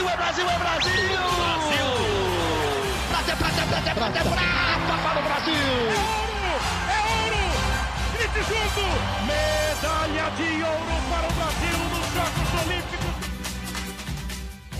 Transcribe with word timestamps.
Brasil, 0.00 0.08
é 0.08 0.16
Brasil, 0.16 0.48
é 0.48 0.58
Brasil! 0.58 0.92
Brasil! 1.36 1.88
Prata, 3.10 3.36
prata, 3.36 3.62
prata, 3.66 3.94
prata, 3.94 4.20
prata 4.30 4.94
para 5.02 5.20
o 5.20 5.22
Brasil! 5.22 5.52
É 5.52 5.98
ouro! 6.16 6.52
É 6.88 6.98
ouro! 7.20 7.42
Grite 8.14 8.40
junto! 8.48 8.84
Medalha 9.26 10.26
de 10.36 10.50
ouro 10.62 10.96
para 11.10 11.26
o 11.26 11.32
Brasil 11.36 11.78
nos 11.90 12.06
Jogos 12.14 12.48
Olímpicos! 12.64 13.14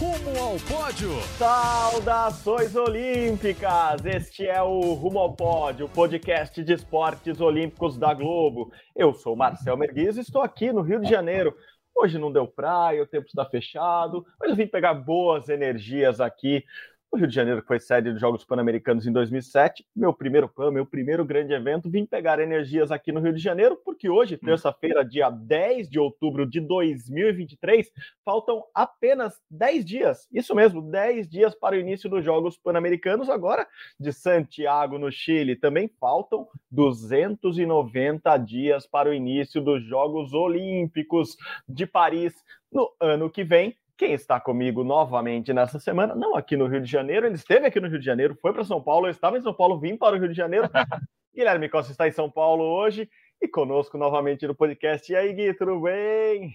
Rumo 0.00 0.32
ao 0.42 0.56
pódio! 0.60 1.12
Saudações 1.36 2.74
olímpicas! 2.74 4.06
Este 4.06 4.46
é 4.46 4.62
o 4.62 4.94
Rumo 4.94 5.18
ao 5.18 5.34
Pódio, 5.34 5.86
podcast 5.86 6.64
de 6.64 6.72
esportes 6.72 7.42
olímpicos 7.42 7.98
da 7.98 8.14
Globo. 8.14 8.72
Eu 8.96 9.12
sou 9.12 9.36
Marcel 9.36 9.76
Merguiz 9.76 10.16
e 10.16 10.20
estou 10.20 10.40
aqui 10.40 10.72
no 10.72 10.80
Rio 10.80 10.98
de 10.98 11.10
Janeiro 11.10 11.54
Hoje 11.94 12.18
não 12.18 12.32
deu 12.32 12.46
praia, 12.46 13.02
o 13.02 13.06
tempo 13.06 13.26
está 13.26 13.44
fechado, 13.44 14.26
mas 14.38 14.50
eu 14.50 14.56
vim 14.56 14.66
pegar 14.66 14.94
boas 14.94 15.48
energias 15.48 16.20
aqui 16.20 16.64
o 17.10 17.16
Rio 17.16 17.26
de 17.26 17.34
Janeiro, 17.34 17.60
que 17.60 17.66
foi 17.66 17.80
sede 17.80 18.12
dos 18.12 18.20
Jogos 18.20 18.44
Pan-Americanos 18.44 19.04
em 19.04 19.12
2007, 19.12 19.84
meu 19.96 20.12
primeiro 20.12 20.48
PAN, 20.48 20.70
meu 20.70 20.86
primeiro 20.86 21.24
grande 21.24 21.52
evento, 21.52 21.90
vim 21.90 22.06
pegar 22.06 22.38
energias 22.38 22.92
aqui 22.92 23.10
no 23.10 23.20
Rio 23.20 23.32
de 23.32 23.42
Janeiro, 23.42 23.76
porque 23.84 24.08
hoje, 24.08 24.36
hum. 24.36 24.46
terça-feira, 24.46 25.04
dia 25.04 25.28
10 25.28 25.90
de 25.90 25.98
outubro 25.98 26.46
de 26.46 26.60
2023, 26.60 27.90
faltam 28.24 28.62
apenas 28.72 29.40
10 29.50 29.84
dias, 29.84 30.28
isso 30.32 30.54
mesmo, 30.54 30.80
10 30.80 31.28
dias 31.28 31.54
para 31.54 31.74
o 31.74 31.80
início 31.80 32.08
dos 32.08 32.24
Jogos 32.24 32.56
Pan-Americanos, 32.56 33.28
agora 33.28 33.66
de 33.98 34.12
Santiago, 34.12 34.98
no 34.98 35.10
Chile. 35.10 35.56
Também 35.56 35.90
faltam 36.00 36.46
290 36.70 38.36
dias 38.38 38.86
para 38.86 39.10
o 39.10 39.14
início 39.14 39.60
dos 39.60 39.82
Jogos 39.84 40.32
Olímpicos 40.32 41.36
de 41.68 41.86
Paris 41.86 42.34
no 42.70 42.88
ano 43.00 43.28
que 43.28 43.42
vem. 43.42 43.76
Quem 44.00 44.14
está 44.14 44.40
comigo 44.40 44.82
novamente 44.82 45.52
nessa 45.52 45.78
semana, 45.78 46.14
não 46.14 46.34
aqui 46.34 46.56
no 46.56 46.66
Rio 46.66 46.80
de 46.80 46.90
Janeiro, 46.90 47.26
ele 47.26 47.34
esteve 47.34 47.66
aqui 47.66 47.78
no 47.78 47.86
Rio 47.86 47.98
de 47.98 48.04
Janeiro, 48.06 48.34
foi 48.40 48.50
para 48.50 48.64
São 48.64 48.82
Paulo, 48.82 49.06
eu 49.06 49.10
estava 49.10 49.36
em 49.36 49.42
São 49.42 49.52
Paulo, 49.52 49.78
vim 49.78 49.94
para 49.94 50.16
o 50.16 50.18
Rio 50.18 50.30
de 50.30 50.34
Janeiro. 50.34 50.70
Guilherme 51.36 51.68
Costa 51.68 51.92
está 51.92 52.08
em 52.08 52.10
São 52.10 52.30
Paulo 52.30 52.64
hoje 52.64 53.10
e 53.42 53.46
conosco 53.46 53.98
novamente 53.98 54.46
no 54.46 54.54
podcast. 54.54 55.12
E 55.12 55.14
aí, 55.14 55.34
Gui, 55.34 55.52
tudo 55.52 55.82
bem? 55.82 56.54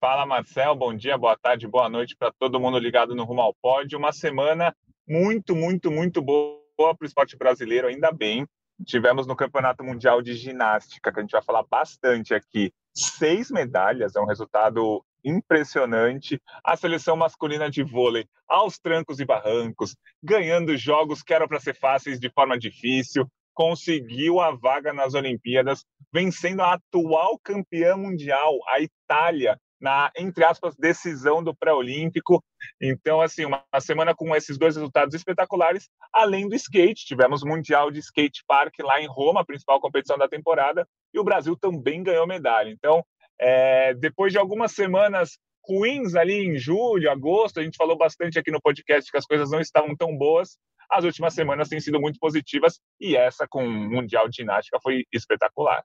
Fala, 0.00 0.24
Marcel, 0.24 0.76
bom 0.76 0.94
dia, 0.94 1.18
boa 1.18 1.36
tarde, 1.36 1.66
boa 1.66 1.88
noite 1.88 2.14
para 2.14 2.30
todo 2.30 2.60
mundo 2.60 2.78
ligado 2.78 3.16
no 3.16 3.24
Rumo 3.24 3.40
ao 3.40 3.54
Pódio. 3.54 3.98
Uma 3.98 4.12
semana 4.12 4.72
muito, 5.08 5.56
muito, 5.56 5.90
muito 5.90 6.22
boa 6.22 6.60
para 6.76 6.96
o 7.00 7.04
esporte 7.04 7.36
brasileiro, 7.36 7.88
ainda 7.88 8.12
bem. 8.12 8.46
Tivemos 8.86 9.26
no 9.26 9.34
Campeonato 9.34 9.82
Mundial 9.82 10.22
de 10.22 10.34
Ginástica, 10.34 11.12
que 11.12 11.18
a 11.18 11.22
gente 11.22 11.32
vai 11.32 11.42
falar 11.42 11.64
bastante 11.68 12.32
aqui, 12.32 12.72
seis 12.94 13.50
medalhas, 13.50 14.14
é 14.14 14.20
um 14.20 14.26
resultado 14.26 15.04
impressionante. 15.24 16.40
A 16.62 16.76
seleção 16.76 17.16
masculina 17.16 17.70
de 17.70 17.82
vôlei, 17.82 18.26
aos 18.48 18.78
trancos 18.78 19.20
e 19.20 19.24
barrancos, 19.24 19.96
ganhando 20.22 20.76
jogos 20.76 21.22
que 21.22 21.32
eram 21.32 21.48
para 21.48 21.60
ser 21.60 21.74
fáceis 21.74 22.20
de 22.20 22.30
forma 22.30 22.58
difícil, 22.58 23.26
conseguiu 23.54 24.40
a 24.40 24.50
vaga 24.50 24.92
nas 24.92 25.14
Olimpíadas, 25.14 25.84
vencendo 26.12 26.60
a 26.60 26.74
atual 26.74 27.38
campeã 27.42 27.96
mundial, 27.96 28.58
a 28.68 28.80
Itália, 28.80 29.58
na, 29.80 30.10
entre 30.16 30.44
aspas, 30.44 30.74
decisão 30.76 31.42
do 31.42 31.54
pré-olímpico. 31.54 32.42
Então, 32.80 33.20
assim, 33.20 33.44
uma, 33.44 33.62
semana 33.80 34.14
com 34.14 34.34
esses 34.34 34.56
dois 34.56 34.76
resultados 34.76 35.14
espetaculares, 35.14 35.88
além 36.12 36.48
do 36.48 36.54
skate. 36.54 37.04
Tivemos 37.04 37.42
Mundial 37.44 37.90
de 37.90 38.00
Skate 38.00 38.42
Park 38.46 38.74
lá 38.80 39.00
em 39.00 39.06
Roma, 39.06 39.42
a 39.42 39.44
principal 39.44 39.80
competição 39.80 40.16
da 40.16 40.28
temporada, 40.28 40.88
e 41.12 41.18
o 41.18 41.24
Brasil 41.24 41.56
também 41.56 42.02
ganhou 42.02 42.26
medalha. 42.26 42.70
Então, 42.70 43.04
é, 43.40 43.94
depois 43.94 44.32
de 44.32 44.38
algumas 44.38 44.72
semanas 44.72 45.38
ruins 45.66 46.14
ali 46.14 46.44
em 46.44 46.58
julho, 46.58 47.10
agosto, 47.10 47.58
a 47.58 47.62
gente 47.62 47.76
falou 47.76 47.96
bastante 47.96 48.38
aqui 48.38 48.50
no 48.50 48.60
podcast 48.60 49.10
que 49.10 49.16
as 49.16 49.26
coisas 49.26 49.50
não 49.50 49.60
estavam 49.60 49.96
tão 49.96 50.16
boas. 50.16 50.58
As 50.90 51.04
últimas 51.04 51.34
semanas 51.34 51.68
têm 51.68 51.80
sido 51.80 52.00
muito 52.00 52.18
positivas 52.18 52.78
e 53.00 53.16
essa 53.16 53.46
com 53.48 53.64
o 53.64 53.90
Mundial 53.90 54.28
de 54.28 54.36
Ginástica 54.36 54.78
foi 54.82 55.04
espetacular. 55.12 55.82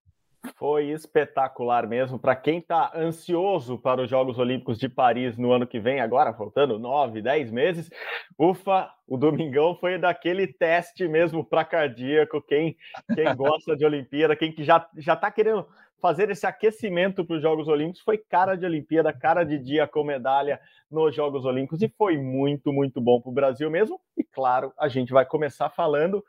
Foi 0.56 0.86
espetacular 0.86 1.88
mesmo. 1.88 2.18
Para 2.18 2.36
quem 2.36 2.60
está 2.60 2.92
ansioso 2.96 3.78
para 3.78 4.02
os 4.02 4.10
Jogos 4.10 4.38
Olímpicos 4.40 4.78
de 4.78 4.88
Paris 4.88 5.38
no 5.38 5.52
ano 5.52 5.68
que 5.68 5.80
vem, 5.80 6.00
agora 6.00 6.34
faltando 6.34 6.80
nove, 6.80 7.22
dez 7.22 7.52
meses, 7.52 7.90
ufa, 8.38 8.90
o 9.06 9.18
domingão 9.18 9.76
foi 9.76 9.98
daquele 9.98 10.48
teste 10.48 11.08
mesmo 11.08 11.44
para 11.44 11.66
cardíaco. 11.66 12.42
Quem, 12.42 12.78
quem 13.14 13.36
gosta 13.36 13.76
de 13.76 13.86
Olimpíada, 13.86 14.36
quem 14.36 14.52
que 14.52 14.64
já 14.64 14.88
já 14.98 15.14
está 15.14 15.30
querendo 15.30 15.66
fazer 16.02 16.30
esse 16.30 16.48
aquecimento 16.48 17.26
para 17.26 17.36
os 17.36 17.42
Jogos 17.42 17.68
Olímpicos 17.68 18.02
foi 18.02 18.18
cara 18.18 18.56
de 18.56 18.66
Olimpíada, 18.66 19.12
cara 19.12 19.44
de 19.44 19.60
dia 19.60 19.88
com 19.88 20.04
medalha 20.04 20.60
nos 20.90 21.14
Jogos 21.14 21.46
Olímpicos 21.46 21.82
e 21.82 21.90
foi 21.90 22.18
muito, 22.18 22.72
muito 22.72 23.02
bom 23.02 23.22
para 23.22 23.30
o 23.30 23.34
Brasil 23.34 23.70
mesmo. 23.70 24.00
E 24.18 24.24
claro, 24.24 24.74
a 24.78 24.88
gente 24.88 25.12
vai 25.12 25.26
começar 25.26 25.70
falando 25.70 26.24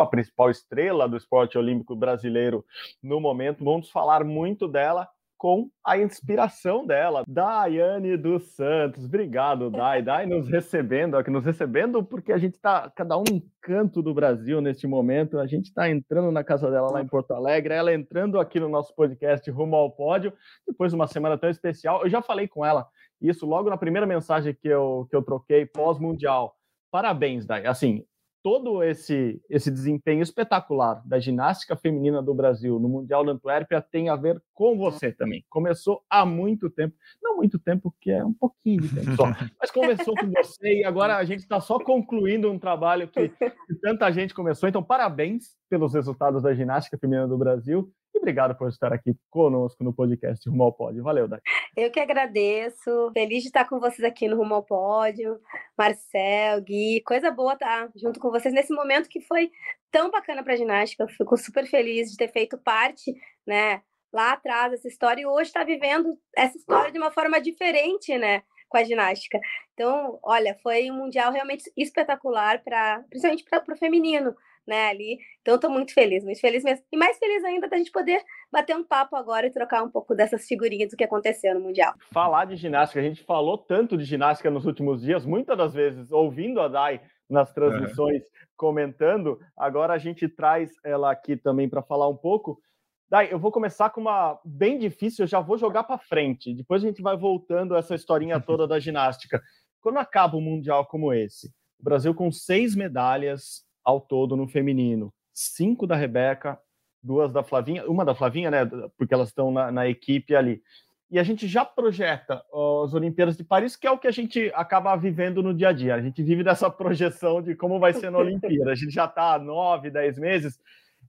a 0.00 0.06
principal 0.06 0.50
estrela 0.50 1.08
do 1.08 1.16
esporte 1.16 1.58
olímpico 1.58 1.94
brasileiro 1.94 2.64
no 3.02 3.20
momento. 3.20 3.64
Vamos 3.64 3.90
falar 3.90 4.24
muito 4.24 4.66
dela 4.66 5.08
com 5.42 5.68
a 5.84 5.98
inspiração 5.98 6.86
dela, 6.86 7.24
Daiane 7.26 8.16
dos 8.16 8.54
Santos. 8.54 9.06
Obrigado, 9.06 9.70
Dai. 9.70 10.00
Dai 10.00 10.24
nos 10.24 10.48
recebendo 10.48 11.16
aqui, 11.16 11.32
nos 11.32 11.44
recebendo 11.44 12.04
porque 12.04 12.32
a 12.32 12.38
gente 12.38 12.54
está 12.54 12.88
cada 12.94 13.18
um 13.18 13.24
em 13.28 13.42
canto 13.60 14.00
do 14.00 14.14
Brasil 14.14 14.60
neste 14.60 14.86
momento. 14.86 15.40
A 15.40 15.46
gente 15.48 15.64
está 15.64 15.90
entrando 15.90 16.30
na 16.30 16.44
casa 16.44 16.70
dela 16.70 16.92
lá 16.92 17.02
em 17.02 17.08
Porto 17.08 17.32
Alegre, 17.32 17.74
ela 17.74 17.92
entrando 17.92 18.38
aqui 18.38 18.60
no 18.60 18.68
nosso 18.68 18.94
podcast 18.94 19.50
Rumo 19.50 19.74
ao 19.74 19.90
Pódio, 19.90 20.32
depois 20.64 20.92
de 20.92 20.94
uma 20.94 21.08
semana 21.08 21.36
tão 21.36 21.50
especial. 21.50 22.04
Eu 22.04 22.08
já 22.08 22.22
falei 22.22 22.46
com 22.46 22.64
ela 22.64 22.86
isso 23.20 23.44
logo 23.44 23.68
na 23.68 23.76
primeira 23.76 24.06
mensagem 24.06 24.54
que 24.54 24.68
eu, 24.68 25.08
que 25.10 25.16
eu 25.16 25.24
troquei 25.24 25.66
pós-mundial. 25.66 26.54
Parabéns, 26.88 27.44
Dai. 27.44 27.66
Assim, 27.66 28.04
todo 28.42 28.82
esse, 28.82 29.40
esse 29.48 29.70
desempenho 29.70 30.22
espetacular 30.22 31.00
da 31.06 31.18
ginástica 31.18 31.76
feminina 31.76 32.20
do 32.20 32.34
Brasil 32.34 32.78
no 32.80 32.88
Mundial 32.88 33.24
da 33.24 33.32
Antuérpia 33.32 33.80
tem 33.80 34.08
a 34.08 34.16
ver 34.16 34.42
com 34.52 34.76
você 34.76 35.12
também. 35.12 35.44
Começou 35.48 36.02
há 36.10 36.26
muito 36.26 36.68
tempo, 36.68 36.94
não 37.22 37.36
muito 37.36 37.58
tempo, 37.58 37.94
que 38.00 38.10
é 38.10 38.24
um 38.24 38.32
pouquinho 38.32 38.82
de 38.82 38.94
tempo 38.94 39.16
só, 39.16 39.24
mas 39.60 39.70
começou 39.70 40.14
com 40.16 40.28
você 40.30 40.80
e 40.80 40.84
agora 40.84 41.16
a 41.16 41.24
gente 41.24 41.40
está 41.40 41.60
só 41.60 41.78
concluindo 41.78 42.50
um 42.50 42.58
trabalho 42.58 43.08
que, 43.08 43.28
que 43.28 43.74
tanta 43.80 44.10
gente 44.10 44.34
começou. 44.34 44.68
Então, 44.68 44.82
parabéns 44.82 45.56
pelos 45.70 45.94
resultados 45.94 46.42
da 46.42 46.52
ginástica 46.54 46.98
feminina 46.98 47.28
do 47.28 47.38
Brasil 47.38 47.92
obrigado 48.18 48.56
por 48.56 48.68
estar 48.68 48.92
aqui 48.92 49.14
conosco 49.30 49.82
no 49.82 49.92
podcast 49.92 50.48
Rumo 50.48 50.64
ao 50.64 50.72
Pódio. 50.72 51.02
Valeu, 51.02 51.28
Dai. 51.28 51.40
Eu 51.76 51.90
que 51.90 52.00
agradeço. 52.00 53.10
Feliz 53.12 53.42
de 53.42 53.48
estar 53.48 53.68
com 53.68 53.80
vocês 53.80 54.04
aqui 54.04 54.28
no 54.28 54.36
Rumo 54.36 54.54
ao 54.54 54.62
Pódio. 54.62 55.38
Marcel, 55.76 56.60
Gui, 56.62 57.02
coisa 57.02 57.30
boa 57.30 57.54
estar 57.54 57.90
junto 57.96 58.20
com 58.20 58.30
vocês 58.30 58.54
nesse 58.54 58.74
momento 58.74 59.08
que 59.08 59.20
foi 59.20 59.50
tão 59.90 60.10
bacana 60.10 60.42
para 60.42 60.54
a 60.54 60.56
ginástica. 60.56 61.04
Eu 61.04 61.08
fico 61.08 61.36
super 61.36 61.66
feliz 61.66 62.10
de 62.10 62.16
ter 62.16 62.28
feito 62.28 62.58
parte, 62.58 63.14
né, 63.46 63.82
lá 64.12 64.32
atrás 64.32 64.72
dessa 64.72 64.88
história 64.88 65.22
e 65.22 65.26
hoje 65.26 65.48
está 65.48 65.64
vivendo 65.64 66.18
essa 66.36 66.56
história 66.56 66.92
de 66.92 66.98
uma 66.98 67.10
forma 67.10 67.40
diferente, 67.40 68.16
né? 68.18 68.42
com 68.72 68.78
a 68.78 68.84
ginástica. 68.84 69.38
Então, 69.74 70.18
olha, 70.22 70.56
foi 70.62 70.90
um 70.90 70.96
mundial 70.96 71.30
realmente 71.30 71.70
espetacular 71.76 72.62
para, 72.64 73.04
principalmente 73.10 73.44
para 73.44 73.74
o 73.74 73.76
feminino, 73.76 74.34
né, 74.66 74.88
ali. 74.88 75.18
Então, 75.40 75.56
estou 75.56 75.70
muito 75.70 75.92
feliz, 75.92 76.24
muito 76.24 76.40
feliz 76.40 76.62
mesmo. 76.62 76.84
E 76.92 76.96
mais 76.96 77.18
feliz 77.18 77.44
ainda 77.44 77.68
da 77.68 77.76
gente 77.76 77.90
poder 77.90 78.22
bater 78.50 78.76
um 78.76 78.84
papo 78.84 79.16
agora 79.16 79.46
e 79.46 79.50
trocar 79.50 79.82
um 79.82 79.90
pouco 79.90 80.14
dessas 80.14 80.46
figurinhas 80.46 80.90
do 80.90 80.96
que 80.96 81.04
aconteceu 81.04 81.54
no 81.54 81.60
Mundial. 81.60 81.94
Falar 82.12 82.44
de 82.44 82.56
ginástica, 82.56 83.00
a 83.00 83.02
gente 83.02 83.24
falou 83.24 83.58
tanto 83.58 83.96
de 83.96 84.04
ginástica 84.04 84.50
nos 84.50 84.66
últimos 84.66 85.02
dias, 85.02 85.24
muitas 85.24 85.56
das 85.56 85.74
vezes, 85.74 86.12
ouvindo 86.12 86.60
a 86.60 86.68
Dai 86.68 87.00
nas 87.28 87.52
transmissões, 87.52 88.22
comentando. 88.56 89.40
Agora 89.56 89.94
a 89.94 89.98
gente 89.98 90.28
traz 90.28 90.70
ela 90.84 91.10
aqui 91.10 91.36
também 91.36 91.68
para 91.68 91.82
falar 91.82 92.08
um 92.08 92.16
pouco. 92.16 92.60
Dai, 93.08 93.32
eu 93.32 93.38
vou 93.38 93.50
começar 93.50 93.90
com 93.90 94.00
uma 94.00 94.38
bem 94.44 94.78
difícil, 94.78 95.24
eu 95.24 95.28
já 95.28 95.40
vou 95.40 95.58
jogar 95.58 95.84
para 95.84 95.98
frente. 95.98 96.54
Depois 96.54 96.82
a 96.82 96.86
gente 96.86 97.02
vai 97.02 97.16
voltando 97.16 97.74
essa 97.74 97.94
historinha 97.94 98.40
toda 98.40 98.66
da 98.66 98.78
ginástica. 98.78 99.42
Quando 99.80 99.98
acaba 99.98 100.36
um 100.36 100.40
mundial 100.40 100.86
como 100.86 101.12
esse, 101.12 101.48
o 101.80 101.84
Brasil 101.84 102.14
com 102.14 102.30
seis 102.30 102.76
medalhas, 102.76 103.64
ao 103.84 104.00
todo 104.00 104.36
no 104.36 104.48
feminino. 104.48 105.12
Cinco 105.32 105.86
da 105.86 105.96
Rebeca, 105.96 106.58
duas 107.02 107.32
da 107.32 107.42
Flavinha, 107.42 107.84
uma 107.86 108.04
da 108.04 108.14
Flavinha, 108.14 108.50
né? 108.50 108.64
Porque 108.96 109.14
elas 109.14 109.28
estão 109.28 109.50
na, 109.50 109.72
na 109.72 109.88
equipe 109.88 110.34
ali. 110.34 110.62
E 111.10 111.18
a 111.18 111.22
gente 111.22 111.46
já 111.46 111.62
projeta 111.62 112.42
as 112.52 112.94
Olimpíadas 112.94 113.36
de 113.36 113.44
Paris, 113.44 113.76
que 113.76 113.86
é 113.86 113.90
o 113.90 113.98
que 113.98 114.08
a 114.08 114.12
gente 114.12 114.50
acaba 114.54 114.96
vivendo 114.96 115.42
no 115.42 115.52
dia 115.52 115.68
a 115.68 115.72
dia. 115.72 115.94
A 115.94 116.00
gente 116.00 116.22
vive 116.22 116.42
dessa 116.42 116.70
projeção 116.72 117.42
de 117.42 117.54
como 117.54 117.78
vai 117.78 117.92
ser 117.92 118.10
na 118.10 118.16
Olimpíada. 118.18 118.70
A 118.70 118.74
gente 118.74 118.94
já 118.94 119.04
está 119.04 119.34
há 119.34 119.38
nove, 119.38 119.90
dez 119.90 120.18
meses. 120.18 120.58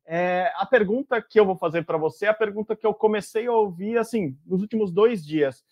É, 0.06 0.52
a 0.56 0.66
pergunta 0.66 1.22
que 1.22 1.40
eu 1.40 1.46
vou 1.46 1.56
fazer 1.56 1.86
para 1.86 1.98
você 1.98 2.26
é 2.26 2.30
a 2.30 2.34
pergunta 2.34 2.76
que 2.76 2.86
eu 2.86 2.94
comecei 2.94 3.48
a 3.48 3.54
ouvir 3.54 3.98
assim 3.98 4.38
nos 4.46 4.62
últimos 4.62 4.92
dois 4.92 5.26
dias. 5.26 5.64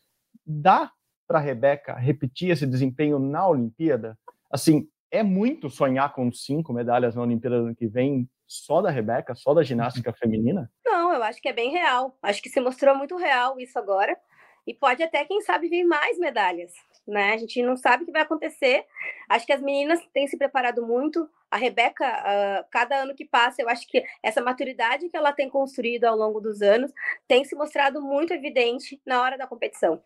Dá 0.45 0.89
para 1.27 1.39
a 1.39 1.41
Rebeca 1.41 1.95
repetir 1.95 2.51
esse 2.51 2.65
desempenho 2.65 3.19
na 3.19 3.45
Olimpíada? 3.45 4.17
Assim, 4.49 4.87
é 5.11 5.21
muito 5.21 5.69
sonhar 5.69 6.13
com 6.13 6.31
cinco 6.31 6.71
medalhas 6.73 7.15
na 7.15 7.21
Olimpíada 7.21 7.59
do 7.59 7.65
ano 7.67 7.75
que 7.75 7.87
vem, 7.87 8.29
só 8.47 8.81
da 8.81 8.89
Rebeca, 8.89 9.35
só 9.35 9.53
da 9.53 9.61
ginástica 9.61 10.13
feminina? 10.13 10.71
Não, 10.85 11.13
eu 11.13 11.21
acho 11.21 11.41
que 11.41 11.49
é 11.49 11.53
bem 11.53 11.71
real. 11.71 12.17
Acho 12.21 12.41
que 12.41 12.49
se 12.49 12.61
mostrou 12.61 12.95
muito 12.95 13.17
real 13.17 13.59
isso 13.59 13.77
agora. 13.77 14.17
E 14.65 14.73
pode 14.73 15.03
até, 15.03 15.25
quem 15.25 15.41
sabe, 15.41 15.67
vir 15.67 15.83
mais 15.83 16.17
medalhas. 16.17 16.71
né? 17.07 17.33
A 17.33 17.37
gente 17.37 17.61
não 17.63 17.75
sabe 17.75 18.03
o 18.03 18.05
que 18.05 18.11
vai 18.11 18.21
acontecer. 18.21 18.85
Acho 19.27 19.45
que 19.45 19.53
as 19.53 19.61
meninas 19.61 19.99
têm 20.13 20.27
se 20.27 20.37
preparado 20.37 20.85
muito. 20.85 21.27
A 21.49 21.57
Rebeca, 21.57 22.05
uh, 22.05 22.65
cada 22.69 22.95
ano 22.95 23.15
que 23.15 23.25
passa, 23.25 23.61
eu 23.61 23.67
acho 23.67 23.87
que 23.87 24.03
essa 24.23 24.41
maturidade 24.41 25.09
que 25.09 25.17
ela 25.17 25.33
tem 25.33 25.49
construído 25.49 26.05
ao 26.05 26.15
longo 26.15 26.39
dos 26.39 26.61
anos 26.61 26.91
tem 27.27 27.43
se 27.43 27.55
mostrado 27.55 28.01
muito 28.01 28.33
evidente 28.33 29.01
na 29.05 29.21
hora 29.21 29.37
da 29.37 29.47
competição. 29.47 30.01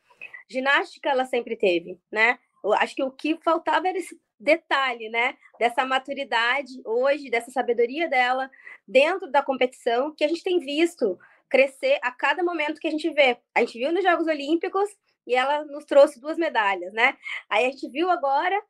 Ginástica 0.50 1.10
ela 1.10 1.26
sempre 1.26 1.56
teve, 1.56 2.00
né? 2.12 2.40
Eu 2.64 2.74
acho 2.74 2.96
que 2.96 3.04
o 3.04 3.12
que 3.12 3.38
faltava 3.44 3.88
era 3.88 3.98
esse 3.98 4.20
detalhe, 4.40 5.10
né? 5.10 5.36
Dessa 5.60 5.86
maturidade 5.86 6.82
hoje, 6.86 7.30
dessa 7.30 7.52
sabedoria 7.52 8.10
dela 8.10 8.50
dentro 8.88 9.32
da 9.32 9.42
competição 9.42 10.14
que 10.14 10.24
a 10.24 10.28
gente 10.28 10.44
tem 10.44 10.60
visto 10.60 11.18
crescer 11.50 12.00
a 12.02 12.12
cada 12.12 12.44
momento 12.44 12.80
que 12.80 12.88
a 12.88 12.92
gente 12.92 13.10
vê. 13.12 13.38
A 13.54 13.62
gente 13.62 13.78
viu 13.78 13.92
nos 13.92 14.04
Jogos 14.04 14.28
Olímpicos 14.28 14.90
e 15.26 15.36
ela 15.36 15.64
nos 15.66 15.86
trouxe 15.86 16.20
duas 16.20 16.38
medalhas, 16.38 16.94
né? 16.94 17.18
Aí 17.50 17.66
a 17.66 17.72
gente 17.72 17.90
viu 17.90 18.10
agora 18.10 18.62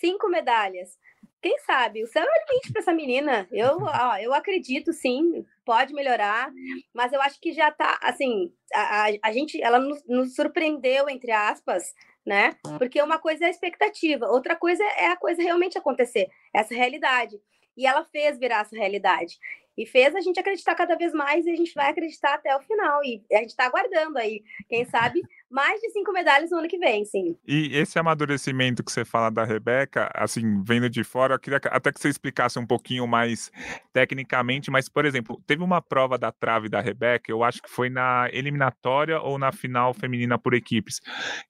cinco 0.00 0.28
medalhas. 0.28 0.96
Quem 1.40 1.56
sabe? 1.60 2.02
O 2.02 2.06
céu 2.08 2.24
é 2.24 2.26
o 2.26 2.50
limite 2.50 2.72
para 2.72 2.82
essa 2.82 2.92
menina. 2.92 3.46
Eu, 3.52 3.78
ó, 3.80 4.16
eu 4.16 4.34
acredito, 4.34 4.92
sim, 4.92 5.44
pode 5.64 5.94
melhorar, 5.94 6.50
mas 6.92 7.12
eu 7.12 7.20
acho 7.22 7.40
que 7.40 7.52
já 7.52 7.68
está 7.68 7.98
assim, 8.02 8.52
a, 8.74 9.06
a, 9.06 9.08
a, 9.22 9.32
gente, 9.32 9.62
ela 9.62 9.78
nos, 9.78 10.04
nos 10.06 10.34
surpreendeu, 10.34 11.08
entre 11.08 11.30
aspas, 11.30 11.94
né? 12.28 12.54
Porque 12.76 13.00
uma 13.00 13.18
coisa 13.18 13.44
é 13.44 13.48
a 13.48 13.50
expectativa, 13.50 14.26
outra 14.26 14.54
coisa 14.54 14.84
é 14.84 15.06
a 15.06 15.16
coisa 15.16 15.42
realmente 15.42 15.78
acontecer, 15.78 16.28
essa 16.52 16.74
realidade. 16.74 17.40
E 17.74 17.86
ela 17.86 18.04
fez 18.04 18.38
virar 18.38 18.60
essa 18.60 18.76
realidade 18.76 19.38
e 19.76 19.86
fez 19.86 20.14
a 20.14 20.20
gente 20.20 20.38
acreditar 20.38 20.74
cada 20.74 20.94
vez 20.96 21.12
mais 21.12 21.46
e 21.46 21.50
a 21.50 21.56
gente 21.56 21.72
vai 21.72 21.90
acreditar 21.90 22.34
até 22.34 22.54
o 22.54 22.60
final. 22.60 23.02
E 23.02 23.24
a 23.32 23.38
gente 23.38 23.50
está 23.50 23.64
aguardando 23.64 24.18
aí, 24.18 24.42
quem 24.68 24.84
sabe, 24.84 25.22
mais 25.50 25.80
de 25.80 25.90
cinco 25.90 26.12
medalhas 26.12 26.50
no 26.50 26.58
ano 26.58 26.68
que 26.68 26.78
vem, 26.78 27.04
sim. 27.04 27.36
E 27.46 27.74
esse 27.74 27.98
amadurecimento 27.98 28.84
que 28.84 28.92
você 28.92 29.04
fala 29.04 29.30
da 29.30 29.44
Rebeca, 29.44 30.10
assim, 30.14 30.62
vendo 30.62 30.90
de 30.90 31.02
fora, 31.02 31.34
eu 31.34 31.38
queria 31.38 31.58
até 31.70 31.90
que 31.90 31.98
você 31.98 32.08
explicasse 32.08 32.58
um 32.58 32.66
pouquinho 32.66 33.06
mais 33.06 33.50
tecnicamente, 33.92 34.70
mas, 34.70 34.88
por 34.88 35.06
exemplo, 35.06 35.42
teve 35.46 35.62
uma 35.62 35.80
prova 35.80 36.18
da 36.18 36.30
trave 36.30 36.68
da 36.68 36.80
Rebeca, 36.80 37.32
eu 37.32 37.42
acho 37.42 37.62
que 37.62 37.70
foi 37.70 37.88
na 37.88 38.28
eliminatória 38.32 39.18
ou 39.20 39.38
na 39.38 39.50
final 39.50 39.94
feminina 39.94 40.38
por 40.38 40.52
equipes, 40.52 41.00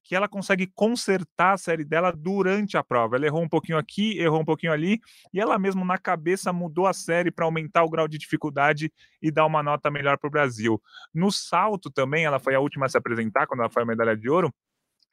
que 0.04 0.14
ela 0.14 0.28
consegue 0.28 0.70
consertar 0.74 1.54
a 1.54 1.58
série 1.58 1.84
dela 1.84 2.12
durante 2.12 2.76
a 2.76 2.84
prova. 2.84 3.16
Ela 3.16 3.26
errou 3.26 3.42
um 3.42 3.48
pouquinho 3.48 3.78
aqui, 3.78 4.18
errou 4.18 4.40
um 4.40 4.44
pouquinho 4.44 4.72
ali, 4.72 5.00
e 5.34 5.40
ela 5.40 5.58
mesmo 5.58 5.84
na 5.84 5.98
cabeça 5.98 6.52
mudou 6.52 6.86
a 6.86 6.92
série 6.92 7.30
para 7.30 7.44
aumentar 7.44 7.82
o 7.82 7.90
grau 7.90 8.06
de 8.06 8.18
dificuldade 8.18 8.92
e 9.20 9.30
dar 9.30 9.44
uma 9.46 9.62
nota 9.62 9.90
melhor 9.90 10.16
para 10.18 10.28
o 10.28 10.30
Brasil. 10.30 10.80
No 11.12 11.32
salto 11.32 11.90
também, 11.90 12.24
ela 12.24 12.38
foi 12.38 12.54
a 12.54 12.60
última 12.60 12.86
a 12.86 12.88
se 12.88 12.96
apresentar 12.96 13.46
quando 13.46 13.60
ela 13.60 13.70
foi 13.70 13.82
medalha 13.88 14.16
de 14.16 14.28
ouro 14.30 14.52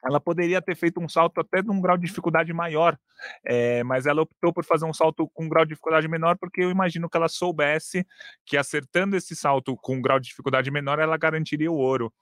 ela 0.04 0.20
poderia 0.20 0.62
ter 0.62 0.76
feito 0.76 1.00
um 1.00 1.08
salto 1.08 1.40
até 1.40 1.62
de 1.62 1.70
um 1.70 1.80
grau 1.80 1.96
de 1.96 2.06
dificuldade 2.06 2.52
maior, 2.52 2.96
é, 3.44 3.82
mas 3.82 4.06
ela 4.06 4.22
optou 4.22 4.52
por 4.52 4.64
fazer 4.64 4.84
um 4.84 4.92
salto 4.92 5.28
com 5.32 5.44
um 5.44 5.48
grau 5.48 5.64
de 5.64 5.70
dificuldade 5.70 6.06
menor, 6.08 6.36
porque 6.38 6.62
eu 6.62 6.70
imagino 6.70 7.08
que 7.08 7.16
ela 7.16 7.28
soubesse 7.28 8.06
que 8.44 8.56
acertando 8.56 9.16
esse 9.16 9.34
salto 9.34 9.76
com 9.76 9.96
um 9.96 10.02
grau 10.02 10.20
de 10.20 10.28
dificuldade 10.28 10.70
menor, 10.70 10.98
ela 10.98 11.16
garantiria 11.16 11.70
o 11.70 11.76
ouro. 11.76 12.12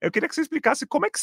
Eu 0.00 0.10
queria 0.10 0.28
que 0.28 0.34
você 0.34 0.40
explicasse 0.40 0.86
como 0.86 1.06
é 1.06 1.10
que, 1.10 1.18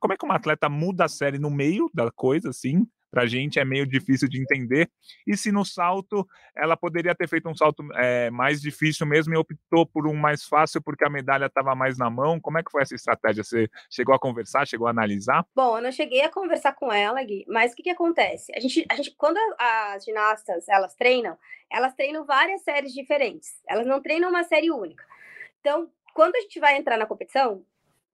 como 0.00 0.12
é 0.12 0.16
que 0.16 0.24
uma 0.24 0.36
atleta 0.36 0.68
muda 0.68 1.04
a 1.04 1.08
série 1.08 1.38
no 1.38 1.50
meio 1.50 1.90
da 1.92 2.10
coisa, 2.12 2.50
assim, 2.50 2.86
para 3.10 3.22
a 3.22 3.26
gente 3.26 3.58
é 3.58 3.64
meio 3.64 3.86
difícil 3.86 4.28
de 4.28 4.40
entender. 4.40 4.90
E 5.26 5.36
se 5.36 5.50
no 5.50 5.64
salto 5.64 6.26
ela 6.54 6.76
poderia 6.76 7.14
ter 7.14 7.28
feito 7.28 7.48
um 7.48 7.54
salto 7.54 7.82
é, 7.94 8.30
mais 8.30 8.60
difícil 8.60 9.06
mesmo 9.06 9.34
e 9.34 9.36
optou 9.36 9.86
por 9.86 10.06
um 10.06 10.14
mais 10.14 10.44
fácil 10.44 10.82
porque 10.82 11.04
a 11.04 11.10
medalha 11.10 11.46
estava 11.46 11.74
mais 11.74 11.98
na 11.98 12.10
mão? 12.10 12.40
Como 12.40 12.58
é 12.58 12.62
que 12.62 12.70
foi 12.70 12.82
essa 12.82 12.94
estratégia? 12.94 13.44
Você 13.44 13.68
chegou 13.90 14.14
a 14.14 14.18
conversar, 14.18 14.66
chegou 14.66 14.86
a 14.86 14.90
analisar? 14.90 15.44
Bom, 15.54 15.76
eu 15.76 15.82
não 15.82 15.92
cheguei 15.92 16.22
a 16.22 16.30
conversar 16.30 16.72
com 16.72 16.92
ela, 16.92 17.22
Gui, 17.22 17.44
mas 17.48 17.72
o 17.72 17.76
que, 17.76 17.84
que 17.84 17.90
acontece? 17.90 18.52
A 18.54 18.60
gente, 18.60 18.84
a 18.88 18.96
gente, 18.96 19.14
quando 19.16 19.38
as 19.58 20.04
ginastas 20.04 20.68
elas 20.68 20.94
treinam, 20.94 21.36
elas 21.70 21.94
treinam 21.94 22.24
várias 22.24 22.62
séries 22.62 22.92
diferentes. 22.92 23.60
Elas 23.68 23.86
não 23.86 24.00
treinam 24.00 24.30
uma 24.30 24.44
série 24.44 24.70
única. 24.70 25.04
Então, 25.60 25.90
quando 26.14 26.36
a 26.36 26.40
gente 26.40 26.58
vai 26.60 26.76
entrar 26.76 26.96
na 26.96 27.06
competição, 27.06 27.64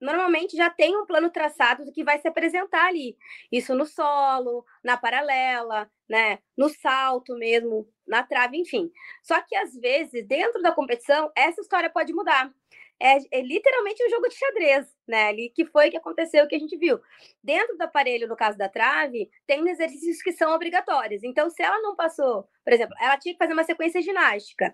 normalmente 0.03 0.55
já 0.55 0.69
tem 0.69 0.95
um 0.97 1.05
plano 1.05 1.29
traçado 1.29 1.85
do 1.85 1.91
que 1.91 2.03
vai 2.03 2.19
se 2.19 2.27
apresentar 2.27 2.87
ali. 2.87 3.17
Isso 3.51 3.73
no 3.73 3.85
solo, 3.85 4.65
na 4.83 4.97
paralela, 4.97 5.89
né, 6.07 6.39
no 6.57 6.69
salto 6.69 7.35
mesmo, 7.35 7.87
na 8.05 8.21
trave, 8.21 8.57
enfim. 8.57 8.91
Só 9.23 9.41
que 9.41 9.55
às 9.55 9.73
vezes, 9.75 10.27
dentro 10.27 10.61
da 10.61 10.71
competição, 10.71 11.31
essa 11.35 11.61
história 11.61 11.89
pode 11.89 12.13
mudar. 12.13 12.53
É, 12.99 13.17
é, 13.31 13.41
literalmente 13.41 14.05
um 14.05 14.09
jogo 14.09 14.29
de 14.29 14.35
xadrez, 14.35 14.87
né? 15.07 15.27
Ali 15.27 15.49
que 15.49 15.65
foi 15.65 15.89
que 15.89 15.97
aconteceu, 15.97 16.47
que 16.47 16.55
a 16.55 16.59
gente 16.59 16.77
viu. 16.77 16.99
Dentro 17.43 17.77
do 17.77 17.81
aparelho, 17.81 18.27
no 18.27 18.35
caso 18.35 18.57
da 18.57 18.69
trave, 18.69 19.29
tem 19.47 19.67
exercícios 19.67 20.21
que 20.21 20.31
são 20.31 20.53
obrigatórios. 20.53 21.23
Então, 21.23 21.49
se 21.49 21.61
ela 21.61 21.81
não 21.81 21.95
passou, 21.95 22.47
por 22.63 22.71
exemplo, 22.71 22.95
ela 22.99 23.17
tinha 23.17 23.33
que 23.33 23.39
fazer 23.39 23.53
uma 23.53 23.63
sequência 23.63 24.01
ginástica 24.01 24.73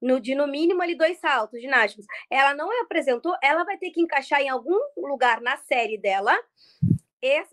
no, 0.00 0.20
de 0.20 0.34
no 0.34 0.46
mínimo 0.46 0.82
ali 0.82 0.94
dois 0.94 1.18
saltos 1.18 1.60
ginásticos. 1.60 2.06
Ela 2.30 2.54
não 2.54 2.70
apresentou, 2.82 3.34
ela 3.42 3.64
vai 3.64 3.76
ter 3.78 3.90
que 3.90 4.00
encaixar 4.00 4.40
em 4.40 4.48
algum 4.48 4.78
lugar 4.96 5.40
na 5.40 5.56
série 5.56 5.98
dela 5.98 6.36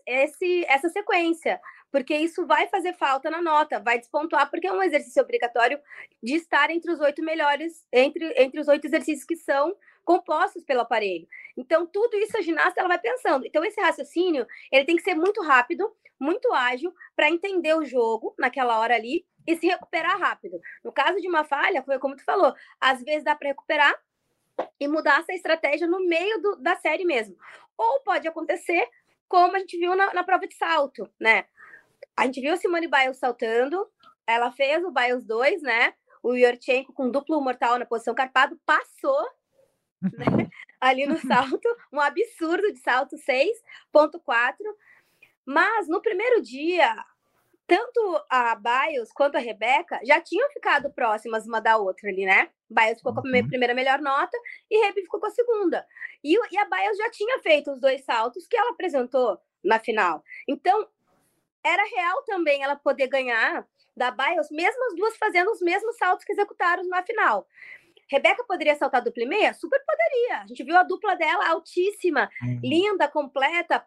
esse, 0.06 0.66
essa 0.68 0.90
sequência, 0.90 1.60
porque 1.92 2.16
isso 2.16 2.46
vai 2.46 2.68
fazer 2.68 2.94
falta 2.94 3.30
na 3.30 3.42
nota, 3.42 3.80
vai 3.80 3.98
despontuar, 3.98 4.50
porque 4.50 4.68
é 4.68 4.72
um 4.72 4.84
exercício 4.84 5.22
obrigatório 5.22 5.80
de 6.22 6.36
estar 6.36 6.70
entre 6.70 6.92
os 6.92 7.00
oito 7.00 7.24
melhores, 7.24 7.86
entre, 7.92 8.34
entre 8.38 8.60
os 8.60 8.68
oito 8.68 8.86
exercícios 8.86 9.26
que 9.26 9.36
são 9.36 9.76
compostos 10.04 10.64
pelo 10.64 10.82
aparelho. 10.82 11.28
Então, 11.56 11.86
tudo 11.86 12.18
isso 12.18 12.38
a 12.38 12.42
ginasta 12.42 12.80
ela 12.80 12.90
vai 12.90 13.00
pensando. 13.00 13.46
Então, 13.46 13.64
esse 13.64 13.80
raciocínio 13.80 14.46
ele 14.72 14.86
tem 14.86 14.96
que 14.96 15.04
ser 15.04 15.16
muito 15.16 15.42
rápido, 15.42 15.90
muito 16.20 16.52
ágil, 16.54 16.94
para 17.16 17.30
entender 17.30 17.74
o 17.74 17.86
jogo 17.86 18.36
naquela 18.38 18.80
hora 18.80 18.96
ali 18.96 19.26
e 19.46 19.56
se 19.56 19.68
recuperar 19.68 20.20
rápido. 20.20 20.60
No 20.84 20.92
caso 20.92 21.20
de 21.20 21.28
uma 21.28 21.44
falha, 21.44 21.84
foi 21.84 22.00
como 22.00 22.16
tu 22.16 22.24
falou, 22.24 22.54
às 22.80 23.02
vezes 23.04 23.24
dá 23.24 23.36
para 23.36 23.50
recuperar 23.50 23.94
e 24.80 24.88
mudar 24.88 25.20
essa 25.20 25.34
estratégia 25.34 25.88
no 25.88 26.06
meio 26.06 26.42
do, 26.42 26.56
da 26.58 26.76
série 26.76 27.06
mesmo. 27.06 27.36
Ou 27.78 28.02
pode 28.02 28.28
acontecer 28.28 28.88
como 29.28 29.56
a 29.56 29.60
gente 29.60 29.78
viu 29.78 29.96
na, 29.96 30.14
na 30.14 30.24
prova 30.24 30.48
de 30.48 30.56
salto, 30.56 31.10
né? 31.20 31.46
A 32.16 32.26
gente 32.26 32.40
viu 32.40 32.56
Simone 32.58 32.88
Biles 32.88 33.18
saltando, 33.18 33.90
ela 34.28 34.52
fez 34.52 34.84
o 34.84 34.92
Biles 34.92 35.26
2, 35.26 35.62
né? 35.62 35.94
O 36.22 36.34
Yurchenko 36.36 36.94
com 36.94 37.10
duplo 37.10 37.42
mortal 37.42 37.80
na 37.80 37.86
posição 37.86 38.14
carpado 38.14 38.60
passou 38.66 39.28
né? 40.02 40.50
ali 40.80 41.06
no 41.06 41.18
salto, 41.18 41.68
um 41.92 42.00
absurdo 42.00 42.72
de 42.72 42.80
salto 42.80 43.16
6.4. 43.16 44.56
Mas 45.46 45.88
no 45.88 46.02
primeiro 46.02 46.42
dia, 46.42 46.96
tanto 47.74 48.24
a 48.30 48.56
Biles 48.56 49.12
quanto 49.12 49.36
a 49.36 49.40
Rebeca 49.40 50.00
já 50.04 50.22
tinham 50.22 50.48
ficado 50.52 50.92
próximas 50.92 51.48
uma 51.48 51.60
da 51.60 51.76
outra 51.76 52.08
ali, 52.08 52.24
né? 52.24 52.52
Biles 52.70 53.00
ficou 53.00 53.16
com 53.16 53.22
a 53.22 53.24
uhum. 53.24 53.48
primeira 53.48 53.74
melhor 53.74 54.00
nota 54.00 54.38
e 54.70 54.78
Rebe 54.86 55.02
ficou 55.02 55.20
com 55.20 55.26
a 55.26 55.32
segunda. 55.32 55.84
E, 56.24 56.36
e 56.36 56.58
a 56.60 56.66
Biles 56.66 56.98
já 57.00 57.10
tinha 57.10 57.40
feito 57.40 57.72
os 57.72 57.82
dois 57.82 58.06
saltos 58.06 58.46
que 58.46 58.56
ela 58.56 58.70
apresentou 58.70 59.40
na 59.64 59.80
final. 59.80 60.24
Então, 60.48 60.88
era 61.64 61.84
real 61.84 62.22
também 62.28 62.62
ela 62.62 62.76
poder 62.76 63.08
ganhar 63.08 63.68
da 63.98 64.12
Biles, 64.12 64.52
mesmo 64.52 64.86
as 64.90 64.96
duas 64.96 65.18
fazendo 65.18 65.50
os 65.50 65.60
mesmos 65.60 65.98
saltos 65.98 66.24
que 66.24 66.32
executaram 66.32 66.88
na 66.88 67.02
final. 67.02 67.48
Rebeca 68.08 68.44
poderia 68.44 68.76
saltar 68.76 69.02
dupla 69.02 69.24
e 69.24 69.26
meia? 69.26 69.54
Super 69.56 69.82
poderia. 69.84 70.42
A 70.42 70.46
gente 70.46 70.64
viu 70.64 70.78
a 70.78 70.84
dupla 70.84 71.16
dela 71.16 71.50
altíssima, 71.50 72.30
uhum. 72.44 72.60
linda, 72.62 73.08
completa, 73.08 73.84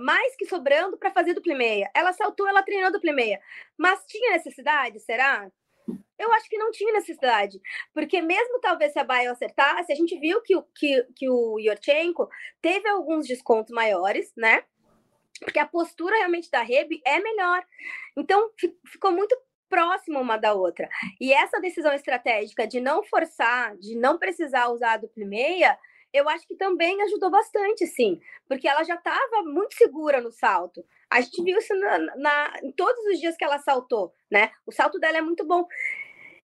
mais 0.00 0.36
que 0.36 0.46
sobrando 0.46 0.96
para 0.96 1.10
fazer 1.10 1.34
dupla 1.34 1.54
meia. 1.54 1.90
Ela 1.94 2.12
saltou, 2.12 2.46
ela 2.48 2.62
treinou 2.62 2.92
dupla 2.92 3.12
meia. 3.12 3.40
Mas 3.76 4.04
tinha 4.06 4.32
necessidade, 4.32 5.00
será? 5.00 5.50
Eu 6.18 6.32
acho 6.32 6.48
que 6.48 6.58
não 6.58 6.72
tinha 6.72 6.92
necessidade, 6.92 7.60
porque 7.94 8.20
mesmo 8.20 8.60
talvez 8.60 8.92
se 8.92 8.98
a 8.98 9.04
Baia 9.04 9.30
acertasse, 9.30 9.92
a 9.92 9.94
gente 9.94 10.18
viu 10.18 10.42
que, 10.42 10.54
que, 10.74 11.06
que 11.14 11.30
o 11.30 11.58
Yorchenko 11.60 12.28
teve 12.60 12.88
alguns 12.88 13.26
descontos 13.26 13.72
maiores, 13.72 14.32
né? 14.36 14.64
Porque 15.40 15.60
a 15.60 15.66
postura 15.66 16.16
realmente 16.16 16.50
da 16.50 16.62
Rebe 16.62 17.00
é 17.06 17.20
melhor. 17.20 17.64
Então 18.16 18.50
ficou 18.86 19.12
muito 19.12 19.36
próximo 19.68 20.20
uma 20.20 20.36
da 20.36 20.54
outra. 20.54 20.88
E 21.20 21.32
essa 21.32 21.60
decisão 21.60 21.92
estratégica 21.92 22.66
de 22.66 22.80
não 22.80 23.04
forçar, 23.04 23.76
de 23.76 23.94
não 23.94 24.18
precisar 24.18 24.68
usar 24.70 24.94
a 24.94 24.96
dupla 24.96 25.24
meia, 25.24 25.78
eu 26.12 26.28
acho 26.28 26.46
que 26.46 26.56
também 26.56 27.00
ajudou 27.02 27.30
bastante, 27.30 27.86
sim, 27.86 28.20
porque 28.46 28.66
ela 28.66 28.82
já 28.84 28.94
estava 28.94 29.42
muito 29.44 29.74
segura 29.74 30.20
no 30.20 30.30
salto. 30.30 30.84
A 31.10 31.20
gente 31.20 31.42
viu 31.42 31.58
isso 31.58 31.74
na, 31.74 31.98
na, 32.16 32.60
em 32.62 32.72
todos 32.72 33.04
os 33.06 33.18
dias 33.18 33.36
que 33.36 33.44
ela 33.44 33.58
saltou, 33.58 34.14
né? 34.30 34.50
O 34.66 34.72
salto 34.72 34.98
dela 34.98 35.18
é 35.18 35.22
muito 35.22 35.44
bom. 35.44 35.66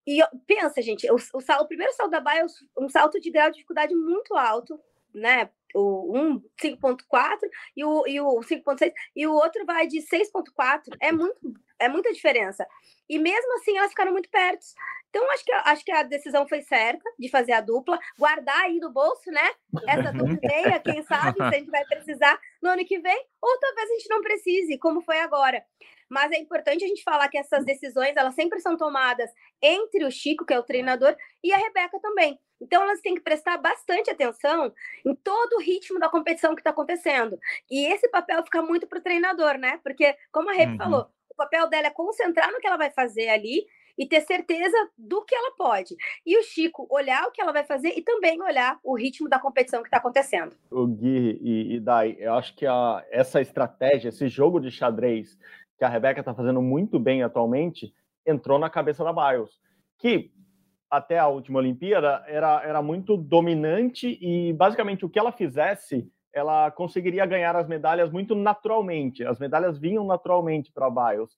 E 0.06 0.20
pensa, 0.46 0.82
gente, 0.82 1.10
o, 1.10 1.16
o, 1.16 1.62
o 1.62 1.66
primeiro 1.66 1.92
salto 1.94 2.10
da 2.10 2.20
Baia 2.20 2.42
é 2.42 2.80
um 2.80 2.88
salto 2.88 3.18
de 3.20 3.30
grau 3.30 3.48
de 3.48 3.54
dificuldade 3.54 3.94
muito 3.94 4.36
alto, 4.36 4.78
né? 5.14 5.50
O 5.74 6.16
um 6.16 6.40
5.4 6.62 7.38
e 7.76 7.84
o, 7.84 8.06
e 8.06 8.20
o 8.20 8.40
5.6 8.40 8.92
e 9.16 9.26
o 9.26 9.32
outro 9.32 9.64
vai 9.64 9.86
de 9.86 9.98
6.4. 9.98 10.94
É 11.00 11.10
muito 11.10 11.54
é 11.84 11.88
muita 11.88 12.12
diferença. 12.12 12.66
E 13.08 13.18
mesmo 13.18 13.54
assim 13.56 13.76
elas 13.76 13.90
ficaram 13.90 14.12
muito 14.12 14.30
perto. 14.30 14.64
Então, 15.14 15.30
acho 15.30 15.44
que, 15.44 15.52
acho 15.52 15.84
que 15.84 15.92
a 15.92 16.02
decisão 16.02 16.48
foi 16.48 16.60
certa 16.62 17.08
de 17.16 17.28
fazer 17.28 17.52
a 17.52 17.60
dupla, 17.60 17.96
guardar 18.18 18.62
aí 18.62 18.80
no 18.80 18.90
bolso, 18.90 19.30
né? 19.30 19.48
Essa 19.86 20.12
dupla 20.12 20.34
ideia, 20.34 20.80
quem 20.80 21.04
sabe, 21.04 21.36
se 21.36 21.42
a 21.42 21.52
gente 21.52 21.70
vai 21.70 21.84
precisar 21.84 22.36
no 22.60 22.70
ano 22.70 22.84
que 22.84 22.98
vem, 22.98 23.26
ou 23.40 23.60
talvez 23.60 23.90
a 23.90 23.94
gente 23.94 24.08
não 24.08 24.20
precise, 24.20 24.76
como 24.76 25.02
foi 25.02 25.20
agora. 25.20 25.64
Mas 26.10 26.32
é 26.32 26.38
importante 26.38 26.84
a 26.84 26.88
gente 26.88 27.04
falar 27.04 27.28
que 27.28 27.38
essas 27.38 27.64
decisões, 27.64 28.16
elas 28.16 28.34
sempre 28.34 28.58
são 28.58 28.76
tomadas 28.76 29.30
entre 29.62 30.04
o 30.04 30.10
Chico, 30.10 30.44
que 30.44 30.52
é 30.52 30.58
o 30.58 30.64
treinador, 30.64 31.14
e 31.44 31.52
a 31.52 31.58
Rebeca 31.58 32.00
também. 32.00 32.36
Então, 32.60 32.82
elas 32.82 33.00
têm 33.00 33.14
que 33.14 33.20
prestar 33.20 33.56
bastante 33.58 34.10
atenção 34.10 34.72
em 35.06 35.14
todo 35.14 35.54
o 35.54 35.60
ritmo 35.60 36.00
da 36.00 36.08
competição 36.08 36.56
que 36.56 36.60
está 36.60 36.70
acontecendo. 36.70 37.38
E 37.70 37.86
esse 37.86 38.08
papel 38.08 38.42
fica 38.42 38.62
muito 38.62 38.86
para 38.88 38.98
o 38.98 39.02
treinador, 39.02 39.58
né? 39.58 39.78
Porque, 39.84 40.16
como 40.32 40.50
a 40.50 40.52
Rebe 40.52 40.72
uhum. 40.72 40.78
falou, 40.78 41.10
o 41.34 41.36
papel 41.36 41.68
dela 41.68 41.88
é 41.88 41.90
concentrar 41.90 42.50
no 42.50 42.58
que 42.58 42.66
ela 42.66 42.76
vai 42.76 42.90
fazer 42.90 43.28
ali 43.28 43.66
e 43.96 44.06
ter 44.06 44.20
certeza 44.22 44.76
do 44.96 45.24
que 45.24 45.34
ela 45.34 45.52
pode. 45.56 45.94
E 46.24 46.38
o 46.38 46.42
Chico 46.42 46.86
olhar 46.90 47.26
o 47.26 47.30
que 47.30 47.40
ela 47.40 47.52
vai 47.52 47.64
fazer 47.64 47.92
e 47.96 48.02
também 48.02 48.40
olhar 48.42 48.78
o 48.82 48.96
ritmo 48.96 49.28
da 49.28 49.38
competição 49.38 49.82
que 49.82 49.88
está 49.88 49.98
acontecendo. 49.98 50.56
O 50.70 50.86
Gui 50.86 51.38
e, 51.40 51.74
e 51.74 51.80
Dai, 51.80 52.16
eu 52.18 52.34
acho 52.34 52.54
que 52.56 52.66
a, 52.66 53.04
essa 53.10 53.40
estratégia, 53.40 54.08
esse 54.08 54.28
jogo 54.28 54.60
de 54.60 54.70
xadrez 54.70 55.38
que 55.78 55.84
a 55.84 55.88
Rebeca 55.88 56.20
está 56.20 56.34
fazendo 56.34 56.62
muito 56.62 56.98
bem 56.98 57.22
atualmente, 57.22 57.92
entrou 58.26 58.58
na 58.58 58.70
cabeça 58.70 59.04
da 59.04 59.12
Biles, 59.12 59.60
que 59.98 60.32
até 60.90 61.18
a 61.18 61.26
última 61.26 61.58
Olimpíada 61.58 62.24
era, 62.26 62.62
era 62.64 62.82
muito 62.82 63.16
dominante 63.16 64.18
e 64.20 64.52
basicamente 64.52 65.04
o 65.04 65.08
que 65.08 65.18
ela 65.18 65.32
fizesse, 65.32 66.08
ela 66.34 66.70
conseguiria 66.72 67.24
ganhar 67.24 67.54
as 67.54 67.68
medalhas 67.68 68.10
muito 68.10 68.34
naturalmente. 68.34 69.24
As 69.24 69.38
medalhas 69.38 69.78
vinham 69.78 70.04
naturalmente 70.04 70.72
para 70.72 70.90
Biles. 70.90 71.30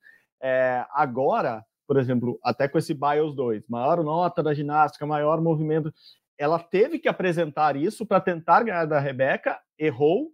É, 0.42 0.84
agora, 0.90 1.64
por 1.86 1.98
exemplo, 1.98 2.38
até 2.42 2.66
com 2.66 2.78
esse 2.78 2.94
Biles 2.94 3.34
2, 3.34 3.68
maior 3.68 4.02
nota 4.02 4.42
da 4.42 4.54
ginástica, 4.54 5.06
maior 5.06 5.40
movimento, 5.40 5.92
ela 6.38 6.58
teve 6.58 6.98
que 6.98 7.08
apresentar 7.08 7.76
isso 7.76 8.06
para 8.06 8.20
tentar 8.20 8.62
ganhar 8.62 8.86
da 8.86 8.98
Rebeca, 8.98 9.60
errou 9.78 10.30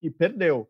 e 0.00 0.10
perdeu. 0.10 0.68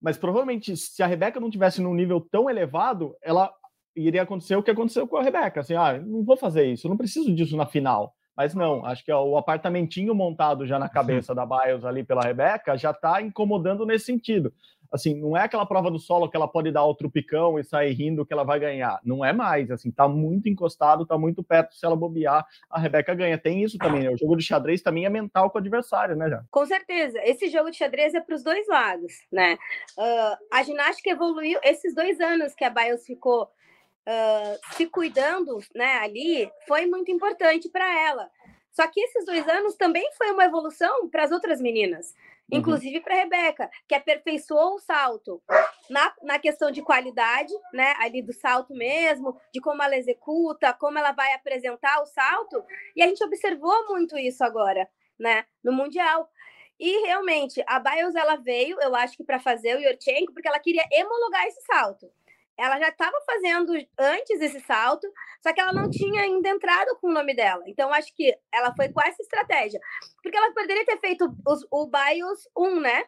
Mas 0.00 0.16
provavelmente, 0.16 0.76
se 0.76 1.02
a 1.02 1.06
Rebeca 1.06 1.40
não 1.40 1.50
tivesse 1.50 1.82
num 1.82 1.94
nível 1.94 2.20
tão 2.20 2.48
elevado, 2.48 3.16
ela 3.22 3.52
iria 3.94 4.22
acontecer 4.22 4.54
o 4.54 4.62
que 4.62 4.70
aconteceu 4.70 5.08
com 5.08 5.16
a 5.16 5.22
Rebeca. 5.22 5.60
Assim, 5.60 5.74
ah, 5.74 5.98
não 5.98 6.22
vou 6.24 6.36
fazer 6.36 6.64
isso, 6.66 6.88
não 6.88 6.96
preciso 6.96 7.34
disso 7.34 7.56
na 7.56 7.66
final. 7.66 8.14
Mas 8.36 8.54
não, 8.54 8.84
acho 8.84 9.04
que 9.04 9.12
o 9.12 9.36
apartamentinho 9.36 10.14
montado 10.14 10.66
já 10.66 10.78
na 10.78 10.88
cabeça 10.88 11.34
da 11.34 11.46
Biles 11.46 11.84
ali 11.84 12.04
pela 12.04 12.22
Rebeca 12.22 12.76
já 12.76 12.90
está 12.90 13.22
incomodando 13.22 13.86
nesse 13.86 14.06
sentido 14.06 14.52
assim, 14.92 15.14
não 15.14 15.36
é 15.36 15.42
aquela 15.42 15.66
prova 15.66 15.90
do 15.90 15.98
solo 15.98 16.28
que 16.28 16.36
ela 16.36 16.48
pode 16.48 16.70
dar 16.70 16.84
outro 16.84 17.10
picão 17.10 17.58
e 17.58 17.64
sair 17.64 17.92
rindo 17.92 18.24
que 18.24 18.32
ela 18.32 18.44
vai 18.44 18.58
ganhar. 18.58 19.00
Não 19.04 19.24
é 19.24 19.32
mais, 19.32 19.70
assim, 19.70 19.90
tá 19.90 20.08
muito 20.08 20.48
encostado, 20.48 21.06
tá 21.06 21.16
muito 21.18 21.42
perto. 21.42 21.74
Se 21.74 21.84
ela 21.84 21.96
bobear, 21.96 22.46
a 22.70 22.78
Rebeca 22.78 23.14
ganha. 23.14 23.38
Tem 23.38 23.62
isso 23.62 23.78
também, 23.78 24.02
né? 24.02 24.10
O 24.10 24.16
jogo 24.16 24.36
de 24.36 24.44
xadrez 24.44 24.82
também 24.82 25.04
é 25.04 25.10
mental 25.10 25.50
com 25.50 25.58
o 25.58 25.60
adversário, 25.60 26.16
né, 26.16 26.28
já? 26.28 26.42
Com 26.50 26.64
certeza. 26.66 27.20
Esse 27.22 27.48
jogo 27.48 27.70
de 27.70 27.76
xadrez 27.76 28.14
é 28.14 28.20
para 28.20 28.34
os 28.34 28.42
dois 28.42 28.66
lados, 28.66 29.12
né? 29.30 29.54
Uh, 29.98 30.36
a 30.52 30.62
ginástica 30.62 31.10
evoluiu 31.10 31.60
esses 31.62 31.94
dois 31.94 32.20
anos 32.20 32.54
que 32.54 32.64
a 32.64 32.70
Biles 32.70 33.04
ficou 33.04 33.48
uh, 34.06 34.74
se 34.74 34.86
cuidando, 34.86 35.58
né, 35.74 35.98
ali, 35.98 36.50
foi 36.66 36.86
muito 36.86 37.10
importante 37.10 37.68
para 37.68 37.86
ela. 38.08 38.30
Só 38.72 38.86
que 38.86 39.00
esses 39.00 39.24
dois 39.24 39.48
anos 39.48 39.74
também 39.74 40.08
foi 40.16 40.30
uma 40.30 40.44
evolução 40.44 41.08
para 41.08 41.24
as 41.24 41.30
outras 41.30 41.60
meninas. 41.60 42.14
Uhum. 42.52 42.60
inclusive 42.60 43.00
para 43.00 43.16
Rebeca, 43.16 43.68
que 43.88 43.94
aperfeiçoou 43.94 44.74
o 44.74 44.78
salto 44.78 45.42
na, 45.90 46.14
na 46.22 46.38
questão 46.38 46.70
de 46.70 46.80
qualidade, 46.80 47.52
né? 47.72 47.94
Ali 47.98 48.22
do 48.22 48.32
salto 48.32 48.72
mesmo, 48.72 49.36
de 49.52 49.60
como 49.60 49.82
ela 49.82 49.96
executa, 49.96 50.72
como 50.72 50.96
ela 50.96 51.10
vai 51.10 51.32
apresentar 51.32 52.00
o 52.00 52.06
salto. 52.06 52.64
E 52.94 53.02
a 53.02 53.06
gente 53.08 53.22
observou 53.24 53.88
muito 53.88 54.16
isso 54.16 54.44
agora, 54.44 54.88
né? 55.18 55.44
No 55.62 55.72
Mundial. 55.72 56.30
E 56.78 57.06
realmente, 57.06 57.64
a 57.66 57.80
Biles 57.80 58.14
ela 58.14 58.36
veio, 58.36 58.80
eu 58.80 58.94
acho 58.94 59.16
que 59.16 59.24
para 59.24 59.40
fazer 59.40 59.76
o 59.76 59.80
Yorchenko, 59.80 60.32
porque 60.32 60.46
ela 60.46 60.60
queria 60.60 60.84
homologar 60.92 61.46
esse 61.46 61.62
salto 61.62 62.08
ela 62.58 62.78
já 62.78 62.88
estava 62.88 63.16
fazendo 63.26 63.72
antes 63.98 64.40
esse 64.40 64.60
salto, 64.60 65.06
só 65.42 65.52
que 65.52 65.60
ela 65.60 65.72
não 65.72 65.90
tinha 65.90 66.22
ainda 66.22 66.48
entrado 66.48 66.96
com 67.00 67.08
o 67.08 67.12
nome 67.12 67.34
dela. 67.34 67.62
Então, 67.66 67.92
acho 67.92 68.14
que 68.14 68.34
ela 68.50 68.74
foi 68.74 68.88
com 68.88 69.00
essa 69.02 69.22
estratégia. 69.22 69.78
Porque 70.22 70.36
ela 70.36 70.52
poderia 70.52 70.84
ter 70.84 70.98
feito 70.98 71.30
os, 71.46 71.66
o 71.70 71.86
BIOS 71.86 72.48
1, 72.56 72.80
né? 72.80 73.04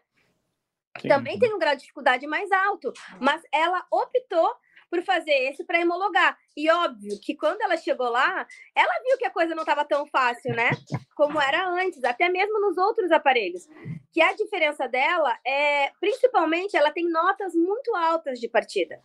Que 0.98 1.08
também 1.08 1.38
tem 1.38 1.54
um 1.54 1.58
grau 1.58 1.74
de 1.74 1.82
dificuldade 1.82 2.26
mais 2.26 2.50
alto. 2.52 2.92
Mas 3.20 3.42
ela 3.52 3.86
optou 3.90 4.54
por 4.90 5.02
fazer 5.02 5.32
esse 5.50 5.64
para 5.64 5.80
homologar. 5.80 6.36
E 6.56 6.70
óbvio 6.70 7.18
que 7.20 7.36
quando 7.36 7.60
ela 7.60 7.76
chegou 7.76 8.08
lá, 8.08 8.46
ela 8.74 9.02
viu 9.04 9.18
que 9.18 9.26
a 9.26 9.30
coisa 9.30 9.54
não 9.54 9.62
estava 9.62 9.84
tão 9.84 10.06
fácil, 10.06 10.54
né? 10.54 10.70
Como 11.14 11.40
era 11.40 11.68
antes, 11.68 12.02
até 12.04 12.28
mesmo 12.28 12.60
nos 12.60 12.76
outros 12.76 13.10
aparelhos. 13.12 13.66
Que 14.12 14.20
a 14.20 14.32
diferença 14.32 14.88
dela 14.88 15.38
é, 15.46 15.90
principalmente, 16.00 16.76
ela 16.76 16.90
tem 16.90 17.08
notas 17.08 17.54
muito 17.54 17.94
altas 17.94 18.40
de 18.40 18.48
partida 18.48 19.00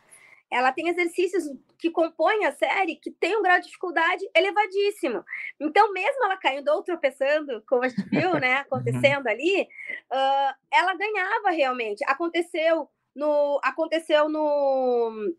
ela 0.51 0.71
tem 0.71 0.87
exercícios 0.87 1.43
que 1.79 1.89
compõem 1.89 2.45
a 2.45 2.51
série 2.51 2.95
que 2.95 3.11
tem 3.11 3.35
um 3.35 3.41
grau 3.41 3.57
de 3.59 3.65
dificuldade 3.65 4.23
elevadíssimo. 4.35 5.23
Então, 5.59 5.91
mesmo 5.91 6.23
ela 6.25 6.37
caindo 6.37 6.69
ou 6.69 6.83
tropeçando, 6.83 7.63
como 7.67 7.83
a 7.83 7.89
gente 7.89 8.03
viu, 8.09 8.33
né, 8.39 8.57
acontecendo 8.69 9.27
ali, 9.27 9.63
uh, 9.63 10.55
ela 10.71 10.95
ganhava 10.95 11.49
realmente. 11.49 12.03
Aconteceu 12.07 12.89
no, 13.15 13.59
aconteceu 13.63 14.29
no, 14.29 15.33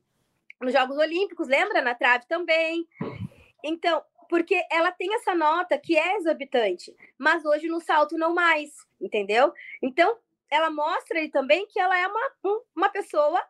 nos 0.60 0.72
Jogos 0.72 0.96
Olímpicos, 0.98 1.48
lembra? 1.48 1.80
Na 1.80 1.94
trave 1.94 2.26
também. 2.26 2.86
Então, 3.62 4.02
porque 4.28 4.60
ela 4.70 4.92
tem 4.92 5.14
essa 5.14 5.34
nota 5.34 5.78
que 5.78 5.96
é 5.96 6.16
exorbitante, 6.16 6.94
mas 7.18 7.44
hoje 7.44 7.68
no 7.68 7.80
salto 7.80 8.16
não 8.18 8.34
mais, 8.34 8.70
entendeu? 9.00 9.52
Então, 9.82 10.18
ela 10.50 10.70
mostra 10.70 11.18
aí 11.18 11.30
também 11.30 11.66
que 11.66 11.80
ela 11.80 11.98
é 11.98 12.06
uma, 12.06 12.64
uma 12.76 12.88
pessoa 12.88 13.42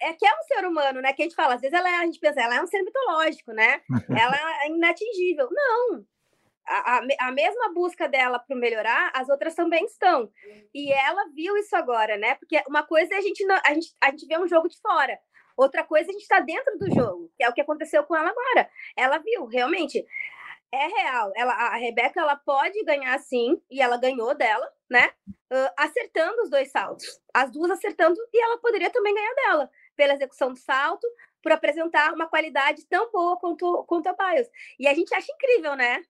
é 0.00 0.12
que 0.12 0.26
é 0.26 0.30
um 0.30 0.42
ser 0.42 0.66
humano, 0.66 1.00
né? 1.00 1.12
Que 1.12 1.22
a 1.22 1.24
gente 1.24 1.34
fala, 1.34 1.54
às 1.54 1.60
vezes 1.60 1.76
ela 1.76 1.88
é, 1.88 1.94
a 1.96 2.04
gente 2.04 2.18
pensa, 2.18 2.40
ela 2.40 2.56
é 2.56 2.62
um 2.62 2.66
ser 2.66 2.82
mitológico, 2.82 3.52
né? 3.52 3.80
ela 4.10 4.64
é 4.64 4.68
inatingível. 4.68 5.48
Não. 5.50 6.04
A, 6.66 6.98
a, 6.98 7.28
a 7.28 7.32
mesma 7.32 7.72
busca 7.74 8.08
dela 8.08 8.38
para 8.38 8.56
melhorar, 8.56 9.10
as 9.14 9.28
outras 9.28 9.54
também 9.54 9.84
estão. 9.84 10.30
E 10.72 10.92
ela 10.92 11.28
viu 11.34 11.56
isso 11.56 11.74
agora, 11.74 12.16
né? 12.16 12.34
Porque 12.36 12.62
uma 12.68 12.82
coisa 12.82 13.14
é 13.14 13.18
a 13.18 13.20
gente, 13.20 13.44
não, 13.44 13.58
a 13.64 13.74
gente, 13.74 13.92
a 14.00 14.10
gente 14.10 14.26
vê 14.26 14.38
um 14.38 14.48
jogo 14.48 14.68
de 14.68 14.78
fora. 14.80 15.18
Outra 15.56 15.84
coisa 15.84 16.08
é 16.08 16.10
a 16.10 16.12
gente 16.12 16.22
está 16.22 16.40
dentro 16.40 16.78
do 16.78 16.94
jogo, 16.94 17.30
que 17.36 17.44
é 17.44 17.48
o 17.48 17.52
que 17.52 17.60
aconteceu 17.60 18.04
com 18.04 18.16
ela 18.16 18.30
agora. 18.30 18.70
Ela 18.96 19.18
viu, 19.18 19.46
realmente 19.46 20.04
é 20.72 20.86
real. 20.86 21.32
Ela, 21.36 21.52
a 21.52 21.76
Rebeca 21.76 22.20
ela 22.20 22.36
pode 22.36 22.82
ganhar 22.84 23.18
sim, 23.18 23.60
e 23.70 23.80
ela 23.80 23.98
ganhou 23.98 24.34
dela, 24.34 24.66
né? 24.90 25.10
Uh, 25.52 25.70
acertando 25.76 26.42
os 26.42 26.50
dois 26.50 26.70
saltos. 26.70 27.20
As 27.32 27.50
duas 27.50 27.70
acertando, 27.70 28.18
e 28.32 28.42
ela 28.42 28.58
poderia 28.58 28.90
também 28.90 29.14
ganhar 29.14 29.34
dela, 29.34 29.70
pela 29.94 30.14
execução 30.14 30.50
do 30.52 30.58
salto, 30.58 31.06
por 31.42 31.52
apresentar 31.52 32.14
uma 32.14 32.26
qualidade 32.26 32.86
tão 32.86 33.10
boa 33.10 33.36
quanto, 33.38 33.84
quanto 33.84 34.06
a 34.08 34.12
Bios. 34.14 34.48
E 34.78 34.88
a 34.88 34.94
gente 34.94 35.14
acha 35.14 35.30
incrível, 35.30 35.76
né? 35.76 36.02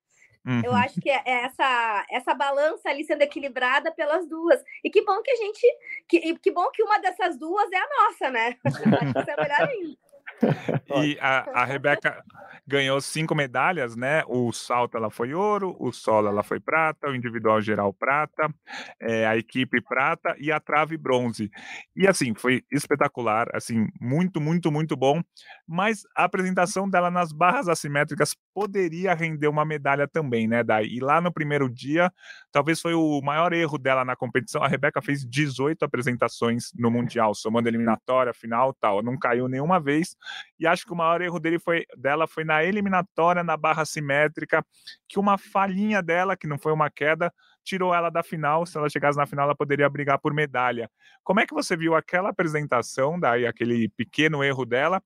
Uhum. 0.47 0.61
Eu 0.65 0.75
acho 0.75 1.01
que 1.01 1.09
é 1.09 1.23
essa, 1.25 2.07
essa 2.11 2.35
balança 2.35 2.89
ali 2.89 3.05
sendo 3.05 3.23
equilibrada 3.23 3.93
pelas 3.93 4.29
duas. 4.29 4.63
E 4.83 4.91
que 4.91 5.03
bom 5.05 5.23
que 5.23 5.31
a 5.31 5.37
gente. 5.37 5.67
Que, 6.09 6.39
que 6.39 6.51
bom 6.51 6.69
que 6.71 6.83
uma 6.83 6.99
dessas 6.99 7.39
duas 7.39 7.71
é 7.71 7.77
a 7.77 7.89
nossa, 7.89 8.31
né? 8.31 8.57
acho 8.67 8.83
que 8.83 8.89
isso 8.89 9.31
é 9.31 9.37
melhor 9.37 9.69
ainda. 9.69 9.97
E 11.05 11.19
a, 11.21 11.63
a 11.63 11.65
Rebeca 11.65 12.23
ganhou 12.67 13.01
cinco 13.01 13.35
medalhas, 13.35 13.97
né? 13.97 14.23
O 14.27 14.53
salto 14.53 14.97
ela 14.97 15.11
foi 15.11 15.35
ouro, 15.35 15.77
o 15.81 15.93
solo 15.93 16.29
ela 16.29 16.43
foi 16.43 16.61
prata, 16.61 17.09
o 17.09 17.15
individual 17.15 17.61
geral 17.61 17.93
prata, 17.93 18.53
é, 19.01 19.27
a 19.27 19.37
equipe 19.37 19.81
prata 19.81 20.35
e 20.39 20.53
a 20.53 20.61
trave 20.61 20.97
bronze. 20.97 21.51
E 21.97 22.07
assim, 22.07 22.35
foi 22.35 22.63
espetacular, 22.71 23.49
assim, 23.55 23.87
muito, 24.01 24.41
muito, 24.41 24.71
muito 24.71 24.97
bom. 24.97 25.21
Mas 25.67 26.03
a 26.17 26.25
apresentação 26.25 26.89
dela 26.89 27.11
nas 27.11 27.33
barras 27.33 27.69
assimétricas 27.69 28.35
poderia 28.55 29.15
render 29.15 29.49
uma 29.49 29.65
medalha 29.65 30.07
também, 30.07 30.47
né, 30.47 30.63
Dai? 30.63 30.87
E 30.87 31.01
lá 31.01 31.21
no 31.21 31.33
primeiro 31.33 31.69
dia, 31.69 32.13
talvez 32.51 32.81
foi 32.81 32.95
o 32.95 33.21
maior 33.23 33.53
erro 33.53 33.79
dela 33.79 34.05
na 34.05 34.15
competição. 34.15 34.63
A 34.63 34.69
Rebeca 34.69 35.01
fez 35.03 35.25
18 35.25 35.85
apresentações 35.85 36.73
no 36.75 36.91
Mundial, 36.91 37.35
somando 37.35 37.69
eliminatória, 37.69 38.33
final 38.35 38.73
tal. 38.75 39.03
Não 39.03 39.19
caiu 39.19 39.49
nenhuma 39.49 39.81
vez. 39.81 40.17
E 40.59 40.67
acho 40.67 40.85
que 40.85 40.93
o 40.93 40.97
maior 40.97 41.21
erro 41.21 41.41
dele 41.41 41.59
foi, 41.59 41.85
dela 41.97 42.27
foi 42.27 42.45
na 42.45 42.63
eliminatória, 42.63 43.43
na 43.43 43.57
barra 43.57 43.85
simétrica, 43.85 44.65
que 45.09 45.19
uma 45.19 45.39
falhinha 45.39 46.03
dela, 46.03 46.37
que 46.37 46.47
não 46.47 46.59
foi 46.59 46.73
uma 46.73 46.91
queda, 46.91 47.33
tirou 47.65 47.95
ela 47.95 48.11
da 48.11 48.23
final. 48.23 48.67
Se 48.67 48.77
ela 48.77 48.89
chegasse 48.89 49.19
na 49.19 49.27
final, 49.27 49.45
ela 49.45 49.57
poderia 49.57 49.89
brigar 49.89 50.19
por 50.19 50.35
medalha. 50.35 50.91
Como 51.25 51.41
é 51.41 51.47
que 51.47 51.55
você 51.55 51.77
viu 51.77 51.95
aquela 51.95 52.31
apresentação, 52.31 53.19
daí 53.19 53.47
aquele 53.47 53.89
pequeno 53.91 54.43
erro 54.43 54.65
dela? 54.65 55.03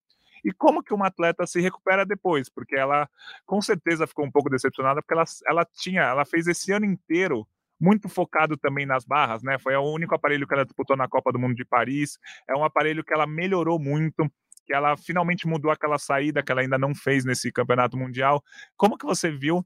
E 0.47 0.53
como 0.53 0.81
que 0.81 0.95
uma 0.95 1.09
atleta 1.09 1.45
se 1.45 1.61
recupera 1.61 2.07
depois? 2.07 2.49
Porque 2.49 2.77
ela, 2.77 3.11
com 3.45 3.61
certeza, 3.61 4.07
ficou 4.07 4.25
um 4.25 4.31
pouco 4.31 4.49
decepcionada, 4.49 5.03
porque 5.03 5.13
ela, 5.13 5.25
ela 5.49 5.65
tinha, 5.65 6.03
ela 6.03 6.25
fez 6.25 6.47
esse 6.47 6.71
ano 6.71 6.87
inteiro 6.87 7.45
muito 7.81 8.09
focado 8.09 8.57
também 8.57 8.87
nas 8.87 9.05
barras, 9.05 9.43
né? 9.43 9.59
Foi 9.59 9.75
o 9.75 9.83
único 9.83 10.15
aparelho 10.15 10.47
que 10.47 10.55
ela 10.55 10.65
disputou 10.65 10.97
na 10.97 11.09
Copa 11.09 11.33
do 11.33 11.39
Mundo 11.39 11.57
de 11.57 11.65
Paris. 11.65 12.17
É 12.49 12.55
um 12.55 12.63
aparelho 12.63 13.03
que 13.03 13.13
ela 13.13 13.27
melhorou 13.27 13.77
muito 13.77 14.31
que 14.65 14.75
ela 14.75 14.97
finalmente 14.97 15.47
mudou 15.47 15.71
aquela 15.71 15.97
saída 15.97 16.43
que 16.43 16.51
ela 16.51 16.61
ainda 16.61 16.77
não 16.77 16.93
fez 16.93 17.25
nesse 17.25 17.53
campeonato 17.53 17.97
mundial. 17.97 18.43
Como 18.77 18.99
que 18.99 19.07
você 19.07 19.31
viu 19.31 19.65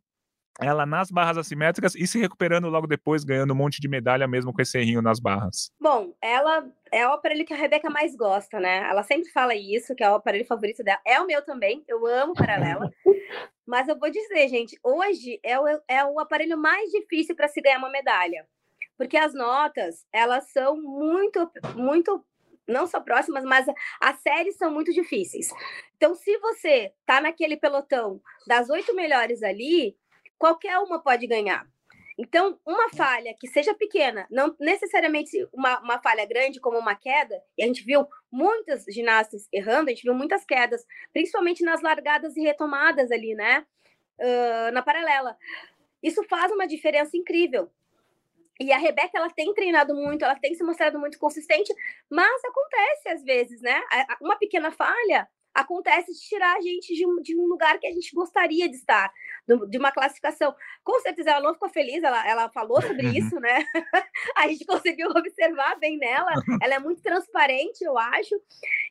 ela 0.61 0.85
nas 0.85 1.11
barras 1.11 1.39
assimétricas 1.39 1.95
e 1.95 2.07
se 2.07 2.19
recuperando 2.19 2.69
logo 2.69 2.87
depois, 2.87 3.25
ganhando 3.25 3.53
um 3.53 3.57
monte 3.57 3.81
de 3.81 3.89
medalha 3.89 4.29
mesmo 4.29 4.53
com 4.53 4.61
esse 4.61 4.79
errinho 4.79 5.01
nas 5.01 5.19
barras? 5.19 5.73
Bom, 5.81 6.15
ela 6.21 6.69
é 6.93 7.07
o 7.07 7.13
aparelho 7.13 7.45
que 7.45 7.53
a 7.53 7.57
Rebeca 7.57 7.89
mais 7.89 8.15
gosta, 8.15 8.61
né? 8.61 8.89
Ela 8.89 9.03
sempre 9.03 9.31
fala 9.31 9.55
isso, 9.55 9.95
que 9.95 10.05
é 10.05 10.11
o 10.11 10.15
aparelho 10.15 10.45
favorito 10.45 10.83
dela. 10.83 11.01
É 11.07 11.21
o 11.21 11.27
meu 11.27 11.43
também, 11.43 11.83
eu 11.89 12.07
amo 12.07 12.35
paralela. 12.35 12.91
Mas 13.67 13.89
eu 13.89 13.99
vou 13.99 14.11
dizer, 14.11 14.49
gente, 14.49 14.79
hoje 14.83 15.39
é 15.43 15.59
o, 15.59 15.65
é 15.89 16.05
o 16.05 16.19
aparelho 16.19 16.59
mais 16.59 16.91
difícil 16.91 17.37
para 17.37 17.49
se 17.49 17.61
ganhar 17.61 17.79
uma 17.79 17.91
medalha. 17.91 18.47
Porque 18.97 19.17
as 19.17 19.33
notas, 19.33 20.05
elas 20.13 20.51
são 20.51 20.77
muito, 20.77 21.51
muito 21.75 22.25
não 22.69 22.87
só 22.87 23.01
próximas, 23.01 23.45
mas 23.45 23.67
as 24.01 24.21
séries 24.21 24.57
são 24.57 24.71
muito 24.71 24.93
difíceis. 24.93 25.51
Então, 25.97 26.15
se 26.15 26.39
você 26.39 26.93
tá 27.05 27.21
naquele 27.21 27.57
pelotão 27.57 28.21
das 28.47 28.71
oito 28.71 28.95
melhores 28.95 29.43
ali, 29.43 29.97
qualquer 30.41 30.79
uma 30.79 30.99
pode 30.99 31.27
ganhar. 31.27 31.69
Então, 32.19 32.59
uma 32.67 32.91
falha 32.91 33.35
que 33.39 33.47
seja 33.47 33.75
pequena, 33.75 34.27
não 34.31 34.55
necessariamente 34.59 35.47
uma, 35.53 35.79
uma, 35.81 35.99
falha 36.03 36.25
grande, 36.27 36.61
como 36.61 36.79
uma 36.79 36.95
queda, 36.95 37.43
e 37.57 37.63
a 37.63 37.67
gente 37.67 37.85
viu 37.85 38.07
muitas 38.31 38.85
ginastas 38.85 39.49
errando, 39.53 39.89
a 39.89 39.95
gente 39.95 40.03
viu 40.03 40.15
muitas 40.15 40.45
quedas, 40.45 40.85
principalmente 41.13 41.63
nas 41.63 41.83
largadas 41.83 42.37
e 42.37 42.41
retomadas 42.41 43.11
ali, 43.11 43.35
né? 43.35 43.67
Uh, 44.19 44.73
na 44.73 44.83
paralela. 44.83 45.37
Isso 46.03 46.23
faz 46.25 46.51
uma 46.53 46.67
diferença 46.67 47.17
incrível. 47.17 47.71
E 48.59 48.71
a 48.73 48.79
Rebeca, 48.79 49.13
ela 49.15 49.31
tem 49.31 49.55
treinado 49.55 49.95
muito, 49.95 50.25
ela 50.25 50.37
tem 50.37 50.55
se 50.55 50.63
mostrado 50.63 50.99
muito 50.99 51.19
consistente, 51.19 51.73
mas 52.11 52.43
acontece 52.45 53.09
às 53.09 53.25
vezes, 53.25 53.63
né? 53.63 53.81
Uma 54.21 54.37
pequena 54.37 54.71
falha 54.71 55.27
acontece 55.55 56.13
de 56.13 56.21
tirar 56.21 56.57
a 56.57 56.61
gente 56.61 56.95
de 56.95 57.07
um, 57.07 57.21
de 57.21 57.37
um 57.37 57.47
lugar 57.47 57.79
que 57.79 57.87
a 57.87 57.93
gente 57.93 58.15
gostaria 58.15 58.69
de 58.69 58.77
estar, 58.77 59.13
de 59.69 59.79
uma 59.79 59.93
classificação. 59.93 60.55
Com 60.85 60.99
certeza 61.01 61.31
ela 61.31 61.41
não 61.41 61.55
ficou 61.55 61.69
feliz, 61.69 62.03
ela, 62.03 62.27
ela 62.29 62.51
falou 62.51 62.81
sobre 62.81 63.07
uhum. 63.07 63.13
isso, 63.13 63.39
né? 63.41 63.65
a 64.37 64.49
gente 64.49 64.65
conseguiu 64.65 65.11
observar 65.17 65.79
bem 65.79 65.99
nela, 65.99 66.33
ela 66.63 66.75
é 66.75 66.79
muito 66.79 67.03
transparente, 67.03 67.83
eu 67.83 67.99
acho. 67.99 68.35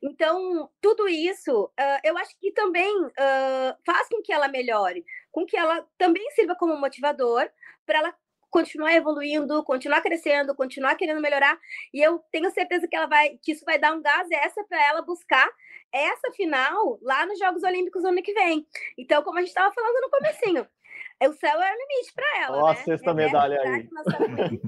Então, 0.03 0.69
tudo 0.81 1.07
isso, 1.07 1.65
uh, 1.65 1.99
eu 2.03 2.17
acho 2.17 2.37
que 2.39 2.51
também 2.51 2.93
uh, 3.05 3.75
faz 3.85 4.07
com 4.09 4.21
que 4.21 4.33
ela 4.33 4.47
melhore, 4.47 5.05
com 5.31 5.45
que 5.45 5.57
ela 5.57 5.85
também 5.97 6.29
sirva 6.31 6.55
como 6.55 6.77
motivador 6.77 7.49
para 7.85 7.99
ela 7.99 8.15
continuar 8.49 8.93
evoluindo, 8.93 9.63
continuar 9.63 10.01
crescendo, 10.01 10.55
continuar 10.55 10.95
querendo 10.95 11.21
melhorar. 11.21 11.57
E 11.93 12.01
eu 12.01 12.19
tenho 12.31 12.49
certeza 12.51 12.87
que 12.87 12.95
ela 12.95 13.07
vai, 13.07 13.37
que 13.41 13.51
isso 13.51 13.63
vai 13.65 13.77
dar 13.77 13.93
um 13.93 14.01
gás 14.01 14.27
essa 14.31 14.63
para 14.63 14.85
ela 14.87 15.01
buscar 15.01 15.49
essa 15.91 16.31
final 16.33 16.99
lá 17.01 17.25
nos 17.25 17.39
Jogos 17.39 17.63
Olímpicos 17.63 18.03
no 18.03 18.09
ano 18.09 18.21
que 18.21 18.33
vem. 18.33 18.65
Então, 18.97 19.23
como 19.23 19.37
a 19.37 19.41
gente 19.41 19.49
estava 19.49 19.73
falando 19.73 20.01
no 20.01 20.09
comecinho, 20.09 20.67
o 21.23 21.33
céu 21.33 21.61
é 21.61 21.73
o 21.73 21.77
limite 21.77 22.13
para 22.13 22.43
ela. 22.43 22.57
Ó, 22.57 22.65
né? 22.67 22.71
a 22.71 22.75
sexta 22.75 23.11
é 23.11 23.13
medalha 23.13 23.61
aí. 23.61 23.89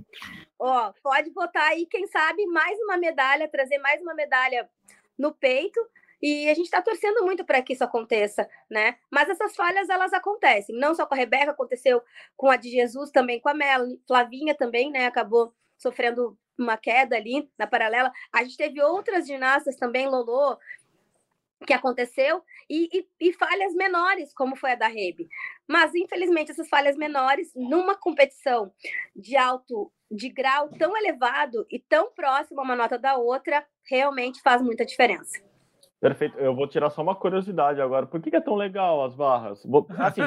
Ó, 0.59 0.93
pode 1.01 1.31
botar 1.31 1.63
aí, 1.69 1.87
quem 1.87 2.05
sabe, 2.07 2.45
mais 2.47 2.79
uma 2.81 2.97
medalha, 2.97 3.49
trazer 3.49 3.79
mais 3.79 4.01
uma 4.01 4.13
medalha 4.13 4.69
no 5.17 5.33
peito. 5.33 5.79
E 6.21 6.49
a 6.49 6.53
gente 6.53 6.65
está 6.65 6.81
torcendo 6.81 7.25
muito 7.25 7.43
para 7.43 7.61
que 7.61 7.73
isso 7.73 7.83
aconteça, 7.83 8.47
né? 8.69 8.97
Mas 9.09 9.29
essas 9.29 9.55
falhas 9.55 9.89
elas 9.89 10.13
acontecem, 10.13 10.75
não 10.77 10.93
só 10.93 11.05
com 11.05 11.15
a 11.15 11.17
Rebeca, 11.17 11.51
aconteceu 11.51 12.01
com 12.37 12.49
a 12.49 12.57
de 12.57 12.69
Jesus, 12.69 13.09
também 13.11 13.39
com 13.39 13.49
a 13.49 13.53
Melanie, 13.53 13.99
Flavinha 14.07 14.55
também, 14.55 14.91
né? 14.91 15.05
Acabou 15.07 15.53
sofrendo 15.77 16.37
uma 16.57 16.77
queda 16.77 17.15
ali 17.15 17.49
na 17.57 17.65
paralela. 17.65 18.11
A 18.31 18.43
gente 18.43 18.57
teve 18.57 18.81
outras 18.81 19.25
ginastas 19.25 19.75
também, 19.75 20.07
Lolo, 20.07 20.59
que 21.65 21.73
aconteceu 21.73 22.43
e, 22.69 22.89
e, 22.91 23.07
e, 23.19 23.33
falhas 23.33 23.73
menores, 23.73 24.33
como 24.33 24.55
foi 24.55 24.71
a 24.71 24.75
da 24.75 24.87
Rebe. 24.87 25.27
Mas, 25.67 25.93
infelizmente, 25.95 26.51
essas 26.51 26.67
falhas 26.69 26.95
menores, 26.95 27.51
numa 27.55 27.95
competição 27.95 28.71
de 29.15 29.35
alto, 29.35 29.91
de 30.09 30.29
grau 30.29 30.69
tão 30.69 30.95
elevado 30.97 31.65
e 31.69 31.79
tão 31.79 32.11
próximo 32.11 32.61
uma 32.61 32.75
nota 32.75 32.97
da 32.97 33.15
outra, 33.15 33.65
realmente 33.83 34.41
faz 34.41 34.61
muita 34.61 34.85
diferença. 34.85 35.50
Perfeito. 36.01 36.35
Eu 36.39 36.55
vou 36.55 36.67
tirar 36.67 36.89
só 36.89 37.03
uma 37.03 37.13
curiosidade 37.13 37.79
agora. 37.79 38.07
Por 38.07 38.19
que 38.19 38.35
é 38.35 38.41
tão 38.41 38.55
legal 38.55 39.05
as 39.05 39.13
barras? 39.13 39.63
Assim, 39.99 40.23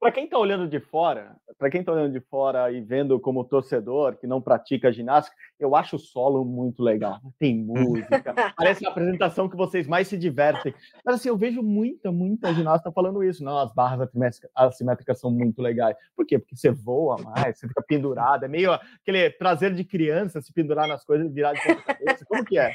para 0.00 0.10
quem 0.10 0.24
está 0.24 0.38
olhando 0.38 0.66
de 0.66 0.80
fora, 0.80 1.36
para 1.58 1.68
quem 1.68 1.80
está 1.80 1.92
olhando 1.92 2.14
de 2.14 2.20
fora 2.20 2.72
e 2.72 2.80
vendo 2.80 3.20
como 3.20 3.44
torcedor 3.44 4.16
que 4.16 4.26
não 4.26 4.40
pratica 4.40 4.90
ginástica, 4.90 5.36
eu 5.60 5.76
acho 5.76 5.96
o 5.96 5.98
solo 5.98 6.46
muito 6.46 6.82
legal. 6.82 7.20
Tem 7.38 7.62
música, 7.62 8.34
parece 8.56 8.86
a 8.86 8.88
apresentação 8.88 9.50
que 9.50 9.56
vocês 9.56 9.86
mais 9.86 10.08
se 10.08 10.16
divertem. 10.16 10.74
Mas 11.04 11.16
assim, 11.16 11.28
eu 11.28 11.36
vejo 11.36 11.62
muita, 11.62 12.10
muita 12.10 12.54
ginasta 12.54 12.90
falando 12.90 13.22
isso. 13.22 13.44
Não, 13.44 13.58
as 13.58 13.74
barras 13.74 14.08
assimétricas 14.54 15.20
são 15.20 15.30
muito 15.30 15.60
legais. 15.60 15.94
Por 16.16 16.24
quê? 16.24 16.38
Porque 16.38 16.56
você 16.56 16.70
voa 16.70 17.18
mais, 17.18 17.58
você 17.58 17.68
fica 17.68 17.84
pendurado. 17.86 18.46
É 18.46 18.48
meio 18.48 18.72
aquele 18.72 19.28
prazer 19.28 19.74
de 19.74 19.84
criança 19.84 20.40
se 20.40 20.50
pendurar 20.54 20.88
nas 20.88 21.04
coisas 21.04 21.26
e 21.26 21.30
virar 21.30 21.52
de 21.52 21.62
ponta 21.62 21.82
cabeça. 21.82 22.24
Como 22.24 22.42
que 22.42 22.58
é? 22.58 22.72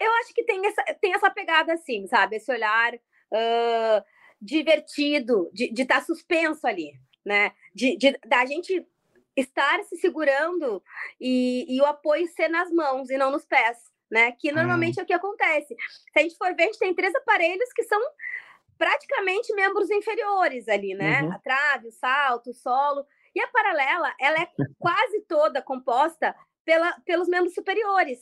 Eu 0.00 0.12
acho 0.14 0.34
que 0.34 0.44
tem 0.44 0.64
essa, 0.66 0.82
tem 1.00 1.14
essa 1.14 1.30
pegada 1.30 1.74
assim, 1.74 2.06
sabe? 2.06 2.36
Esse 2.36 2.50
olhar 2.50 2.94
uh, 2.94 4.04
divertido, 4.40 5.50
de 5.52 5.72
estar 5.82 6.00
tá 6.00 6.02
suspenso 6.02 6.66
ali, 6.66 6.92
né? 7.24 7.52
De, 7.74 7.96
de, 7.96 8.18
da 8.26 8.44
gente 8.46 8.86
estar 9.36 9.82
se 9.84 9.96
segurando 9.96 10.82
e, 11.20 11.66
e, 11.68 11.80
o 11.80 11.84
apoio 11.84 12.26
ser 12.28 12.48
nas 12.48 12.70
mãos 12.70 13.10
e 13.10 13.18
não 13.18 13.30
nos 13.30 13.44
pés, 13.44 13.76
né? 14.10 14.32
Que 14.32 14.50
normalmente 14.50 14.98
hum. 14.98 15.00
é 15.00 15.04
o 15.04 15.06
que 15.06 15.12
acontece. 15.12 15.76
Se 16.12 16.18
a 16.18 16.22
gente 16.22 16.36
for 16.36 16.54
ver, 16.54 16.62
a 16.62 16.66
gente 16.66 16.78
tem 16.78 16.94
três 16.94 17.14
aparelhos 17.14 17.72
que 17.74 17.82
são 17.84 18.00
praticamente 18.78 19.54
membros 19.54 19.90
inferiores 19.90 20.68
ali, 20.68 20.94
né? 20.94 21.22
Uhum. 21.22 21.32
A 21.32 21.38
trave, 21.38 21.88
o 21.88 21.92
salto, 21.92 22.50
o 22.50 22.54
solo. 22.54 23.06
E 23.34 23.40
a 23.40 23.48
paralela, 23.48 24.14
ela 24.18 24.40
é 24.40 24.48
quase 24.78 25.20
toda 25.28 25.62
composta 25.62 26.34
pela, 26.66 26.92
pelos 27.06 27.28
membros 27.28 27.54
superiores. 27.54 28.18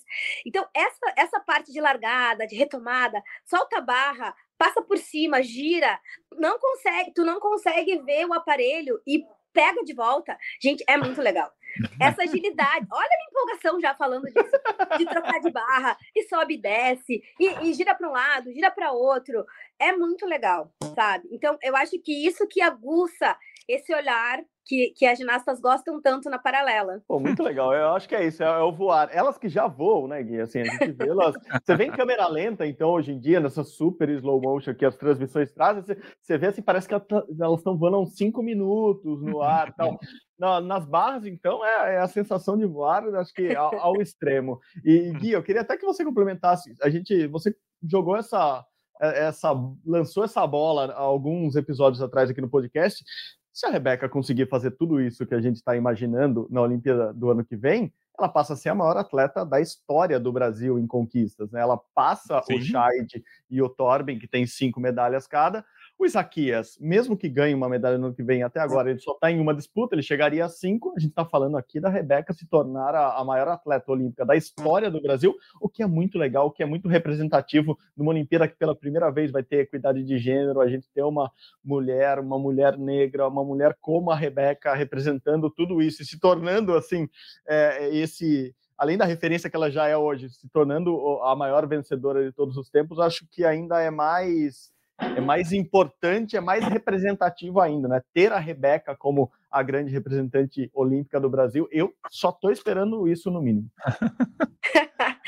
Então, 0.47 0.69
essa, 0.75 1.15
essa 1.17 1.41
parte 1.41 1.73
de 1.73 1.81
largada, 1.81 2.47
de 2.47 2.55
retomada, 2.55 3.21
solta 3.45 3.79
a 3.79 3.81
barra, 3.81 4.35
passa 4.57 4.83
por 4.83 4.99
cima, 4.99 5.43
gira, 5.43 5.99
não 6.33 6.59
consegue, 6.59 7.13
tu 7.13 7.25
não 7.25 7.41
consegue 7.41 7.99
ver 8.03 8.27
o 8.27 8.35
aparelho 8.35 9.01
e 9.07 9.25
pega 9.53 9.83
de 9.83 9.95
volta. 9.95 10.37
Gente, 10.63 10.85
é 10.87 10.97
muito 10.97 11.21
legal. 11.23 11.51
Essa 12.01 12.23
agilidade, 12.23 12.87
olha 12.93 13.07
a 13.07 13.17
minha 13.17 13.29
empolgação 13.31 13.81
já 13.81 13.95
falando 13.97 14.27
disso, 14.27 14.99
de 14.99 15.07
trocar 15.07 15.41
de 15.41 15.51
barra, 15.51 15.97
e 16.15 16.23
sobe 16.25 16.55
e 16.55 16.61
desce, 16.61 17.23
e, 17.41 17.69
e 17.69 17.73
gira 17.73 17.95
para 17.95 18.09
um 18.09 18.13
lado, 18.13 18.53
gira 18.53 18.71
para 18.71 18.93
outro. 18.93 19.45
É 19.79 19.93
muito 19.93 20.25
legal, 20.27 20.73
sabe? 20.95 21.29
Então, 21.33 21.59
eu 21.63 21.75
acho 21.75 21.99
que 22.01 22.27
isso 22.27 22.47
que 22.47 22.63
aguça 22.63 23.37
esse 23.67 23.93
olhar 23.95 24.45
que, 24.65 24.93
que 24.97 25.07
as 25.07 25.19
ginastas 25.19 25.61
gostam 25.61 26.01
tanto 26.01 26.31
na 26.31 26.39
paralela. 26.39 27.03
Pô, 27.07 27.21
muito 27.21 27.43
legal. 27.45 27.73
Eu 27.75 27.89
acho 27.91 28.09
que 28.09 28.15
é 28.15 28.27
isso, 28.27 28.43
é, 28.43 28.47
é, 28.47 28.59
o 28.59 28.73
voar. 28.73 29.09
Elas 29.13 29.39
que 29.39 29.49
já 29.49 29.67
voam, 29.67 30.09
né, 30.09 30.23
Gui? 30.23 30.41
Assim, 30.41 30.61
a 30.61 30.65
gente 30.65 30.93
vê 30.93 31.09
elas. 31.09 31.35
Você 31.63 31.77
vê 31.77 31.85
em 31.85 31.93
câmera 31.93 32.27
lenta, 32.27 32.67
então, 32.67 32.91
hoje 32.91 33.13
em 33.13 33.21
dia, 33.21 33.41
nessa 33.41 33.63
super 33.63 34.09
slow 34.09 34.41
motion 34.41 34.75
que 34.75 34.85
as 34.85 34.97
transmissões 34.97 35.53
trazem, 35.53 35.83
você, 35.83 35.99
você 36.21 36.39
vê 36.39 36.47
assim, 36.49 36.63
parece 36.63 36.89
que 36.89 36.99
tá, 36.99 37.25
elas 37.41 37.59
estão 37.59 37.77
voando 37.77 38.01
uns 38.01 38.17
cinco 38.17 38.43
minutos 38.43 39.23
no 39.23 39.43
ar 39.43 39.73
tal. 39.75 39.99
Na, 40.37 40.61
nas 40.61 40.85
barras, 40.85 41.25
então, 41.27 41.65
é, 41.65 41.95
é, 41.95 41.99
a 41.99 42.09
sensação 42.09 42.59
de 42.59 42.67
voar, 42.67 43.05
acho 43.15 43.33
que 43.33 43.55
ao, 43.55 43.73
ao 43.77 44.03
extremo. 44.03 44.59
E, 44.85 45.13
Gui, 45.13 45.31
eu 45.31 45.45
queria 45.45 45.61
até 45.61 45.77
que 45.77 45.87
você 45.87 46.05
complementasse. 46.05 46.75
A 46.83 46.91
gente, 46.91 47.29
você 47.29 47.55
jogou 47.81 48.17
essa 48.17 48.65
essa 49.01 49.53
lançou 49.85 50.25
essa 50.25 50.47
bola 50.47 50.93
alguns 50.93 51.57
episódios 51.57 52.01
atrás 52.01 52.31
aqui 52.31 52.41
no 52.41 52.49
podcast 52.49 53.05
se 53.55 53.67
a 53.67 53.71
Rebeca 53.71 54.09
conseguir 54.09 54.49
fazer 54.49 54.73
tudo 54.73 55.01
isso 55.01 55.25
que 55.25 55.33
a 55.33 55.41
gente 55.41 55.57
está 55.57 55.77
imaginando 55.77 56.49
na 56.51 56.61
Olimpíada 56.61 57.15
do 57.15 57.31
ano 57.31 57.45
que 57.45 57.55
vem, 57.55 57.93
ela 58.19 58.29
passa 58.29 58.55
a 58.55 58.57
ser 58.57 58.71
a 58.71 58.75
maior 58.75 58.97
atleta 58.97 59.47
da 59.47 59.61
história 59.61 60.19
do 60.19 60.33
Brasil 60.33 60.77
em 60.77 60.89
conquistas. 60.89 61.53
Né? 61.53 61.61
Ela 61.61 61.79
passa 61.95 62.43
Sim. 62.43 62.57
o 62.57 62.61
Scheid 62.61 63.25
e 63.49 63.63
o 63.63 63.69
Torben, 63.69 64.19
que 64.19 64.27
tem 64.27 64.45
cinco 64.45 64.81
medalhas 64.81 65.29
cada, 65.29 65.65
o 65.99 66.05
Isaquias, 66.05 66.77
mesmo 66.81 67.17
que 67.17 67.29
ganhe 67.29 67.55
uma 67.55 67.69
medalha 67.69 67.97
no 67.97 68.07
ano 68.07 68.15
que 68.15 68.23
vem, 68.23 68.43
até 68.43 68.61
agora 68.61 68.91
ele 68.91 68.99
só 68.99 69.13
está 69.13 69.31
em 69.31 69.41
uma 69.41 69.55
disputa, 69.55 69.95
ele 69.95 70.03
chegaria 70.03 70.45
a 70.45 70.49
cinco. 70.49 70.93
A 70.97 71.01
gente 71.01 71.11
está 71.11 71.25
falando 71.25 71.57
aqui 71.57 71.79
da 71.81 71.89
Rebeca 71.89 72.33
se 72.33 72.47
tornar 72.47 72.95
a, 72.95 73.19
a, 73.19 73.25
maior 73.25 73.49
atleta 73.49 73.91
olímpica 73.93 74.25
da 74.27 74.35
história 74.35 74.91
do 74.91 75.01
Brasil, 75.01 75.35
o 75.61 75.69
que 75.69 75.83
é 75.83 75.87
muito 75.87 76.19
legal, 76.19 76.47
o 76.47 76.51
que 76.51 76.63
é 76.63 76.67
muito 76.67 76.89
representativo 76.89 77.79
numa 77.97 78.11
Olimpíada 78.11 78.49
que 78.49 78.57
pela 78.57 78.75
primeira 78.75 79.11
vez 79.11 79.31
vai 79.31 79.43
ter 79.43 79.61
equidade 79.61 80.03
de 80.05 80.19
gênero, 80.19 80.61
a 80.61 80.69
gente 80.69 80.89
ter 80.93 81.03
uma 81.03 81.31
mulher, 81.65 82.19
uma 82.19 82.39
mulher 82.39 82.77
negra, 82.77 83.29
uma 83.29 83.45
mulher 83.45 83.77
como 83.81 84.11
a 84.11 84.17
Rebeca 84.17 84.75
representando 84.75 85.49
tudo 85.49 85.81
isso 85.81 86.03
e 86.03 86.05
se 86.05 86.19
tornando 86.19 86.75
assim 86.75 87.09
é, 87.47 87.95
esse 87.97 88.55
além 88.77 88.99
da 88.99 89.05
referência 89.05 89.49
que 89.49 89.55
ela 89.55 89.71
já 89.71 89.87
é 89.87 89.97
hoje, 89.97 90.29
se 90.29 90.49
tornando 90.49 90.99
a 91.23 91.37
maior 91.37 91.67
vencedora 91.67 92.25
de 92.25 92.33
todos 92.33 92.57
os 92.57 92.69
tempos, 92.69 92.99
acho 92.99 93.25
que 93.31 93.45
ainda 93.45 93.81
é 93.81 93.91
mais 93.91 94.74
é 94.99 95.21
mais 95.21 95.53
importante, 95.53 96.37
é 96.37 96.41
mais 96.41 96.65
representativo 96.65 97.61
ainda, 97.61 97.89
né? 97.89 98.03
Ter 98.13 98.33
a 98.33 98.39
Rebeca 98.39 98.97
como 98.97 99.31
a 99.51 99.63
grande 99.63 99.93
representante 99.93 100.71
olímpica 100.75 101.21
do 101.21 101.31
Brasil, 101.31 101.69
eu 101.71 101.95
só 102.11 102.31
estou 102.31 102.51
esperando 102.51 103.07
isso 103.09 103.31
no 103.31 103.41
mínimo. 103.41 103.71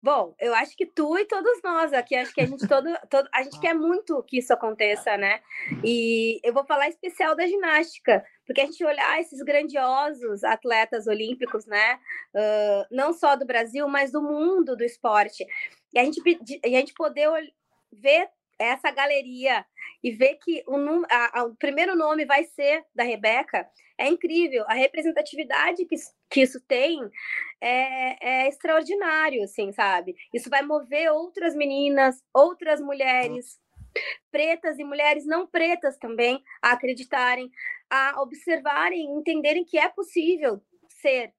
Bom, 0.00 0.32
eu 0.38 0.54
acho 0.54 0.76
que 0.76 0.86
tu 0.86 1.18
e 1.18 1.24
todos 1.24 1.60
nós 1.62 1.92
aqui, 1.92 2.14
acho 2.14 2.32
que 2.32 2.40
a 2.40 2.46
gente 2.46 2.66
todo, 2.68 2.88
todo, 3.10 3.28
a 3.34 3.42
gente 3.42 3.58
quer 3.58 3.74
muito 3.74 4.22
que 4.22 4.38
isso 4.38 4.52
aconteça, 4.52 5.16
né? 5.16 5.40
E 5.84 6.40
eu 6.44 6.52
vou 6.54 6.64
falar 6.64 6.88
especial 6.88 7.34
da 7.34 7.44
ginástica, 7.46 8.24
porque 8.46 8.60
a 8.60 8.64
gente 8.64 8.82
olhar 8.84 9.20
esses 9.20 9.42
grandiosos 9.42 10.44
atletas 10.44 11.08
olímpicos, 11.08 11.66
né? 11.66 11.98
Uh, 12.32 12.86
não 12.92 13.12
só 13.12 13.34
do 13.34 13.44
Brasil, 13.44 13.88
mas 13.88 14.12
do 14.12 14.22
mundo 14.22 14.76
do 14.76 14.84
esporte. 14.84 15.44
E 15.92 15.98
a 15.98 16.04
gente, 16.04 16.20
a 16.64 16.68
gente 16.68 16.94
poder 16.94 17.28
ver 17.92 18.28
essa 18.58 18.90
galeria 18.90 19.64
e 20.02 20.10
ver 20.10 20.36
que 20.36 20.62
o, 20.66 20.76
a, 21.10 21.40
a, 21.40 21.44
o 21.44 21.56
primeiro 21.56 21.96
nome 21.96 22.24
vai 22.24 22.44
ser 22.44 22.84
da 22.94 23.04
Rebeca, 23.04 23.68
é 23.96 24.08
incrível. 24.08 24.64
A 24.68 24.74
representatividade 24.74 25.84
que, 25.84 25.96
que 26.30 26.42
isso 26.42 26.60
tem 26.66 27.00
é, 27.60 28.44
é 28.44 28.48
extraordinário, 28.48 29.42
assim, 29.42 29.72
sabe? 29.72 30.16
Isso 30.32 30.48
vai 30.48 30.62
mover 30.62 31.10
outras 31.10 31.54
meninas, 31.54 32.22
outras 32.32 32.80
mulheres, 32.80 33.58
pretas 34.30 34.78
e 34.78 34.84
mulheres 34.84 35.26
não 35.26 35.46
pretas 35.46 35.96
também, 35.98 36.42
a 36.62 36.72
acreditarem, 36.72 37.50
a 37.90 38.22
observarem, 38.22 39.10
entenderem 39.16 39.64
que 39.64 39.78
é 39.78 39.88
possível 39.88 40.62
ser 40.88 41.32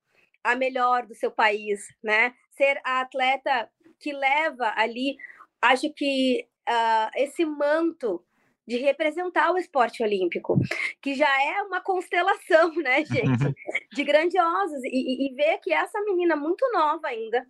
a 0.44 0.56
melhor 0.56 1.06
do 1.06 1.16
seu 1.16 1.32
país, 1.32 1.88
né? 2.04 2.34
Ser 2.52 2.80
a 2.84 3.02
atleta 3.02 3.70
que 4.00 4.12
leva 4.12 4.74
ali, 4.76 5.18
acho 5.62 5.92
que 5.94 6.48
uh, 6.70 7.12
esse 7.16 7.46
manto 7.46 8.24
de 8.68 8.78
representar 8.78 9.52
o 9.52 9.58
esporte 9.58 10.04
olímpico, 10.04 10.60
que 11.02 11.16
já 11.16 11.30
é 11.44 11.64
uma 11.64 11.82
constelação, 11.82 12.72
né, 12.76 13.04
gente, 13.06 13.56
de 13.92 14.04
grandiosos, 14.04 14.84
e, 14.84 15.28
e 15.28 15.36
ver 15.36 15.58
que 15.58 15.74
essa 15.74 16.00
menina 16.02 16.36
muito 16.36 16.64
nova 16.72 17.08
ainda, 17.08 17.46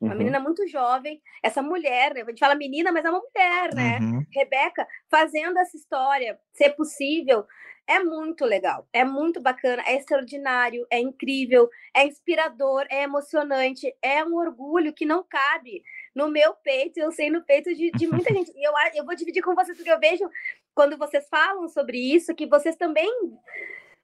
uma 0.00 0.12
uhum. 0.12 0.18
menina 0.18 0.40
muito 0.40 0.66
jovem, 0.66 1.22
essa 1.42 1.62
mulher, 1.62 2.12
né? 2.12 2.22
A 2.22 2.24
gente 2.24 2.40
fala 2.40 2.56
menina, 2.56 2.90
mas 2.90 3.04
é 3.04 3.10
uma 3.10 3.22
mulher, 3.22 3.74
né? 3.74 3.98
Uhum. 4.00 4.24
Rebeca, 4.34 4.86
fazendo 5.08 5.56
essa 5.58 5.76
história 5.76 6.38
ser 6.52 6.70
possível, 6.70 7.46
é 7.86 7.98
muito 7.98 8.44
legal, 8.44 8.88
é 8.92 9.04
muito 9.04 9.40
bacana, 9.40 9.82
é 9.86 9.96
extraordinário, 9.96 10.86
é 10.90 10.98
incrível, 10.98 11.68
é 11.94 12.06
inspirador, 12.06 12.86
é 12.90 13.02
emocionante, 13.02 13.94
é 14.00 14.24
um 14.24 14.34
orgulho 14.36 14.92
que 14.92 15.04
não 15.04 15.22
cabe 15.22 15.82
no 16.14 16.28
meu 16.28 16.54
peito, 16.54 16.98
eu 16.98 17.12
sei 17.12 17.28
no 17.28 17.42
peito 17.44 17.74
de, 17.74 17.90
de 17.90 18.06
muita 18.06 18.32
gente. 18.34 18.50
E 18.56 18.66
eu, 18.66 18.72
eu 18.94 19.04
vou 19.04 19.14
dividir 19.14 19.42
com 19.42 19.54
vocês, 19.54 19.76
porque 19.76 19.90
eu 19.90 20.00
vejo, 20.00 20.28
quando 20.74 20.96
vocês 20.96 21.28
falam 21.28 21.68
sobre 21.68 21.98
isso, 21.98 22.34
que 22.34 22.46
vocês 22.46 22.76
também 22.76 23.10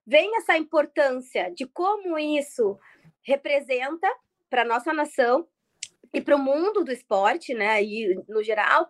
veem 0.06 0.36
essa 0.36 0.56
importância 0.56 1.50
de 1.54 1.66
como 1.66 2.18
isso 2.18 2.78
representa 3.22 4.08
para 4.48 4.64
nossa 4.64 4.92
nação 4.92 5.46
e 6.12 6.20
para 6.20 6.36
o 6.36 6.38
mundo 6.38 6.84
do 6.84 6.92
esporte, 6.92 7.54
né, 7.54 7.82
e 7.82 8.20
no 8.28 8.42
geral, 8.42 8.88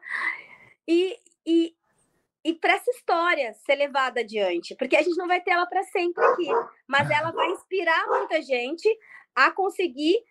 e, 0.89 1.17
e, 1.47 1.75
e 2.45 2.55
para 2.55 2.75
essa 2.75 2.91
história 2.91 3.53
ser 3.55 3.75
levada 3.75 4.21
adiante, 4.21 4.75
porque 4.77 4.97
a 4.97 5.03
gente 5.03 5.17
não 5.17 5.27
vai 5.27 5.41
ter 5.41 5.51
ela 5.51 5.67
para 5.67 5.83
sempre 5.85 6.25
aqui, 6.25 6.49
mas 6.87 7.11
ela 7.11 7.31
vai 7.33 7.49
inspirar 7.51 8.07
muita 8.09 8.41
gente 8.41 8.89
a 9.35 9.51
conseguir 9.51 10.25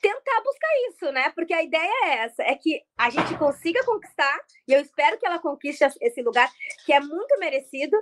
tentar 0.00 0.40
buscar 0.42 0.68
isso, 0.90 1.12
né? 1.12 1.30
Porque 1.30 1.52
a 1.52 1.62
ideia 1.62 1.90
é 2.04 2.18
essa, 2.24 2.42
é 2.42 2.54
que 2.54 2.82
a 2.96 3.10
gente 3.10 3.36
consiga 3.36 3.84
conquistar, 3.84 4.40
e 4.66 4.72
eu 4.72 4.80
espero 4.80 5.18
que 5.18 5.26
ela 5.26 5.38
conquiste 5.38 5.84
esse 6.00 6.22
lugar 6.22 6.50
que 6.84 6.92
é 6.92 7.00
muito 7.00 7.38
merecido, 7.38 7.96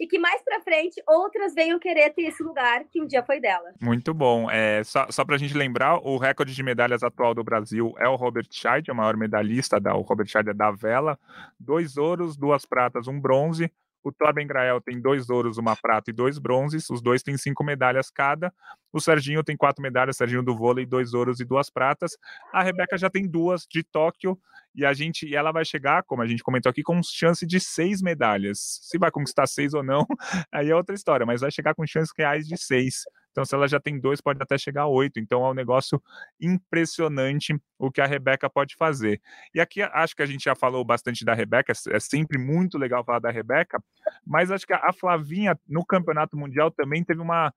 e 0.00 0.06
que 0.06 0.18
mais 0.18 0.42
para 0.42 0.60
frente 0.60 1.02
outras 1.06 1.54
venham 1.54 1.78
querer 1.78 2.10
ter 2.10 2.22
esse 2.22 2.42
lugar 2.42 2.84
que 2.84 3.00
um 3.00 3.06
dia 3.06 3.22
foi 3.22 3.40
dela. 3.40 3.72
Muito 3.80 4.14
bom. 4.14 4.50
É, 4.50 4.82
só, 4.84 5.06
só 5.10 5.24
para 5.24 5.36
a 5.36 5.38
gente 5.38 5.56
lembrar, 5.56 5.98
o 5.98 6.16
recorde 6.16 6.54
de 6.54 6.62
medalhas 6.62 7.02
atual 7.02 7.34
do 7.34 7.44
Brasil 7.44 7.94
é 7.98 8.08
o 8.08 8.16
Robert 8.16 8.46
Scheid, 8.50 8.90
o 8.90 8.94
maior 8.94 9.16
medalhista, 9.16 9.80
da, 9.80 9.94
o 9.94 10.02
Robert 10.02 10.26
Scheid 10.26 10.50
é 10.50 10.54
da 10.54 10.70
vela, 10.70 11.18
dois 11.58 11.96
ouros, 11.96 12.36
duas 12.36 12.64
pratas, 12.64 13.08
um 13.08 13.20
bronze, 13.20 13.70
o 14.08 14.12
Torben 14.12 14.46
Grael 14.46 14.80
tem 14.80 15.00
dois 15.00 15.28
ouros, 15.28 15.58
uma 15.58 15.76
prata 15.76 16.10
e 16.10 16.12
dois 16.12 16.38
bronzes. 16.38 16.88
Os 16.90 17.02
dois 17.02 17.22
têm 17.22 17.36
cinco 17.36 17.62
medalhas 17.62 18.10
cada. 18.10 18.52
O 18.92 19.00
Serginho 19.00 19.44
tem 19.44 19.56
quatro 19.56 19.82
medalhas, 19.82 20.16
Serginho 20.16 20.42
do 20.42 20.56
vôlei, 20.56 20.86
dois 20.86 21.12
ouros 21.14 21.40
e 21.40 21.44
duas 21.44 21.68
pratas. 21.68 22.16
A 22.52 22.62
Rebeca 22.62 22.96
já 22.96 23.10
tem 23.10 23.28
duas 23.28 23.66
de 23.70 23.82
Tóquio 23.82 24.38
e 24.74 24.84
a 24.84 24.92
gente, 24.92 25.26
e 25.26 25.34
ela 25.34 25.52
vai 25.52 25.64
chegar, 25.64 26.02
como 26.04 26.22
a 26.22 26.26
gente 26.26 26.42
comentou 26.42 26.70
aqui, 26.70 26.82
com 26.82 27.02
chance 27.02 27.46
de 27.46 27.60
seis 27.60 28.00
medalhas. 28.00 28.80
Se 28.82 28.98
vai 28.98 29.10
conquistar 29.10 29.46
seis 29.46 29.74
ou 29.74 29.82
não, 29.82 30.06
aí 30.52 30.70
é 30.70 30.74
outra 30.74 30.94
história, 30.94 31.26
mas 31.26 31.40
vai 31.40 31.50
chegar 31.50 31.74
com 31.74 31.86
chances 31.86 32.12
reais 32.16 32.46
de 32.46 32.56
seis. 32.56 33.02
Então, 33.38 33.44
se 33.44 33.54
ela 33.54 33.68
já 33.68 33.78
tem 33.78 34.00
dois, 34.00 34.20
pode 34.20 34.42
até 34.42 34.58
chegar 34.58 34.82
a 34.82 34.86
oito. 34.88 35.20
Então, 35.20 35.46
é 35.46 35.50
um 35.50 35.54
negócio 35.54 36.02
impressionante 36.40 37.56
o 37.78 37.88
que 37.88 38.00
a 38.00 38.06
Rebeca 38.06 38.50
pode 38.50 38.74
fazer. 38.74 39.22
E 39.54 39.60
aqui 39.60 39.80
acho 39.80 40.16
que 40.16 40.22
a 40.22 40.26
gente 40.26 40.42
já 40.42 40.56
falou 40.56 40.84
bastante 40.84 41.24
da 41.24 41.34
Rebeca, 41.34 41.72
é 41.90 42.00
sempre 42.00 42.36
muito 42.36 42.76
legal 42.76 43.04
falar 43.04 43.20
da 43.20 43.30
Rebeca, 43.30 43.80
mas 44.26 44.50
acho 44.50 44.66
que 44.66 44.72
a 44.72 44.92
Flavinha 44.92 45.56
no 45.68 45.86
Campeonato 45.86 46.36
Mundial 46.36 46.72
também 46.72 47.04
teve 47.04 47.20
uma, 47.20 47.54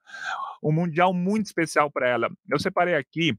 um 0.62 0.72
Mundial 0.72 1.15
muito 1.15 1.48
especial 1.48 1.89
para 1.89 2.08
ela. 2.08 2.30
Eu 2.48 2.60
separei 2.60 2.94
aqui 2.94 3.36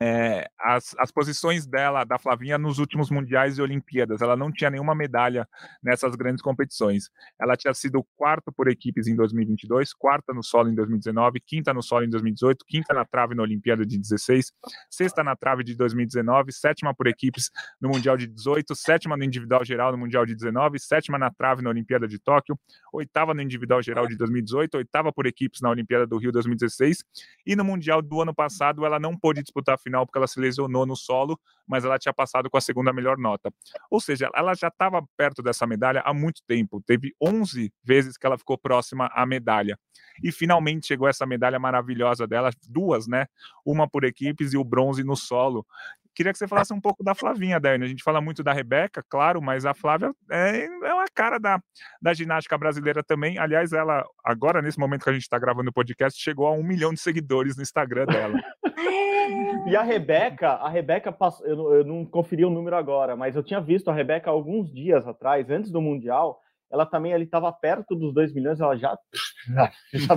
é, 0.00 0.48
as, 0.58 0.94
as 0.98 1.10
posições 1.10 1.66
dela, 1.66 2.04
da 2.04 2.18
Flavinha, 2.18 2.58
nos 2.58 2.78
últimos 2.78 3.10
mundiais 3.10 3.58
e 3.58 3.62
Olimpíadas. 3.62 4.20
Ela 4.20 4.36
não 4.36 4.52
tinha 4.52 4.70
nenhuma 4.70 4.94
medalha 4.94 5.48
nessas 5.82 6.14
grandes 6.14 6.42
competições. 6.42 7.10
Ela 7.40 7.56
tinha 7.56 7.74
sido 7.74 8.04
quarta 8.16 8.52
por 8.52 8.68
equipes 8.68 9.06
em 9.06 9.16
2022, 9.16 9.92
quarta 9.94 10.32
no 10.32 10.42
solo 10.42 10.68
em 10.68 10.74
2019, 10.74 11.40
quinta 11.40 11.72
no 11.72 11.82
solo 11.82 12.04
em 12.04 12.10
2018, 12.10 12.64
quinta 12.66 12.94
na 12.94 13.04
trave 13.04 13.34
na 13.34 13.42
Olimpíada 13.42 13.84
de 13.84 13.98
16, 13.98 14.52
sexta 14.90 15.24
na 15.24 15.34
trave 15.34 15.64
de 15.64 15.74
2019, 15.74 16.52
sétima 16.52 16.94
por 16.94 17.06
equipes 17.06 17.50
no 17.80 17.88
Mundial 17.88 18.16
de 18.16 18.26
18, 18.26 18.74
sétima 18.74 19.16
no 19.16 19.24
individual 19.24 19.64
geral 19.64 19.92
no 19.92 19.98
Mundial 19.98 20.24
de 20.26 20.34
19, 20.34 20.78
sétima 20.78 21.18
na 21.18 21.30
trave 21.30 21.62
na 21.62 21.70
Olimpíada 21.70 22.06
de 22.06 22.18
Tóquio, 22.18 22.58
oitava 22.92 23.34
no 23.34 23.42
individual 23.42 23.82
geral 23.82 24.06
de 24.06 24.16
2018, 24.16 24.76
oitava 24.76 25.12
por 25.12 25.26
equipes 25.26 25.60
na 25.60 25.70
Olimpíada 25.70 26.06
do 26.06 26.16
Rio 26.18 26.30
2016 26.30 27.04
e 27.46 27.56
no 27.56 27.64
Mundial 27.64 28.02
do 28.02 28.20
ano 28.20 28.34
passado 28.34 28.84
ela 28.84 28.98
não 28.98 29.16
pôde 29.16 29.42
disputar 29.42 29.63
disputar 29.64 29.74
a 29.74 29.78
final 29.78 30.06
porque 30.06 30.18
ela 30.18 30.26
se 30.26 30.38
lesionou 30.38 30.84
no 30.86 30.94
solo, 30.94 31.40
mas 31.66 31.84
ela 31.84 31.98
tinha 31.98 32.12
passado 32.12 32.50
com 32.50 32.56
a 32.56 32.60
segunda 32.60 32.92
melhor 32.92 33.16
nota. 33.16 33.52
Ou 33.90 34.00
seja, 34.00 34.30
ela 34.34 34.54
já 34.54 34.68
estava 34.68 35.02
perto 35.16 35.42
dessa 35.42 35.66
medalha 35.66 36.02
há 36.04 36.12
muito 36.12 36.42
tempo. 36.46 36.82
Teve 36.86 37.14
11 37.20 37.72
vezes 37.82 38.16
que 38.16 38.26
ela 38.26 38.38
ficou 38.38 38.58
próxima 38.58 39.10
à 39.12 39.24
medalha. 39.24 39.78
E 40.22 40.30
finalmente 40.30 40.86
chegou 40.86 41.08
essa 41.08 41.26
medalha 41.26 41.58
maravilhosa 41.58 42.26
dela, 42.26 42.50
duas, 42.68 43.06
né? 43.06 43.26
Uma 43.64 43.88
por 43.88 44.04
equipes 44.04 44.52
e 44.52 44.56
o 44.56 44.64
bronze 44.64 45.02
no 45.02 45.16
solo, 45.16 45.66
Queria 46.14 46.32
que 46.32 46.38
você 46.38 46.46
falasse 46.46 46.72
um 46.72 46.80
pouco 46.80 47.02
da 47.02 47.14
Flavinha, 47.14 47.58
Dani. 47.58 47.84
A 47.84 47.88
gente 47.88 48.02
fala 48.02 48.20
muito 48.20 48.42
da 48.42 48.52
Rebeca, 48.52 49.04
claro, 49.08 49.42
mas 49.42 49.66
a 49.66 49.74
Flávia 49.74 50.12
é, 50.30 50.64
é 50.64 50.94
uma 50.94 51.06
cara 51.12 51.38
da, 51.38 51.60
da 52.00 52.14
ginástica 52.14 52.56
brasileira 52.56 53.02
também. 53.02 53.38
Aliás, 53.38 53.72
ela, 53.72 54.04
agora, 54.24 54.62
nesse 54.62 54.78
momento 54.78 55.04
que 55.04 55.10
a 55.10 55.12
gente 55.12 55.22
está 55.22 55.38
gravando 55.38 55.70
o 55.70 55.72
podcast, 55.72 56.20
chegou 56.20 56.46
a 56.46 56.52
um 56.52 56.62
milhão 56.62 56.92
de 56.92 57.00
seguidores 57.00 57.56
no 57.56 57.62
Instagram 57.62 58.06
dela. 58.06 58.40
e 59.66 59.74
a 59.74 59.82
Rebeca, 59.82 60.50
a 60.50 60.68
Rebeca 60.68 61.10
passou, 61.10 61.46
eu, 61.46 61.74
eu 61.74 61.84
não 61.84 62.04
conferi 62.04 62.44
o 62.44 62.50
número 62.50 62.76
agora, 62.76 63.16
mas 63.16 63.34
eu 63.34 63.42
tinha 63.42 63.60
visto 63.60 63.90
a 63.90 63.94
Rebeca 63.94 64.30
alguns 64.30 64.72
dias 64.72 65.06
atrás, 65.06 65.50
antes 65.50 65.70
do 65.70 65.80
Mundial, 65.80 66.40
ela 66.70 66.86
também 66.86 67.12
ali 67.14 67.24
estava 67.24 67.52
perto 67.52 67.94
dos 67.94 68.12
2 68.12 68.32
milhões, 68.32 68.60
ela 68.60 68.76
já 68.76 68.96
já, 69.92 70.16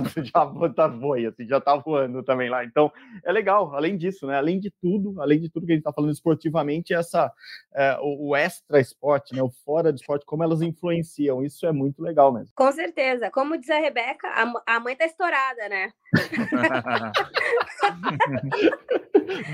tá 0.74 0.88
voando, 0.88 1.28
assim, 1.28 1.46
já 1.46 1.60
tá 1.60 1.76
voando 1.76 2.22
também 2.22 2.48
lá. 2.48 2.64
Então, 2.64 2.90
é 3.24 3.32
legal, 3.32 3.74
além 3.74 3.96
disso, 3.96 4.26
né? 4.26 4.36
Além 4.36 4.58
de 4.58 4.70
tudo, 4.80 5.20
além 5.20 5.40
de 5.40 5.48
tudo 5.48 5.66
que 5.66 5.72
a 5.72 5.74
gente 5.74 5.82
está 5.82 5.92
falando 5.92 6.12
esportivamente, 6.12 6.94
essa 6.94 7.32
é, 7.74 7.96
o, 8.00 8.30
o, 8.30 8.36
extra 8.36 8.80
esporte, 8.80 9.34
né? 9.34 9.42
O 9.42 9.50
fora 9.64 9.92
de 9.92 10.00
esporte, 10.00 10.24
como 10.26 10.42
elas 10.42 10.62
influenciam, 10.62 11.44
isso 11.44 11.66
é 11.66 11.72
muito 11.72 12.02
legal 12.02 12.32
mesmo. 12.32 12.50
Com 12.54 12.72
certeza. 12.72 13.30
Como 13.30 13.58
diz 13.58 13.70
a 13.70 13.78
Rebeca, 13.78 14.28
a, 14.28 14.76
a 14.76 14.80
mãe 14.80 14.96
tá 14.96 15.04
estourada, 15.04 15.68
né? 15.68 15.92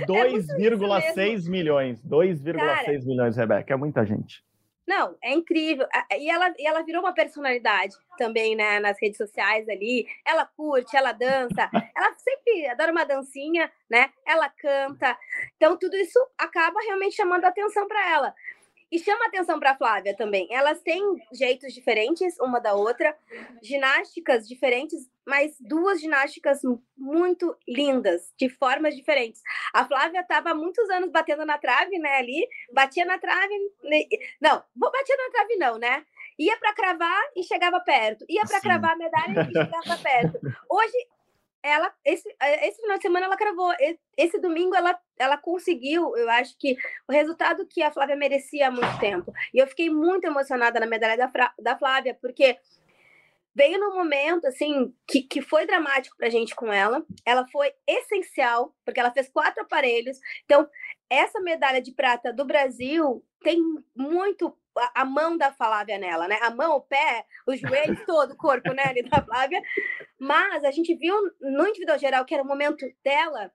2,6 0.07 1.47
é 1.47 1.51
milhões. 1.51 2.01
2,6 2.03 3.05
milhões, 3.05 3.37
Rebeca. 3.37 3.75
É 3.75 3.77
muita 3.77 4.05
gente. 4.05 4.43
Não, 4.87 5.17
é 5.23 5.33
incrível. 5.33 5.87
E 6.19 6.31
ela, 6.31 6.53
e 6.59 6.67
ela 6.67 6.83
virou 6.83 7.03
uma 7.03 7.15
personalidade 7.15 7.97
também, 8.19 8.55
né, 8.55 8.79
nas 8.81 8.99
redes 9.01 9.17
sociais 9.17 9.67
ali. 9.69 10.07
Ela 10.27 10.45
curte, 10.45 10.95
ela 10.97 11.13
dança, 11.13 11.71
ela 11.97 12.15
sempre 12.15 12.67
adora 12.69 12.93
uma 12.93 13.05
dancinha, 13.05 13.71
né? 13.89 14.11
Ela 14.27 14.49
canta. 14.51 15.17
Então, 15.57 15.79
tudo 15.79 15.97
isso 15.97 16.19
acaba 16.39 16.81
realmente 16.83 17.17
chamando 17.17 17.45
atenção 17.45 17.89
para 17.89 18.11
ela. 18.11 18.35
E 18.95 18.99
chama 19.01 19.27
atenção 19.27 19.59
para 19.59 19.73
a 19.73 19.77
Flávia 19.77 20.15
também. 20.17 20.47
Elas 20.53 20.81
têm 20.81 21.03
jeitos 21.33 21.75
diferentes 21.75 22.39
uma 22.39 22.61
da 22.61 22.75
outra, 22.75 23.19
ginásticas 23.61 24.47
diferentes, 24.47 25.11
mas 25.27 25.57
duas 25.59 26.01
ginásticas 26.01 26.61
muito 26.97 27.57
lindas, 27.67 28.33
de 28.39 28.49
formas 28.49 28.95
diferentes. 28.95 29.43
A 29.75 29.85
Flávia 29.85 30.21
estava 30.21 30.51
há 30.51 30.55
muitos 30.55 30.89
anos 30.91 31.11
batendo 31.11 31.45
na 31.45 31.59
trave, 31.59 31.99
né, 31.99 32.19
ali, 32.19 32.47
batia 32.73 33.05
na 33.05 33.19
trave, 33.19 33.53
não, 34.41 34.63
vou 34.77 34.93
bater 34.93 35.17
na 35.17 35.31
trave 35.33 35.57
não, 35.57 35.77
né? 35.77 36.07
Ia 36.39 36.57
para 36.57 36.73
cravar 36.73 37.23
e 37.35 37.43
chegava 37.43 37.81
perto, 37.81 38.25
ia 38.29 38.43
para 38.43 38.61
cravar 38.61 38.93
a 38.93 38.97
medalha 38.97 39.49
e 39.51 39.53
chegava 39.53 40.03
perto. 40.05 40.39
Hoje 40.71 41.09
ela 41.65 41.91
esse, 42.05 42.29
é, 42.41 42.69
esse 42.69 42.81
final 42.83 42.99
de 42.99 43.03
semana 43.03 43.25
ela 43.25 43.37
cravou. 43.39 43.73
Esse 44.19 44.39
domingo 44.39 44.77
ela, 44.77 44.97
ela 45.19 45.39
conseguiu, 45.39 46.15
eu 46.15 46.29
acho 46.31 46.55
que 46.59 46.77
o 47.09 47.13
resultado 47.13 47.67
que 47.67 47.83
a 47.83 47.91
Flávia 47.91 48.15
merecia 48.15 48.69
há 48.69 48.71
muito 48.71 49.01
tempo. 49.01 49.33
E 49.53 49.59
eu 49.59 49.67
fiquei 49.67 49.89
muito 49.89 50.27
emocionada 50.27 50.79
na 50.79 50.87
medalha 50.87 51.17
da, 51.17 51.55
da 51.59 51.79
Flávia, 51.79 52.17
porque 52.21 52.59
veio 53.55 53.79
num 53.79 53.95
momento 53.95 54.47
assim 54.47 54.93
que, 55.07 55.23
que 55.23 55.41
foi 55.41 55.65
dramático 55.65 56.17
pra 56.19 56.29
gente 56.29 56.55
com 56.55 56.71
ela. 56.71 57.03
Ela 57.25 57.47
foi 57.49 57.73
essencial, 57.87 58.75
porque 58.85 59.01
ela 59.01 59.13
fez 59.13 59.31
quatro 59.31 59.63
aparelhos. 59.63 60.19
Então, 60.45 60.69
essa 61.09 61.41
medalha 61.41 61.81
de 61.81 61.93
prata 61.93 62.31
do 62.31 62.45
Brasil 62.45 63.25
tem 63.45 63.63
muito 63.95 64.57
a 64.95 65.05
mão 65.05 65.37
da 65.37 65.53
Flávia 65.53 65.99
nela, 65.99 66.27
né? 66.27 66.39
A 66.43 66.51
mão, 66.51 66.77
o 66.77 66.81
pé, 66.81 67.25
os 67.47 67.61
joelhos, 67.61 68.01
todo 68.07 68.33
o 68.33 68.37
corpo, 68.37 68.73
né, 68.73 68.83
ali 68.87 69.03
da 69.03 69.23
Flávia. 69.23 69.63
Mas 70.19 70.65
a 70.65 70.73
gente 70.73 70.95
viu 70.97 71.15
no 71.41 71.69
individual 71.69 71.99
geral 71.99 72.25
que 72.25 72.35
era 72.35 72.43
o 72.43 72.47
momento 72.47 72.85
dela. 73.05 73.53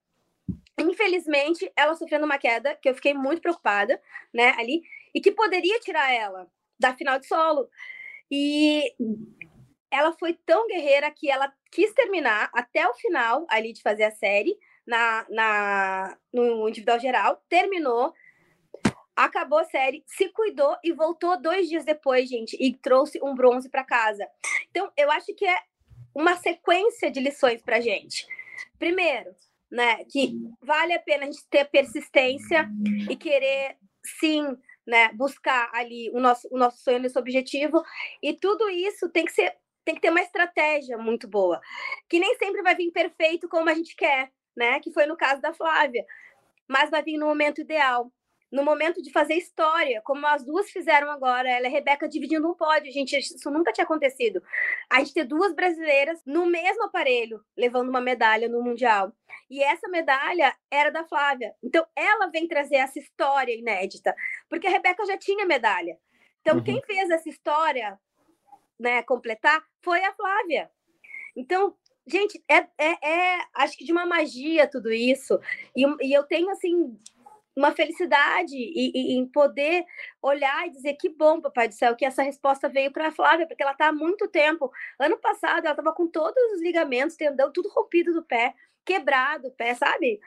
Infelizmente, 0.79 1.69
ela 1.75 1.95
sofrendo 1.95 2.25
uma 2.25 2.37
queda 2.37 2.75
que 2.75 2.87
eu 2.87 2.95
fiquei 2.95 3.13
muito 3.13 3.41
preocupada, 3.41 4.01
né, 4.33 4.55
ali, 4.57 4.81
e 5.13 5.19
que 5.19 5.31
poderia 5.31 5.79
tirar 5.79 6.13
ela 6.13 6.47
da 6.79 6.95
final 6.95 7.19
de 7.19 7.27
solo. 7.27 7.67
E 8.31 8.93
ela 9.91 10.13
foi 10.13 10.33
tão 10.45 10.67
guerreira 10.67 11.11
que 11.11 11.29
ela 11.29 11.51
quis 11.71 11.91
terminar 11.93 12.49
até 12.53 12.87
o 12.87 12.93
final 12.93 13.45
ali 13.49 13.73
de 13.73 13.81
fazer 13.81 14.03
a 14.03 14.11
série 14.11 14.57
na, 14.85 15.25
na 15.29 16.17
no 16.31 16.69
individual 16.69 16.99
geral, 16.99 17.43
terminou, 17.49 18.13
acabou 19.25 19.59
a 19.59 19.65
série, 19.65 20.03
se 20.07 20.29
cuidou 20.29 20.77
e 20.83 20.91
voltou 20.93 21.39
dois 21.39 21.67
dias 21.67 21.85
depois, 21.85 22.29
gente, 22.29 22.57
e 22.59 22.73
trouxe 22.75 23.19
um 23.21 23.35
bronze 23.35 23.69
para 23.69 23.83
casa. 23.83 24.27
Então, 24.69 24.91
eu 24.97 25.11
acho 25.11 25.33
que 25.35 25.45
é 25.45 25.59
uma 26.15 26.35
sequência 26.37 27.11
de 27.11 27.19
lições 27.19 27.61
para 27.61 27.81
gente. 27.81 28.25
Primeiro, 28.77 29.35
né, 29.69 30.03
que 30.05 30.35
vale 30.61 30.93
a 30.93 30.99
pena 30.99 31.23
a 31.23 31.25
gente 31.25 31.45
ter 31.49 31.65
persistência 31.65 32.67
e 33.09 33.15
querer, 33.15 33.77
sim, 34.19 34.57
né, 34.87 35.11
buscar 35.13 35.69
ali 35.73 36.09
o 36.11 36.19
nosso, 36.19 36.47
o 36.51 36.57
nosso 36.57 36.79
sonho, 36.79 37.05
esse 37.05 37.19
objetivo. 37.19 37.83
E 38.23 38.33
tudo 38.33 38.69
isso 38.69 39.09
tem 39.09 39.25
que 39.25 39.31
ser 39.31 39.55
tem 39.85 39.95
que 39.95 40.01
ter 40.01 40.11
uma 40.11 40.21
estratégia 40.21 40.99
muito 40.99 41.27
boa, 41.27 41.59
que 42.07 42.19
nem 42.19 42.35
sempre 42.35 42.61
vai 42.61 42.75
vir 42.75 42.91
perfeito 42.91 43.49
como 43.49 43.69
a 43.69 43.73
gente 43.73 43.95
quer, 43.95 44.31
né? 44.55 44.79
Que 44.79 44.91
foi 44.91 45.07
no 45.07 45.17
caso 45.17 45.41
da 45.41 45.51
Flávia, 45.51 46.05
mas 46.67 46.91
vai 46.91 47.01
vir 47.01 47.17
no 47.17 47.25
momento 47.25 47.61
ideal 47.61 48.11
no 48.51 48.63
momento 48.63 49.01
de 49.01 49.11
fazer 49.11 49.35
história, 49.35 50.01
como 50.03 50.25
as 50.25 50.43
duas 50.43 50.71
fizeram 50.71 51.11
agora, 51.11 51.49
ela 51.49 51.65
e 51.65 51.67
a 51.67 51.69
Rebeca 51.69 52.09
dividindo 52.09 52.49
um 52.49 52.55
pódio, 52.55 52.91
gente, 52.91 53.17
isso 53.17 53.51
nunca 53.51 53.71
tinha 53.71 53.85
acontecido. 53.85 54.41
A 54.89 54.99
gente 54.99 55.13
ter 55.13 55.23
duas 55.23 55.53
brasileiras 55.53 56.19
no 56.25 56.47
mesmo 56.47 56.85
aparelho, 56.85 57.43
levando 57.55 57.89
uma 57.89 58.01
medalha 58.01 58.49
no 58.49 58.63
Mundial. 58.63 59.13
E 59.49 59.63
essa 59.63 59.87
medalha 59.87 60.55
era 60.71 60.89
da 60.89 61.05
Flávia. 61.05 61.53
Então, 61.61 61.85
ela 61.95 62.27
vem 62.27 62.47
trazer 62.47 62.77
essa 62.77 62.97
história 62.97 63.53
inédita, 63.53 64.15
porque 64.49 64.67
a 64.67 64.71
Rebeca 64.71 65.05
já 65.05 65.17
tinha 65.17 65.45
medalha. 65.45 65.97
Então, 66.41 66.57
uhum. 66.57 66.63
quem 66.63 66.81
fez 66.81 67.09
essa 67.09 67.29
história, 67.29 67.99
né, 68.79 69.03
completar, 69.03 69.63
foi 69.83 70.03
a 70.03 70.13
Flávia. 70.13 70.71
Então, 71.35 71.75
gente, 72.07 72.43
é, 72.49 72.67
é, 72.77 73.09
é 73.09 73.39
acho 73.53 73.77
que 73.77 73.85
de 73.85 73.91
uma 73.91 74.05
magia 74.05 74.67
tudo 74.67 74.91
isso. 74.91 75.39
E, 75.75 75.85
e 76.01 76.13
eu 76.13 76.23
tenho, 76.23 76.49
assim, 76.49 76.97
uma 77.59 77.73
felicidade 77.73 78.55
e, 78.55 78.91
e, 78.95 79.17
em 79.17 79.27
poder 79.27 79.85
olhar 80.21 80.67
e 80.67 80.71
dizer 80.71 80.93
que 80.93 81.09
bom, 81.09 81.41
papai 81.41 81.67
do 81.67 81.73
céu, 81.73 81.95
que 81.95 82.05
essa 82.05 82.23
resposta 82.23 82.69
veio 82.69 82.91
para 82.91 83.07
a 83.07 83.11
Flávia, 83.11 83.45
porque 83.45 83.61
ela 83.61 83.73
está 83.73 83.89
há 83.89 83.93
muito 83.93 84.27
tempo. 84.27 84.71
Ano 84.97 85.17
passado 85.17 85.65
ela 85.65 85.71
estava 85.71 85.93
com 85.93 86.07
todos 86.07 86.41
os 86.53 86.61
ligamentos, 86.61 87.15
tendão, 87.15 87.51
tudo 87.51 87.69
rompido 87.69 88.13
do 88.13 88.23
pé, 88.23 88.55
quebrado 88.85 89.49
o 89.49 89.51
pé, 89.51 89.75
sabe? 89.75 90.19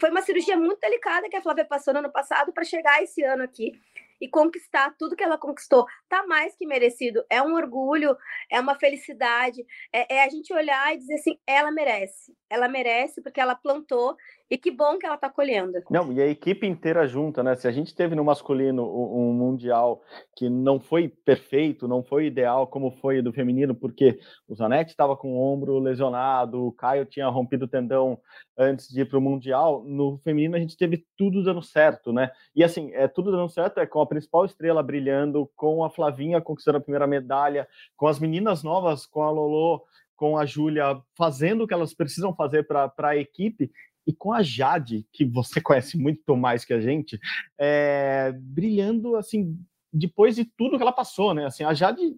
Foi 0.00 0.10
uma 0.10 0.20
cirurgia 0.20 0.56
muito 0.56 0.80
delicada 0.80 1.28
que 1.28 1.36
a 1.36 1.42
Flávia 1.42 1.64
passou 1.64 1.94
no 1.94 2.00
ano 2.00 2.12
passado 2.12 2.52
para 2.52 2.64
chegar 2.64 3.02
esse 3.02 3.22
ano 3.22 3.42
aqui 3.44 3.72
e 4.20 4.28
conquistar 4.28 4.94
tudo 4.98 5.16
que 5.16 5.22
ela 5.22 5.38
conquistou. 5.38 5.86
Tá 6.08 6.26
mais 6.26 6.56
que 6.56 6.66
merecido. 6.66 7.24
É 7.30 7.42
um 7.42 7.54
orgulho, 7.54 8.16
é 8.50 8.60
uma 8.60 8.74
felicidade. 8.74 9.64
É, 9.92 10.16
é, 10.16 10.24
a 10.24 10.28
gente 10.28 10.52
olhar 10.52 10.94
e 10.94 10.98
dizer 10.98 11.14
assim: 11.14 11.38
ela 11.46 11.70
merece. 11.70 12.32
Ela 12.50 12.68
merece 12.68 13.22
porque 13.22 13.40
ela 13.40 13.54
plantou 13.54 14.16
e 14.50 14.56
que 14.56 14.70
bom 14.70 14.98
que 14.98 15.04
ela 15.04 15.16
está 15.16 15.28
colhendo. 15.28 15.72
Não, 15.90 16.10
e 16.12 16.20
a 16.22 16.26
equipe 16.26 16.66
inteira 16.66 17.06
junta, 17.06 17.42
né? 17.42 17.54
Se 17.54 17.68
a 17.68 17.72
gente 17.72 17.94
teve 17.94 18.14
no 18.14 18.24
masculino 18.24 18.82
um, 18.82 19.32
mundial 19.32 20.00
que 20.34 20.48
não 20.48 20.80
foi 20.80 21.08
perfeito, 21.08 21.86
não 21.86 22.02
foi 22.02 22.26
ideal 22.26 22.66
como 22.66 22.90
foi 22.92 23.20
do 23.20 23.32
feminino, 23.32 23.74
porque 23.74 24.18
o 24.48 24.54
Zanetti 24.54 24.92
estava 24.92 25.16
com 25.16 25.34
o 25.34 25.40
ombro 25.40 25.78
lesionado, 25.78 26.66
o 26.66 26.72
Caio 26.72 27.04
tinha 27.04 27.28
rompido 27.28 27.66
o 27.66 27.68
tendão 27.68 28.18
antes 28.56 28.88
de 28.88 29.02
ir 29.02 29.08
para 29.08 29.18
o 29.18 29.22
mundial. 29.22 29.84
No 29.84 30.18
feminino 30.24 30.56
a 30.56 30.60
gente 30.60 30.76
teve 30.76 31.04
tudo 31.16 31.44
dando 31.44 31.62
certo, 31.62 32.12
né? 32.12 32.30
E 32.56 32.64
assim, 32.64 32.90
é 32.94 33.06
tudo 33.06 33.30
dando 33.30 33.48
certo 33.50 33.78
é 33.78 33.86
com 33.86 34.00
a 34.00 34.06
principal 34.08 34.44
estrela 34.44 34.82
brilhando, 34.82 35.48
com 35.54 35.84
a 35.84 35.90
Flavinha 35.90 36.40
conquistando 36.40 36.78
a 36.78 36.80
primeira 36.80 37.06
medalha, 37.06 37.68
com 37.96 38.06
as 38.06 38.18
meninas 38.18 38.62
novas, 38.62 39.06
com 39.06 39.22
a 39.22 39.30
Lolo 39.30 39.84
com 40.18 40.36
a 40.36 40.44
Júlia 40.44 41.00
fazendo 41.16 41.62
o 41.62 41.66
que 41.66 41.72
elas 41.72 41.94
precisam 41.94 42.34
fazer 42.34 42.66
para 42.66 42.92
a 42.98 43.16
equipe 43.16 43.70
e 44.04 44.12
com 44.12 44.32
a 44.32 44.42
Jade, 44.42 45.06
que 45.12 45.24
você 45.24 45.60
conhece 45.62 45.96
muito 45.96 46.36
mais 46.36 46.64
que 46.64 46.74
a 46.74 46.80
gente, 46.80 47.18
é, 47.56 48.32
brilhando 48.36 49.16
assim 49.16 49.56
depois 49.92 50.34
de 50.34 50.44
tudo 50.44 50.76
que 50.76 50.82
ela 50.82 50.92
passou, 50.92 51.32
né? 51.32 51.46
Assim, 51.46 51.64
a 51.64 51.72
Jade 51.72 52.14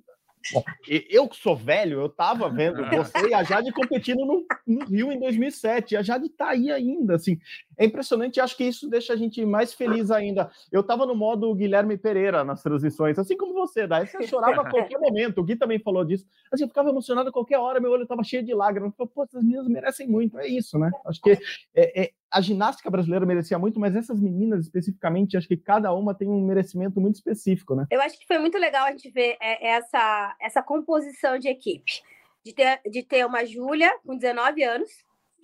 eu 1.09 1.29
que 1.29 1.37
sou 1.37 1.55
velho, 1.55 2.00
eu 2.00 2.09
tava 2.09 2.48
vendo 2.48 2.83
você 2.88 3.29
e 3.29 3.35
a 3.35 3.42
Jade 3.42 3.72
competindo 3.72 4.24
no, 4.24 4.44
no, 4.66 4.85
Rio 4.87 5.12
em 5.12 5.18
2007. 5.18 5.92
E 5.92 5.96
a 5.96 6.03
Jade 6.03 6.29
tá 6.31 6.48
aí 6.48 6.70
ainda, 6.70 7.16
assim. 7.16 7.38
É 7.76 7.85
impressionante, 7.85 8.40
acho 8.40 8.57
que 8.57 8.64
isso 8.64 8.88
deixa 8.88 9.12
a 9.12 9.16
gente 9.16 9.44
mais 9.44 9.74
feliz 9.74 10.11
ainda. 10.11 10.50
Eu 10.72 10.83
tava 10.83 11.05
no 11.05 11.14
modo 11.14 11.55
Guilherme 11.55 11.96
Pereira 11.96 12.42
nas 12.42 12.62
transmissões, 12.62 13.18
assim 13.18 13.37
como 13.37 13.55
você, 13.55 13.87
daí 13.87 14.07
você 14.07 14.26
chorava 14.26 14.62
a 14.62 14.68
qualquer 14.70 14.98
momento. 14.98 15.40
O 15.40 15.44
Gui 15.44 15.57
também 15.57 15.79
falou 15.79 16.05
disso. 16.05 16.26
Assim, 16.50 16.64
eu 16.64 16.68
ficava 16.68 16.88
emocionado 16.88 17.29
a 17.29 17.33
qualquer 17.33 17.59
hora, 17.59 17.81
meu 17.81 17.90
olho 17.90 18.07
tava 18.07 18.24
cheio 18.24 18.42
de 18.42 18.55
lágrimas. 18.55 18.90
Eu 18.90 18.96
falei, 18.96 19.12
pô, 19.14 19.24
essas 19.24 19.42
meninas 19.42 19.68
merecem 19.68 20.09
muito. 20.09 20.38
É 20.38 20.48
isso, 20.48 20.79
né? 20.79 20.90
Acho 21.07 21.20
que 21.20 21.38
é, 21.74 22.03
é, 22.03 22.11
a 22.31 22.40
ginástica 22.40 22.90
brasileira 22.90 23.27
merecia 23.27 23.59
muito, 23.59 23.81
mas 23.81 23.97
essas 23.97 24.21
meninas 24.21 24.61
especificamente, 24.61 25.37
acho 25.37 25.49
que 25.49 25.57
cada 25.57 25.93
uma 25.93 26.14
tem 26.14 26.29
um 26.29 26.47
merecimento 26.47 27.01
muito 27.01 27.16
específico, 27.16 27.75
né? 27.75 27.87
Eu 27.90 28.01
acho 28.01 28.19
que 28.19 28.27
foi 28.27 28.38
muito 28.38 28.57
legal 28.57 28.87
a 28.87 28.90
gente 28.93 29.11
ver 29.11 29.37
é, 29.40 29.71
essa, 29.71 30.37
essa 30.40 30.62
composição 30.62 31.38
de 31.38 31.49
equipe. 31.49 32.03
De 32.45 32.55
ter, 32.55 32.81
de 32.90 33.03
ter 33.03 33.27
uma 33.27 33.45
Júlia 33.45 33.93
com 34.07 34.16
19 34.16 34.62
anos, 34.62 34.90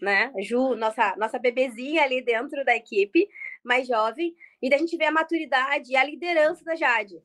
né? 0.01 0.33
Ju, 0.40 0.75
nossa, 0.77 1.14
nossa 1.16 1.38
bebezinha 1.38 2.03
ali 2.03 2.22
dentro 2.22 2.64
da 2.64 2.75
equipe, 2.75 3.29
mais 3.64 3.87
jovem, 3.87 4.35
e 4.62 4.70
da 4.70 4.79
gente 4.79 4.96
ver 4.96 5.07
a 5.07 5.12
maturidade 5.12 5.92
e 5.92 5.96
a 5.96 6.05
liderança 6.05 6.64
da 6.64 6.75
Jade. 6.75 7.16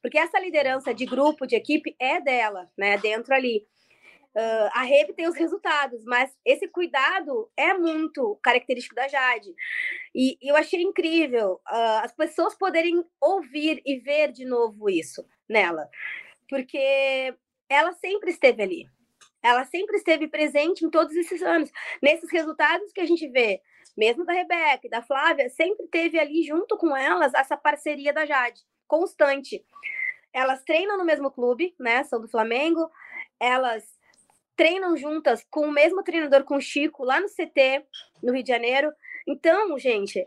Porque 0.00 0.18
essa 0.18 0.38
liderança 0.38 0.94
de 0.94 1.04
grupo, 1.04 1.46
de 1.46 1.56
equipe, 1.56 1.94
é 1.98 2.20
dela, 2.20 2.70
né? 2.78 2.96
Dentro 2.96 3.34
ali. 3.34 3.66
Uh, 4.36 4.70
a 4.72 4.82
Rebe 4.82 5.12
tem 5.12 5.28
os 5.28 5.34
resultados, 5.34 6.04
mas 6.04 6.30
esse 6.44 6.68
cuidado 6.68 7.50
é 7.56 7.74
muito 7.74 8.38
característico 8.42 8.94
da 8.94 9.08
Jade. 9.08 9.52
E, 10.14 10.38
e 10.40 10.48
eu 10.48 10.56
achei 10.56 10.80
incrível 10.80 11.60
uh, 11.68 12.04
as 12.04 12.12
pessoas 12.12 12.54
poderem 12.56 13.04
ouvir 13.20 13.82
e 13.84 13.98
ver 13.98 14.30
de 14.30 14.44
novo 14.44 14.88
isso 14.88 15.26
nela, 15.48 15.88
porque 16.48 17.34
ela 17.68 17.92
sempre 17.92 18.30
esteve 18.30 18.62
ali. 18.62 18.86
Ela 19.42 19.64
sempre 19.64 19.96
esteve 19.96 20.28
presente 20.28 20.84
em 20.84 20.90
todos 20.90 21.16
esses 21.16 21.42
anos. 21.42 21.70
Nesses 22.00 22.30
resultados 22.30 22.92
que 22.92 23.00
a 23.00 23.06
gente 23.06 23.26
vê, 23.28 23.60
mesmo 23.96 24.24
da 24.24 24.32
Rebeca 24.32 24.86
e 24.86 24.90
da 24.90 25.02
Flávia, 25.02 25.48
sempre 25.50 25.88
teve 25.88 26.18
ali 26.20 26.44
junto 26.44 26.76
com 26.76 26.96
elas 26.96 27.34
essa 27.34 27.56
parceria 27.56 28.12
da 28.12 28.26
Jade, 28.26 28.60
constante. 28.86 29.64
Elas 30.32 30.62
treinam 30.62 30.96
no 30.96 31.04
mesmo 31.04 31.30
clube, 31.30 31.74
né? 31.80 32.04
São 32.04 32.20
do 32.20 32.28
Flamengo. 32.28 32.88
Elas 33.40 33.98
treinam 34.60 34.94
juntas 34.94 35.42
com 35.50 35.62
o 35.62 35.72
mesmo 35.72 36.02
treinador 36.02 36.44
com 36.44 36.56
o 36.56 36.60
Chico 36.60 37.02
lá 37.02 37.18
no 37.18 37.28
CT, 37.28 37.82
no 38.22 38.30
Rio 38.34 38.42
de 38.42 38.50
Janeiro. 38.50 38.92
Então, 39.26 39.78
gente, 39.78 40.22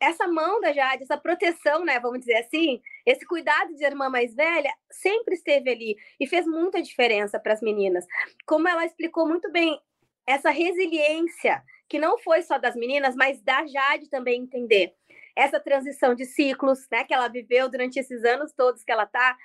essa 0.00 0.26
mão 0.26 0.60
da 0.60 0.72
Jade, 0.72 1.04
essa 1.04 1.16
proteção, 1.16 1.84
né, 1.84 2.00
vamos 2.00 2.18
dizer 2.18 2.34
assim, 2.38 2.82
esse 3.06 3.24
cuidado 3.24 3.72
de 3.76 3.84
irmã 3.84 4.08
mais 4.08 4.34
velha 4.34 4.74
sempre 4.90 5.34
esteve 5.34 5.70
ali 5.70 5.96
e 6.18 6.26
fez 6.26 6.48
muita 6.48 6.82
diferença 6.82 7.38
para 7.38 7.52
as 7.52 7.60
meninas. 7.60 8.04
Como 8.44 8.66
ela 8.66 8.84
explicou 8.84 9.24
muito 9.24 9.48
bem, 9.52 9.80
essa 10.26 10.50
resiliência 10.50 11.62
que 11.88 12.00
não 12.00 12.18
foi 12.18 12.42
só 12.42 12.58
das 12.58 12.74
meninas, 12.74 13.14
mas 13.14 13.40
da 13.40 13.64
Jade 13.68 14.10
também 14.10 14.42
entender 14.42 14.96
essa 15.36 15.60
transição 15.60 16.12
de 16.12 16.24
ciclos, 16.24 16.88
né, 16.90 17.04
que 17.04 17.14
ela 17.14 17.28
viveu 17.28 17.68
durante 17.68 18.00
esses 18.00 18.24
anos 18.24 18.52
todos 18.52 18.82
que 18.82 18.90
ela 18.90 19.06
tá, 19.06 19.38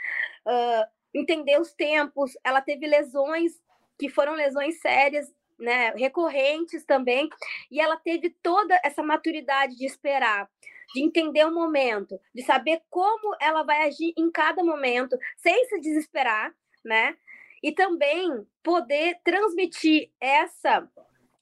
uh, 0.47 0.95
entender 1.13 1.61
os 1.61 1.73
tempos, 1.73 2.31
ela 2.43 2.59
teve 2.59 2.87
lesões 2.87 3.63
que 3.97 4.09
foram 4.09 4.33
lesões 4.33 4.79
sérias, 4.79 5.31
né, 5.57 5.91
recorrentes 5.91 6.83
também, 6.83 7.29
e 7.71 7.79
ela 7.79 7.95
teve 7.97 8.29
toda 8.43 8.79
essa 8.83 9.01
maturidade 9.01 9.75
de 9.75 9.85
esperar, 9.85 10.49
de 10.93 11.01
entender 11.01 11.45
o 11.45 11.53
momento, 11.53 12.19
de 12.33 12.43
saber 12.43 12.81
como 12.89 13.35
ela 13.39 13.63
vai 13.63 13.87
agir 13.87 14.13
em 14.17 14.29
cada 14.29 14.63
momento, 14.63 15.17
sem 15.37 15.65
se 15.65 15.79
desesperar, 15.79 16.53
né? 16.83 17.15
E 17.63 17.71
também 17.71 18.45
poder 18.61 19.17
transmitir 19.23 20.11
essa 20.19 20.87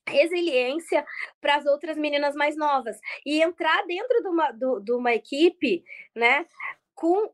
resiliência 0.08 1.06
para 1.42 1.56
as 1.56 1.66
outras 1.66 1.98
meninas 1.98 2.36
mais 2.36 2.56
novas 2.56 3.00
e 3.26 3.42
entrar 3.42 3.86
dentro 3.86 4.22
de 4.22 4.28
uma, 4.28 4.52
do, 4.52 4.80
de 4.80 4.92
uma 4.92 5.13
equipe, 5.13 5.84
né, 6.16 6.46
com, 6.94 7.32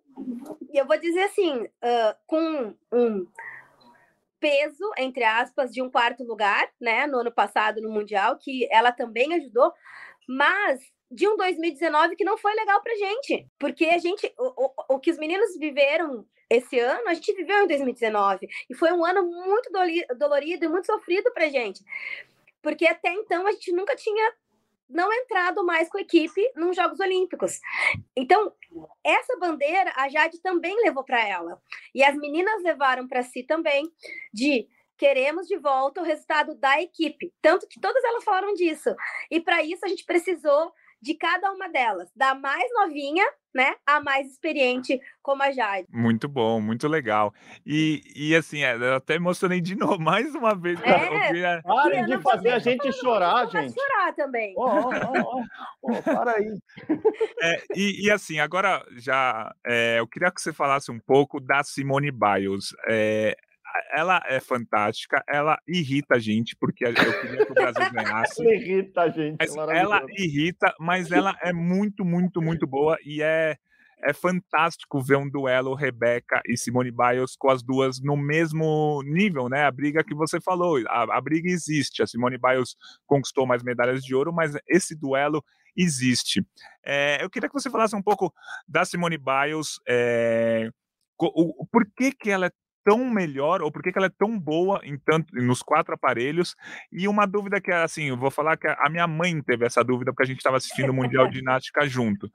eu 0.73 0.85
vou 0.85 0.97
dizer 0.99 1.23
assim, 1.23 1.63
uh, 1.63 2.15
com 2.25 2.75
um 2.91 3.27
peso, 4.39 4.91
entre 4.97 5.23
aspas, 5.23 5.71
de 5.71 5.81
um 5.81 5.89
quarto 5.89 6.23
lugar, 6.23 6.69
né, 6.79 7.05
no 7.07 7.19
ano 7.19 7.31
passado 7.31 7.81
no 7.81 7.89
Mundial, 7.89 8.37
que 8.37 8.67
ela 8.71 8.91
também 8.91 9.33
ajudou, 9.35 9.71
mas 10.27 10.79
de 11.11 11.27
um 11.27 11.35
2019 11.35 12.15
que 12.15 12.23
não 12.23 12.37
foi 12.37 12.53
legal 12.53 12.81
pra 12.81 12.95
gente, 12.95 13.47
porque 13.57 13.85
a 13.85 13.97
gente, 13.97 14.31
o, 14.37 14.65
o, 14.65 14.95
o 14.95 14.99
que 14.99 15.09
os 15.09 15.17
meninos 15.17 15.57
viveram 15.57 16.25
esse 16.49 16.79
ano, 16.79 17.07
a 17.07 17.13
gente 17.13 17.33
viveu 17.33 17.63
em 17.63 17.67
2019, 17.67 18.47
e 18.69 18.75
foi 18.75 18.91
um 18.91 19.03
ano 19.03 19.23
muito 19.23 19.71
dolorido 20.17 20.65
e 20.65 20.69
muito 20.69 20.85
sofrido 20.85 21.31
pra 21.31 21.49
gente, 21.49 21.83
porque 22.61 22.85
até 22.87 23.11
então 23.13 23.47
a 23.47 23.51
gente 23.51 23.71
nunca 23.71 23.95
tinha 23.95 24.33
não 24.89 25.11
entrado 25.13 25.63
mais 25.65 25.87
com 25.89 25.97
a 25.97 26.01
equipe 26.01 26.41
nos 26.55 26.75
Jogos 26.75 26.99
Olímpicos. 26.99 27.59
Então, 28.15 28.51
essa 29.03 29.37
bandeira 29.37 29.93
a 29.95 30.09
Jade 30.09 30.41
também 30.41 30.75
levou 30.83 31.03
para 31.03 31.25
ela. 31.25 31.61
E 31.93 32.03
as 32.03 32.15
meninas 32.15 32.63
levaram 32.63 33.07
para 33.07 33.23
si 33.23 33.43
também 33.43 33.89
de 34.33 34.67
queremos 34.97 35.47
de 35.47 35.57
volta 35.57 36.01
o 36.01 36.03
resultado 36.03 36.55
da 36.55 36.81
equipe. 36.81 37.33
Tanto 37.41 37.67
que 37.67 37.79
todas 37.79 38.03
elas 38.03 38.23
falaram 38.23 38.53
disso. 38.53 38.93
E 39.31 39.39
para 39.39 39.63
isso 39.63 39.85
a 39.85 39.87
gente 39.87 40.03
precisou 40.05 40.73
de 41.01 41.15
cada 41.15 41.51
uma 41.51 41.69
delas, 41.69 42.09
da 42.15 42.35
mais 42.35 42.69
novinha, 42.73 43.25
né, 43.53 43.75
a 43.85 43.99
mais 43.99 44.27
experiente, 44.27 44.99
como 45.21 45.41
a 45.41 45.51
Jade. 45.51 45.87
Muito 45.89 46.27
bom, 46.27 46.61
muito 46.61 46.87
legal. 46.87 47.33
E, 47.65 48.01
e 48.15 48.35
assim, 48.35 48.63
é, 48.63 48.75
eu 48.75 48.95
até 48.95 49.15
emocionei 49.15 49.59
de 49.59 49.75
novo, 49.77 49.99
mais 49.99 50.35
uma 50.35 50.53
vez. 50.55 50.79
É, 50.81 51.61
Parem 51.61 52.05
de 52.05 52.17
fazer 52.21 52.49
a 52.51 52.59
gente 52.59 52.91
chorar, 52.93 53.47
gente. 53.47 53.73
chorar 53.73 54.13
também. 54.13 54.53
Oh, 54.55 54.65
oh, 54.65 55.43
oh, 55.81 55.91
oh, 55.93 56.03
para 56.03 56.33
aí. 56.33 56.59
É, 57.41 57.63
e, 57.73 58.05
e, 58.05 58.11
assim, 58.11 58.39
agora 58.39 58.85
já, 58.97 59.53
é, 59.65 59.99
eu 59.99 60.07
queria 60.07 60.29
que 60.29 60.41
você 60.41 60.51
falasse 60.51 60.91
um 60.91 60.99
pouco 60.99 61.39
da 61.39 61.63
Simone 61.63 62.11
Biles. 62.11 62.75
É, 62.87 63.35
ela 63.91 64.21
é 64.25 64.39
fantástica, 64.39 65.23
ela 65.27 65.57
irrita 65.67 66.15
a 66.15 66.19
gente, 66.19 66.55
porque 66.55 66.85
eu 66.85 66.93
queria 66.93 67.45
que 67.45 67.51
o 67.51 67.55
Brasil 67.55 67.91
ganhasse. 67.91 68.41
ela 68.41 68.53
irrita 68.53 69.01
a 69.01 69.09
gente. 69.09 69.37
ela 69.71 70.01
irrita, 70.17 70.73
mas 70.79 71.11
ela 71.11 71.37
é 71.41 71.53
muito, 71.53 72.05
muito, 72.05 72.41
muito 72.41 72.65
boa 72.67 72.97
e 73.03 73.21
é, 73.21 73.57
é 74.01 74.13
fantástico 74.13 75.01
ver 75.01 75.17
um 75.17 75.29
duelo 75.29 75.73
Rebeca 75.73 76.41
e 76.47 76.57
Simone 76.57 76.91
Biles 76.91 77.35
com 77.37 77.49
as 77.49 77.61
duas 77.61 77.99
no 78.01 78.15
mesmo 78.15 79.01
nível, 79.03 79.49
né? 79.49 79.65
A 79.65 79.71
briga 79.71 80.03
que 80.03 80.15
você 80.15 80.39
falou, 80.39 80.77
a, 80.87 81.17
a 81.17 81.21
briga 81.21 81.49
existe. 81.49 82.01
A 82.01 82.07
Simone 82.07 82.37
Biles 82.37 82.75
conquistou 83.05 83.45
mais 83.45 83.63
medalhas 83.63 84.03
de 84.03 84.15
ouro, 84.15 84.33
mas 84.33 84.53
esse 84.67 84.95
duelo 84.95 85.43
existe. 85.75 86.45
É, 86.85 87.23
eu 87.23 87.29
queria 87.29 87.49
que 87.49 87.53
você 87.53 87.69
falasse 87.69 87.95
um 87.95 88.01
pouco 88.01 88.33
da 88.67 88.85
Simone 88.85 89.17
Biles. 89.17 89.79
É, 89.87 90.69
o, 91.21 91.63
o, 91.63 91.67
por 91.67 91.85
que, 91.97 92.11
que 92.13 92.29
ela 92.29 92.45
é 92.45 92.51
tão 92.83 93.09
melhor 93.09 93.61
ou 93.61 93.71
por 93.71 93.81
que, 93.81 93.91
que 93.91 93.97
ela 93.97 94.07
é 94.07 94.11
tão 94.17 94.39
boa 94.39 94.81
em 94.83 94.97
tanto 94.97 95.33
nos 95.35 95.61
quatro 95.61 95.93
aparelhos? 95.93 96.55
E 96.91 97.07
uma 97.07 97.25
dúvida 97.25 97.61
que 97.61 97.71
é 97.71 97.83
assim, 97.83 98.09
eu 98.09 98.17
vou 98.17 98.31
falar 98.31 98.57
que 98.57 98.67
a 98.67 98.89
minha 98.89 99.07
mãe 99.07 99.41
teve 99.41 99.65
essa 99.65 99.83
dúvida 99.83 100.11
porque 100.11 100.23
a 100.23 100.25
gente 100.25 100.37
estava 100.37 100.57
assistindo 100.57 100.89
o 100.89 100.93
Mundial 100.93 101.27
de 101.27 101.37
Ginástica 101.37 101.87
junto. 101.87 102.31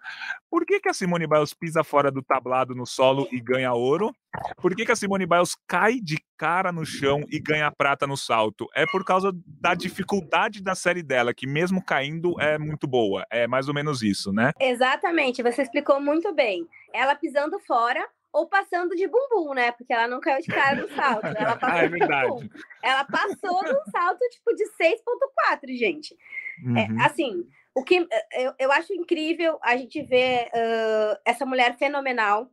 Por 0.51 0.65
que, 0.65 0.81
que 0.81 0.89
a 0.89 0.95
Simone 0.95 1.27
Biles 1.27 1.55
pisa 1.55 1.83
fora 1.83 2.11
do 2.11 2.23
tablado 2.23 2.75
no 2.75 2.87
solo 2.87 3.29
e 3.33 3.41
ganha 3.41 3.73
ouro? 3.73 4.15
Por 4.57 4.75
que, 4.75 4.85
que 4.85 4.93
a 4.93 4.97
Simone 4.97 5.27
Biles 5.27 5.57
cai 5.67 6.01
de 6.01 6.19
cara 6.37 6.73
no 6.73 6.85
chão 6.85 7.23
e 7.31 7.39
ganha 7.39 7.71
prata 7.71 8.07
no 8.07 8.17
salto? 8.17 8.67
É 8.75 8.85
por 8.87 9.05
causa 9.05 9.33
da 9.47 9.75
dificuldade 9.75 10.63
da 10.63 10.75
série 10.75 11.03
dela, 11.03 11.33
que 11.33 11.47
mesmo 11.47 11.85
caindo 11.85 12.41
é 12.41 12.59
muito 12.59 12.87
boa. 12.87 13.25
É 13.31 13.47
mais 13.47 13.69
ou 13.69 13.75
menos 13.75 14.03
isso, 14.03 14.33
né? 14.33 14.53
Exatamente, 14.61 15.43
você 15.43 15.63
explicou 15.63 16.01
muito 16.01 16.33
bem. 16.35 16.67
Ela 16.93 17.15
pisando 17.15 17.59
fora, 17.61 18.05
ou 18.35 18.49
passando 18.49 18.97
de 18.97 19.07
bumbum, 19.07 19.55
né? 19.55 19.71
Porque 19.71 19.93
ela 19.93 20.09
não 20.09 20.19
caiu 20.19 20.43
de 20.43 20.49
cara 20.49 20.83
no 20.83 20.89
salto. 20.89 21.27
Ela 21.27 21.57
passou 21.57 21.79
ah, 21.79 21.85
é 21.85 21.89
verdade. 21.89 22.51
Ela 22.83 23.05
passou 23.05 23.63
num 23.63 23.91
salto 23.93 24.19
tipo 24.29 24.53
de 24.57 24.65
6,4, 24.71 25.79
gente. 25.79 26.17
É, 26.59 26.69
uhum. 26.69 27.01
É, 27.01 27.07
assim, 27.07 27.49
o 27.73 27.85
que 27.85 28.09
eu, 28.33 28.55
eu 28.59 28.73
acho 28.73 28.93
incrível 28.93 29.57
a 29.63 29.77
gente 29.77 30.03
ver 30.03 30.49
uh, 30.49 31.17
essa 31.25 31.47
mulher 31.47 31.79
fenomenal 31.79 32.51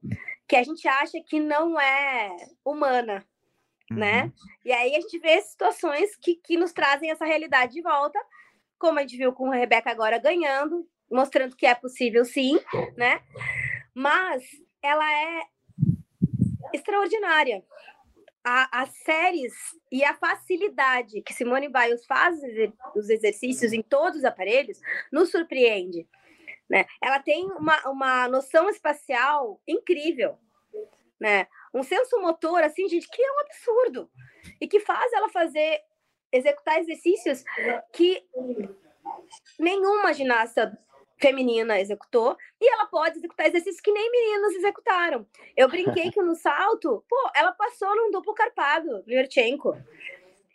que 0.48 0.56
a 0.56 0.62
gente 0.62 0.88
acha 0.88 1.20
que 1.26 1.39
não 1.39 1.80
é 1.80 2.30
humana, 2.63 3.26
né? 3.89 4.22
uhum. 4.22 4.28
né? 4.28 4.34
E 4.63 4.72
aí 4.72 4.96
a 4.96 5.02
gente 5.02 5.17
vê 5.17 5.41
situações 5.41 6.15
que, 6.15 6.36
que 6.36 6.58
nos 6.58 6.72
trazem 6.72 7.10
essa 7.10 7.26
realidade 7.26 7.74
de 7.74 7.82
volta, 7.82 8.20
como 8.78 9.00
a 9.00 9.02
gente 9.02 9.17
viu 9.17 9.34
com 9.34 9.52
a 9.52 9.56
Rebeca 9.56 9.89
agora 9.89 10.20
ganhando, 10.20 10.88
mostrando 11.12 11.56
que 11.56 11.65
é 11.65 11.74
possível 11.74 12.24
sim, 12.24 12.60
né? 12.96 13.20
Mas 13.96 14.44
ela 14.84 15.12
é 15.12 15.41
extraordinária. 16.73 17.63
A, 18.43 18.81
as 18.81 18.89
séries 19.03 19.53
e 19.91 20.03
a 20.03 20.15
facilidade 20.15 21.21
que 21.21 21.34
Simone 21.34 21.69
Biles 21.69 22.05
faz 22.07 22.39
os 22.95 23.07
exercícios 23.07 23.71
em 23.71 23.84
todos 23.84 24.19
os 24.19 24.25
aparelhos 24.25 24.79
nos 25.12 25.29
surpreende. 25.29 26.07
Né? 26.67 26.86
Ela 27.03 27.19
tem 27.19 27.45
uma, 27.51 27.77
uma 27.88 28.27
noção 28.27 28.67
espacial 28.67 29.62
incrível, 29.67 30.39
né? 31.19 31.45
Um 31.73 31.84
senso 31.84 32.19
motor, 32.19 32.63
assim, 32.63 32.88
gente, 32.89 33.07
que 33.10 33.21
é 33.21 33.31
um 33.31 33.39
absurdo. 33.41 34.10
E 34.60 34.67
que 34.67 34.79
faz 34.79 35.13
ela 35.13 35.29
fazer, 35.29 35.81
executar 36.31 36.79
exercícios 36.79 37.43
que 37.93 38.25
nenhuma 39.60 40.13
ginasta 40.13 40.77
feminina 41.21 41.79
executou, 41.79 42.36
e 42.60 42.73
ela 42.73 42.86
pode 42.88 43.19
executar 43.19 43.47
exercícios 43.47 43.79
que 43.79 43.91
nem 43.91 44.12
meninos 44.12 44.55
executaram. 44.55 45.25
Eu 45.55 45.69
brinquei 45.69 46.12
que 46.12 46.21
no 46.21 46.36
salto, 46.36 47.03
pô, 47.07 47.31
ela 47.36 47.51
passou 47.51 47.95
num 47.95 48.12
duplo 48.12 48.34
carpado, 48.34 49.03
Yurchenko. 49.07 49.77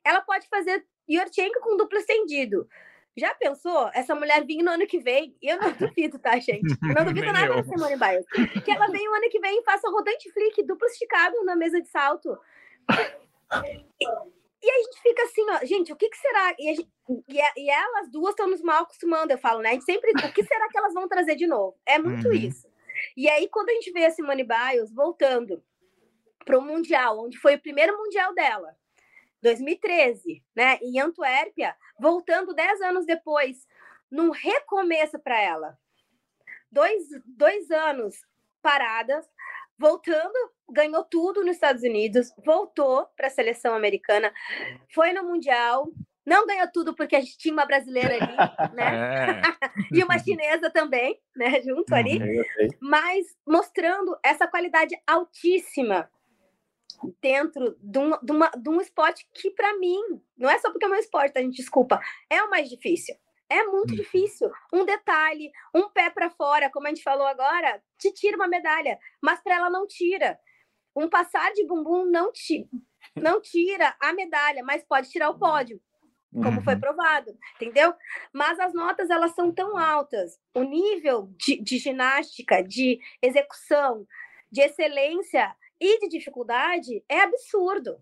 Ela 0.04 0.20
pode 0.20 0.48
fazer 0.48 0.84
Yurchenko 1.08 1.60
com 1.60 1.76
duplo 1.76 1.98
estendido. 1.98 2.68
Já 3.16 3.34
pensou? 3.34 3.90
Essa 3.94 4.14
mulher 4.14 4.44
vir 4.44 4.62
no 4.62 4.72
ano 4.72 4.86
que 4.86 4.98
vem? 4.98 5.34
Eu 5.40 5.56
não 5.58 5.72
duvido, 5.88 6.18
tá, 6.18 6.38
gente? 6.38 6.76
Eu 6.82 6.94
não 6.94 7.04
duvido 7.04 7.32
nada 7.32 7.54
da 7.54 7.62
Simone 7.62 7.96
Biles. 7.96 8.26
Que 8.62 8.70
ela 8.70 8.88
vem 8.88 9.08
o 9.08 9.14
ano 9.14 9.30
que 9.30 9.40
vem 9.40 9.58
e 9.58 9.64
faça 9.64 9.88
rodante 9.88 10.30
flick 10.32 10.62
duplo 10.64 10.86
esticado 10.86 11.42
na 11.44 11.56
mesa 11.56 11.80
de 11.80 11.88
salto. 11.88 12.36
E 14.62 14.70
a 14.70 14.78
gente 14.82 15.02
fica 15.02 15.22
assim, 15.22 15.42
ó, 15.50 15.64
gente, 15.64 15.92
o 15.92 15.96
que, 15.96 16.08
que 16.08 16.16
será? 16.16 16.54
E, 16.58 16.74
gente, 16.74 16.90
e, 17.28 17.40
e, 17.56 17.70
elas 17.70 18.10
duas 18.10 18.30
estão 18.30 18.48
nos 18.48 18.62
mal 18.62 18.82
acostumando, 18.82 19.32
eu 19.32 19.38
falo, 19.38 19.60
né? 19.60 19.70
A 19.70 19.72
gente 19.72 19.84
sempre, 19.84 20.10
o 20.10 20.32
que 20.32 20.44
será 20.44 20.68
que 20.68 20.78
elas 20.78 20.94
vão 20.94 21.08
trazer 21.08 21.36
de 21.36 21.46
novo? 21.46 21.78
É 21.84 21.98
muito 21.98 22.28
uhum. 22.28 22.34
isso. 22.34 22.66
E 23.16 23.28
aí, 23.28 23.48
quando 23.48 23.68
a 23.68 23.72
gente 23.74 23.92
vê 23.92 24.06
a 24.06 24.10
Simone 24.10 24.44
Biles 24.44 24.92
voltando 24.92 25.62
para 26.44 26.58
o 26.58 26.62
Mundial, 26.62 27.24
onde 27.24 27.38
foi 27.38 27.56
o 27.56 27.60
primeiro 27.60 27.96
Mundial 27.98 28.34
dela, 28.34 28.76
2013, 29.42 30.42
né? 30.54 30.78
Em 30.82 30.98
Antuérpia, 30.98 31.76
voltando 31.98 32.54
dez 32.54 32.80
anos 32.80 33.04
depois, 33.04 33.66
num 34.10 34.30
recomeço 34.30 35.18
para 35.18 35.40
ela. 35.40 35.78
Dois, 36.70 37.04
dois 37.24 37.70
anos 37.70 38.16
paradas, 38.62 39.24
voltando, 39.78 40.34
ganhou 40.70 41.04
tudo 41.04 41.44
nos 41.44 41.56
Estados 41.56 41.82
Unidos, 41.82 42.32
voltou 42.44 43.06
para 43.16 43.28
a 43.28 43.30
seleção 43.30 43.74
americana, 43.74 44.32
foi 44.92 45.12
no 45.12 45.24
Mundial, 45.24 45.88
não 46.26 46.44
ganhou 46.44 46.66
tudo 46.72 46.94
porque 46.94 47.14
a 47.14 47.20
gente 47.20 47.38
tinha 47.38 47.54
uma 47.54 47.64
brasileira 47.64 48.14
ali, 48.14 48.36
né? 48.74 49.40
É. 49.40 49.42
e 49.92 50.02
uma 50.02 50.18
chinesa 50.18 50.68
também, 50.70 51.20
né? 51.36 51.62
Junto 51.62 51.94
ali. 51.94 52.18
Mas 52.80 53.26
mostrando 53.46 54.18
essa 54.24 54.48
qualidade 54.48 54.96
altíssima 55.06 56.10
dentro 57.20 57.76
de 57.80 57.98
um, 57.98 58.10
de 58.22 58.32
uma, 58.32 58.50
de 58.50 58.68
um 58.68 58.80
esporte 58.80 59.28
que, 59.32 59.50
para 59.50 59.76
mim, 59.78 60.00
não 60.36 60.50
é 60.50 60.58
só 60.58 60.70
porque 60.70 60.86
é 60.86 60.88
meu 60.88 60.98
esporte, 60.98 61.38
a 61.38 61.42
gente 61.42 61.56
desculpa, 61.56 62.00
é 62.28 62.42
o 62.42 62.50
mais 62.50 62.68
difícil. 62.68 63.14
É 63.48 63.62
muito 63.64 63.92
hum. 63.92 63.96
difícil. 63.96 64.50
Um 64.72 64.84
detalhe, 64.84 65.52
um 65.72 65.88
pé 65.88 66.10
para 66.10 66.30
fora, 66.30 66.70
como 66.70 66.86
a 66.86 66.90
gente 66.90 67.02
falou 67.02 67.26
agora, 67.26 67.80
te 67.98 68.12
tira 68.12 68.36
uma 68.36 68.48
medalha, 68.48 68.98
mas 69.22 69.40
para 69.40 69.54
ela 69.54 69.70
não 69.70 69.86
tira. 69.86 70.38
Um 70.96 71.08
passar 71.08 71.52
de 71.52 71.66
bumbum 71.66 72.06
não, 72.06 72.32
ti, 72.32 72.68
não 73.14 73.40
tira 73.40 73.94
a 74.00 74.12
medalha, 74.12 74.64
mas 74.64 74.82
pode 74.82 75.10
tirar 75.10 75.28
o 75.28 75.38
pódio, 75.38 75.80
como 76.32 76.58
uhum. 76.58 76.64
foi 76.64 76.76
provado, 76.76 77.36
entendeu? 77.56 77.92
Mas 78.32 78.58
as 78.58 78.72
notas 78.72 79.10
elas 79.10 79.34
são 79.34 79.52
tão 79.52 79.76
altas, 79.76 80.38
o 80.54 80.62
nível 80.62 81.28
de, 81.36 81.60
de 81.60 81.78
ginástica, 81.78 82.62
de 82.62 82.98
execução, 83.22 84.06
de 84.50 84.62
excelência 84.62 85.54
e 85.80 86.00
de 86.00 86.08
dificuldade 86.08 87.04
é 87.08 87.20
absurdo. 87.20 87.98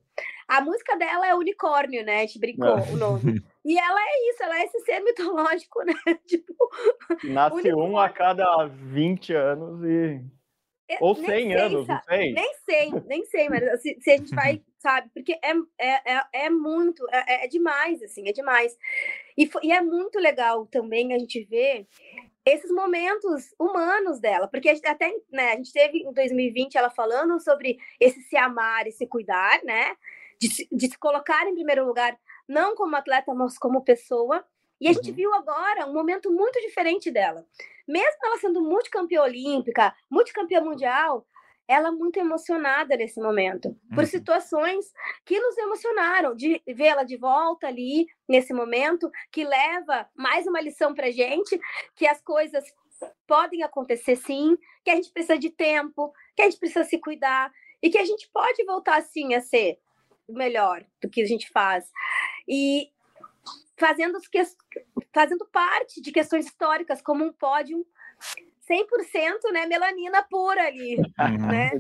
A 0.47 0.61
música 0.61 0.97
dela 0.97 1.27
é 1.27 1.35
unicórnio, 1.35 2.05
né? 2.05 2.19
A 2.19 2.21
gente 2.21 2.39
brincou 2.39 2.79
é. 2.79 2.93
o 2.93 2.97
nome. 2.97 3.43
E 3.67 3.79
ela 3.79 3.99
é 3.99 4.31
isso, 4.31 4.43
ela 4.43 4.59
é 4.59 4.65
esse 4.65 4.79
ser 4.81 5.01
mitológico, 5.01 5.83
né? 5.85 5.95
tipo. 6.29 6.55
Nasce 7.25 7.61
unicórnio. 7.61 7.79
um 7.79 7.99
a 7.99 8.11
cada 8.11 8.67
20 8.67 9.33
anos 9.33 9.83
e. 9.83 10.21
Ou 11.01 11.15
100 11.15 11.27
sei, 11.27 11.53
anos, 11.55 11.89
não 11.89 12.01
sei. 12.03 12.33
Nem 12.33 12.55
sei, 12.65 12.91
nem 13.07 13.25
sei, 13.27 13.49
mas 13.49 13.81
se, 13.81 13.99
se 14.01 14.11
a 14.11 14.17
gente 14.17 14.35
vai, 14.35 14.63
sabe? 14.79 15.11
Porque 15.15 15.33
é, 15.33 15.53
é, 15.79 16.15
é, 16.15 16.23
é 16.33 16.51
muito, 16.51 17.07
é, 17.11 17.45
é 17.45 17.49
demais, 17.49 18.03
assim, 18.03 18.29
é 18.29 18.33
demais. 18.33 18.77
E, 19.37 19.49
e 19.63 19.73
é 19.73 19.81
muito 19.81 20.19
legal 20.19 20.67
também 20.67 21.15
a 21.15 21.19
gente 21.19 21.43
ver 21.45 21.87
esses 22.45 22.71
momentos 22.71 23.55
humanos 23.59 24.21
dela, 24.21 24.47
porque 24.47 24.69
até, 24.69 25.11
né, 25.33 25.53
a 25.53 25.57
gente 25.57 25.73
teve 25.73 26.01
em 26.01 26.13
2020 26.13 26.77
ela 26.77 26.91
falando 26.91 27.41
sobre 27.41 27.79
esse 27.99 28.21
se 28.21 28.37
amar 28.37 28.87
e 28.87 28.93
se 28.93 29.07
cuidar, 29.07 29.63
né? 29.65 29.97
De, 30.39 30.69
de 30.71 30.89
se 30.89 30.99
colocar 30.99 31.49
em 31.49 31.55
primeiro 31.55 31.87
lugar, 31.87 32.19
não 32.47 32.75
como 32.75 32.97
atleta, 32.97 33.33
mas 33.33 33.57
como 33.57 33.83
pessoa. 33.83 34.45
E 34.85 34.89
a 34.89 34.93
gente 34.93 35.09
uhum. 35.09 35.17
viu 35.17 35.35
agora 35.35 35.87
um 35.87 35.95
momento 35.95 36.31
muito 36.31 36.61
diferente 36.61 37.11
dela. 37.11 37.47
Mesmo 37.89 38.19
ela 38.23 38.37
sendo 38.37 38.61
multicampeã 38.61 39.23
olímpica, 39.23 39.95
multicampeã 40.11 40.61
mundial, 40.61 41.27
ela 41.67 41.91
muito 41.91 42.19
emocionada 42.19 42.95
nesse 42.95 43.19
momento, 43.19 43.75
por 43.95 44.01
uhum. 44.01 44.07
situações 44.07 44.93
que 45.25 45.41
nos 45.41 45.57
emocionaram, 45.57 46.37
de 46.37 46.61
vê-la 46.67 47.03
de 47.03 47.17
volta 47.17 47.67
ali 47.67 48.07
nesse 48.29 48.53
momento, 48.53 49.11
que 49.33 49.43
leva 49.43 50.07
mais 50.15 50.47
uma 50.47 50.61
lição 50.61 50.95
para 50.95 51.11
gente, 51.11 51.59
que 51.97 52.07
as 52.07 52.21
coisas 52.21 52.63
podem 53.27 53.63
acontecer 53.63 54.17
sim, 54.17 54.55
que 54.85 54.91
a 54.91 54.97
gente 54.97 55.11
precisa 55.11 55.39
de 55.39 55.49
tempo, 55.49 56.13
que 56.37 56.43
a 56.43 56.45
gente 56.45 56.59
precisa 56.59 56.85
se 56.85 56.99
cuidar 56.99 57.51
e 57.83 57.89
que 57.89 57.97
a 57.97 58.05
gente 58.05 58.29
pode 58.31 58.63
voltar 58.67 59.01
sim 59.01 59.33
a 59.33 59.41
ser 59.41 59.79
melhor 60.29 60.85
do 61.01 61.09
que 61.09 61.23
a 61.23 61.27
gente 61.27 61.49
faz. 61.49 61.91
E 62.47 62.91
fazendo, 63.77 64.19
fazendo 65.13 65.47
parte 65.47 66.01
de 66.01 66.13
questões 66.13 66.47
históricas, 66.47 67.03
como 67.03 67.25
um 67.25 67.33
pódio 67.33 67.87
100% 68.69 69.53
né, 69.53 69.67
melanina 69.67 70.23
pura 70.23 70.67
ali, 70.67 70.97
uhum. 70.97 71.47
né? 71.47 71.71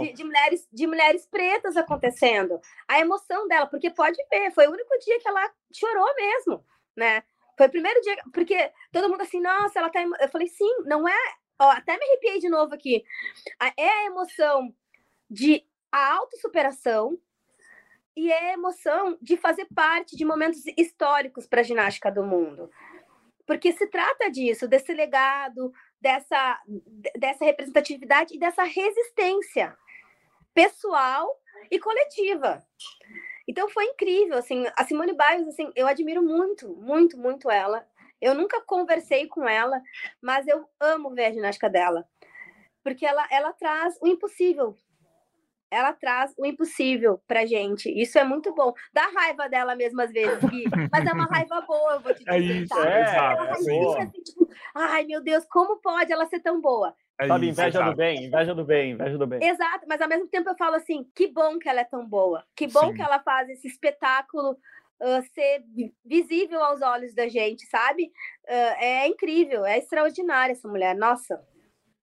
De, 0.00 0.12
de, 0.14 0.24
mulheres, 0.24 0.68
de 0.72 0.86
mulheres 0.86 1.26
pretas 1.26 1.76
acontecendo. 1.76 2.58
A 2.88 2.98
emoção 2.98 3.46
dela, 3.46 3.66
porque 3.66 3.90
pode 3.90 4.16
ver, 4.30 4.50
foi 4.52 4.66
o 4.66 4.72
único 4.72 4.98
dia 4.98 5.18
que 5.20 5.28
ela 5.28 5.50
chorou 5.72 6.14
mesmo, 6.14 6.64
né? 6.96 7.22
Foi 7.56 7.66
o 7.66 7.70
primeiro 7.70 8.00
dia, 8.00 8.16
porque 8.32 8.72
todo 8.90 9.08
mundo 9.08 9.20
assim, 9.20 9.40
nossa, 9.40 9.78
ela 9.78 9.90
tá. 9.90 10.00
Eu 10.02 10.28
falei, 10.28 10.48
sim, 10.48 10.82
não 10.86 11.06
é. 11.06 11.34
Ó, 11.58 11.68
até 11.68 11.98
me 11.98 12.04
arrepiei 12.04 12.38
de 12.38 12.48
novo 12.48 12.74
aqui. 12.74 13.04
É 13.76 13.88
a 13.88 14.06
emoção 14.06 14.74
de 15.28 15.62
a 15.92 16.14
autossuperação 16.14 17.18
e 18.16 18.30
é 18.30 18.50
a 18.50 18.52
emoção 18.54 19.16
de 19.20 19.36
fazer 19.36 19.66
parte 19.74 20.16
de 20.16 20.24
momentos 20.24 20.62
históricos 20.76 21.46
para 21.46 21.60
a 21.60 21.64
ginástica 21.64 22.10
do 22.10 22.22
mundo. 22.22 22.70
Porque 23.46 23.72
se 23.72 23.86
trata 23.86 24.30
disso, 24.30 24.68
desse 24.68 24.92
legado, 24.92 25.72
dessa, 26.00 26.60
dessa 27.16 27.44
representatividade 27.44 28.34
e 28.34 28.38
dessa 28.38 28.62
resistência 28.62 29.76
pessoal 30.54 31.28
e 31.70 31.78
coletiva. 31.78 32.64
Então 33.46 33.68
foi 33.68 33.84
incrível, 33.86 34.38
assim, 34.38 34.64
a 34.76 34.84
Simone 34.84 35.12
Biles, 35.12 35.48
assim, 35.48 35.72
eu 35.74 35.86
admiro 35.86 36.22
muito, 36.22 36.68
muito, 36.76 37.18
muito 37.18 37.50
ela. 37.50 37.86
Eu 38.20 38.34
nunca 38.34 38.60
conversei 38.60 39.26
com 39.26 39.48
ela, 39.48 39.80
mas 40.20 40.46
eu 40.46 40.68
amo 40.78 41.10
ver 41.10 41.26
a 41.26 41.32
ginástica 41.32 41.68
dela, 41.68 42.06
porque 42.84 43.04
ela, 43.06 43.26
ela 43.30 43.52
traz 43.52 43.96
o 44.00 44.06
impossível 44.06 44.76
ela 45.70 45.92
traz 45.92 46.34
o 46.36 46.44
impossível 46.44 47.20
pra 47.26 47.46
gente. 47.46 47.88
Isso 47.90 48.18
é 48.18 48.24
muito 48.24 48.52
bom. 48.54 48.72
Dá 48.92 49.06
raiva 49.14 49.48
dela 49.48 49.74
mesmo 49.74 50.00
às 50.00 50.10
vezes, 50.10 50.42
Gui, 50.50 50.64
mas 50.92 51.06
é 51.06 51.12
uma 51.12 51.26
raiva 51.30 51.60
boa, 51.62 51.94
eu 51.94 52.00
vou 52.00 52.14
te 52.14 52.24
é 52.26 52.40
dizer. 52.40 52.52
É 52.52 52.62
isso, 52.62 52.68
tá? 52.68 52.88
é, 52.88 53.00
é 53.00 53.50
assim, 53.52 54.22
tipo, 54.22 54.48
ai 54.74 55.04
meu 55.04 55.22
Deus, 55.22 55.44
como 55.46 55.80
pode 55.80 56.12
ela 56.12 56.26
ser 56.26 56.40
tão 56.40 56.60
boa? 56.60 56.94
É 57.20 57.26
Sabe, 57.26 57.48
inveja 57.48 57.82
do 57.82 57.94
bem, 57.94 58.24
inveja 58.24 58.54
do 58.54 58.64
bem, 58.64 58.92
inveja 58.92 59.18
do 59.18 59.26
bem. 59.26 59.46
Exato, 59.46 59.84
mas 59.86 60.00
ao 60.00 60.08
mesmo 60.08 60.26
tempo 60.28 60.48
eu 60.48 60.56
falo 60.56 60.76
assim, 60.76 61.06
que 61.14 61.28
bom 61.28 61.58
que 61.58 61.68
ela 61.68 61.80
é 61.80 61.84
tão 61.84 62.06
boa, 62.06 62.42
que 62.56 62.66
bom 62.66 62.88
Sim. 62.88 62.94
que 62.94 63.02
ela 63.02 63.20
faz 63.20 63.48
esse 63.50 63.68
espetáculo 63.68 64.52
uh, 64.52 65.22
ser 65.34 65.62
visível 66.02 66.62
aos 66.64 66.80
olhos 66.80 67.14
da 67.14 67.28
gente, 67.28 67.66
sabe? 67.66 68.04
Uh, 68.44 68.74
é 68.78 69.06
incrível, 69.06 69.66
é 69.66 69.76
extraordinária 69.76 70.52
essa 70.52 70.66
mulher, 70.66 70.96
nossa. 70.96 71.38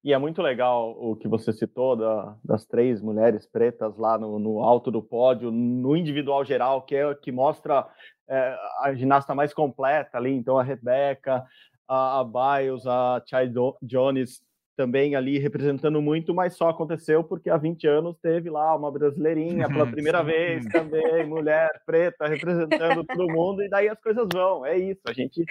E 0.04 0.14
é 0.14 0.18
muito 0.18 0.42
legal 0.42 0.96
o 0.98 1.16
que 1.16 1.28
você 1.28 1.52
citou 1.52 1.96
da, 1.96 2.36
das 2.44 2.66
três 2.66 3.02
mulheres 3.02 3.46
pretas 3.46 3.98
lá 3.98 4.18
no, 4.18 4.40
no, 4.40 4.62
alto 4.62 4.90
do 4.90 5.02
pódio, 5.02 5.52
no 5.52 5.98
individual 5.98 6.46
geral, 6.46 6.84
que 6.84 6.96
é 6.96 7.16
que 7.16 7.32
mostra 7.32 7.88
é, 8.30 8.58
a 8.82 8.94
ginasta 8.94 9.36
mais 9.36 9.54
completa 9.54 10.18
ali. 10.18 10.32
Então, 10.34 10.58
a 10.58 10.64
Rebeca, 10.64 11.44
a, 11.88 12.20
a 12.20 12.24
Biles, 12.24 12.86
a 12.86 13.22
Chai 13.26 13.52
Jones 13.82 14.42
também 14.78 15.16
ali 15.16 15.40
representando 15.40 16.00
muito, 16.00 16.36
mas 16.36 16.56
só 16.56 16.70
aconteceu 16.70 17.24
porque 17.24 17.50
há 17.50 17.58
20 17.58 17.88
anos 17.88 18.16
teve 18.22 18.48
lá 18.48 18.76
uma 18.76 18.92
brasileirinha 18.92 19.68
pela 19.68 19.88
primeira 19.92 20.24
vez 20.24 20.64
também, 20.68 21.26
mulher 21.26 21.82
preta 21.84 22.28
representando 22.28 23.04
todo 23.04 23.28
mundo, 23.28 23.64
e 23.64 23.68
daí 23.68 23.90
as 23.90 24.00
coisas 24.00 24.28
vão. 24.32 24.64
É 24.64 24.78
isso, 24.78 25.02
a 25.08 25.14
gente 25.14 25.44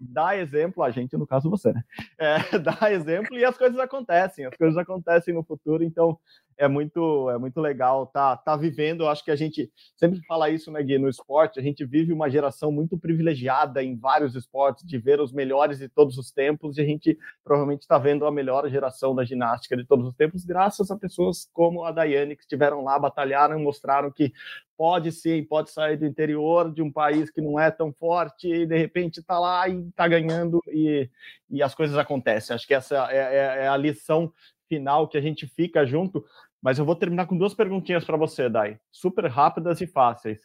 dá 0.00 0.36
exemplo, 0.36 0.82
a 0.82 0.90
gente, 0.90 1.16
no 1.16 1.26
caso 1.26 1.48
você, 1.48 1.72
né? 1.72 1.84
É, 2.18 2.36
dá 2.58 2.92
exemplo 2.92 3.38
e 3.38 3.44
as 3.44 3.56
coisas 3.56 3.78
acontecem, 3.78 4.44
as 4.44 4.56
coisas 4.56 4.76
acontecem 4.76 5.32
no 5.32 5.44
futuro, 5.44 5.84
então 5.84 6.18
é 6.56 6.68
muito 6.68 7.30
é 7.30 7.38
muito 7.38 7.60
legal 7.60 8.06
tá 8.06 8.36
tá 8.36 8.56
vivendo. 8.56 9.06
Acho 9.06 9.24
que 9.24 9.30
a 9.30 9.36
gente 9.36 9.70
sempre 9.96 10.20
fala 10.26 10.50
isso, 10.50 10.70
né, 10.70 10.82
Gui, 10.82 10.98
no 10.98 11.08
esporte. 11.08 11.58
A 11.58 11.62
gente 11.62 11.84
vive 11.84 12.12
uma 12.12 12.28
geração 12.30 12.70
muito 12.70 12.98
privilegiada 12.98 13.82
em 13.82 13.96
vários 13.96 14.34
esportes, 14.34 14.86
de 14.86 14.98
ver 14.98 15.20
os 15.20 15.32
melhores 15.32 15.78
de 15.78 15.88
todos 15.88 16.18
os 16.18 16.30
tempos, 16.30 16.78
e 16.78 16.80
a 16.82 16.84
gente 16.84 17.18
provavelmente 17.44 17.82
está 17.82 17.98
vendo 17.98 18.26
a 18.26 18.32
melhor 18.32 18.68
geração 18.68 19.14
da 19.14 19.24
ginástica 19.24 19.76
de 19.76 19.84
todos 19.84 20.06
os 20.06 20.14
tempos, 20.14 20.44
graças 20.44 20.90
a 20.90 20.96
pessoas 20.96 21.48
como 21.52 21.84
a 21.84 21.92
Daiane, 21.92 22.36
que 22.36 22.42
estiveram 22.42 22.82
lá, 22.84 22.98
batalharam, 22.98 23.58
mostraram 23.58 24.10
que 24.10 24.32
pode 24.76 25.12
sim, 25.12 25.44
pode 25.44 25.70
sair 25.70 25.96
do 25.96 26.06
interior 26.06 26.72
de 26.72 26.82
um 26.82 26.90
país 26.90 27.30
que 27.30 27.40
não 27.40 27.58
é 27.58 27.70
tão 27.70 27.92
forte 27.92 28.48
e 28.48 28.66
de 28.66 28.76
repente 28.76 29.20
está 29.20 29.38
lá 29.38 29.68
e 29.68 29.78
está 29.88 30.08
ganhando 30.08 30.60
e, 30.66 31.08
e 31.48 31.62
as 31.62 31.74
coisas 31.74 31.96
acontecem. 31.96 32.54
Acho 32.54 32.66
que 32.66 32.74
essa 32.74 33.08
é, 33.10 33.16
é, 33.16 33.64
é 33.64 33.68
a 33.68 33.76
lição 33.76 34.32
final 34.72 35.06
que 35.06 35.18
a 35.18 35.20
gente 35.20 35.46
fica 35.46 35.84
junto. 35.84 36.24
Mas 36.62 36.78
eu 36.78 36.84
vou 36.84 36.96
terminar 36.96 37.26
com 37.26 37.36
duas 37.36 37.52
perguntinhas 37.52 38.04
para 38.04 38.16
você, 38.16 38.48
Dai, 38.48 38.78
super 38.90 39.26
rápidas 39.26 39.80
e 39.80 39.86
fáceis. 39.86 40.40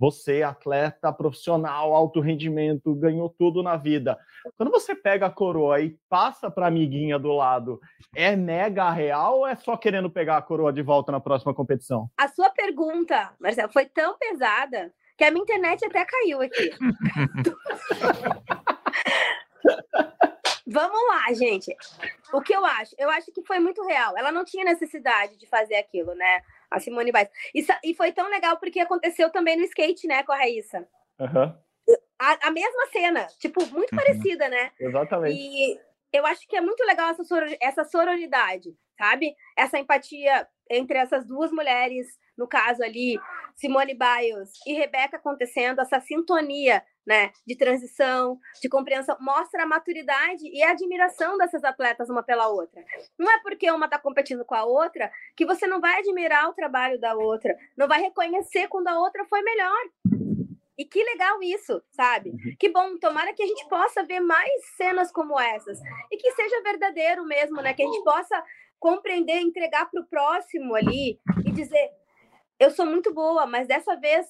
Você, 0.00 0.42
atleta 0.42 1.12
profissional, 1.12 1.92
alto 1.92 2.20
rendimento, 2.20 2.94
ganhou 2.94 3.28
tudo 3.36 3.62
na 3.62 3.76
vida. 3.76 4.18
Quando 4.56 4.70
você 4.70 4.94
pega 4.94 5.26
a 5.26 5.30
coroa 5.30 5.80
e 5.80 5.96
passa 6.08 6.50
para 6.50 6.66
a 6.66 6.68
amiguinha 6.68 7.18
do 7.18 7.32
lado, 7.32 7.80
é 8.14 8.34
mega 8.34 8.90
real 8.90 9.40
ou 9.40 9.46
é 9.46 9.56
só 9.56 9.76
querendo 9.76 10.08
pegar 10.08 10.36
a 10.38 10.42
coroa 10.42 10.72
de 10.72 10.82
volta 10.82 11.12
na 11.12 11.20
próxima 11.20 11.52
competição? 11.52 12.08
A 12.16 12.28
sua 12.28 12.48
pergunta, 12.50 13.32
Marcelo, 13.40 13.72
foi 13.72 13.86
tão 13.86 14.16
pesada 14.18 14.92
que 15.16 15.24
a 15.24 15.30
minha 15.30 15.42
internet 15.42 15.84
até 15.84 16.04
caiu 16.04 16.40
aqui. 16.40 16.70
Vamos 20.70 21.00
lá, 21.08 21.32
gente. 21.32 21.74
O 22.30 22.42
que 22.42 22.54
eu 22.54 22.62
acho? 22.62 22.94
Eu 22.98 23.08
acho 23.08 23.32
que 23.32 23.42
foi 23.42 23.58
muito 23.58 23.82
real. 23.86 24.16
Ela 24.18 24.30
não 24.30 24.44
tinha 24.44 24.64
necessidade 24.64 25.38
de 25.38 25.46
fazer 25.46 25.76
aquilo, 25.76 26.14
né? 26.14 26.42
A 26.70 26.78
Simone 26.78 27.10
Biles. 27.10 27.30
E, 27.54 27.90
e 27.90 27.94
foi 27.94 28.12
tão 28.12 28.28
legal 28.28 28.58
porque 28.58 28.78
aconteceu 28.78 29.30
também 29.30 29.56
no 29.56 29.64
skate, 29.64 30.06
né, 30.06 30.22
com 30.22 30.32
a 30.32 30.36
Raíssa. 30.36 30.86
Uhum. 31.18 31.54
A, 32.18 32.48
a, 32.48 32.50
mesma 32.50 32.86
cena, 32.92 33.26
tipo, 33.38 33.64
muito 33.66 33.92
uhum. 33.92 33.98
parecida, 33.98 34.48
né? 34.48 34.70
Exatamente. 34.78 35.40
E 35.40 35.80
eu 36.12 36.26
acho 36.26 36.46
que 36.46 36.56
é 36.56 36.60
muito 36.60 36.84
legal 36.84 37.10
essa, 37.10 37.22
essa 37.60 37.84
sororidade, 37.84 38.76
sabe? 38.98 39.34
Essa 39.56 39.78
empatia 39.78 40.46
entre 40.68 40.98
essas 40.98 41.26
duas 41.26 41.50
mulheres, 41.50 42.06
no 42.38 42.46
caso 42.46 42.82
ali, 42.82 43.18
Simone 43.56 43.92
Biles 43.94 44.52
e 44.64 44.72
Rebeca 44.72 45.16
acontecendo, 45.16 45.80
essa 45.80 46.00
sintonia 46.00 46.82
né, 47.04 47.32
de 47.46 47.56
transição, 47.56 48.38
de 48.62 48.68
compreensão, 48.68 49.16
mostra 49.18 49.62
a 49.62 49.66
maturidade 49.66 50.44
e 50.44 50.62
a 50.62 50.70
admiração 50.70 51.36
dessas 51.36 51.64
atletas 51.64 52.08
uma 52.08 52.22
pela 52.22 52.48
outra. 52.48 52.84
Não 53.18 53.28
é 53.30 53.40
porque 53.40 53.70
uma 53.70 53.86
está 53.86 53.98
competindo 53.98 54.44
com 54.44 54.54
a 54.54 54.64
outra 54.64 55.10
que 55.34 55.44
você 55.44 55.66
não 55.66 55.80
vai 55.80 55.98
admirar 55.98 56.48
o 56.48 56.54
trabalho 56.54 57.00
da 57.00 57.14
outra, 57.14 57.56
não 57.76 57.88
vai 57.88 58.00
reconhecer 58.00 58.68
quando 58.68 58.88
a 58.88 58.98
outra 58.98 59.24
foi 59.24 59.42
melhor. 59.42 59.78
E 60.78 60.84
que 60.84 61.02
legal 61.02 61.42
isso, 61.42 61.82
sabe? 61.90 62.30
Uhum. 62.30 62.56
Que 62.56 62.68
bom, 62.68 62.96
tomara 62.98 63.34
que 63.34 63.42
a 63.42 63.46
gente 63.46 63.66
possa 63.68 64.04
ver 64.04 64.20
mais 64.20 64.52
cenas 64.76 65.10
como 65.10 65.40
essas 65.40 65.80
e 66.12 66.16
que 66.16 66.30
seja 66.32 66.62
verdadeiro 66.62 67.24
mesmo, 67.24 67.60
né? 67.60 67.74
Que 67.74 67.82
a 67.82 67.86
gente 67.86 68.04
possa 68.04 68.44
compreender, 68.78 69.40
entregar 69.40 69.90
para 69.90 70.00
o 70.00 70.06
próximo 70.06 70.76
ali 70.76 71.18
e 71.44 71.50
dizer: 71.50 71.90
eu 72.58 72.70
sou 72.70 72.84
muito 72.84 73.12
boa, 73.14 73.46
mas 73.46 73.68
dessa 73.68 73.94
vez 73.96 74.26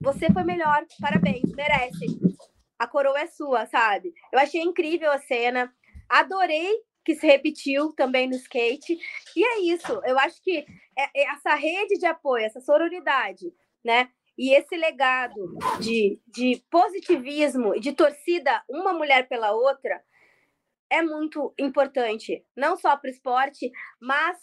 você 0.00 0.32
foi 0.32 0.44
melhor. 0.44 0.84
Parabéns, 1.00 1.52
merece. 1.54 2.06
A 2.78 2.86
coroa 2.86 3.20
é 3.20 3.26
sua, 3.26 3.66
sabe? 3.66 4.12
Eu 4.32 4.38
achei 4.38 4.60
incrível 4.60 5.10
a 5.10 5.18
cena. 5.18 5.72
Adorei 6.08 6.70
que 7.04 7.14
se 7.14 7.26
repetiu 7.26 7.92
também 7.94 8.28
no 8.28 8.36
skate. 8.36 8.96
E 9.36 9.44
é 9.44 9.60
isso. 9.74 10.00
Eu 10.04 10.18
acho 10.18 10.40
que 10.42 10.64
é, 10.96 11.20
é 11.20 11.24
essa 11.32 11.54
rede 11.54 11.98
de 11.98 12.06
apoio, 12.06 12.44
essa 12.44 12.60
sororidade, 12.60 13.52
né? 13.84 14.08
E 14.38 14.54
esse 14.54 14.76
legado 14.76 15.58
de, 15.80 16.20
de 16.26 16.62
positivismo 16.70 17.74
e 17.74 17.80
de 17.80 17.92
torcida 17.92 18.62
uma 18.68 18.92
mulher 18.92 19.28
pela 19.28 19.52
outra 19.52 20.02
é 20.92 21.00
muito 21.00 21.54
importante, 21.58 22.44
não 22.54 22.76
só 22.76 22.94
para 22.98 23.08
o 23.08 23.10
esporte, 23.10 23.72
mas 23.98 24.36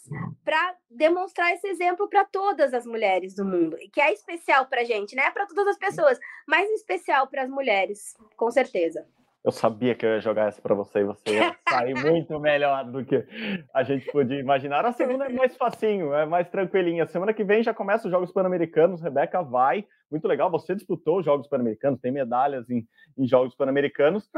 para 0.44 0.74
demonstrar 0.90 1.52
esse 1.52 1.68
exemplo 1.68 2.08
para 2.08 2.24
todas 2.24 2.74
as 2.74 2.84
mulheres 2.84 3.36
do 3.36 3.44
mundo, 3.44 3.76
que 3.92 4.00
é 4.00 4.12
especial 4.12 4.66
para 4.66 4.80
a 4.80 4.84
gente, 4.84 5.14
né? 5.14 5.30
Para 5.30 5.46
todas 5.46 5.68
as 5.68 5.78
pessoas, 5.78 6.18
mas 6.48 6.68
especial 6.70 7.28
para 7.28 7.44
as 7.44 7.48
mulheres, 7.48 8.16
com 8.36 8.50
certeza. 8.50 9.06
Eu 9.44 9.52
sabia 9.52 9.94
que 9.94 10.04
eu 10.04 10.10
ia 10.10 10.20
jogar 10.20 10.48
essa 10.48 10.60
para 10.60 10.74
você 10.74 10.98
e 10.98 11.04
você 11.04 11.34
ia 11.34 11.56
sair 11.66 11.94
muito 12.04 12.38
melhor 12.40 12.84
do 12.84 13.04
que 13.04 13.24
a 13.72 13.82
gente 13.84 14.10
podia 14.10 14.38
imaginar. 14.38 14.84
A 14.84 14.92
segunda 14.92 15.26
é 15.26 15.28
mais 15.32 15.56
facinho, 15.56 16.12
é 16.12 16.26
mais 16.26 16.50
tranquilinha. 16.50 17.06
Semana 17.06 17.32
que 17.32 17.44
vem 17.44 17.62
já 17.62 17.72
começa 17.72 18.06
os 18.06 18.10
Jogos 18.10 18.32
Pan-Americanos. 18.32 19.00
Rebeca 19.00 19.40
vai. 19.40 19.86
Muito 20.10 20.28
legal. 20.28 20.50
Você 20.50 20.74
disputou 20.74 21.20
os 21.20 21.24
Jogos 21.24 21.48
Pan-Americanos, 21.48 22.00
tem 22.00 22.12
medalhas 22.12 22.68
em, 22.68 22.86
em 23.16 23.26
Jogos 23.26 23.54
Pan-Americanos. 23.54 24.28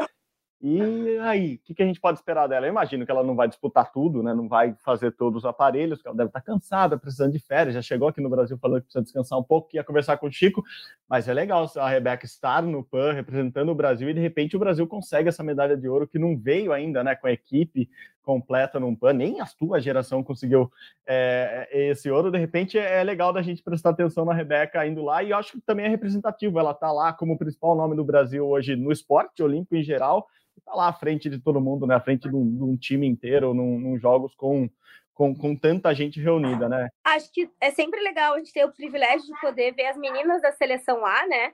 E 0.65 1.19
aí, 1.19 1.57
o 1.57 1.59
que, 1.59 1.75
que, 1.75 1.83
a 1.83 1.87
gente 1.87 2.01
pode 2.01 2.21
esperar 2.21 2.47
dela? 2.47 2.67
Eu 2.67 2.71
imagino 2.71 3.05
que 3.05 3.11
ela 3.11 3.25
não 3.25 3.35
vai 3.35 3.49
disputar 3.49 3.91
tudo, 3.91 4.23
né? 4.23 4.33
Não 4.33 4.47
vai 4.47 4.77
fazer 4.85 5.11
todos 5.11 5.43
os 5.43 5.45
aparelhos, 5.45 6.01
que 6.01 6.07
ela 6.07 6.17
deve 6.17 6.29
estar 6.29 6.41
cansada, 6.41 6.97
precisando 6.97 7.33
de 7.33 7.41
férias. 7.41 7.75
Já 7.75 7.83
chegou 7.83 8.07
aqui 8.07 8.21
no 8.21 8.31
Brasil 8.31 8.57
falando 8.57 8.79
que 8.79 8.85
precisa 8.85 9.03
descansar 9.03 9.37
um 9.37 9.43
pouco, 9.43 9.71
ia 9.75 9.83
conversar 9.83 10.19
com 10.19 10.29
o 10.29 10.33
Chico. 10.33 10.63
Mas 11.09 11.27
é 11.27 11.35
legal 11.35 11.69
a 11.75 11.89
Rebeca 11.89 12.25
estar 12.25 12.63
no 12.63 12.85
PAN, 12.85 13.13
representando 13.13 13.71
o 13.71 13.75
Brasil, 13.75 14.09
e 14.09 14.15
de 14.15 14.21
repente 14.21 14.55
o 14.55 14.59
Brasil 14.61 14.87
consegue 14.87 15.29
essa 15.29 15.43
medalha 15.43 15.77
de 15.77 15.89
ouro 15.89 16.07
que 16.07 16.17
não 16.17 16.39
veio 16.39 16.73
ainda, 16.73 17.03
né? 17.03 17.17
Com 17.17 17.27
a 17.27 17.33
equipe 17.33 17.91
completa 18.23 18.79
no 18.79 18.97
PAN, 18.97 19.14
nem 19.14 19.41
a 19.41 19.47
tua 19.47 19.81
geração 19.81 20.23
conseguiu 20.23 20.70
é, 21.07 21.68
esse 21.73 22.11
ouro. 22.11 22.31
De 22.31 22.39
repente 22.39 22.79
é 22.79 23.03
legal 23.03 23.33
da 23.33 23.43
gente 23.43 23.62
prestar 23.62 23.91
atenção 23.91 24.25
na 24.25 24.35
Rebeca 24.35 24.87
indo 24.87 25.03
lá, 25.03 25.23
e 25.23 25.31
eu 25.31 25.37
acho 25.37 25.53
que 25.53 25.61
também 25.61 25.87
é 25.87 25.89
representativo. 25.89 26.59
Ela 26.59 26.75
tá 26.75 26.91
lá 26.93 27.12
como 27.12 27.39
principal 27.39 27.77
nome 27.77 27.97
do 27.97 28.05
Brasil 28.05 28.47
hoje 28.47 28.77
no 28.77 28.93
esporte 28.93 29.43
olímpico 29.43 29.77
em 29.77 29.83
geral 29.83 30.27
está 30.59 30.75
lá 30.75 30.89
à 30.89 30.93
frente 30.93 31.29
de 31.29 31.39
todo 31.39 31.61
mundo, 31.61 31.87
né? 31.87 31.95
À 31.95 32.01
frente 32.01 32.29
de 32.29 32.35
um, 32.35 32.57
de 32.57 32.62
um 32.62 32.77
time 32.77 33.07
inteiro, 33.07 33.53
num, 33.53 33.79
num 33.79 33.99
jogos 33.99 34.35
com, 34.35 34.68
com, 35.12 35.35
com, 35.35 35.57
tanta 35.57 35.95
gente 35.95 36.20
reunida, 36.20 36.68
né? 36.68 36.89
Acho 37.05 37.31
que 37.33 37.51
é 37.61 37.70
sempre 37.70 38.01
legal 38.01 38.35
a 38.35 38.39
gente 38.39 38.53
ter 38.53 38.64
o 38.64 38.73
privilégio 38.73 39.27
de 39.27 39.41
poder 39.41 39.75
ver 39.75 39.87
as 39.87 39.97
meninas 39.97 40.41
da 40.41 40.53
seleção 40.53 41.05
A, 41.05 41.27
né? 41.27 41.53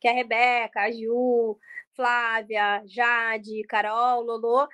Que 0.00 0.08
é 0.08 0.10
a 0.10 0.14
Rebeca, 0.14 0.80
a 0.80 0.90
Ju, 0.90 1.56
Flávia, 1.94 2.82
Jade, 2.86 3.62
Carol, 3.68 4.22
Lolo, 4.22 4.68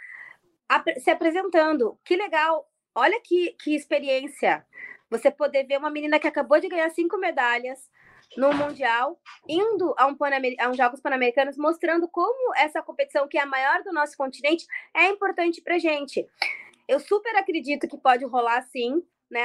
se 0.99 1.11
apresentando. 1.11 1.99
Que 2.05 2.17
legal! 2.17 2.69
Olha 2.95 3.21
que, 3.21 3.57
que 3.63 3.75
experiência! 3.75 4.65
Você 5.11 5.31
poder 5.31 5.65
ver 5.65 5.79
uma 5.79 5.91
menina 5.91 6.19
que 6.19 6.27
acabou 6.27 6.59
de 6.59 6.69
ganhar 6.69 6.91
cinco 6.91 7.17
medalhas, 7.17 7.89
no 8.37 8.53
Mundial, 8.53 9.19
indo 9.49 9.95
a, 9.97 10.07
um 10.07 10.17
a 10.59 10.69
uns 10.69 10.77
Jogos 10.77 11.01
Pan-Americanos, 11.01 11.57
mostrando 11.57 12.09
como 12.09 12.55
essa 12.57 12.83
competição, 12.83 13.29
que 13.29 13.39
é 13.39 13.43
a 13.43 13.47
maior 13.47 13.83
do 13.83 13.93
nosso 13.93 14.17
continente, 14.17 14.67
é 14.95 15.09
importante 15.09 15.61
para 15.61 15.79
gente. 15.79 16.27
Eu 16.89 16.99
super 16.99 17.35
acredito 17.37 17.89
que 17.89 17.97
pode 17.97 18.25
rolar 18.25 18.63
sim, 18.63 19.03
né? 19.31 19.43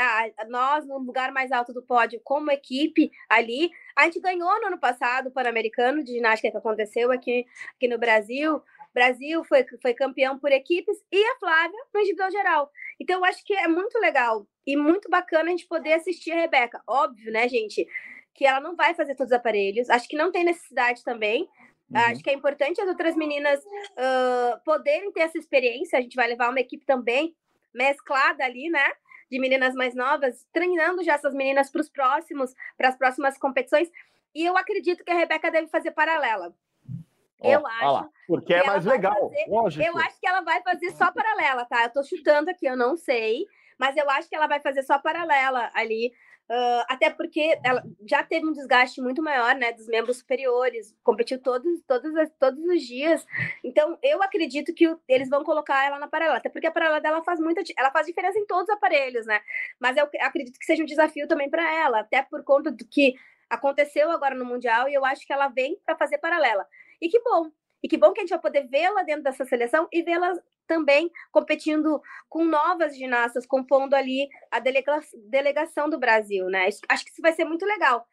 Nós, 0.47 0.85
no 0.85 0.97
lugar 0.99 1.31
mais 1.31 1.51
alto 1.51 1.73
do 1.73 1.81
pódio, 1.81 2.21
como 2.23 2.51
equipe 2.51 3.11
ali. 3.27 3.71
A 3.95 4.03
gente 4.03 4.19
ganhou 4.19 4.59
no 4.61 4.67
ano 4.67 4.79
passado 4.79 5.27
o 5.27 5.31
Pan-Americano 5.31 6.03
de 6.03 6.13
ginástica 6.13 6.51
que 6.51 6.57
aconteceu 6.57 7.11
aqui, 7.11 7.45
aqui 7.75 7.87
no 7.87 7.97
Brasil. 7.97 8.61
Brasil 8.93 9.43
foi, 9.43 9.65
foi 9.81 9.93
campeão 9.93 10.37
por 10.37 10.51
equipes 10.51 10.97
e 11.11 11.23
a 11.23 11.35
Flávia 11.39 11.79
no 11.93 11.99
individual 11.99 12.31
geral. 12.31 12.71
Então, 12.99 13.19
eu 13.19 13.25
acho 13.25 13.43
que 13.45 13.53
é 13.53 13.67
muito 13.67 13.97
legal 13.99 14.47
e 14.65 14.75
muito 14.75 15.09
bacana 15.09 15.45
a 15.45 15.51
gente 15.51 15.67
poder 15.67 15.93
assistir 15.93 16.31
a 16.31 16.35
Rebeca. 16.35 16.81
Óbvio, 16.87 17.31
né, 17.31 17.47
gente? 17.47 17.87
que 18.33 18.45
ela 18.45 18.59
não 18.59 18.75
vai 18.75 18.93
fazer 18.93 19.15
todos 19.15 19.31
os 19.31 19.37
aparelhos. 19.37 19.89
Acho 19.89 20.07
que 20.07 20.15
não 20.15 20.31
tem 20.31 20.43
necessidade 20.43 21.03
também. 21.03 21.43
Uhum. 21.89 21.97
Acho 21.97 22.23
que 22.23 22.29
é 22.29 22.33
importante 22.33 22.81
as 22.81 22.87
outras 22.87 23.15
meninas 23.15 23.59
uh, 23.59 24.59
poderem 24.63 25.11
ter 25.11 25.21
essa 25.21 25.37
experiência. 25.37 25.99
A 25.99 26.01
gente 26.01 26.15
vai 26.15 26.27
levar 26.27 26.49
uma 26.49 26.59
equipe 26.59 26.85
também 26.85 27.35
mesclada 27.73 28.43
ali, 28.43 28.69
né? 28.69 28.85
De 29.29 29.39
meninas 29.39 29.73
mais 29.75 29.95
novas, 29.95 30.45
treinando 30.51 31.03
já 31.03 31.13
essas 31.13 31.33
meninas 31.33 31.69
para 31.69 31.81
os 31.81 31.89
próximos, 31.89 32.53
para 32.77 32.89
as 32.89 32.97
próximas 32.97 33.37
competições. 33.37 33.89
E 34.33 34.45
eu 34.45 34.57
acredito 34.57 35.03
que 35.03 35.11
a 35.11 35.15
Rebeca 35.15 35.51
deve 35.51 35.67
fazer 35.67 35.91
paralela. 35.91 36.53
Eu 37.43 37.65
acho. 37.65 38.09
porque 38.27 38.53
é 38.53 38.63
mais 38.63 38.85
legal. 38.85 39.13
Fazer, 39.13 39.45
lógico. 39.47 39.85
Eu 39.85 39.97
acho 39.97 40.19
que 40.19 40.27
ela 40.27 40.41
vai 40.41 40.61
fazer 40.61 40.91
só 40.91 41.11
paralela, 41.11 41.65
tá? 41.65 41.83
Eu 41.83 41.93
tô 41.93 42.03
chutando 42.03 42.49
aqui, 42.49 42.65
eu 42.65 42.77
não 42.77 42.95
sei. 42.95 43.45
Mas 43.79 43.97
eu 43.97 44.07
acho 44.09 44.29
que 44.29 44.35
ela 44.35 44.47
vai 44.47 44.59
fazer 44.59 44.83
só 44.83 44.99
paralela 44.99 45.71
ali 45.73 46.11
Uh, 46.51 46.83
até 46.89 47.09
porque 47.09 47.57
ela 47.63 47.81
já 48.05 48.21
teve 48.23 48.45
um 48.45 48.51
desgaste 48.51 49.01
muito 49.01 49.23
maior, 49.23 49.55
né, 49.55 49.71
dos 49.71 49.87
membros 49.87 50.17
superiores, 50.17 50.93
competiu 51.01 51.41
todos, 51.41 51.81
todos, 51.87 52.11
todos 52.37 52.61
os 52.65 52.81
dias. 52.81 53.25
Então, 53.63 53.97
eu 54.03 54.21
acredito 54.21 54.73
que 54.73 54.93
eles 55.07 55.29
vão 55.29 55.45
colocar 55.45 55.85
ela 55.85 55.97
na 55.97 56.09
paralela, 56.09 56.39
até 56.39 56.49
porque 56.49 56.67
a 56.67 56.71
paralela 56.71 56.99
dela 56.99 57.23
faz 57.23 57.39
muita, 57.39 57.61
ela 57.77 57.89
faz 57.89 58.05
diferença 58.05 58.37
em 58.37 58.45
todos 58.45 58.63
os 58.63 58.75
aparelhos, 58.75 59.25
né? 59.25 59.39
Mas 59.79 59.95
eu 59.95 60.09
acredito 60.19 60.59
que 60.59 60.65
seja 60.65 60.83
um 60.83 60.85
desafio 60.85 61.25
também 61.25 61.49
para 61.49 61.63
ela, 61.73 62.01
até 62.01 62.21
por 62.21 62.43
conta 62.43 62.69
do 62.69 62.85
que 62.85 63.15
aconteceu 63.49 64.11
agora 64.11 64.35
no 64.35 64.43
mundial 64.43 64.89
e 64.89 64.93
eu 64.93 65.05
acho 65.05 65.25
que 65.25 65.31
ela 65.31 65.47
vem 65.47 65.79
para 65.85 65.95
fazer 65.95 66.17
paralela. 66.17 66.67
E 67.01 67.09
que 67.09 67.19
bom, 67.21 67.49
e 67.83 67.87
que 67.87 67.97
bom 67.97 68.13
que 68.13 68.19
a 68.19 68.23
gente 68.23 68.29
vai 68.29 68.39
poder 68.39 68.67
vê-la 68.67 69.03
dentro 69.03 69.23
dessa 69.23 69.43
seleção 69.45 69.87
e 69.91 70.03
vê-la 70.03 70.33
também 70.67 71.11
competindo 71.31 72.01
com 72.29 72.45
novas 72.45 72.95
ginastas, 72.95 73.45
compondo 73.45 73.93
ali 73.93 74.29
a 74.51 74.59
delega 74.59 74.99
delegação 75.29 75.89
do 75.89 75.99
Brasil, 75.99 76.45
né? 76.45 76.69
Acho 76.87 77.03
que 77.03 77.11
isso 77.11 77.21
vai 77.21 77.33
ser 77.33 77.43
muito 77.43 77.65
legal. 77.65 78.05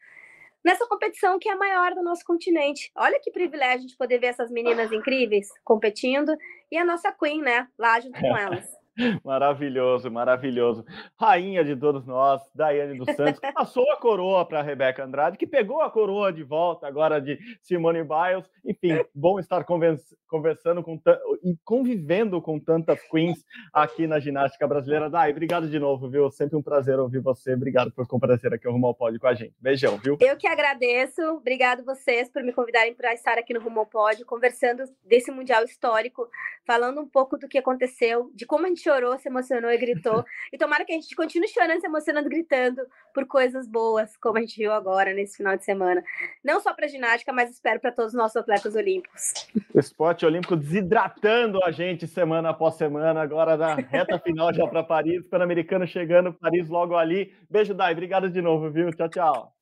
Nessa 0.65 0.87
competição 0.87 1.39
que 1.39 1.49
é 1.49 1.53
a 1.53 1.57
maior 1.57 1.95
do 1.95 2.03
nosso 2.03 2.25
continente. 2.25 2.91
Olha 2.97 3.21
que 3.21 3.31
privilégio 3.31 3.87
de 3.87 3.97
poder 3.97 4.19
ver 4.19 4.29
essas 4.29 4.51
meninas 4.51 4.91
incríveis 4.91 5.49
competindo 5.63 6.37
e 6.71 6.77
a 6.77 6.85
nossa 6.85 7.13
Queen, 7.13 7.41
né? 7.43 7.69
Lá 7.79 8.01
junto 8.01 8.19
com 8.19 8.27
elas. 8.37 8.78
Maravilhoso, 9.25 10.11
maravilhoso. 10.11 10.85
Rainha 11.19 11.65
de 11.65 11.77
todos 11.77 12.05
nós, 12.07 12.43
Daiane 12.55 12.99
dos 12.99 13.15
Santos, 13.15 13.39
que 13.39 13.53
passou 13.53 13.91
a 13.93 13.97
coroa 13.97 14.45
para 14.45 14.63
Rebeca 14.63 15.05
Andrade, 15.05 15.39
que 15.39 15.47
pegou 15.47 15.81
a 15.81 15.91
coroa 15.91 16.33
de 16.33 16.43
volta 16.43 16.87
agora 16.87 17.21
de 17.21 17.39
Simone 17.63 18.03
Biles. 18.03 18.51
Enfim, 18.65 19.05
bom 19.15 19.39
estar 19.39 19.65
conversando 19.65 20.83
com 20.83 21.01
e 21.45 21.57
convivendo 21.65 22.43
com 22.43 22.59
tantas 22.59 23.01
queens 23.09 23.45
aqui 23.73 24.07
na 24.07 24.19
ginástica 24.19 24.67
brasileira. 24.67 25.09
Dai, 25.09 25.31
obrigado 25.31 25.69
de 25.69 25.79
novo, 25.79 26.11
viu? 26.11 26.31
Sempre 26.31 26.57
um 26.57 26.63
prazer 26.63 26.99
ouvir 26.99 27.21
você. 27.21 27.55
Obrigado 27.55 27.93
por 27.93 28.07
comparecer 28.07 28.53
aqui 28.53 28.67
ao 28.67 28.73
Rumo 28.73 28.89
ao 28.89 28.95
Pódio 28.95 29.21
com 29.21 29.29
a 29.29 29.35
gente. 29.35 29.55
Beijão, 29.61 29.97
viu? 29.99 30.19
Eu 30.21 30.37
que 30.37 30.47
agradeço. 30.47 31.23
Obrigado 31.23 31.85
vocês 31.85 32.29
por 32.31 32.43
me 32.43 32.53
convidarem 32.53 32.95
para 32.95 33.15
estar 33.15 33.39
aqui 33.39 33.55
no 33.55 33.61
Rumo 33.61 33.81
ao 33.81 33.87
Pódio, 33.87 34.27
conversando 34.27 34.83
desse 35.05 35.31
Mundial 35.31 35.65
histórico, 35.65 36.29
falando 36.67 37.01
um 37.01 37.09
pouco 37.09 37.39
do 37.39 37.49
que 37.49 37.59
aconteceu, 37.59 38.31
de 38.35 38.45
como 38.45 38.67
a 38.67 38.69
gente 38.69 38.88
chorou, 38.89 39.19
se 39.19 39.29
emocionou 39.29 39.71
e 39.71 39.77
gritou. 39.77 40.25
E 40.53 40.59
tomara 40.59 40.85
que 40.85 40.93
a 40.93 40.95
gente 40.95 41.15
continue 41.15 41.49
chorando, 41.49 41.81
se 41.81 41.87
emocionando, 41.87 42.29
gritando 42.29 42.83
por 43.13 43.27
coisas 43.27 43.69
boas, 43.69 44.17
como 44.17 44.39
a 44.39 44.41
gente 44.41 44.57
viu 44.57 44.73
agora 44.73 45.13
nesse 45.13 45.37
final 45.37 45.57
de 45.57 45.65
semana. 45.65 46.03
Não 46.43 46.61
só 46.61 46.73
para 46.73 46.89
ginástica, 46.89 47.33
mas 47.33 47.51
espero 47.51 47.81
para 47.81 47.93
todos 47.93 48.13
os 48.13 48.19
nossos 48.19 48.37
atletas 48.37 48.75
olímpicos. 48.75 49.47
O 49.75 49.79
esporte 49.79 50.25
olímpico 50.25 50.57
desidratando 50.57 51.63
a 51.65 51.71
gente 51.71 52.07
semana 52.07 52.51
após 52.51 52.75
semana, 52.75 53.21
agora 53.21 53.57
na 53.57 53.75
reta 53.75 54.19
final 54.19 54.53
já 54.53 54.67
para 54.67 54.83
Paris, 54.83 55.27
Pan-Americano 55.29 55.87
chegando, 55.87 56.33
Paris 56.33 56.69
logo 56.69 56.97
ali. 56.97 57.35
Beijo, 57.51 57.75
Dai. 57.75 57.93
Obrigado 57.93 58.31
de 58.31 58.41
novo, 58.41 58.71
viu? 58.71 58.91
Tchau, 58.93 59.09
tchau. 59.09 59.53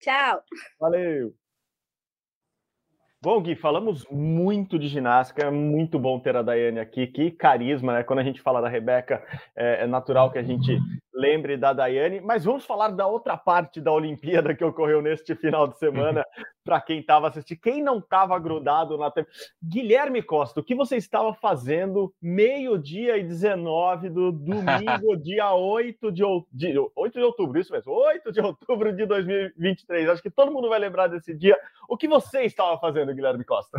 Tchau. 0.00 0.42
Valeu. 0.78 1.47
Bom, 3.20 3.42
Gui, 3.42 3.56
falamos 3.56 4.06
muito 4.12 4.78
de 4.78 4.86
ginástica, 4.86 5.46
é 5.46 5.50
muito 5.50 5.98
bom 5.98 6.20
ter 6.20 6.36
a 6.36 6.42
Daiane 6.42 6.78
aqui, 6.78 7.04
que 7.08 7.32
carisma, 7.32 7.92
né? 7.92 8.02
Quando 8.04 8.20
a 8.20 8.22
gente 8.22 8.40
fala 8.40 8.60
da 8.60 8.68
Rebeca, 8.68 9.20
é, 9.56 9.82
é 9.82 9.86
natural 9.88 10.30
que 10.30 10.38
a 10.38 10.42
gente 10.42 10.78
lembre 11.18 11.56
da 11.56 11.72
Daiane, 11.72 12.20
mas 12.20 12.44
vamos 12.44 12.64
falar 12.64 12.90
da 12.90 13.04
outra 13.04 13.36
parte 13.36 13.80
da 13.80 13.90
Olimpíada 13.90 14.54
que 14.54 14.64
ocorreu 14.64 15.02
neste 15.02 15.34
final 15.34 15.66
de 15.66 15.76
semana, 15.76 16.24
para 16.64 16.80
quem 16.80 17.00
estava 17.00 17.26
assistindo, 17.26 17.58
quem 17.60 17.82
não 17.82 17.98
estava 17.98 18.38
grudado 18.38 18.96
na 18.96 19.10
TV. 19.10 19.28
Guilherme 19.60 20.22
Costa, 20.22 20.60
o 20.60 20.62
que 20.62 20.76
você 20.76 20.96
estava 20.96 21.34
fazendo 21.34 22.14
meio-dia 22.22 23.16
e 23.16 23.24
19 23.24 24.10
do 24.10 24.30
domingo, 24.30 25.16
dia 25.20 25.52
8 25.52 26.12
de, 26.12 26.22
de, 26.52 26.78
8 26.94 27.18
de 27.18 27.24
outubro, 27.24 27.58
isso 27.58 27.72
mesmo, 27.72 27.92
8 27.92 28.30
de 28.30 28.40
outubro 28.40 28.94
de 28.94 29.04
2023. 29.04 30.10
Acho 30.10 30.22
que 30.22 30.30
todo 30.30 30.52
mundo 30.52 30.68
vai 30.68 30.78
lembrar 30.78 31.08
desse 31.08 31.34
dia. 31.34 31.58
O 31.88 31.96
que 31.96 32.06
você 32.06 32.42
estava 32.42 32.78
fazendo, 32.78 33.12
Guilherme 33.12 33.44
Costa? 33.44 33.76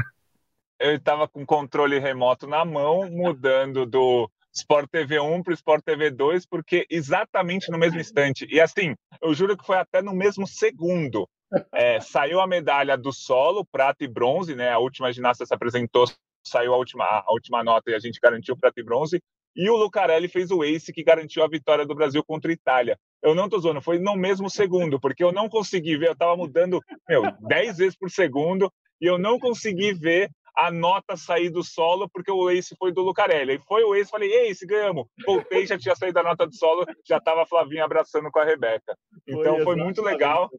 Eu 0.78 0.96
estava 0.96 1.26
com 1.26 1.46
controle 1.46 2.00
remoto 2.00 2.48
na 2.48 2.66
mão, 2.66 3.10
mudando 3.10 3.86
do 3.86 4.30
Sport 4.60 4.89
TV 4.91 5.20
1 5.20 5.43
para 5.43 5.51
o 5.51 5.53
Sport 5.53 5.84
TV 5.84 6.12
2, 6.12 6.45
porque 6.45 6.86
exatamente 6.89 7.72
no 7.72 7.78
mesmo 7.78 7.99
instante. 7.99 8.47
E 8.49 8.60
assim, 8.60 8.95
eu 9.22 9.34
juro 9.34 9.57
que 9.57 9.66
foi 9.66 9.78
até 9.78 10.01
no 10.01 10.14
mesmo 10.14 10.45
segundo. 10.45 11.28
É, 11.74 11.99
saiu 11.99 12.39
a 12.39 12.47
medalha 12.47 12.95
do 12.97 13.12
solo, 13.12 13.66
prata 13.66 14.03
e 14.03 14.07
bronze, 14.07 14.55
né? 14.55 14.70
A 14.70 14.80
última 14.80 15.12
ginasta 15.12 15.45
se 15.45 15.53
apresentou, 15.53 16.05
saiu 16.45 16.74
a 16.74 16.78
última, 16.78 17.05
a 17.05 17.32
última 17.32 17.64
nota 17.64 17.89
e 17.89 17.95
a 17.95 17.99
gente 17.99 18.20
garantiu 18.22 18.55
prata 18.55 18.80
e 18.80 18.84
bronze. 18.84 19.22
E 19.55 19.70
o 19.70 19.76
Lucarelli 19.76 20.28
fez 20.28 20.51
o 20.51 20.64
ace 20.64 20.93
que 20.93 21.03
garantiu 21.03 21.43
a 21.43 21.47
vitória 21.47 21.86
do 21.86 21.95
Brasil 21.95 22.24
contra 22.24 22.51
a 22.51 22.53
Itália. 22.53 22.99
Eu 23.22 23.34
não 23.34 23.49
tô 23.49 23.60
zoando, 23.60 23.82
foi 23.82 23.97
no 23.97 24.16
mesmo 24.16 24.49
segundo, 24.49 24.99
porque 24.99 25.24
eu 25.24 25.32
não 25.32 25.49
consegui 25.49 25.97
ver, 25.97 26.10
eu 26.10 26.14
estava 26.14 26.38
mudando, 26.38 26.80
meu, 27.07 27.24
10 27.41 27.78
vezes 27.78 27.97
por 27.97 28.12
segundo, 28.12 28.72
e 29.01 29.05
eu 29.05 29.18
não 29.18 29.39
consegui 29.39 29.93
ver 29.93 30.30
a 30.60 30.72
nota 30.72 31.16
sair 31.16 31.49
do 31.49 31.64
solo, 31.64 32.10
porque 32.10 32.32
o 32.32 32.49
ace 32.49 32.76
foi 32.78 32.91
do 32.91 33.01
Lucarelli. 33.01 33.53
Aí 33.53 33.60
foi 33.68 33.84
o 33.84 33.95
ace, 33.95 34.12
falei, 34.12 34.30
ace, 34.49 34.66
ganhamos. 34.66 35.05
Voltei, 35.26 35.66
já 35.66 35.78
tinha 35.78 35.95
saído 35.95 36.20
a 36.20 36.24
nota 36.24 36.45
do 36.45 36.53
solo, 36.53 36.86
já 37.07 37.18
estava 37.18 37.43
a 37.43 37.45
Flavinha 37.45 37.86
abraçando 37.86 38.30
com 38.30 38.39
a 38.39 38.43
Rebeca. 38.43 38.97
Então 39.26 39.55
foi, 39.55 39.64
foi 39.64 39.76
muito 39.78 40.01
legal. 40.01 40.49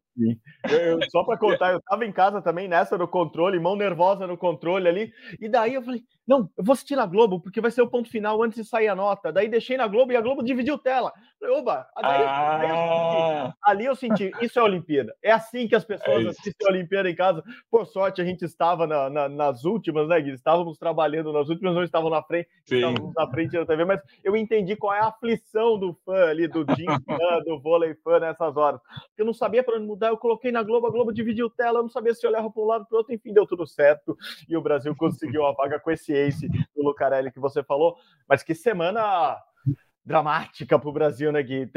Eu, 0.69 0.99
só 1.11 1.23
para 1.23 1.37
contar, 1.37 1.73
eu 1.73 1.77
estava 1.77 2.05
em 2.05 2.11
casa 2.11 2.41
também 2.41 2.67
nessa 2.67 2.97
do 2.97 3.07
controle, 3.07 3.59
mão 3.59 3.75
nervosa 3.75 4.25
no 4.25 4.37
controle 4.37 4.87
ali, 4.87 5.11
e 5.39 5.47
daí 5.47 5.73
eu 5.75 5.83
falei, 5.83 6.01
não, 6.27 6.49
eu 6.57 6.63
vou 6.63 6.73
assistir 6.73 6.95
na 6.95 7.05
Globo, 7.05 7.41
porque 7.41 7.59
vai 7.59 7.71
ser 7.71 7.81
o 7.81 7.89
ponto 7.89 8.09
final 8.09 8.41
antes 8.41 8.63
de 8.63 8.69
sair 8.69 8.87
a 8.87 8.95
nota. 8.95 9.33
Daí 9.33 9.49
deixei 9.49 9.75
na 9.75 9.85
Globo 9.85 10.13
e 10.13 10.15
a 10.15 10.21
Globo 10.21 10.41
dividiu 10.41 10.77
tela. 10.77 11.11
Falei, 11.37 11.57
oba, 11.57 11.87
daí, 12.01 12.23
ah. 12.23 12.57
daí 12.57 12.69
eu 12.69 12.75
senti, 12.77 13.57
ali 13.65 13.85
eu 13.85 13.95
senti, 13.95 14.31
isso 14.41 14.59
é 14.59 14.63
Olimpíada. 14.63 15.13
É 15.21 15.31
assim 15.31 15.67
que 15.67 15.75
as 15.75 15.83
pessoas 15.83 16.25
é 16.25 16.29
assistem 16.29 16.67
a 16.67 16.71
Olimpíada 16.71 17.09
em 17.09 17.15
casa. 17.15 17.43
Por 17.69 17.85
sorte, 17.85 18.21
a 18.21 18.25
gente 18.25 18.45
estava 18.45 18.87
na, 18.87 19.09
na, 19.09 19.27
nas 19.27 19.65
últimas, 19.65 19.90
né, 19.91 20.21
Gui? 20.21 20.31
Estávamos 20.31 20.77
trabalhando 20.77 21.31
nas 21.31 21.49
últimas, 21.49 21.73
não 21.73 21.83
estavam 21.83 22.09
na 22.09 22.21
frente, 22.21 22.49
Sim. 22.65 22.75
estávamos 22.75 23.13
na 23.15 23.27
frente 23.27 23.51
da 23.51 23.65
TV, 23.65 23.85
mas 23.85 24.01
eu 24.23 24.35
entendi 24.35 24.75
qual 24.75 24.93
é 24.93 24.99
a 24.99 25.07
aflição 25.07 25.77
do 25.77 25.93
fã 26.05 26.29
ali, 26.29 26.47
do 26.47 26.65
Jim 26.75 26.85
fã, 27.05 27.41
do 27.45 27.59
vôlei 27.59 27.93
fã 27.95 28.19
nessas 28.19 28.55
horas. 28.57 28.81
Porque 29.07 29.21
eu 29.21 29.25
não 29.25 29.33
sabia 29.33 29.63
para 29.63 29.77
onde 29.77 29.85
mudar, 29.85 30.09
eu 30.09 30.17
coloquei 30.17 30.51
na 30.51 30.63
Globo, 30.63 30.87
a 30.87 30.91
Globo 30.91 31.13
dividiu 31.13 31.49
tela, 31.49 31.79
eu 31.79 31.83
não 31.83 31.89
sabia 31.89 32.13
se 32.13 32.25
olhava 32.25 32.49
para 32.49 32.61
um 32.61 32.65
lado 32.65 32.85
para 32.85 32.95
o 32.95 32.97
outro, 32.99 33.13
enfim, 33.13 33.33
deu 33.33 33.45
tudo 33.45 33.65
certo. 33.67 34.17
E 34.47 34.55
o 34.55 34.61
Brasil 34.61 34.95
conseguiu 34.95 35.45
a 35.45 35.53
vaga 35.53 35.79
com 35.79 35.91
esse 35.91 36.13
ace 36.13 36.47
do 36.75 36.83
Lucarelli 36.83 37.31
que 37.31 37.39
você 37.39 37.63
falou. 37.63 37.95
Mas 38.27 38.43
que 38.43 38.53
semana 38.53 39.37
dramática 40.03 40.79
para 40.79 40.89
o 40.89 40.93
Brasil, 40.93 41.31
né, 41.31 41.41
Gui? 41.43 41.69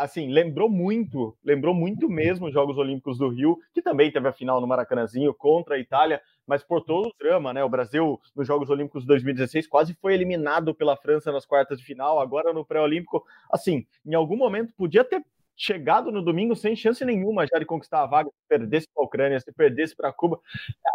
Assim, 0.00 0.28
lembrou 0.28 0.68
muito, 0.68 1.36
lembrou 1.44 1.74
muito 1.74 2.08
mesmo 2.08 2.46
os 2.46 2.52
Jogos 2.52 2.78
Olímpicos 2.78 3.18
do 3.18 3.28
Rio, 3.28 3.58
que 3.72 3.82
também 3.82 4.10
teve 4.10 4.28
a 4.28 4.32
final 4.32 4.60
no 4.60 4.66
Maracanãzinho 4.66 5.34
contra 5.34 5.74
a 5.74 5.78
Itália, 5.78 6.20
mas 6.46 6.62
por 6.62 6.82
todo 6.82 7.08
o 7.08 7.14
drama, 7.18 7.52
né? 7.52 7.64
O 7.64 7.68
Brasil, 7.68 8.20
nos 8.34 8.46
Jogos 8.46 8.70
Olímpicos 8.70 9.02
de 9.02 9.08
2016, 9.08 9.66
quase 9.66 9.94
foi 9.94 10.14
eliminado 10.14 10.74
pela 10.74 10.96
França 10.96 11.32
nas 11.32 11.46
quartas 11.46 11.78
de 11.78 11.84
final, 11.84 12.20
agora 12.20 12.52
no 12.52 12.64
pré-olímpico. 12.64 13.24
Assim, 13.50 13.86
em 14.04 14.14
algum 14.14 14.36
momento 14.36 14.74
podia 14.74 15.04
ter 15.04 15.24
chegado 15.56 16.10
no 16.10 16.22
domingo 16.22 16.54
sem 16.56 16.74
chance 16.74 17.04
nenhuma 17.04 17.46
já 17.46 17.58
de 17.58 17.64
conquistar 17.64 18.02
a 18.02 18.06
vaga, 18.06 18.28
se 18.28 18.48
perdesse 18.48 18.86
para 18.92 19.02
a 19.02 19.06
Ucrânia, 19.06 19.40
se 19.40 19.52
perdesse 19.52 19.96
para 19.96 20.12
Cuba. 20.12 20.40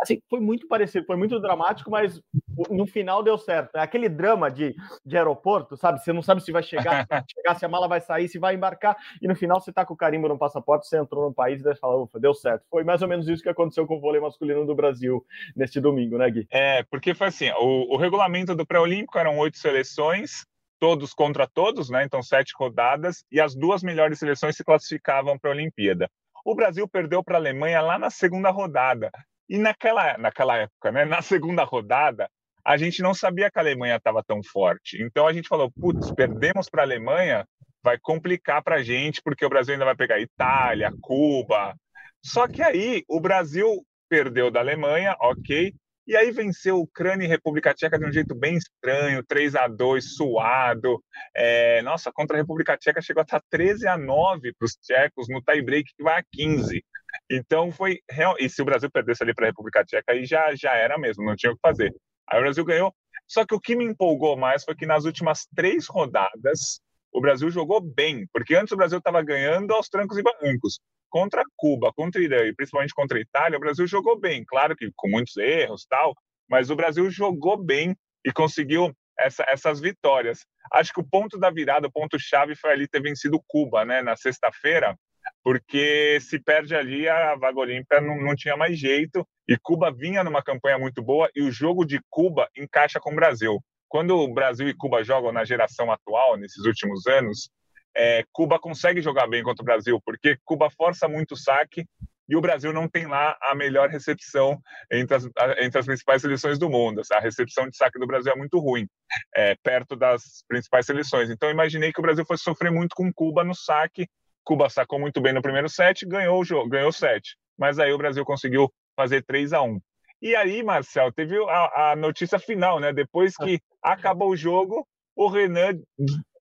Assim, 0.02 0.22
foi 0.30 0.40
muito 0.40 0.68
parecido, 0.68 1.06
foi 1.06 1.16
muito 1.16 1.40
dramático, 1.40 1.90
mas 1.90 2.22
no 2.70 2.86
final 2.86 3.24
deu 3.24 3.38
certo. 3.38 3.76
É 3.76 3.82
aquele 3.82 4.10
drama 4.10 4.50
de, 4.50 4.76
de 5.06 5.18
aeroporto, 5.18 5.78
sabe? 5.78 6.04
Você 6.04 6.12
não 6.12 6.22
sabe 6.22 6.42
se 6.44 6.52
vai 6.52 6.64
chegar, 6.64 7.06
se, 7.06 7.10
chegar, 7.36 7.56
se 7.56 7.66
a 7.66 7.70
mala 7.70 7.88
vai 7.88 8.02
sair, 8.02 8.28
se 8.28 8.40
vai 8.40 8.56
embarcar, 8.56 8.98
e 9.22 9.28
no 9.28 9.36
final 9.36 9.60
você 9.60 9.72
tá 9.72 9.86
com 9.86 9.94
o 9.94 9.98
carimbo 9.98 10.28
no 10.28 10.38
passaporte, 10.38 10.88
você 10.88 10.98
entrou 10.98 11.28
no 11.28 11.34
país 11.34 11.64
e 11.66 11.76
fala, 11.76 11.98
ufa, 11.98 12.20
deu 12.20 12.34
certo. 12.34 12.64
Foi 12.70 12.84
mais 12.84 13.02
ou 13.02 13.08
menos 13.08 13.28
isso 13.28 13.44
que 13.44 13.50
aconteceu 13.50 13.86
com 13.88 13.98
o 13.98 14.02
vôlei 14.02 14.22
masculino 14.22 14.66
do 14.66 14.76
Brasil 14.76 15.26
neste 15.56 15.80
domingo, 15.80 16.18
né, 16.18 16.30
Gui? 16.30 16.48
É, 16.52 16.84
porque 16.84 17.14
foi 17.14 17.28
assim, 17.28 17.50
o, 17.52 17.94
o 17.94 17.98
regulamento 17.98 18.56
do 18.56 18.66
pré-olímpico 18.66 19.18
eram 19.18 19.38
oito 19.38 19.58
seleções, 19.58 20.46
todos 20.80 21.14
contra 21.14 21.48
todos, 21.48 21.90
né? 21.90 22.04
Então, 22.04 22.22
sete 22.22 22.54
rodadas, 22.58 23.24
e 23.32 23.40
as 23.40 23.56
duas 23.56 23.84
melhores 23.84 24.20
seleções 24.20 24.56
se 24.56 24.64
classificavam 24.64 25.38
para 25.38 25.52
a 25.52 25.54
Olimpíada. 25.54 26.10
O 26.46 26.56
Brasil 26.56 26.88
perdeu 26.88 27.24
para 27.24 27.36
a 27.36 27.40
Alemanha 27.40 27.82
lá 27.82 28.00
na 28.00 28.10
segunda 28.10 28.50
rodada. 28.50 29.12
E 29.50 29.58
naquela, 29.58 30.18
naquela 30.18 30.58
época, 30.58 30.92
né, 30.92 31.06
na 31.06 31.22
segunda 31.22 31.64
rodada, 31.64 32.30
a 32.64 32.78
gente 32.78 33.02
não 33.02 33.14
sabia 33.14 33.50
que 33.50 33.58
a 33.58 33.62
Alemanha 33.62 33.96
estava 33.96 34.24
tão 34.24 34.42
forte. 34.44 35.02
Então 35.02 35.28
a 35.28 35.34
gente 35.34 35.48
falou, 35.48 35.72
putz, 35.72 36.12
perdemos 36.12 36.70
para 36.70 36.84
a 36.84 36.86
Alemanha, 36.86 37.46
vai 37.84 37.98
complicar 37.98 38.64
para 38.64 38.76
a 38.76 38.84
gente, 38.84 39.22
porque 39.24 39.46
o 39.46 39.50
Brasil 39.50 39.74
ainda 39.74 39.86
vai 39.86 39.96
pegar 39.96 40.20
Itália, 40.20 40.92
Cuba. 41.02 41.76
Só 42.24 42.48
que 42.48 42.62
aí 42.62 43.04
o 43.08 43.20
Brasil 43.20 43.84
perdeu 44.08 44.52
da 44.52 44.60
Alemanha, 44.60 45.16
ok, 45.20 45.74
e 46.10 46.18
aí 46.18 46.32
venceu 46.32 46.80
Ucrânia 46.80 47.26
e 47.26 47.28
República 47.28 47.72
Tcheca 47.72 48.00
de 48.00 48.04
um 48.04 48.12
jeito 48.12 48.34
bem 48.34 48.58
estranho, 48.58 49.24
3 49.24 49.56
a 49.56 49.68
2 49.68 50.16
suado. 50.16 51.04
É, 51.36 51.84
nossa, 51.84 52.12
contra 52.12 52.36
a 52.36 52.40
República 52.42 52.76
Tcheca 52.76 53.00
chegou 53.00 53.22
a 53.22 53.24
estar 53.24 53.40
13 53.48 53.88
a 53.88 53.96
9 53.96 54.52
para 54.58 54.66
os 54.66 54.74
tchecos 54.78 55.28
no 55.30 55.40
tie-break 55.40 55.94
que 55.96 56.02
vai 56.02 56.20
a 56.20 56.24
15. 56.34 56.84
Então 57.30 57.72
foi 57.72 58.00
real. 58.10 58.36
E 58.40 58.50
se 58.50 58.60
o 58.60 58.66
Brasil 58.66 58.90
perdesse 58.90 59.22
ali 59.22 59.36
para 59.36 59.46
a 59.46 59.50
República 59.50 59.86
Tcheca, 59.86 60.12
aí 60.12 60.26
já, 60.26 60.56
já 60.56 60.74
era 60.74 60.98
mesmo, 60.98 61.24
não 61.24 61.36
tinha 61.36 61.52
o 61.52 61.56
que 61.56 61.62
fazer. 61.62 61.94
Aí 62.28 62.40
o 62.40 62.42
Brasil 62.42 62.66
ganhou. 62.66 62.92
Só 63.28 63.46
que 63.46 63.54
o 63.54 63.60
que 63.60 63.76
me 63.76 63.86
empolgou 63.86 64.36
mais 64.36 64.64
foi 64.64 64.74
que 64.76 64.88
nas 64.88 65.06
últimas 65.06 65.46
três 65.56 65.86
rodadas 65.86 66.82
o 67.12 67.22
Brasil 67.22 67.50
jogou 67.50 67.82
bem, 67.82 68.28
porque 68.32 68.56
antes 68.56 68.72
o 68.72 68.78
Brasil 68.78 69.00
estava 69.00 69.22
ganhando 69.22 69.74
aos 69.74 69.90
trancos 69.90 70.18
e 70.18 70.24
barrancos 70.24 70.80
contra 71.10 71.44
Cuba, 71.56 71.92
contra 71.94 72.22
Irã 72.22 72.46
e 72.46 72.54
principalmente 72.54 72.94
contra 72.94 73.18
a 73.18 73.22
Itália, 73.22 73.58
o 73.58 73.62
Brasil 73.62 73.88
jogou 73.88 74.20
bem, 74.20 74.44
claro 74.46 74.76
que 74.76 74.92
com 74.96 75.10
muitos 75.10 75.36
erros 75.38 75.86
tal, 75.90 76.16
mas 76.48 76.70
o 76.70 76.76
Brasil 76.76 77.10
jogou 77.10 77.58
bem 77.58 77.96
e 78.26 78.32
conseguiu 78.32 78.94
essa, 79.18 79.44
essas 79.48 79.80
vitórias. 79.80 80.46
Acho 80.72 80.94
que 80.94 81.02
o 81.02 81.08
ponto 81.08 81.38
da 81.38 81.50
virada, 81.50 81.88
o 81.88 81.92
ponto 81.92 82.18
chave 82.20 82.56
foi 82.56 82.72
ali 82.72 82.88
ter 82.88 83.02
vencido 83.02 83.42
Cuba, 83.48 83.84
né, 83.84 84.02
na 84.02 84.16
sexta-feira, 84.16 84.96
porque 85.44 86.20
se 86.22 86.40
perde 86.40 86.76
ali 86.76 87.08
a 87.08 87.36
vaga 87.36 87.60
olímpica 87.60 88.02
não, 88.02 88.18
não 88.22 88.36
tinha 88.36 88.56
mais 88.56 88.78
jeito 88.78 89.28
e 89.48 89.58
Cuba 89.58 89.92
vinha 89.92 90.24
numa 90.24 90.44
campanha 90.44 90.78
muito 90.78 91.02
boa 91.02 91.30
e 91.36 91.42
o 91.42 91.52
jogo 91.52 91.86
de 91.86 92.00
Cuba 92.10 92.48
encaixa 92.56 93.00
com 93.00 93.12
o 93.12 93.16
Brasil. 93.16 93.60
Quando 93.90 94.16
o 94.16 94.34
Brasil 94.34 94.70
e 94.70 94.74
Cuba 94.74 95.04
jogam 95.04 95.32
na 95.32 95.44
geração 95.44 95.92
atual, 95.92 96.38
nesses 96.38 96.64
últimos 96.64 97.08
anos, 97.08 97.50
é, 97.98 98.24
Cuba 98.32 98.60
consegue 98.60 99.02
jogar 99.02 99.28
bem 99.28 99.44
contra 99.44 99.64
o 99.64 99.66
Brasil, 99.66 100.00
porque 100.06 100.38
Cuba 100.46 100.70
força 100.70 101.08
muito 101.08 101.34
o 101.34 101.38
saque 101.38 101.86
e 102.30 102.36
o 102.36 102.42
Brasil 102.42 102.72
não 102.72 102.88
tem 102.88 103.08
lá 103.08 103.36
a 103.42 103.56
melhor 103.56 103.90
recepção 103.90 104.62
entre 104.92 105.18
as, 105.18 105.26
entre 105.58 105.80
as 105.80 105.86
principais 105.88 106.22
seleções 106.22 106.60
do 106.60 106.70
mundo. 106.70 107.02
A 107.12 107.20
recepção 107.20 107.68
de 107.68 107.76
saque 107.76 107.98
do 107.98 108.06
Brasil 108.06 108.32
é 108.32 108.36
muito 108.36 108.60
ruim, 108.60 108.88
é, 109.36 109.56
perto 109.64 109.96
das 109.96 110.44
principais 110.48 110.86
seleções. 110.86 111.32
Então, 111.32 111.50
imaginei 111.50 111.92
que 111.92 112.00
o 112.00 112.04
Brasil 112.04 112.24
fosse 112.24 112.44
sofrer 112.44 112.72
muito 112.72 112.96
com 112.96 113.12
Cuba 113.12 113.44
no 113.44 113.56
saque. 113.56 114.08
Cuba 114.44 114.70
sacou 114.70 115.00
muito 115.00 115.20
bem 115.20 115.34
no 115.34 115.42
primeiro 115.42 115.68
set, 115.68 116.06
ganhou 116.06 116.40
o 116.40 116.46
jogo, 116.46 116.70
ganhou 116.70 116.90
o 116.90 116.94
set. 116.94 117.36
Mas 117.58 117.80
aí 117.80 117.92
o 117.92 117.98
Brasil 117.98 118.24
conseguiu 118.24 118.72
fazer 118.96 119.24
3 119.24 119.52
a 119.54 119.64
1 119.64 119.80
E 120.22 120.36
aí, 120.36 120.62
Marcel, 120.62 121.12
teve 121.12 121.36
a, 121.50 121.92
a 121.92 121.96
notícia 121.96 122.38
final, 122.38 122.80
né? 122.80 122.94
Depois 122.94 123.36
que 123.36 123.60
acabou 123.82 124.30
o 124.32 124.38
jogo, 124.38 124.88
o 125.16 125.28
Renan 125.28 125.80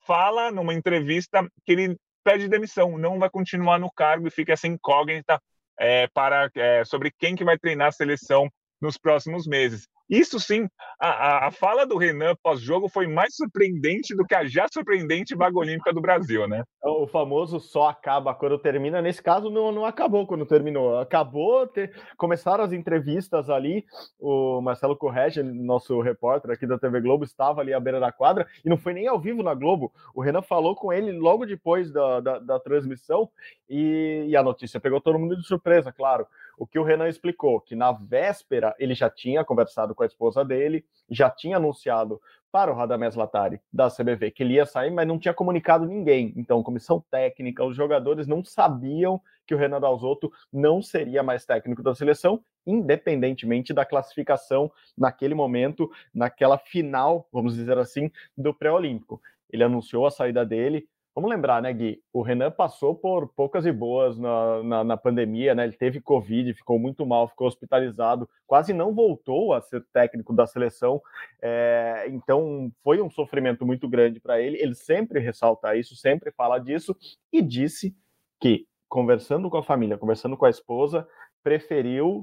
fala 0.07 0.51
numa 0.51 0.75
entrevista 0.75 1.47
que 1.65 1.73
ele 1.73 1.97
pede 2.25 2.49
demissão, 2.49 2.99
não 2.99 3.19
vai 3.19 3.31
continuar 3.31 3.79
no 3.79 3.91
cargo 3.91 4.27
e 4.27 4.31
fica 4.31 4.53
essa 4.53 4.67
incógnita 4.67 5.41
é, 5.79 6.07
para 6.09 6.51
é, 6.55 6.85
sobre 6.85 7.13
quem 7.19 7.35
que 7.37 7.45
vai 7.45 7.59
treinar 7.59 7.89
a 7.89 7.93
seleção 7.93 8.49
nos 8.81 8.97
próximos 8.97 9.47
meses. 9.47 9.87
Isso 10.09 10.41
sim, 10.41 10.69
a, 11.01 11.47
a 11.47 11.51
fala 11.51 11.87
do 11.87 11.99
Renan 11.99 12.35
pós-jogo 12.43 12.89
foi 12.89 13.07
mais 13.07 13.37
surpreendente 13.37 14.17
do 14.17 14.25
que 14.25 14.35
a 14.35 14.47
já 14.47 14.67
surpreendente 14.73 15.35
vaga 15.35 15.59
olímpica 15.59 15.93
do 15.93 16.01
Brasil, 16.01 16.49
né? 16.49 16.65
O 16.83 17.07
famoso 17.07 17.61
só 17.61 17.89
acaba 17.89 18.35
quando 18.35 18.59
termina. 18.59 19.03
Nesse 19.03 19.23
caso, 19.23 19.51
não, 19.51 19.71
não 19.71 19.85
acabou 19.85 20.27
quando 20.27 20.47
terminou. 20.47 20.99
Acabou, 20.99 21.67
ter... 21.67 21.93
começaram 22.17 22.65
as 22.65 22.73
entrevistas 22.73 23.51
ali. 23.51 23.85
O 24.19 24.61
Marcelo 24.61 24.97
Correge, 24.97 25.43
nosso 25.43 26.01
repórter 26.01 26.51
aqui 26.51 26.67
da 26.67 26.79
TV 26.79 27.01
Globo, 27.01 27.25
estava 27.25 27.61
ali 27.61 27.75
à 27.75 27.81
beira 27.81 28.01
da 28.01 28.11
quadra 28.11 28.47
e 28.65 28.69
não 28.69 28.79
foi 28.79 28.95
nem 28.95 29.07
ao 29.07 29.21
vivo 29.21 29.43
na 29.43 29.55
Globo. 29.55 29.93
O 30.15 30.23
Renan 30.23 30.43
falou 30.43 30.75
com 30.75 30.93
ele 30.93 31.13
logo 31.13 31.45
depois 31.45 31.93
da, 31.93 32.21
da, 32.21 32.39
da 32.39 32.61
transmissão 32.61 33.29
e, 33.69 34.25
e 34.29 34.37
a 34.37 34.43
notícia 34.43 34.81
pegou 34.81 35.01
todo 35.01 35.19
mundo 35.19 35.37
de 35.37 35.47
surpresa, 35.47 35.93
claro 35.93 36.27
o 36.59 36.67
que 36.67 36.79
o 36.79 36.83
Renan 36.83 37.09
explicou, 37.09 37.61
que 37.61 37.77
na 37.77 37.93
véspera 37.93 38.75
ele 38.79 38.95
já 38.95 39.09
tinha 39.09 39.45
conversado 39.45 39.95
com 39.95 40.03
a 40.03 40.07
esposa 40.07 40.45
dele, 40.45 40.85
já 41.09 41.31
tinha 41.31 41.57
anunciado 41.57 42.21
para 42.51 42.73
o 42.73 42.75
Radamés 42.75 43.15
Latari 43.15 43.61
da 43.73 43.89
CBV 43.89 44.31
que 44.31 44.43
ele 44.43 44.55
ia 44.55 44.67
sair, 44.67 44.91
mas 44.91 45.07
não 45.07 45.19
tinha 45.19 45.35
comunicado 45.35 45.87
ninguém. 45.87 46.33
Então, 46.37 46.63
comissão 46.63 47.03
técnica, 47.11 47.65
os 47.65 47.77
jogadores 47.77 48.27
não 48.27 48.43
sabiam 48.45 49.21
que 49.47 49.55
o 49.55 49.59
Renan 49.59 49.81
Dalzotto 49.81 50.33
não 50.53 50.83
seria 50.83 51.23
mais 51.23 51.45
técnico 51.45 51.83
da 51.83 51.95
seleção, 51.95 52.43
independentemente 52.67 53.73
da 53.73 53.85
classificação 53.85 54.71
naquele 54.97 55.35
momento, 55.35 55.91
naquela 56.13 56.59
final, 56.59 57.27
vamos 57.33 57.55
dizer 57.55 57.79
assim, 57.79 58.11
do 58.37 58.53
pré-olímpico. 58.53 59.21
Ele 59.51 59.65
anunciou 59.65 60.07
a 60.07 60.11
saída 60.11 60.45
dele, 60.45 60.87
Vamos 61.19 61.31
lembrar, 61.31 61.61
né, 61.61 61.73
Gui? 61.73 62.01
O 62.13 62.23
Renan 62.23 62.49
passou 62.49 62.95
por 62.95 63.27
poucas 63.35 63.67
e 63.67 63.73
boas 63.73 64.17
na, 64.17 64.63
na, 64.63 64.85
na, 64.85 64.97
pandemia, 64.97 65.53
né? 65.53 65.65
Ele 65.65 65.73
teve 65.73 66.01
Covid, 66.01 66.55
ficou 66.55 66.79
muito 66.79 67.05
mal, 67.05 67.27
ficou 67.27 67.49
hospitalizado, 67.49 68.31
quase 68.47 68.73
não 68.73 68.95
voltou 68.95 69.53
a 69.53 69.61
ser 69.61 69.85
técnico 69.93 70.33
da 70.33 70.47
seleção. 70.47 71.03
É, 71.43 72.05
então, 72.07 72.71
foi 72.85 73.03
um 73.03 73.11
sofrimento 73.11 73.67
muito 73.67 73.89
grande 73.89 74.21
para 74.21 74.41
ele. 74.41 74.63
Ele 74.63 74.77
sempre 74.77 75.19
ressalta 75.19 75.75
isso, 75.75 75.97
sempre 75.97 76.31
fala 76.31 76.61
disso 76.61 76.97
e 77.33 77.43
disse 77.43 77.97
que, 78.39 78.69
conversando 78.89 79.51
com 79.51 79.57
a 79.57 79.63
família, 79.65 79.99
conversando 79.99 80.37
com 80.37 80.47
a 80.47 80.51
esposa, 80.51 81.05
preferiu 81.43 82.23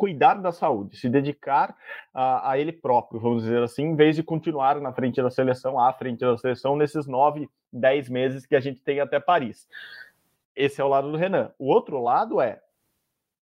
cuidar 0.00 0.40
da 0.40 0.50
saúde, 0.50 0.96
se 0.96 1.10
dedicar 1.10 1.76
a, 2.14 2.52
a, 2.52 2.58
ele 2.58 2.72
próprio, 2.72 3.20
vamos 3.20 3.42
dizer 3.42 3.62
assim, 3.62 3.82
em 3.82 3.94
vez 3.94 4.16
de 4.16 4.22
continuar 4.22 4.80
na 4.80 4.94
frente 4.94 5.20
da 5.20 5.28
seleção, 5.28 5.78
à 5.78 5.92
frente 5.92 6.20
da 6.20 6.38
seleção, 6.38 6.74
nesses 6.74 7.06
nove, 7.06 7.50
dez 7.70 8.08
meses 8.08 8.46
que 8.46 8.56
a 8.56 8.60
gente 8.60 8.80
tem 8.80 8.98
até 8.98 9.20
Paris. 9.20 9.68
Esse 10.56 10.80
é 10.80 10.84
o 10.84 10.88
lado 10.88 11.12
do 11.12 11.18
Renan. 11.18 11.52
O 11.58 11.66
outro 11.66 12.02
lado 12.02 12.40
é 12.40 12.62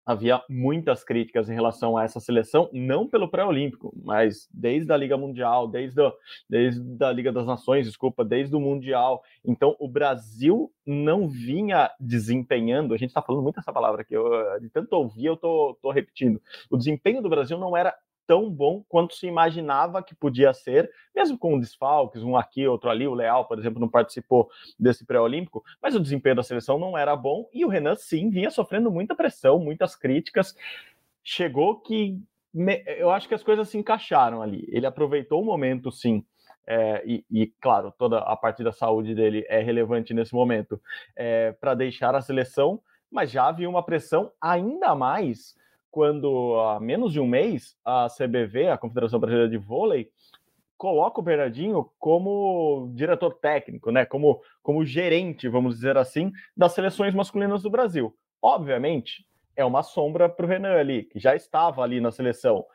havia 0.06 0.42
muitas 0.50 1.04
críticas 1.04 1.50
em 1.50 1.54
relação 1.54 1.98
a 1.98 2.04
essa 2.04 2.20
seleção, 2.20 2.70
não 2.72 3.08
pelo 3.08 3.30
pré-olímpico, 3.30 3.94
mas 4.04 4.48
desde 4.54 4.92
a 4.92 4.98
Liga 4.98 5.18
Mundial, 5.18 5.68
desde, 5.68 6.02
a, 6.02 6.14
desde 6.50 7.04
a 7.04 7.12
Liga 7.12 7.32
das 7.32 7.46
Nações, 7.46 7.88
desculpa, 7.88 8.24
desde 8.24 8.56
o 8.56 8.60
Mundial. 8.60 9.24
Então, 9.44 9.76
o 9.80 9.88
Brasil 9.88 10.72
não 10.86 11.28
vinha 11.28 11.90
desempenhando, 12.00 12.94
a 12.94 12.98
gente 12.98 13.10
está 13.10 13.22
falando 13.22 13.44
muito 13.44 13.60
essa 13.60 13.74
palavra 13.74 14.02
aqui, 14.02 14.14
eu, 14.14 14.30
de 14.60 14.70
tanto 14.70 14.94
ouvir, 14.94 15.26
eu 15.26 15.38
tô, 15.38 15.78
tô 15.82 15.92
repetindo. 15.92 16.40
O 16.70 16.78
desempenho 16.78 17.22
do 17.22 17.30
Brasil 17.30 17.58
não 17.58 17.76
era 17.76 17.96
tão 18.28 18.50
bom 18.50 18.84
quanto 18.88 19.16
se 19.16 19.28
imaginava 19.28 20.04
que 20.04 20.16
podia 20.16 20.54
ser, 20.54 20.92
mesmo 21.16 21.38
com 21.38 21.60
desfalques, 21.60 22.24
um 22.24 22.36
aqui, 22.36 22.68
outro 22.68 22.90
ali. 22.90 23.08
O 23.08 23.14
Leal, 23.14 23.46
por 23.48 23.58
exemplo, 23.58 23.80
não 23.80 23.90
participou 23.90 24.50
desse 24.80 25.06
pré-olímpico, 25.06 25.64
mas 25.82 25.96
o 25.96 26.00
desempenho 26.00 26.36
da 26.36 26.44
seleção 26.44 26.78
não 26.78 26.98
era 26.98 27.16
bom 27.16 27.50
e 27.54 27.66
o 27.66 27.70
Renan, 27.70 27.96
sim, 27.96 28.30
vinha 28.30 28.50
sofrendo 28.50 28.92
muita 28.92 29.16
pressão, 29.16 29.60
muitas 29.60 29.96
críticas. 29.96 30.56
Chegou 31.24 31.80
que 31.80 32.22
eu 32.98 33.12
acho 33.12 33.28
que 33.28 33.34
as 33.34 33.44
coisas 33.44 33.68
se 33.68 33.78
encaixaram 33.78 34.42
ali. 34.42 34.66
Ele 34.70 34.86
aproveitou 34.86 35.42
o 35.42 35.46
momento, 35.46 35.92
sim. 35.92 36.26
É, 36.68 37.04
e, 37.06 37.24
e, 37.30 37.48
claro, 37.62 37.94
toda 37.98 38.20
a 38.20 38.36
parte 38.36 38.64
da 38.64 38.72
saúde 38.72 39.14
dele 39.14 39.46
é 39.48 39.62
relevante 39.62 40.14
nesse 40.14 40.34
momento 40.34 40.82
é, 41.16 41.52
para 41.52 41.76
deixar 41.76 42.16
a 42.16 42.22
seleção, 42.22 42.82
mas 43.12 43.30
já 43.30 43.48
havia 43.48 43.70
uma 43.70 43.84
pressão 43.84 44.32
ainda 44.42 44.96
mais 44.96 45.56
quando 45.96 46.60
há 46.60 46.78
menos 46.78 47.14
de 47.14 47.22
um 47.22 47.26
mês 47.26 47.78
a 47.86 48.08
CBV, 48.10 48.68
a 48.68 48.78
Confederação 48.78 49.18
Brasileira 49.18 49.50
de 49.50 49.58
Vôlei, 49.58 50.10
coloca 50.76 51.22
o 51.22 51.24
Bernardinho 51.24 51.90
como 51.98 52.92
diretor 52.94 53.36
técnico, 53.36 53.92
né? 53.92 54.04
Como, 54.04 54.42
como 54.62 54.84
gerente, 54.84 55.48
vamos 55.48 55.76
dizer 55.76 55.96
assim, 55.96 56.34
das 56.54 56.74
seleções 56.74 57.16
masculinas 57.16 57.64
do 57.64 57.70
Brasil. 57.70 58.14
Obviamente, 58.42 59.26
é 59.56 59.64
uma 59.64 59.84
sombra 59.84 60.28
para 60.28 60.46
o 60.46 60.50
Renan 60.50 60.76
ali, 60.76 61.06
que 61.06 61.18
já 61.18 61.34
estava 61.34 61.82
ali 61.82 62.02
na 62.02 62.12
seleção. 62.12 62.66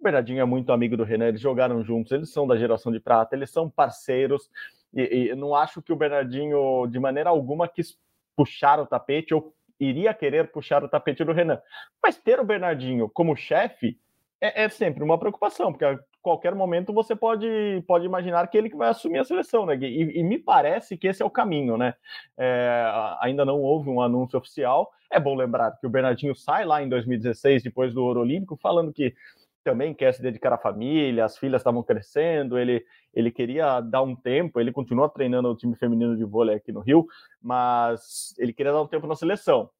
O 0.00 0.02
Bernardinho 0.02 0.40
é 0.40 0.46
muito 0.46 0.72
amigo 0.72 0.96
do 0.96 1.04
Renan, 1.04 1.28
eles 1.28 1.40
jogaram 1.42 1.84
juntos, 1.84 2.12
eles 2.12 2.32
são 2.32 2.46
da 2.46 2.56
geração 2.56 2.90
de 2.90 2.98
prata, 2.98 3.36
eles 3.36 3.50
são 3.50 3.68
parceiros, 3.68 4.48
e, 4.94 5.28
e 5.28 5.34
não 5.34 5.54
acho 5.54 5.82
que 5.82 5.92
o 5.92 5.96
Bernardinho, 5.96 6.86
de 6.86 6.98
maneira 6.98 7.28
alguma, 7.28 7.68
quis 7.68 7.98
puxar 8.34 8.80
o 8.80 8.86
tapete 8.86 9.34
ou 9.34 9.54
iria 9.80 10.12
querer 10.12 10.52
puxar 10.52 10.84
o 10.84 10.88
tapete 10.88 11.24
do 11.24 11.32
Renan. 11.32 11.60
Mas 12.02 12.18
ter 12.18 12.38
o 12.38 12.44
Bernardinho 12.44 13.08
como 13.08 13.34
chefe 13.34 13.98
é, 14.40 14.64
é, 14.64 14.68
sempre 14.68 15.04
uma 15.04 15.18
preocupação, 15.18 15.70
porque 15.70 15.84
a 15.84 15.98
qualquer 16.22 16.54
momento 16.54 16.92
você 16.92 17.14
pode, 17.14 17.46
pode 17.86 18.06
imaginar 18.06 18.46
que 18.48 18.56
ele 18.56 18.70
que 18.70 18.76
vai 18.76 18.88
assumir 18.88 19.18
a 19.18 19.24
seleção, 19.24 19.66
né? 19.66 19.76
E, 19.76 20.18
e 20.18 20.22
me 20.22 20.38
parece 20.38 20.96
que 20.96 21.08
esse 21.08 21.22
é 21.22 21.26
o 21.26 21.30
caminho, 21.30 21.76
né? 21.76 21.94
É, 22.38 22.90
ainda 23.20 23.44
não 23.44 23.60
houve 23.60 23.90
um 23.90 24.00
anúncio 24.00 24.38
oficial. 24.38 24.90
É 25.10 25.20
bom 25.20 25.34
lembrar 25.34 25.72
que 25.72 25.86
o 25.86 25.90
Bernardinho 25.90 26.34
sai 26.34 26.64
lá 26.64 26.82
em 26.82 26.88
2016, 26.88 27.62
depois 27.62 27.92
do 27.92 28.02
Ouro 28.02 28.20
Olímpico, 28.20 28.56
falando 28.56 28.92
que 28.92 29.14
também 29.62 29.94
quer 29.94 30.12
se 30.12 30.22
dedicar 30.22 30.52
à 30.52 30.58
família, 30.58 31.24
as 31.24 31.36
filhas 31.38 31.60
estavam 31.60 31.82
crescendo, 31.82 32.58
ele, 32.58 32.84
ele 33.14 33.30
queria 33.30 33.80
dar 33.80 34.02
um 34.02 34.16
tempo, 34.16 34.60
ele 34.60 34.72
continua 34.72 35.08
treinando 35.08 35.48
o 35.48 35.56
time 35.56 35.76
feminino 35.76 36.16
de 36.16 36.24
vôlei 36.24 36.56
aqui 36.56 36.72
no 36.72 36.80
Rio, 36.80 37.06
mas 37.40 38.34
ele 38.38 38.52
queria 38.52 38.72
dar 38.72 38.82
um 38.82 38.86
tempo 38.86 39.06
na 39.06 39.16
seleção. 39.16 39.70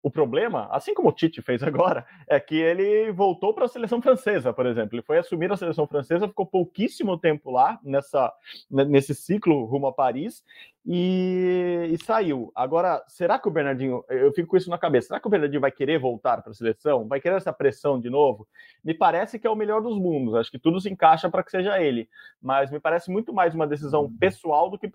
O 0.00 0.10
problema, 0.10 0.68
assim 0.70 0.94
como 0.94 1.08
o 1.08 1.12
Tite 1.12 1.42
fez 1.42 1.60
agora, 1.62 2.06
é 2.28 2.38
que 2.38 2.54
ele 2.54 3.10
voltou 3.10 3.52
para 3.52 3.64
a 3.64 3.68
seleção 3.68 4.00
francesa, 4.00 4.52
por 4.52 4.64
exemplo. 4.64 4.94
Ele 4.94 5.02
foi 5.02 5.18
assumir 5.18 5.50
a 5.50 5.56
seleção 5.56 5.86
francesa, 5.88 6.28
ficou 6.28 6.46
pouquíssimo 6.46 7.18
tempo 7.18 7.50
lá 7.50 7.80
nessa, 7.82 8.32
nesse 8.70 9.12
ciclo 9.12 9.64
rumo 9.64 9.88
a 9.88 9.92
Paris 9.92 10.44
e, 10.86 11.90
e, 11.92 11.98
saiu. 11.98 12.52
Agora, 12.54 13.02
será 13.08 13.38
que 13.38 13.48
o 13.48 13.50
Bernardinho, 13.50 14.04
eu 14.08 14.32
fico 14.32 14.48
com 14.48 14.56
isso 14.56 14.70
na 14.70 14.78
cabeça, 14.78 15.08
será 15.08 15.20
que 15.20 15.26
o 15.26 15.30
Bernardinho 15.30 15.60
vai 15.60 15.72
querer 15.72 15.98
voltar 15.98 16.40
para 16.42 16.52
a 16.52 16.54
seleção? 16.54 17.06
Vai 17.06 17.20
querer 17.20 17.36
essa 17.36 17.52
pressão 17.52 18.00
de 18.00 18.08
novo? 18.08 18.46
Me 18.84 18.94
parece 18.94 19.38
que 19.38 19.46
é 19.46 19.50
o 19.50 19.56
melhor 19.56 19.82
dos 19.82 19.98
mundos, 19.98 20.34
acho 20.36 20.50
que 20.50 20.58
tudo 20.58 20.80
se 20.80 20.88
encaixa 20.88 21.28
para 21.28 21.42
que 21.42 21.50
seja 21.50 21.78
ele, 21.80 22.08
mas 22.40 22.70
me 22.70 22.78
parece 22.78 23.10
muito 23.10 23.34
mais 23.34 23.54
uma 23.54 23.66
decisão 23.66 24.10
pessoal 24.18 24.70
do 24.70 24.78
que 24.78 24.90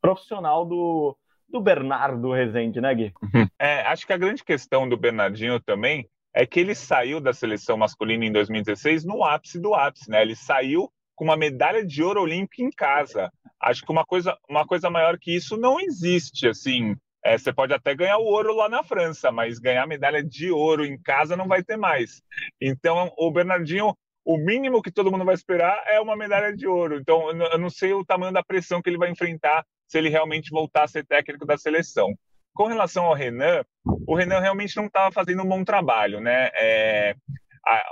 profissional 0.00 0.64
do, 0.64 1.16
do 1.48 1.60
Bernardo 1.60 2.32
Rezende, 2.32 2.80
né, 2.80 2.94
Gui? 2.94 3.12
É, 3.58 3.82
acho 3.82 4.06
que 4.06 4.12
a 4.12 4.18
grande 4.18 4.44
questão 4.44 4.88
do 4.88 4.96
Bernardinho 4.96 5.60
também 5.60 6.08
é 6.34 6.44
que 6.44 6.58
ele 6.58 6.74
saiu 6.74 7.20
da 7.20 7.32
seleção 7.32 7.76
masculina 7.76 8.24
em 8.24 8.32
2016 8.32 9.04
no 9.04 9.22
ápice 9.24 9.60
do 9.60 9.74
ápice, 9.74 10.10
né? 10.10 10.20
Ele 10.20 10.34
saiu 10.34 10.90
com 11.14 11.24
uma 11.24 11.36
medalha 11.36 11.86
de 11.86 12.02
ouro 12.02 12.22
olímpica 12.22 12.62
em 12.62 12.70
casa. 12.70 13.30
Acho 13.60 13.84
que 13.84 13.92
uma 13.92 14.04
coisa, 14.04 14.36
uma 14.48 14.66
coisa 14.66 14.90
maior 14.90 15.16
que 15.16 15.34
isso 15.34 15.56
não 15.56 15.80
existe, 15.80 16.48
assim. 16.48 16.96
É, 17.24 17.38
você 17.38 17.52
pode 17.52 17.72
até 17.72 17.94
ganhar 17.94 18.18
o 18.18 18.24
ouro 18.24 18.54
lá 18.54 18.68
na 18.68 18.82
França, 18.82 19.30
mas 19.32 19.58
ganhar 19.58 19.86
medalha 19.86 20.22
de 20.22 20.50
ouro 20.50 20.84
em 20.84 21.00
casa 21.00 21.36
não 21.36 21.48
vai 21.48 21.62
ter 21.62 21.76
mais. 21.76 22.20
Então, 22.60 23.12
o 23.16 23.30
Bernardinho, 23.30 23.96
o 24.24 24.36
mínimo 24.36 24.82
que 24.82 24.90
todo 24.90 25.10
mundo 25.10 25.24
vai 25.24 25.34
esperar 25.34 25.82
é 25.86 26.00
uma 26.00 26.16
medalha 26.16 26.54
de 26.54 26.66
ouro. 26.66 26.96
Então, 26.96 27.30
eu 27.30 27.58
não 27.58 27.70
sei 27.70 27.94
o 27.94 28.04
tamanho 28.04 28.32
da 28.32 28.42
pressão 28.42 28.82
que 28.82 28.90
ele 28.90 28.98
vai 28.98 29.10
enfrentar 29.10 29.64
se 29.86 29.98
ele 29.98 30.08
realmente 30.08 30.50
voltar 30.50 30.84
a 30.84 30.88
ser 30.88 31.04
técnico 31.06 31.46
da 31.46 31.56
seleção. 31.56 32.14
Com 32.54 32.66
relação 32.66 33.04
ao 33.04 33.14
Renan, 33.14 33.64
o 34.06 34.14
Renan 34.14 34.40
realmente 34.40 34.76
não 34.76 34.86
estava 34.86 35.10
fazendo 35.12 35.42
um 35.42 35.48
bom 35.48 35.64
trabalho, 35.64 36.20
né? 36.20 36.50
É, 36.54 37.16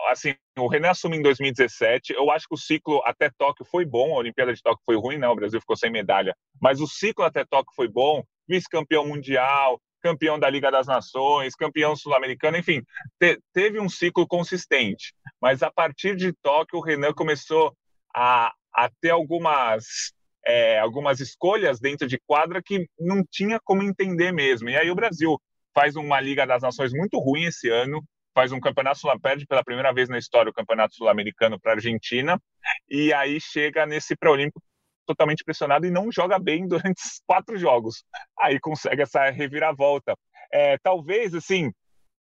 assim, 0.09 0.35
o 0.59 0.69
Renan 0.69 0.91
assume 0.91 1.17
em 1.17 1.23
2017. 1.23 2.13
Eu 2.13 2.31
acho 2.31 2.47
que 2.47 2.55
o 2.55 2.59
ciclo 2.59 3.03
até 3.05 3.31
Tóquio 3.31 3.65
foi 3.65 3.85
bom. 3.85 4.15
A 4.15 4.19
Olimpíada 4.19 4.53
de 4.53 4.63
Tóquio 4.63 4.83
foi 4.85 4.97
ruim, 4.97 5.19
não. 5.19 5.33
O 5.33 5.37
Brasil 5.37 5.61
ficou 5.61 5.77
sem 5.77 5.91
medalha. 5.91 6.37
Mas 6.61 6.81
o 6.81 6.87
ciclo 6.87 7.25
até 7.25 7.45
Tóquio 7.45 7.75
foi 7.75 7.89
bom. 7.89 8.23
Vice-campeão 8.47 9.07
mundial, 9.07 9.81
campeão 10.03 10.39
da 10.39 10.51
Liga 10.51 10.71
das 10.71 10.87
Nações, 10.87 11.55
campeão 11.55 11.97
sul-americano, 11.97 12.57
enfim, 12.57 12.83
te, 13.19 13.39
teve 13.53 13.81
um 13.81 13.89
ciclo 13.89 14.27
consistente. 14.27 15.15
Mas 15.41 15.63
a 15.63 15.71
partir 15.71 16.17
de 16.17 16.33
Tóquio, 16.43 16.79
o 16.79 16.83
Renan 16.83 17.13
começou 17.15 17.75
a, 18.15 18.53
a 18.75 18.91
ter 19.01 19.11
algumas 19.11 20.13
é, 20.47 20.79
algumas 20.79 21.21
escolhas 21.21 21.79
dentro 21.81 22.07
de 22.07 22.19
quadra 22.27 22.63
que 22.63 22.87
não 22.99 23.23
tinha 23.31 23.59
como 23.63 23.83
entender 23.83 24.33
mesmo. 24.33 24.69
E 24.69 24.77
aí 24.77 24.91
o 24.91 24.95
Brasil 24.95 25.41
faz 25.75 25.97
uma 25.97 26.21
Liga 26.21 26.47
das 26.47 26.63
Nações 26.63 26.93
muito 26.93 27.19
ruim 27.19 27.45
esse 27.45 27.69
ano, 27.69 28.03
faz 28.35 28.53
um 28.53 28.61
campeonato 28.61 28.99
sul 28.99 29.11
perde 29.21 29.47
pela 29.47 29.65
primeira 29.65 29.93
vez 29.93 30.09
na 30.09 30.19
história 30.19 30.51
o 30.51 30.55
campeonato 30.55 30.95
sul-americano 30.95 31.61
para 31.61 31.73
a 31.73 31.75
Argentina, 31.75 32.41
e 32.89 33.13
aí 33.13 33.41
chega 33.41 33.87
nesse 33.87 34.17
pré-olímpico 34.17 34.63
totalmente 35.07 35.45
pressionado 35.45 35.87
e 35.87 35.91
não 35.91 36.11
joga 36.11 36.39
bem 36.39 36.67
durante 36.69 37.03
quatro 37.27 37.57
jogos. 37.57 38.05
Aí 38.39 38.59
consegue 38.61 39.03
essa 39.03 39.31
reviravolta. 39.31 40.15
É, 40.53 40.79
talvez, 40.79 41.35
assim, 41.35 41.71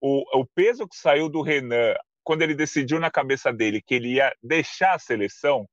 o, 0.01 0.41
o 0.41 0.45
peso 0.55 0.87
que 0.87 0.95
saiu 0.95 1.29
do 1.29 1.41
Renan 1.41 1.95
quando 2.23 2.41
ele 2.43 2.53
decidiu 2.53 2.99
na 2.99 3.09
cabeça 3.09 3.51
dele 3.51 3.81
que 3.81 3.95
ele 3.95 4.15
ia 4.15 4.31
deixar 4.41 4.93
a 4.93 4.99
seleção, 4.99 5.67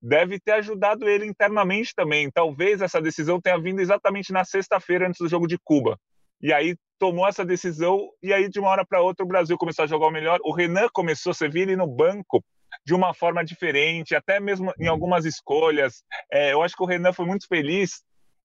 deve 0.00 0.38
ter 0.38 0.52
ajudado 0.52 1.08
ele 1.08 1.26
internamente 1.26 1.94
também. 1.94 2.30
Talvez 2.30 2.80
essa 2.80 3.00
decisão 3.00 3.40
tenha 3.40 3.58
vindo 3.60 3.80
exatamente 3.80 4.32
na 4.32 4.44
sexta-feira 4.44 5.08
antes 5.08 5.18
do 5.18 5.28
jogo 5.28 5.46
de 5.46 5.58
Cuba. 5.58 5.98
E 6.40 6.52
aí 6.52 6.76
tomou 6.98 7.26
essa 7.26 7.44
decisão 7.44 8.08
e 8.22 8.32
aí 8.32 8.48
de 8.48 8.58
uma 8.58 8.68
hora 8.68 8.84
para 8.84 9.00
outra 9.00 9.24
o 9.24 9.28
Brasil 9.28 9.56
começou 9.56 9.84
a 9.84 9.88
jogar 9.88 10.06
o 10.06 10.10
melhor. 10.10 10.38
O 10.42 10.52
Renan 10.52 10.88
começou, 10.92 11.32
vira 11.34 11.70
ele 11.70 11.76
no 11.76 11.86
banco 11.86 12.42
de 12.84 12.94
uma 12.94 13.12
forma 13.12 13.44
diferente, 13.44 14.14
até 14.14 14.38
mesmo 14.38 14.72
em 14.78 14.86
algumas 14.86 15.24
escolhas. 15.24 16.02
É, 16.32 16.52
eu 16.52 16.62
acho 16.62 16.76
que 16.76 16.82
o 16.82 16.86
Renan 16.86 17.12
foi 17.12 17.26
muito 17.26 17.46
feliz 17.46 18.02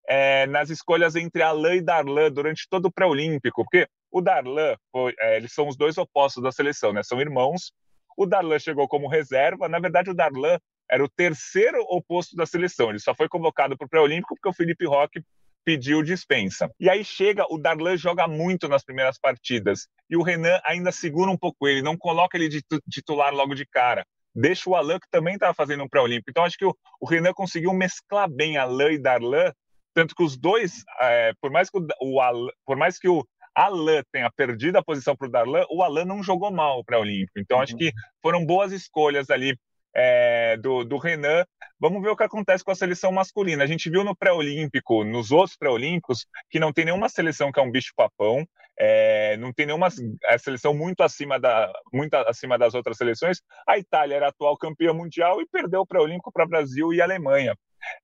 é, 0.09 0.47
nas 0.47 0.71
escolhas 0.71 1.17
entre 1.17 1.43
Alain 1.43 1.79
e 1.79 1.83
Darlan 1.83 2.31
durante 2.31 2.67
todo 2.69 2.87
o 2.87 2.93
pré-olímpico, 2.93 3.65
porque 3.65 3.87
o 4.11 4.21
Darlan, 4.21 4.77
foi, 4.91 5.15
é, 5.19 5.37
eles 5.37 5.53
são 5.53 5.69
os 5.69 5.77
dois 5.77 5.97
opostos 5.97 6.43
da 6.43 6.53
seleção, 6.53 6.93
né? 6.93 7.03
São 7.03 7.21
irmãos. 7.21 7.73
O 8.17 8.27
Darlan 8.27 8.59
chegou 8.59 8.87
como 8.87 9.09
reserva. 9.09 9.69
Na 9.69 9.79
verdade, 9.79 10.11
o 10.11 10.15
Darlan 10.15 10.59
era 10.93 11.03
o 11.03 11.09
terceiro 11.09 11.81
oposto 11.89 12.37
da 12.37 12.45
seleção. 12.45 12.91
Ele 12.91 12.99
só 12.99 13.15
foi 13.15 13.27
convocado 13.27 13.79
para 13.79 13.87
o 13.87 13.89
pré-olímpico 13.89 14.35
porque 14.35 14.49
o 14.49 14.53
Felipe 14.53 14.85
Roque 14.85 15.25
pediu 15.65 16.03
dispensa. 16.03 16.71
E 16.79 16.91
aí 16.91 17.03
chega, 17.03 17.47
o 17.49 17.57
Darlan 17.57 17.97
joga 17.97 18.29
muito 18.29 18.69
nas 18.69 18.85
primeiras 18.85 19.19
partidas. 19.19 19.89
E 20.11 20.17
o 20.17 20.23
Renan 20.23 20.61
ainda 20.65 20.93
segura 20.93 21.31
um 21.31 21.39
pouco 21.39 21.67
ele, 21.67 21.81
não 21.81 21.97
coloca 21.97 22.37
ele 22.37 22.49
de 22.49 22.63
titular 22.91 23.33
logo 23.33 23.55
de 23.55 23.65
cara. 23.65 24.05
Deixa 24.35 24.69
o 24.69 24.75
Alain, 24.75 24.99
que 24.99 25.09
também 25.11 25.35
estava 25.35 25.55
fazendo 25.55 25.83
um 25.83 25.89
pré-olímpico. 25.89 26.31
Então 26.31 26.45
acho 26.45 26.59
que 26.59 26.65
o, 26.65 26.77
o, 27.01 27.07
Renan 27.07 27.33
conseguiu 27.33 27.73
mesclar 27.73 28.29
bem 28.31 28.59
Alain 28.59 28.95
e 28.95 28.99
Darlan, 28.99 29.51
tanto 29.95 30.15
que 30.15 30.23
os 30.23 30.37
dois, 30.37 30.85
é, 31.01 31.33
por 31.41 31.51
mais 31.51 31.71
que 31.71 31.79
o, 31.79 31.87
o 32.03 32.21
Alain, 32.21 32.51
por 32.67 32.77
mais 32.77 32.99
que 32.99 33.09
o 33.09 33.25
Alain 33.55 34.03
tenha 34.11 34.31
perdido 34.31 34.77
a 34.77 34.85
posição 34.85 35.15
para 35.17 35.29
o 35.29 35.31
Darlan, 35.31 35.65
o 35.71 35.83
Alain 35.83 36.05
não 36.05 36.23
jogou 36.23 36.51
mal 36.51 36.79
o 36.79 36.85
pré-olímpico. 36.85 37.39
Então 37.39 37.61
acho 37.61 37.73
uhum. 37.73 37.79
que 37.79 37.93
foram 38.21 38.45
boas 38.45 38.73
escolhas 38.73 39.31
ali 39.31 39.57
é, 39.95 40.57
do, 40.57 40.85
do 40.85 40.97
Renan. 40.97 41.45
Vamos 41.79 42.03
ver 42.03 42.11
o 42.11 42.17
que 42.17 42.23
acontece 42.23 42.65
com 42.65 42.71
a 42.71 42.77
seleção 42.77 43.11
masculina. 43.13 43.65
A 43.65 43.67
gente 43.67 43.91
viu 43.91 44.05
no 44.05 44.17
pré-olímpico, 44.17 45.05
nos 45.05 45.31
outros 45.31 45.57
pré-olímpicos, 45.57 46.27
que 46.51 46.61
não 46.61 46.73
tem 46.73 46.85
nenhuma 46.85 47.09
seleção 47.09 47.51
que 47.51 47.59
é 47.59 47.63
um 47.63 47.71
bicho-papão, 47.71 48.47
é, 48.79 49.37
não 49.37 49.53
tem 49.53 49.67
nenhuma 49.67 49.89
é, 50.25 50.39
seleção 50.39 50.75
muito 50.75 51.03
acima, 51.03 51.39
da, 51.39 51.73
muito 51.93 52.15
acima 52.15 52.59
das 52.59 52.75
outras 52.75 52.97
seleções. 52.97 53.41
A 53.67 53.79
Itália 53.79 54.17
era 54.17 54.29
atual 54.29 54.57
campeã 54.57 54.93
mundial 54.93 55.41
e 55.41 55.47
perdeu 55.47 55.81
o 55.81 55.87
pré-olímpico 55.87 56.33
para 56.33 56.47
Brasil 56.47 56.93
e 56.93 57.01
Alemanha. 57.01 57.55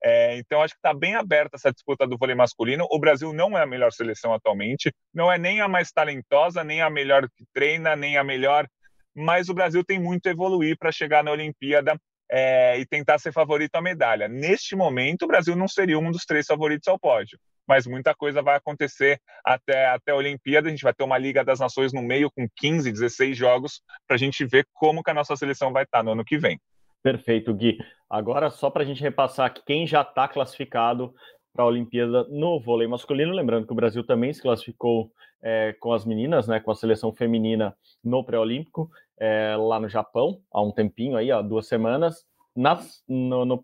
É, 0.03 0.36
então, 0.39 0.62
acho 0.62 0.74
que 0.74 0.78
está 0.78 0.93
bem 0.93 1.14
aberta 1.14 1.57
essa 1.57 1.72
disputa 1.72 2.07
do 2.07 2.18
vôlei 2.18 2.34
masculino. 2.34 2.86
O 2.91 2.99
Brasil 2.99 3.32
não 3.32 3.57
é 3.57 3.62
a 3.62 3.66
melhor 3.66 3.93
seleção 3.93 4.34
atualmente, 4.34 4.93
não 5.14 5.30
é 5.32 5.39
nem 5.39 5.61
a 5.61 5.68
mais 5.68 5.91
talentosa, 5.91 6.64
nem 6.64 6.82
a 6.82 6.91
melhor 6.91 7.28
que 7.30 7.45
treina, 7.53 7.95
nem 7.97 8.16
a 8.16 8.24
melhor. 8.24 8.66
Mas 9.19 9.49
o 9.49 9.55
Brasil 9.55 9.83
tem 9.85 9.99
muito 9.99 10.27
a 10.27 10.31
evoluir 10.31 10.77
para 10.79 10.93
chegar 10.93 11.25
na 11.25 11.33
Olimpíada 11.33 11.99
é, 12.31 12.79
e 12.79 12.87
tentar 12.87 13.19
ser 13.19 13.33
favorito 13.33 13.75
à 13.75 13.81
medalha. 13.81 14.29
Neste 14.29 14.77
momento, 14.77 15.23
o 15.23 15.27
Brasil 15.27 15.57
não 15.57 15.66
seria 15.66 15.99
um 15.99 16.11
dos 16.11 16.25
três 16.25 16.47
favoritos 16.47 16.87
ao 16.87 16.99
pódio, 16.99 17.39
mas 17.66 17.87
muita 17.87 18.14
coisa 18.14 18.43
vai 18.43 18.57
acontecer 18.57 19.21
até, 19.45 19.87
até 19.89 20.12
a 20.12 20.16
Olimpíada. 20.16 20.69
A 20.69 20.71
gente 20.71 20.83
vai 20.83 20.95
ter 20.95 21.05
uma 21.05 21.19
Liga 21.19 21.45
das 21.45 21.59
Nações 21.59 21.93
no 21.93 22.03
meio 22.03 22.31
com 22.31 22.47
15, 22.57 22.93
16 22.93 23.37
jogos 23.37 23.83
para 24.07 24.14
a 24.14 24.19
gente 24.19 24.45
ver 24.45 24.66
como 24.73 25.03
que 25.03 25.11
a 25.11 25.14
nossa 25.14 25.35
seleção 25.37 25.73
vai 25.73 25.85
estar 25.85 26.03
no 26.03 26.12
ano 26.12 26.25
que 26.25 26.39
vem. 26.39 26.61
Perfeito, 27.03 27.55
Gui. 27.55 27.79
Agora, 28.11 28.51
só 28.51 28.71
para 28.71 28.83
a 28.83 28.87
gente 28.87 29.03
repassar 29.03 29.53
quem 29.66 29.87
já 29.87 30.03
está 30.03 30.27
classificado 30.27 31.14
para 31.53 31.64
a 31.64 31.66
Olimpíada 31.66 32.24
no 32.30 32.61
vôlei 32.61 32.86
masculino, 32.86 33.32
lembrando 33.32 33.66
que 33.66 33.72
o 33.72 33.76
Brasil 33.76 34.05
também 34.05 34.32
se 34.32 34.42
classificou 34.42 35.11
é, 35.42 35.74
com 35.80 35.92
as 35.92 36.05
meninas, 36.05 36.46
né, 36.49 36.61
com 36.61 36.70
a 36.70 36.74
seleção 36.74 37.12
feminina 37.12 37.76
no 38.03 38.24
pré-olímpico, 38.24 38.90
é, 39.18 39.57
lá 39.57 39.80
no 39.80 39.88
Japão, 39.88 40.40
há 40.53 40.62
um 40.62 40.70
tempinho 40.70 41.16
aí, 41.16 41.30
há 41.30 41.42
duas 41.42 41.66
semanas. 41.66 42.24
Nas, 42.55 43.05
no, 43.09 43.44
no, 43.44 43.62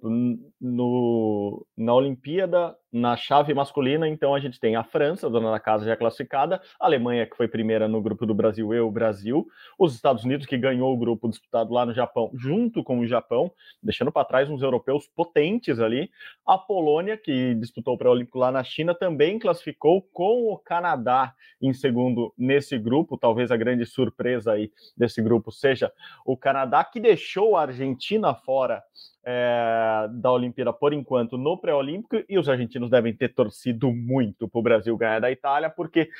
no, 0.61 1.67
na 1.77 1.95
Olimpíada, 1.95 2.77
na 2.95 3.17
chave 3.17 3.53
masculina, 3.53 4.09
então 4.09 4.37
a 4.37 4.39
gente 4.39 4.61
tem 4.61 4.77
a 4.77 4.85
França, 4.85 5.29
dona 5.29 5.51
da 5.51 5.59
casa 5.59 5.85
já 5.85 5.97
classificada, 5.97 6.63
a 6.79 6.87
Alemanha, 6.87 7.27
que 7.27 7.37
foi 7.37 7.49
primeira 7.49 7.89
no 7.89 8.01
grupo 8.01 8.25
do 8.25 8.33
Brasil, 8.33 8.73
eu, 8.73 8.89
Brasil, 8.89 9.49
os 9.77 9.97
Estados 9.97 10.23
Unidos, 10.23 10.47
que 10.47 10.57
ganhou 10.57 10.95
o 10.95 10.97
grupo 10.97 11.29
disputado 11.29 11.75
lá 11.75 11.85
no 11.85 11.93
Japão, 11.93 12.31
junto 12.35 12.85
com 12.85 13.01
o 13.01 13.07
Japão, 13.07 13.51
deixando 13.83 14.13
para 14.13 14.25
trás 14.25 14.49
uns 14.49 14.63
europeus 14.63 15.09
potentes 15.09 15.81
ali, 15.81 16.09
a 16.47 16.57
Polônia, 16.57 17.17
que 17.17 17.57
disputou 17.57 17.95
o 17.95 17.99
pré-olímpico 17.99 18.39
lá 18.39 18.53
na 18.53 18.63
China, 18.63 18.95
também 18.95 19.41
classificou 19.41 20.01
com 20.01 20.53
o 20.53 20.57
Canadá 20.57 21.35
em 21.61 21.73
segundo 21.73 22.33
nesse 22.39 22.79
grupo, 22.79 23.19
talvez 23.19 23.51
a 23.51 23.57
grande 23.57 23.85
surpresa 23.87 24.53
aí 24.53 24.71
desse 24.97 25.21
grupo 25.21 25.51
seja 25.51 25.93
o 26.25 26.37
Canadá, 26.37 26.85
que 26.85 27.01
deixou 27.01 27.57
a 27.57 27.63
Argentina 27.63 28.33
fora 28.37 28.85
é, 29.25 30.07
da 30.11 30.31
Olimpíada 30.31 30.73
por 30.73 30.93
enquanto 30.93 31.39
no 31.39 31.57
pré-olímpico 31.57 32.23
e 32.29 32.39
os 32.39 32.49
argentinos 32.49 32.91
devem 32.91 33.15
ter 33.15 33.35
torcido 33.35 33.91
muito 33.91 34.47
para 34.47 34.59
o 34.59 34.63
Brasil 34.63 34.97
ganhar 34.97 35.21
da 35.21 35.31
Itália, 35.31 35.71
porque 35.71 36.11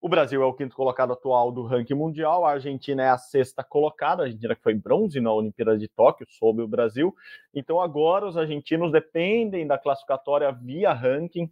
o 0.00 0.08
Brasil 0.08 0.42
é 0.42 0.46
o 0.46 0.52
quinto 0.54 0.74
colocado 0.74 1.12
atual 1.12 1.52
do 1.52 1.64
ranking 1.64 1.94
mundial, 1.94 2.44
a 2.44 2.52
Argentina 2.52 3.02
é 3.02 3.08
a 3.10 3.18
sexta 3.18 3.62
colocada, 3.62 4.22
a 4.22 4.26
Argentina 4.26 4.54
que 4.54 4.62
foi 4.62 4.74
bronze 4.74 5.20
na 5.20 5.32
Olimpíada 5.32 5.76
de 5.76 5.88
Tóquio, 5.88 6.26
sob 6.28 6.62
o 6.62 6.68
Brasil. 6.68 7.14
Então 7.54 7.80
agora 7.80 8.26
os 8.26 8.36
argentinos 8.36 8.90
dependem 8.90 9.66
da 9.66 9.78
classificatória 9.78 10.50
via 10.50 10.92
ranking 10.92 11.50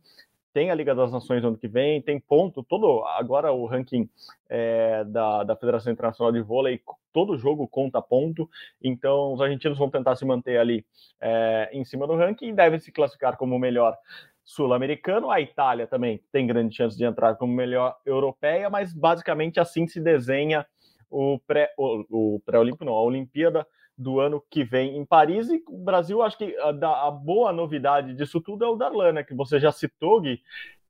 tem 0.53 0.71
a 0.71 0.75
Liga 0.75 0.95
das 0.95 1.11
Nações 1.11 1.45
ano 1.45 1.57
que 1.57 1.69
vem, 1.69 2.03
tem 2.03 2.21
ponto, 2.21 2.63
todo 2.63 3.05
agora 3.05 3.53
o 3.53 3.67
ranking 3.67 4.09
é, 4.49 5.05
da, 5.05 5.45
da 5.45 5.57
Federação 5.57 5.93
Internacional 5.93 6.33
de 6.33 6.41
Vôlei, 6.41 6.81
todo 7.13 7.39
jogo 7.39 7.67
conta 7.67 8.03
ponto, 8.03 8.49
então 8.83 9.33
os 9.33 9.41
argentinos 9.41 9.79
vão 9.79 9.91
tentar 9.91 10.17
se 10.17 10.25
manter 10.25 10.59
ali 10.59 10.85
é, 11.21 11.71
em 11.73 11.85
cima 11.85 12.07
do 12.07 12.17
ranking 12.17 12.49
e 12.49 12.53
devem 12.53 12.79
se 12.79 12.93
classificar 12.93 13.37
como 13.37 13.57
o 13.57 13.59
melhor 13.59 13.97
sul-americano. 14.45 15.31
A 15.31 15.41
Itália 15.41 15.87
também 15.87 16.21
tem 16.31 16.47
grande 16.47 16.75
chance 16.75 16.97
de 16.97 17.05
entrar 17.05 17.37
como 17.37 17.53
melhor 17.53 17.97
europeia, 18.05 18.69
mas 18.69 18.93
basicamente 18.93 19.59
assim 19.59 19.87
se 19.87 20.01
desenha 20.01 20.67
o 21.11 21.39
pré-olímpico, 21.47 22.79
pré 22.79 22.87
não, 22.87 22.95
a 22.95 23.03
Olimpíada 23.03 23.67
do 23.97 24.21
ano 24.21 24.43
que 24.51 24.65
vem 24.65 24.97
em 24.97 25.05
Paris. 25.05 25.49
E 25.49 25.63
o 25.69 25.79
Brasil, 25.79 26.23
acho 26.23 26.39
que 26.39 26.57
a, 26.59 27.07
a 27.07 27.11
boa 27.11 27.53
novidade 27.53 28.15
disso 28.15 28.41
tudo 28.41 28.65
é 28.65 28.69
o 28.69 28.77
Darlan, 28.77 29.13
né, 29.13 29.25
que 29.25 29.35
você 29.35 29.61
já 29.61 29.71
citou, 29.71 30.21
Gui, 30.21 30.41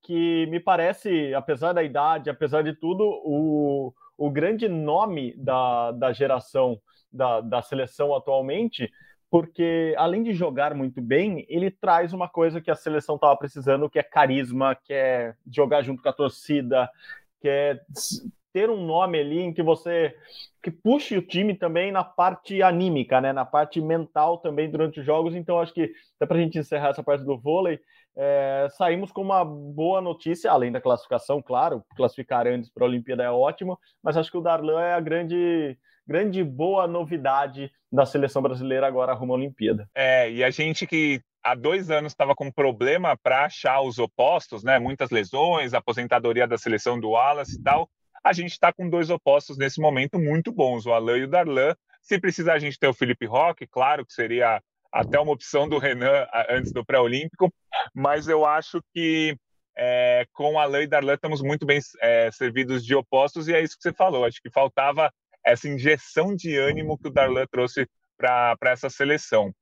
que 0.02 0.46
me 0.46 0.58
parece, 0.58 1.32
apesar 1.34 1.72
da 1.72 1.82
idade, 1.82 2.30
apesar 2.30 2.62
de 2.62 2.74
tudo, 2.74 3.04
o, 3.24 3.94
o 4.16 4.30
grande 4.30 4.68
nome 4.68 5.34
da, 5.36 5.92
da 5.92 6.12
geração 6.12 6.80
da, 7.12 7.40
da 7.40 7.62
seleção 7.62 8.14
atualmente, 8.14 8.90
porque 9.30 9.94
além 9.96 10.22
de 10.22 10.32
jogar 10.32 10.74
muito 10.74 11.00
bem, 11.00 11.46
ele 11.48 11.70
traz 11.70 12.12
uma 12.12 12.28
coisa 12.28 12.60
que 12.60 12.70
a 12.70 12.74
seleção 12.74 13.14
estava 13.14 13.36
precisando, 13.36 13.88
que 13.88 13.98
é 13.98 14.02
carisma, 14.02 14.74
que 14.74 14.92
é 14.92 15.34
jogar 15.50 15.82
junto 15.82 16.02
com 16.02 16.08
a 16.08 16.12
torcida, 16.12 16.88
que 17.40 17.48
é 17.48 17.80
ter 18.52 18.70
um 18.70 18.84
nome 18.84 19.18
ali 19.18 19.40
em 19.40 19.52
que 19.52 19.62
você 19.62 20.14
que 20.62 20.70
puxe 20.70 21.16
o 21.16 21.22
time 21.22 21.54
também 21.54 21.90
na 21.90 22.04
parte 22.04 22.62
anímica, 22.62 23.20
né, 23.20 23.32
na 23.32 23.44
parte 23.44 23.80
mental 23.80 24.38
também 24.38 24.70
durante 24.70 25.00
os 25.00 25.06
jogos. 25.06 25.34
Então 25.34 25.58
acho 25.58 25.74
que 25.74 25.92
até 26.16 26.26
para 26.26 26.36
a 26.36 26.40
gente 26.40 26.58
encerrar 26.58 26.90
essa 26.90 27.02
parte 27.02 27.24
do 27.24 27.36
vôlei, 27.36 27.80
é, 28.16 28.68
saímos 28.76 29.10
com 29.10 29.22
uma 29.22 29.44
boa 29.44 30.00
notícia, 30.00 30.50
além 30.50 30.70
da 30.70 30.80
classificação, 30.80 31.42
claro, 31.42 31.82
classificar 31.96 32.46
antes 32.46 32.70
para 32.70 32.84
a 32.84 32.88
Olimpíada 32.88 33.22
é 33.22 33.30
ótimo, 33.30 33.78
mas 34.02 34.16
acho 34.16 34.30
que 34.30 34.36
o 34.36 34.42
Darlan 34.42 34.80
é 34.80 34.94
a 34.94 35.00
grande 35.00 35.76
grande 36.06 36.42
boa 36.42 36.86
novidade 36.86 37.70
da 37.90 38.04
seleção 38.04 38.42
brasileira 38.42 38.86
agora 38.86 39.14
rumo 39.14 39.32
à 39.32 39.36
Olimpíada. 39.36 39.88
É, 39.94 40.30
e 40.30 40.42
a 40.42 40.50
gente 40.50 40.86
que 40.86 41.20
há 41.42 41.54
dois 41.54 41.90
anos 41.90 42.12
estava 42.12 42.34
com 42.34 42.50
problema 42.50 43.16
para 43.16 43.44
achar 43.44 43.80
os 43.80 43.98
opostos, 43.98 44.64
né? 44.64 44.78
Muitas 44.78 45.10
lesões, 45.10 45.74
aposentadoria 45.74 46.46
da 46.46 46.58
seleção 46.58 46.98
do 46.98 47.10
Wallace 47.10 47.56
e 47.56 47.62
tal 47.62 47.88
a 48.24 48.32
gente 48.32 48.52
está 48.52 48.72
com 48.72 48.88
dois 48.88 49.10
opostos 49.10 49.58
nesse 49.58 49.80
momento 49.80 50.18
muito 50.18 50.52
bons, 50.52 50.86
o 50.86 50.92
Alain 50.92 51.20
e 51.20 51.24
o 51.24 51.28
Darlan. 51.28 51.74
Se 52.00 52.18
precisar 52.18 52.54
a 52.54 52.58
gente 52.58 52.78
ter 52.78 52.88
o 52.88 52.94
Felipe 52.94 53.26
Roque, 53.26 53.66
claro 53.66 54.06
que 54.06 54.12
seria 54.12 54.62
até 54.92 55.18
uma 55.18 55.32
opção 55.32 55.68
do 55.68 55.78
Renan 55.78 56.26
antes 56.50 56.72
do 56.72 56.84
pré-olímpico, 56.84 57.52
mas 57.94 58.28
eu 58.28 58.44
acho 58.44 58.82
que 58.92 59.36
é, 59.76 60.26
com 60.32 60.58
Alain 60.58 60.82
e 60.82 60.86
Darlan 60.86 61.14
estamos 61.14 61.40
muito 61.40 61.64
bem 61.64 61.80
é, 62.00 62.30
servidos 62.30 62.84
de 62.84 62.94
opostos 62.94 63.48
e 63.48 63.54
é 63.54 63.60
isso 63.60 63.76
que 63.76 63.82
você 63.82 63.92
falou. 63.92 64.24
Acho 64.24 64.40
que 64.42 64.50
faltava 64.50 65.12
essa 65.44 65.68
injeção 65.68 66.36
de 66.36 66.56
ânimo 66.56 66.98
que 66.98 67.08
o 67.08 67.12
Darlan 67.12 67.46
trouxe 67.50 67.88
para 68.16 68.56
essa 68.66 68.90
seleção. 68.90 69.52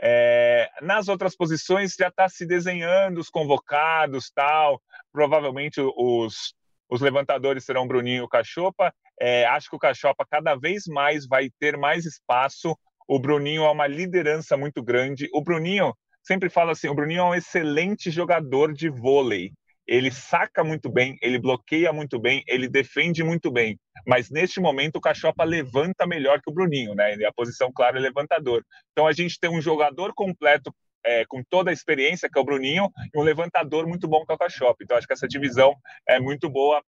É, 0.00 0.68
nas 0.80 1.08
outras 1.08 1.36
posições 1.36 1.94
já 1.96 2.08
está 2.08 2.28
se 2.28 2.44
desenhando 2.44 3.18
os 3.18 3.30
convocados, 3.30 4.30
tal. 4.34 4.82
Provavelmente 5.12 5.80
os, 5.80 6.54
os 6.92 7.00
levantadores 7.00 7.64
serão 7.64 7.88
Bruninho 7.88 8.18
e 8.18 8.20
o 8.20 8.28
Cachopa. 8.28 8.92
É, 9.18 9.46
acho 9.46 9.70
que 9.70 9.76
o 9.76 9.78
Cachopa 9.78 10.26
cada 10.30 10.54
vez 10.54 10.82
mais 10.86 11.26
vai 11.26 11.48
ter 11.58 11.78
mais 11.78 12.04
espaço. 12.04 12.76
O 13.08 13.18
Bruninho 13.18 13.64
é 13.64 13.70
uma 13.70 13.86
liderança 13.86 14.58
muito 14.58 14.82
grande. 14.82 15.26
O 15.32 15.40
Bruninho, 15.40 15.94
sempre 16.22 16.50
fala 16.50 16.72
assim, 16.72 16.88
o 16.88 16.94
Bruninho 16.94 17.20
é 17.20 17.24
um 17.24 17.34
excelente 17.34 18.10
jogador 18.10 18.74
de 18.74 18.90
vôlei. 18.90 19.52
Ele 19.86 20.10
saca 20.10 20.62
muito 20.62 20.90
bem, 20.90 21.16
ele 21.22 21.38
bloqueia 21.38 21.94
muito 21.94 22.20
bem, 22.20 22.44
ele 22.46 22.68
defende 22.68 23.24
muito 23.24 23.50
bem. 23.50 23.80
Mas 24.06 24.28
neste 24.28 24.60
momento 24.60 24.96
o 24.96 25.00
Cachopa 25.00 25.44
levanta 25.44 26.06
melhor 26.06 26.42
que 26.42 26.50
o 26.50 26.54
Bruninho, 26.54 26.94
né? 26.94 27.14
A 27.24 27.32
posição 27.32 27.72
clara 27.72 27.96
é 27.96 28.02
levantador. 28.02 28.62
Então 28.92 29.06
a 29.06 29.12
gente 29.12 29.40
tem 29.40 29.50
um 29.50 29.62
jogador 29.62 30.12
completo 30.14 30.74
é, 31.04 31.24
com 31.26 31.42
toda 31.42 31.70
a 31.70 31.72
experiência, 31.72 32.28
que 32.30 32.38
é 32.38 32.40
o 32.40 32.44
Bruninho, 32.44 32.90
e 33.14 33.18
um 33.18 33.22
levantador 33.22 33.86
muito 33.86 34.08
bom, 34.08 34.24
que 34.24 34.32
é 34.32 34.34
o 34.34 34.38
Cachope. 34.38 34.84
Então, 34.84 34.96
acho 34.96 35.06
que 35.06 35.12
essa 35.12 35.28
divisão 35.28 35.74
é 36.08 36.20
muito 36.20 36.48
boa 36.48 36.82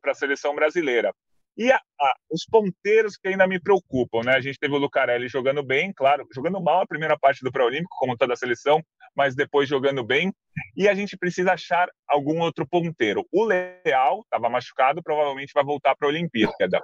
para 0.00 0.12
a 0.12 0.14
seleção 0.14 0.54
brasileira. 0.54 1.12
E 1.58 1.72
a, 1.72 1.76
a, 1.76 2.14
os 2.30 2.44
ponteiros 2.44 3.16
que 3.16 3.26
ainda 3.26 3.44
me 3.44 3.58
preocupam, 3.58 4.22
né? 4.24 4.36
A 4.36 4.40
gente 4.40 4.60
teve 4.60 4.72
o 4.74 4.78
Lucarelli 4.78 5.26
jogando 5.28 5.60
bem, 5.60 5.92
claro, 5.92 6.24
jogando 6.32 6.62
mal 6.62 6.82
a 6.82 6.86
primeira 6.86 7.18
parte 7.18 7.42
do 7.42 7.50
pré-olímpico, 7.50 7.96
como 7.98 8.16
toda 8.16 8.32
a 8.32 8.36
seleção, 8.36 8.80
mas 9.16 9.34
depois 9.34 9.68
jogando 9.68 10.04
bem. 10.04 10.32
E 10.76 10.88
a 10.88 10.94
gente 10.94 11.16
precisa 11.16 11.54
achar 11.54 11.88
algum 12.06 12.40
outro 12.40 12.64
ponteiro. 12.64 13.26
O 13.32 13.44
Leal 13.44 14.20
estava 14.20 14.48
machucado, 14.48 15.02
provavelmente 15.02 15.52
vai 15.52 15.64
voltar 15.64 15.96
para 15.96 16.06
a 16.06 16.10
Olimpíada. 16.10 16.80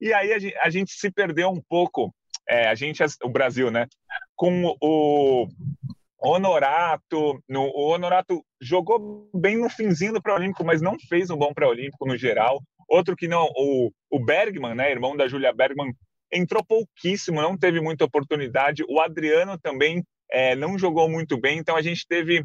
E 0.00 0.14
aí 0.14 0.32
a 0.32 0.38
gente, 0.38 0.56
a 0.58 0.70
gente, 0.70 0.92
se 0.92 1.10
perdeu 1.10 1.48
um 1.48 1.60
pouco, 1.68 2.14
é, 2.48 2.68
a 2.68 2.76
gente, 2.76 3.02
o 3.24 3.28
Brasil, 3.28 3.72
né? 3.72 3.88
Com 4.36 4.76
o 4.80 5.48
Honorato, 6.24 7.42
no, 7.48 7.62
o 7.62 7.90
Honorato 7.90 8.44
jogou 8.60 9.28
bem 9.34 9.56
no 9.56 9.68
finzinho 9.68 10.12
do 10.12 10.22
pré-olímpico, 10.22 10.64
mas 10.64 10.80
não 10.80 10.96
fez 11.08 11.30
um 11.30 11.36
bom 11.36 11.52
pré-olímpico 11.52 12.06
no 12.06 12.16
geral. 12.16 12.62
Outro 12.88 13.16
que 13.16 13.26
não, 13.26 13.48
o, 13.56 13.90
o 14.10 14.24
Bergman, 14.24 14.74
né, 14.74 14.90
irmão 14.90 15.16
da 15.16 15.26
Julia 15.26 15.52
Bergman, 15.52 15.92
entrou 16.32 16.64
pouquíssimo, 16.64 17.42
não 17.42 17.56
teve 17.56 17.80
muita 17.80 18.04
oportunidade. 18.04 18.84
O 18.88 19.00
Adriano 19.00 19.58
também 19.58 20.02
é, 20.30 20.56
não 20.56 20.78
jogou 20.78 21.08
muito 21.08 21.38
bem, 21.38 21.58
então 21.58 21.76
a 21.76 21.82
gente 21.82 22.06
teve. 22.08 22.38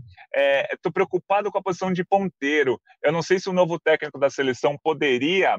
Estou 0.74 0.90
é, 0.90 0.94
preocupado 0.94 1.52
com 1.52 1.58
a 1.58 1.64
posição 1.64 1.92
de 1.92 2.04
ponteiro. 2.04 2.80
Eu 3.02 3.12
não 3.12 3.22
sei 3.22 3.40
se 3.40 3.50
o 3.50 3.54
novo 3.54 3.80
técnico 3.80 4.20
da 4.20 4.30
seleção 4.30 4.78
poderia 4.84 5.58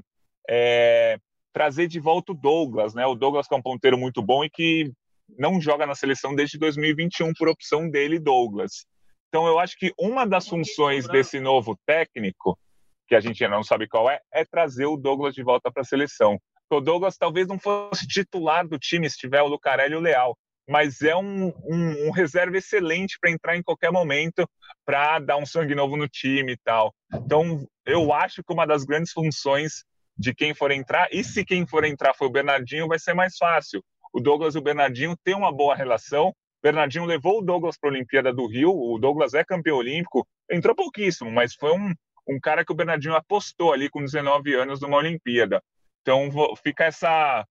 é, 0.48 1.18
trazer 1.52 1.88
de 1.88 1.98
volta 1.98 2.32
o 2.32 2.34
Douglas, 2.34 2.94
né? 2.94 3.06
O 3.06 3.14
Douglas 3.14 3.48
que 3.48 3.54
é 3.54 3.56
um 3.56 3.62
ponteiro 3.62 3.96
muito 3.96 4.22
bom 4.22 4.44
e 4.44 4.50
que 4.50 4.92
não 5.36 5.60
joga 5.60 5.86
na 5.86 5.94
seleção 5.94 6.34
desde 6.34 6.58
2021 6.58 7.32
por 7.34 7.48
opção 7.48 7.88
dele, 7.88 8.18
Douglas. 8.18 8.86
Então, 9.28 9.46
eu 9.46 9.58
acho 9.58 9.76
que 9.78 9.92
uma 9.98 10.26
das 10.26 10.48
funções 10.48 11.06
desse 11.06 11.38
novo 11.38 11.78
técnico, 11.86 12.58
que 13.06 13.14
a 13.14 13.20
gente 13.20 13.42
ainda 13.42 13.56
não 13.56 13.64
sabe 13.64 13.86
qual 13.86 14.10
é, 14.10 14.20
é 14.32 14.44
trazer 14.44 14.86
o 14.86 14.96
Douglas 14.96 15.34
de 15.34 15.42
volta 15.42 15.70
para 15.70 15.82
a 15.82 15.84
seleção. 15.84 16.38
O 16.70 16.80
Douglas 16.80 17.16
talvez 17.16 17.46
não 17.46 17.58
fosse 17.58 18.06
titular 18.06 18.66
do 18.66 18.78
time 18.78 19.08
se 19.08 19.16
tiver 19.16 19.42
o 19.42 19.48
Lucarelli 19.48 19.94
e 19.94 19.96
o 19.96 20.00
Leal, 20.00 20.36
mas 20.68 21.00
é 21.00 21.16
um, 21.16 21.48
um, 21.64 22.08
um 22.08 22.10
reserva 22.10 22.58
excelente 22.58 23.18
para 23.18 23.30
entrar 23.30 23.56
em 23.56 23.62
qualquer 23.62 23.90
momento 23.90 24.46
para 24.84 25.18
dar 25.18 25.38
um 25.38 25.46
sangue 25.46 25.74
novo 25.74 25.96
no 25.96 26.06
time 26.08 26.52
e 26.52 26.58
tal. 26.58 26.94
Então, 27.12 27.66
eu 27.86 28.12
acho 28.12 28.42
que 28.42 28.52
uma 28.52 28.66
das 28.66 28.84
grandes 28.84 29.12
funções 29.12 29.84
de 30.16 30.34
quem 30.34 30.52
for 30.52 30.70
entrar, 30.70 31.08
e 31.12 31.22
se 31.22 31.44
quem 31.44 31.66
for 31.66 31.84
entrar 31.84 32.12
for 32.14 32.26
o 32.26 32.30
Bernardinho, 32.30 32.88
vai 32.88 32.98
ser 32.98 33.14
mais 33.14 33.36
fácil. 33.36 33.82
O 34.18 34.20
Douglas 34.20 34.56
e 34.56 34.58
o 34.58 34.62
Bernardinho 34.62 35.16
têm 35.22 35.36
uma 35.36 35.52
boa 35.52 35.76
relação. 35.76 36.34
Bernardinho 36.60 37.04
levou 37.04 37.38
o 37.38 37.40
Douglas 37.40 37.78
para 37.78 37.88
a 37.88 37.92
Olimpíada 37.92 38.34
do 38.34 38.48
Rio, 38.48 38.72
o 38.76 38.98
Douglas 38.98 39.32
é 39.32 39.44
campeão 39.44 39.76
olímpico, 39.76 40.26
entrou 40.50 40.74
pouquíssimo, 40.74 41.30
mas 41.30 41.54
foi 41.54 41.70
um, 41.70 41.94
um 42.28 42.40
cara 42.40 42.64
que 42.64 42.72
o 42.72 42.74
Bernardinho 42.74 43.14
apostou 43.14 43.72
ali 43.72 43.88
com 43.88 44.02
19 44.02 44.56
anos 44.56 44.80
numa 44.80 44.96
Olimpíada. 44.96 45.62
Então 46.02 46.28
fica 46.64 46.84
essa 46.84 47.46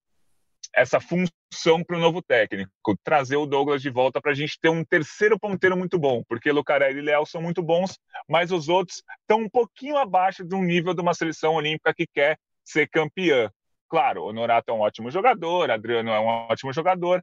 essa 0.74 0.98
função 0.98 1.84
para 1.86 1.96
o 1.96 2.00
novo 2.00 2.20
técnico, 2.20 2.98
trazer 3.04 3.36
o 3.36 3.46
Douglas 3.46 3.80
de 3.80 3.88
volta 3.88 4.20
para 4.20 4.32
a 4.32 4.34
gente 4.34 4.58
ter 4.60 4.68
um 4.68 4.84
terceiro 4.84 5.38
ponteiro 5.38 5.76
muito 5.76 6.00
bom, 6.00 6.24
porque 6.28 6.50
Lucarelli 6.50 6.98
e 6.98 7.02
Leal 7.02 7.24
são 7.24 7.40
muito 7.40 7.62
bons, 7.62 7.96
mas 8.28 8.50
os 8.50 8.68
outros 8.68 9.04
estão 9.20 9.38
um 9.38 9.48
pouquinho 9.48 9.96
abaixo 9.96 10.44
do 10.44 10.58
nível 10.58 10.92
de 10.92 11.00
uma 11.00 11.14
seleção 11.14 11.54
olímpica 11.54 11.94
que 11.94 12.08
quer 12.12 12.36
ser 12.64 12.88
campeã. 12.88 13.52
Claro, 13.88 14.24
o 14.24 14.32
Norato 14.32 14.70
é 14.70 14.74
um 14.74 14.80
ótimo 14.80 15.10
jogador, 15.10 15.70
Adriano 15.70 16.10
é 16.10 16.18
um 16.18 16.26
ótimo 16.26 16.72
jogador, 16.72 17.22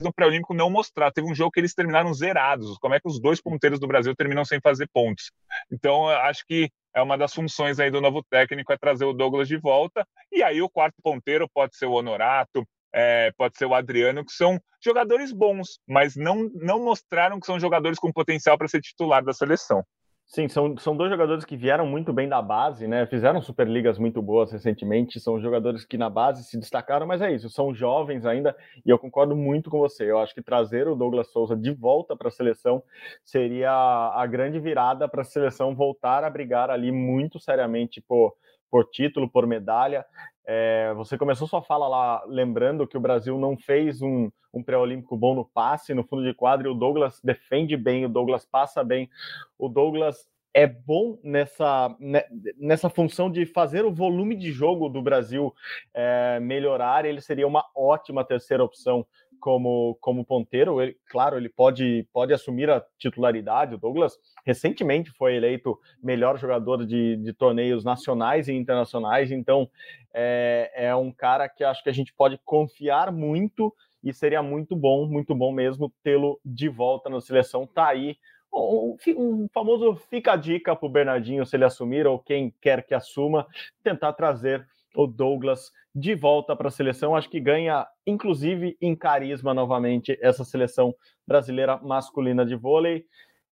no 0.00 0.12
pré-olímpico 0.12 0.54
não 0.54 0.70
mostrar. 0.70 1.10
Teve 1.10 1.30
um 1.30 1.34
jogo 1.34 1.50
que 1.50 1.60
eles 1.60 1.74
terminaram 1.74 2.12
zerados. 2.14 2.78
Como 2.78 2.94
é 2.94 3.00
que 3.00 3.08
os 3.08 3.20
dois 3.20 3.40
ponteiros 3.40 3.80
do 3.80 3.86
Brasil 3.86 4.14
terminam 4.14 4.44
sem 4.44 4.60
fazer 4.60 4.88
pontos? 4.92 5.32
Então, 5.70 6.08
acho 6.08 6.44
que 6.46 6.70
é 6.94 7.02
uma 7.02 7.18
das 7.18 7.34
funções 7.34 7.78
aí 7.78 7.90
do 7.90 8.00
novo 8.00 8.22
técnico 8.22 8.72
é 8.72 8.76
trazer 8.76 9.04
o 9.04 9.12
Douglas 9.12 9.48
de 9.48 9.56
volta. 9.56 10.06
E 10.32 10.42
aí 10.42 10.62
o 10.62 10.70
quarto 10.70 10.96
ponteiro 11.02 11.48
pode 11.52 11.76
ser 11.76 11.86
o 11.86 11.92
Honorato, 11.92 12.66
é, 12.92 13.32
pode 13.36 13.56
ser 13.56 13.66
o 13.66 13.74
Adriano, 13.74 14.24
que 14.24 14.32
são 14.32 14.60
jogadores 14.80 15.32
bons, 15.32 15.78
mas 15.86 16.16
não, 16.16 16.50
não 16.54 16.82
mostraram 16.82 17.38
que 17.40 17.46
são 17.46 17.58
jogadores 17.58 17.98
com 17.98 18.12
potencial 18.12 18.56
para 18.56 18.68
ser 18.68 18.80
titular 18.80 19.24
da 19.24 19.32
seleção. 19.32 19.84
Sim, 20.30 20.46
são, 20.46 20.76
são 20.76 20.94
dois 20.94 21.10
jogadores 21.10 21.42
que 21.46 21.56
vieram 21.56 21.86
muito 21.86 22.12
bem 22.12 22.28
da 22.28 22.42
base, 22.42 22.86
né? 22.86 23.06
Fizeram 23.06 23.40
Superligas 23.40 23.98
muito 23.98 24.20
boas 24.20 24.52
recentemente. 24.52 25.18
São 25.18 25.40
jogadores 25.40 25.86
que 25.86 25.96
na 25.96 26.10
base 26.10 26.44
se 26.44 26.58
destacaram, 26.58 27.06
mas 27.06 27.22
é 27.22 27.32
isso, 27.32 27.48
são 27.48 27.74
jovens 27.74 28.26
ainda. 28.26 28.54
E 28.84 28.90
eu 28.90 28.98
concordo 28.98 29.34
muito 29.34 29.70
com 29.70 29.78
você. 29.78 30.04
Eu 30.10 30.18
acho 30.18 30.34
que 30.34 30.42
trazer 30.42 30.86
o 30.86 30.94
Douglas 30.94 31.32
Souza 31.32 31.56
de 31.56 31.72
volta 31.72 32.14
para 32.14 32.28
a 32.28 32.30
seleção 32.30 32.82
seria 33.24 33.70
a 33.72 34.26
grande 34.26 34.60
virada 34.60 35.08
para 35.08 35.22
a 35.22 35.24
seleção 35.24 35.74
voltar 35.74 36.22
a 36.22 36.28
brigar 36.28 36.68
ali 36.68 36.92
muito 36.92 37.40
seriamente 37.40 37.98
por, 38.02 38.34
por 38.70 38.88
título, 38.90 39.28
por 39.28 39.46
medalha. 39.46 40.04
É, 40.46 40.92
você 40.94 41.18
começou 41.18 41.46
sua 41.46 41.62
fala 41.62 41.86
lá 41.86 42.24
lembrando 42.26 42.86
que 42.86 42.96
o 42.96 43.00
Brasil 43.00 43.38
não 43.38 43.56
fez 43.56 44.00
um, 44.00 44.30
um 44.52 44.62
pré-olímpico 44.62 45.16
bom 45.16 45.34
no 45.34 45.44
passe, 45.44 45.92
no 45.94 46.04
fundo 46.04 46.24
de 46.24 46.32
quadro, 46.32 46.68
e 46.68 46.70
o 46.70 46.74
Douglas 46.74 47.20
defende 47.22 47.76
bem, 47.76 48.04
o 48.04 48.08
Douglas 48.08 48.44
passa 48.44 48.82
bem, 48.82 49.10
o 49.58 49.68
Douglas 49.68 50.26
é 50.54 50.66
bom 50.66 51.18
nessa, 51.22 51.94
né, 52.00 52.24
nessa 52.56 52.88
função 52.88 53.30
de 53.30 53.44
fazer 53.46 53.84
o 53.84 53.92
volume 53.92 54.34
de 54.34 54.50
jogo 54.50 54.88
do 54.88 55.02
Brasil 55.02 55.54
é, 55.92 56.40
melhorar, 56.40 57.04
ele 57.04 57.20
seria 57.20 57.46
uma 57.46 57.64
ótima 57.76 58.24
terceira 58.24 58.64
opção 58.64 59.06
como, 59.40 59.96
como 60.00 60.24
ponteiro. 60.24 60.80
Ele, 60.80 60.96
claro, 61.08 61.36
ele 61.36 61.48
pode, 61.48 62.06
pode 62.12 62.32
assumir 62.32 62.70
a 62.70 62.84
titularidade. 62.98 63.74
O 63.74 63.78
Douglas 63.78 64.18
recentemente 64.44 65.10
foi 65.10 65.36
eleito 65.36 65.78
melhor 66.02 66.38
jogador 66.38 66.84
de, 66.86 67.16
de 67.16 67.32
torneios 67.32 67.84
nacionais 67.84 68.48
e 68.48 68.52
internacionais, 68.52 69.30
então 69.30 69.68
é, 70.12 70.70
é 70.74 70.94
um 70.96 71.12
cara 71.12 71.48
que 71.48 71.64
acho 71.64 71.82
que 71.82 71.90
a 71.90 71.94
gente 71.94 72.12
pode 72.12 72.38
confiar 72.44 73.12
muito 73.12 73.74
e 74.02 74.12
seria 74.12 74.42
muito 74.42 74.76
bom, 74.76 75.06
muito 75.06 75.34
bom 75.34 75.52
mesmo 75.52 75.92
tê-lo 76.02 76.40
de 76.44 76.68
volta 76.68 77.10
na 77.10 77.20
seleção. 77.20 77.66
Tá 77.66 77.88
aí 77.88 78.16
um, 78.52 78.96
um, 79.16 79.48
famoso 79.52 79.94
fica 80.10 80.32
a 80.32 80.36
dica 80.36 80.74
para 80.74 80.86
o 80.86 80.90
Bernardinho 80.90 81.44
se 81.44 81.56
ele 81.56 81.64
assumir 81.64 82.06
ou 82.06 82.18
quem 82.18 82.52
quer 82.60 82.84
que 82.84 82.94
assuma, 82.94 83.46
tentar 83.82 84.12
trazer 84.14 84.66
o 84.94 85.06
Douglas 85.06 85.70
de 85.94 86.14
volta 86.14 86.54
para 86.54 86.68
a 86.68 86.70
seleção. 86.70 87.16
Acho 87.16 87.28
que 87.28 87.40
ganha, 87.40 87.86
inclusive, 88.06 88.76
em 88.80 88.94
carisma 88.94 89.52
novamente 89.52 90.18
essa 90.20 90.44
seleção 90.44 90.94
brasileira 91.26 91.76
masculina 91.78 92.44
de 92.44 92.54
vôlei. 92.54 93.04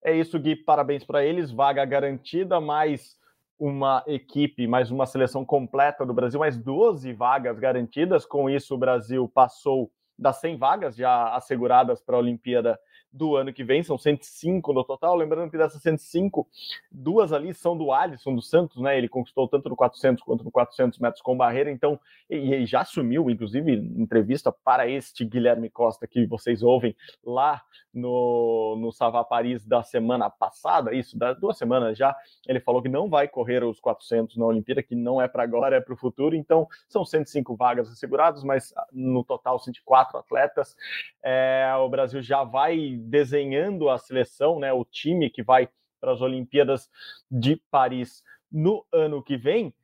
É 0.05 0.15
isso, 0.15 0.39
Gui. 0.39 0.57
Parabéns 0.57 1.05
para 1.05 1.25
eles. 1.25 1.51
Vaga 1.51 1.85
garantida, 1.85 2.61
mais 2.61 3.17
uma 3.59 4.03
equipe, 4.07 4.67
mais 4.67 4.91
uma 4.91 5.07
seleção 5.07 5.45
completa 5.45 6.05
do 6.05 6.13
Brasil, 6.13 6.41
mais 6.41 6.57
12 6.57 7.13
vagas 7.13 7.59
garantidas. 7.59 8.27
Com 8.27 8.51
isso, 8.51 8.75
o 8.75 8.79
Brasil 8.79 9.29
passou 9.29 9.91
das 10.19 10.41
100 10.41 10.59
vagas 10.59 10.97
já 10.97 11.35
asseguradas 11.35 12.01
para 12.01 12.17
a 12.17 12.21
Olimpíada 12.21 12.79
do 13.15 13.37
ano 13.37 13.53
que 13.53 13.63
vem, 13.63 13.83
são 13.85 13.97
105 13.97 14.73
no 14.73 14.83
total. 14.83 15.15
Lembrando 15.15 15.49
que 15.49 15.57
dessas 15.57 15.81
105, 15.81 16.47
duas 16.91 17.33
ali 17.33 17.55
são 17.55 17.79
do 17.79 17.93
Alisson 17.93 18.35
dos 18.35 18.51
Santos, 18.51 18.83
né? 18.83 18.99
Ele 18.99 19.09
conquistou 19.09 19.47
tanto 19.47 19.69
no 19.69 19.77
400 19.77 20.23
quanto 20.25 20.43
no 20.43 20.51
400 20.51 20.99
metros 20.99 21.23
com 21.23 21.37
barreira, 21.37 21.71
então, 21.71 21.99
e, 22.29 22.37
e 22.55 22.67
já 22.67 22.81
assumiu, 22.81 23.31
inclusive, 23.31 23.73
entrevista 23.73 24.51
para 24.51 24.89
este 24.89 25.25
Guilherme 25.25 25.71
Costa 25.71 26.09
que 26.09 26.27
vocês 26.27 26.63
ouvem 26.63 26.97
lá 27.25 27.63
no, 27.95 28.77
no 28.81 28.91
Savá 28.91 29.23
Paris 29.23 29.65
da 29.65 29.85
semana 29.85 30.29
passada, 30.29 30.93
isso, 30.93 31.17
das 31.17 31.39
duas 31.39 31.57
semanas 31.57 31.97
já. 31.97 32.15
Ele 32.49 32.59
falou 32.59 32.83
que 32.83 32.89
não 32.89 33.09
vai 33.09 33.29
correr 33.29 33.63
os 33.63 33.79
400 33.79 34.37
na 34.37 34.47
Olimpíada, 34.47 34.83
que 34.83 34.97
não 34.97 35.23
é 35.23 35.29
para 35.29 35.45
agora, 35.45 35.77
é 35.77 35.81
para 35.81 35.95
o 35.95 35.97
futuro. 35.97 36.35
Então, 36.35 36.67
são 36.89 37.05
105 37.05 37.55
vagas 37.55 37.89
asseguradas, 37.89 38.43
mas 38.43 38.73
ah, 38.77 38.87
no 38.93 39.23
total 39.23 39.61
104 39.61 40.19
atletas. 40.19 40.75
É, 41.23 41.73
o 41.79 41.89
Brasil 41.89 42.21
já 42.21 42.43
vai 42.43 43.04
desenhando 43.05 43.89
a 43.89 43.99
seleção, 43.99 44.59
né, 44.59 44.73
o 44.73 44.85
time 44.85 45.31
que 45.31 45.43
vai 45.43 45.69
para 46.01 46.13
as 46.13 46.21
Olimpíadas 46.21 46.89
de 47.31 47.57
Paris 47.71 48.23
no 48.51 48.85
ano 48.93 49.23
que 49.23 49.37
vem. 49.37 49.75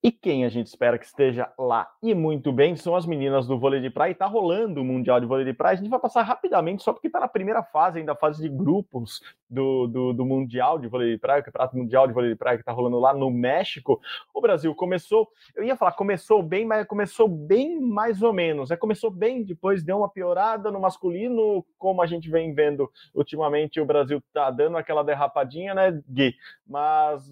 E 0.00 0.12
quem 0.12 0.44
a 0.44 0.48
gente 0.48 0.68
espera 0.68 0.96
que 0.96 1.04
esteja 1.04 1.52
lá 1.58 1.90
e 2.00 2.14
muito 2.14 2.52
bem 2.52 2.76
são 2.76 2.94
as 2.94 3.04
meninas 3.04 3.48
do 3.48 3.58
vôlei 3.58 3.80
de 3.80 3.90
praia. 3.90 4.12
Está 4.12 4.26
rolando 4.26 4.80
o 4.80 4.84
Mundial 4.84 5.18
de 5.18 5.26
Vôlei 5.26 5.44
de 5.44 5.52
Praia. 5.52 5.74
A 5.74 5.76
gente 5.76 5.90
vai 5.90 5.98
passar 5.98 6.22
rapidamente, 6.22 6.84
só 6.84 6.92
porque 6.92 7.08
está 7.08 7.18
na 7.18 7.26
primeira 7.26 7.64
fase, 7.64 7.98
ainda 7.98 8.14
fase 8.14 8.40
de 8.40 8.48
grupos 8.48 9.20
do, 9.50 9.88
do, 9.88 10.12
do, 10.12 10.24
Mundial 10.24 10.78
de 10.78 10.86
Vôlei 10.86 11.14
de 11.14 11.18
Praia, 11.18 11.40
o 11.40 11.44
Campeonato 11.44 11.76
Mundial 11.76 12.06
de 12.06 12.12
Vôlei 12.12 12.30
de 12.30 12.36
Praia 12.36 12.56
que 12.56 12.62
está 12.62 12.70
rolando 12.70 13.00
lá 13.00 13.12
no 13.12 13.28
México. 13.28 14.00
O 14.32 14.40
Brasil 14.40 14.72
começou, 14.72 15.28
eu 15.56 15.64
ia 15.64 15.74
falar, 15.74 15.92
começou 15.92 16.44
bem, 16.44 16.64
mas 16.64 16.86
começou 16.86 17.26
bem 17.26 17.80
mais 17.80 18.22
ou 18.22 18.32
menos. 18.32 18.70
É, 18.70 18.76
começou 18.76 19.10
bem, 19.10 19.42
depois 19.42 19.82
deu 19.82 19.98
uma 19.98 20.08
piorada 20.08 20.70
no 20.70 20.80
masculino, 20.80 21.66
como 21.76 22.02
a 22.02 22.06
gente 22.06 22.30
vem 22.30 22.54
vendo 22.54 22.88
ultimamente, 23.12 23.80
o 23.80 23.86
Brasil 23.86 24.18
está 24.18 24.48
dando 24.48 24.76
aquela 24.76 25.02
derrapadinha, 25.02 25.74
né, 25.74 26.00
Gui? 26.08 26.36
Mas 26.64 27.28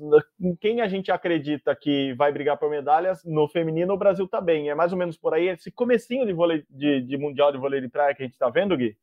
quem 0.60 0.80
a 0.80 0.88
gente 0.88 1.12
acredita 1.12 1.76
que 1.76 2.12
vai 2.14 2.32
brigar 2.32 2.55
por 2.56 2.70
medalhas, 2.70 3.22
no 3.24 3.48
feminino 3.48 3.94
o 3.94 3.98
Brasil 3.98 4.26
tá 4.26 4.40
bem. 4.40 4.70
É 4.70 4.74
mais 4.74 4.92
ou 4.92 4.98
menos 4.98 5.16
por 5.16 5.34
aí 5.34 5.48
esse 5.48 5.70
comecinho 5.70 6.26
de, 6.26 6.32
vôlei, 6.32 6.64
de, 6.70 7.02
de 7.02 7.16
Mundial 7.16 7.52
de 7.52 7.58
Vôlei 7.58 7.80
de 7.80 7.88
Praia 7.88 8.14
que 8.14 8.22
a 8.22 8.26
gente 8.26 8.34
está 8.34 8.48
vendo, 8.48 8.76
Gui? 8.76 8.96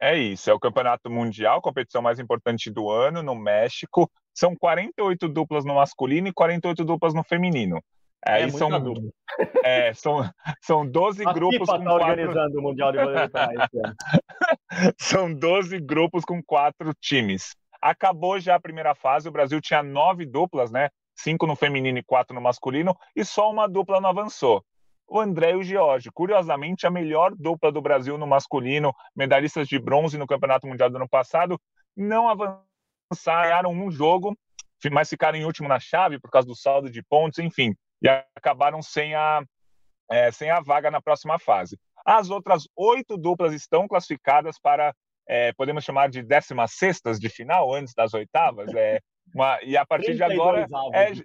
É 0.00 0.18
isso, 0.18 0.50
é 0.50 0.52
o 0.52 0.58
campeonato 0.58 1.08
mundial, 1.08 1.62
competição 1.62 2.02
mais 2.02 2.18
importante 2.18 2.68
do 2.68 2.90
ano 2.90 3.22
no 3.22 3.36
México. 3.36 4.10
São 4.34 4.56
48 4.56 5.28
duplas 5.28 5.64
no 5.64 5.76
masculino 5.76 6.26
e 6.26 6.32
48 6.32 6.84
duplas 6.84 7.14
no 7.14 7.22
feminino. 7.22 7.80
É, 8.26 8.48
são, 8.48 8.68
é, 9.64 9.94
são, 9.94 10.28
são 10.60 10.84
12 10.84 11.24
a 11.24 11.32
grupos 11.32 11.58
FIFA 11.58 11.78
com 11.78 11.84
tá 11.84 11.90
quatro... 11.90 12.10
organizando 12.10 12.58
o 12.58 12.62
Mundial 12.62 12.90
de 12.90 12.98
Vôlei 12.98 13.22
de 13.22 13.28
Praia. 13.28 13.68
são 14.98 15.32
12 15.32 15.78
grupos 15.78 16.24
com 16.24 16.42
quatro 16.42 16.92
times. 17.00 17.54
Acabou 17.80 18.40
já 18.40 18.56
a 18.56 18.60
primeira 18.60 18.96
fase, 18.96 19.28
o 19.28 19.32
Brasil 19.32 19.60
tinha 19.60 19.84
nove 19.84 20.26
duplas, 20.26 20.72
né? 20.72 20.88
Cinco 21.22 21.46
no 21.46 21.54
feminino 21.54 21.98
e 21.98 22.02
quatro 22.02 22.34
no 22.34 22.40
masculino, 22.40 22.96
e 23.14 23.24
só 23.24 23.50
uma 23.50 23.68
dupla 23.68 24.00
não 24.00 24.10
avançou. 24.10 24.64
O 25.06 25.20
André 25.20 25.52
e 25.52 25.56
o 25.56 25.62
George, 25.62 26.10
curiosamente, 26.10 26.86
a 26.86 26.90
melhor 26.90 27.34
dupla 27.34 27.70
do 27.70 27.82
Brasil 27.82 28.16
no 28.16 28.26
masculino, 28.26 28.94
medalhistas 29.14 29.68
de 29.68 29.78
bronze 29.78 30.16
no 30.16 30.26
Campeonato 30.26 30.66
Mundial 30.66 30.90
do 30.90 30.96
ano 30.96 31.08
passado, 31.08 31.60
não 31.96 32.28
avançaram 32.28 33.70
um 33.70 33.90
jogo, 33.90 34.36
mas 34.90 35.08
ficaram 35.08 35.38
em 35.38 35.44
último 35.44 35.68
na 35.68 35.78
chave 35.78 36.18
por 36.18 36.30
causa 36.30 36.48
do 36.48 36.56
saldo 36.56 36.90
de 36.90 37.02
pontos, 37.02 37.38
enfim, 37.38 37.74
e 38.02 38.08
acabaram 38.34 38.82
sem 38.82 39.14
a, 39.14 39.42
é, 40.10 40.30
sem 40.32 40.50
a 40.50 40.60
vaga 40.60 40.90
na 40.90 41.00
próxima 41.00 41.38
fase. 41.38 41.78
As 42.04 42.30
outras 42.30 42.66
oito 42.74 43.16
duplas 43.16 43.52
estão 43.52 43.86
classificadas 43.86 44.58
para, 44.58 44.94
é, 45.28 45.52
podemos 45.52 45.84
chamar 45.84 46.08
de 46.08 46.22
16 46.22 47.20
de 47.20 47.28
final, 47.28 47.72
antes 47.72 47.94
das 47.94 48.12
oitavas. 48.12 48.74
É, 48.74 49.00
uma, 49.34 49.62
e 49.62 49.76
a 49.76 49.84
partir 49.86 50.14
de 50.14 50.22
agora. 50.22 50.66
É, 50.92 51.12
de 51.12 51.24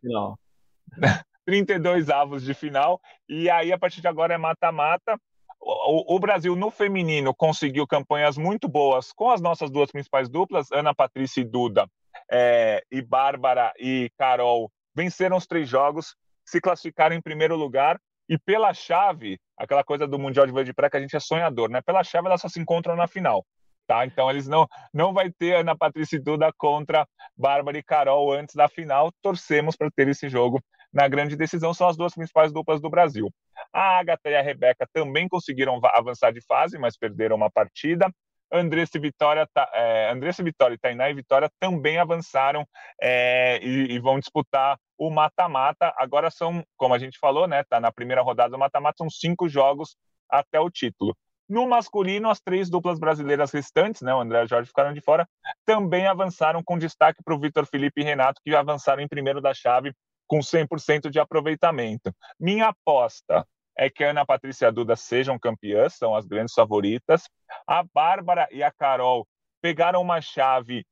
32 1.45 2.09
avos 2.09 2.43
de 2.43 2.53
final. 2.53 3.01
E 3.27 3.49
aí, 3.49 3.71
a 3.71 3.77
partir 3.77 4.01
de 4.01 4.07
agora, 4.07 4.33
é 4.33 4.37
mata-mata. 4.37 5.19
O, 5.59 6.15
o, 6.15 6.19
Brasil, 6.19 6.55
no 6.55 6.69
feminino, 6.69 7.33
conseguiu 7.33 7.87
campanhas 7.87 8.37
muito 8.37 8.67
boas 8.67 9.11
com 9.11 9.31
as 9.31 9.41
nossas 9.41 9.71
duas 9.71 9.91
principais 9.91 10.29
duplas, 10.29 10.71
Ana 10.71 10.93
Patrícia 10.93 11.41
e 11.41 11.43
Duda, 11.43 11.89
é, 12.31 12.83
e 12.91 13.01
Bárbara 13.01 13.73
e 13.77 14.09
Carol, 14.17 14.71
venceram 14.95 15.35
os 15.35 15.47
três 15.47 15.67
jogos, 15.67 16.15
se 16.45 16.61
classificaram 16.61 17.15
em 17.15 17.21
primeiro 17.21 17.55
lugar. 17.55 17.99
E 18.29 18.37
pela 18.37 18.73
chave, 18.73 19.39
aquela 19.57 19.83
coisa 19.83 20.05
do 20.05 20.19
Mundial 20.19 20.45
de 20.45 20.51
Vôlei 20.51 20.65
de 20.65 20.73
Praia 20.73 20.91
que 20.91 20.97
a 20.97 20.99
gente 20.99 21.15
é 21.15 21.19
sonhador, 21.19 21.69
né? 21.69 21.81
Pela 21.81 22.03
chave 22.03 22.27
elas 22.27 22.41
só 22.41 22.49
se 22.49 22.59
encontram 22.59 22.95
na 22.95 23.07
final. 23.07 23.45
Tá? 23.87 24.05
Então 24.05 24.29
eles 24.29 24.47
não 24.47 24.67
não 24.93 25.13
vai 25.13 25.31
ter 25.31 25.55
Ana 25.55 25.75
Patrícia 25.75 26.21
Duda 26.21 26.51
contra 26.57 27.07
Bárbara 27.37 27.77
e 27.77 27.83
Carol 27.83 28.33
antes 28.33 28.53
da 28.53 28.67
final. 28.67 29.11
Torcemos 29.21 29.77
para 29.77 29.89
ter 29.89 30.09
esse 30.09 30.27
jogo 30.27 30.61
na 30.93 31.07
grande 31.07 31.37
decisão. 31.37 31.73
São 31.73 31.87
as 31.87 31.95
duas 31.95 32.13
principais 32.13 32.51
duplas 32.51 32.81
do 32.81 32.89
Brasil. 32.89 33.31
A 33.71 33.97
Agatha 33.99 34.29
e 34.29 34.35
a 34.35 34.41
Rebeca 34.41 34.85
também 34.91 35.29
conseguiram 35.29 35.79
avançar 35.93 36.31
de 36.31 36.41
fase, 36.41 36.77
mas 36.77 36.97
perderam 36.97 37.37
uma 37.37 37.49
partida. 37.49 38.11
Andressa 38.51 38.99
Vitória, 38.99 39.47
é, 39.73 40.09
Andressa 40.09 40.43
Vitória, 40.43 40.77
Tainá 40.81 41.09
e 41.09 41.13
Vitória 41.13 41.49
também 41.59 41.97
avançaram 41.97 42.65
é, 43.01 43.59
e, 43.61 43.93
e, 43.93 43.99
vão 43.99 44.19
disputar 44.19 44.77
o 44.97 45.09
mata-mata. 45.09 45.93
Agora 45.97 46.29
são, 46.31 46.63
como 46.77 46.93
a 46.93 46.97
gente 46.97 47.19
falou, 47.19 47.47
né? 47.47 47.63
Tá 47.63 47.79
na 47.79 47.91
primeira 47.91 48.21
rodada 48.21 48.51
do 48.51 48.57
mata-mata, 48.57 48.97
são 48.97 49.09
cinco 49.09 49.49
jogos 49.49 49.97
até 50.29 50.59
o 50.59 50.69
título. 50.69 51.15
No 51.49 51.65
masculino, 51.65 52.29
as 52.29 52.41
três 52.41 52.69
duplas 52.69 52.99
brasileiras 52.99 53.51
restantes, 53.51 54.01
né, 54.01 54.13
o 54.13 54.19
André 54.19 54.41
e 54.41 54.45
o 54.45 54.47
Jorge 54.47 54.67
ficaram 54.67 54.93
de 54.93 54.99
fora, 54.99 55.27
também 55.65 56.05
avançaram 56.05 56.61
com 56.61 56.77
destaque 56.77 57.23
para 57.23 57.33
o 57.33 57.39
Vitor 57.39 57.65
Felipe 57.65 58.01
e 58.01 58.03
Renato, 58.03 58.41
que 58.43 58.53
avançaram 58.53 59.01
em 59.01 59.07
primeiro 59.07 59.39
da 59.39 59.53
chave 59.53 59.93
com 60.27 60.39
100% 60.39 61.09
de 61.09 61.19
aproveitamento. 61.19 62.13
Minha 62.37 62.67
aposta 62.67 63.47
é 63.77 63.89
que 63.89 64.03
a 64.03 64.09
Ana 64.09 64.25
Patrícia 64.25 64.67
e 64.67 64.71
Duda 64.71 64.95
sejam 64.97 65.39
campeãs, 65.39 65.93
são 65.93 66.13
as 66.13 66.25
grandes 66.25 66.53
favoritas. 66.53 67.29
A 67.65 67.81
Bárbara 67.81 68.47
e 68.51 68.61
a 68.61 68.71
Carol 68.71 69.25
pegaram 69.61 70.01
uma 70.01 70.19
chave, 70.19 70.85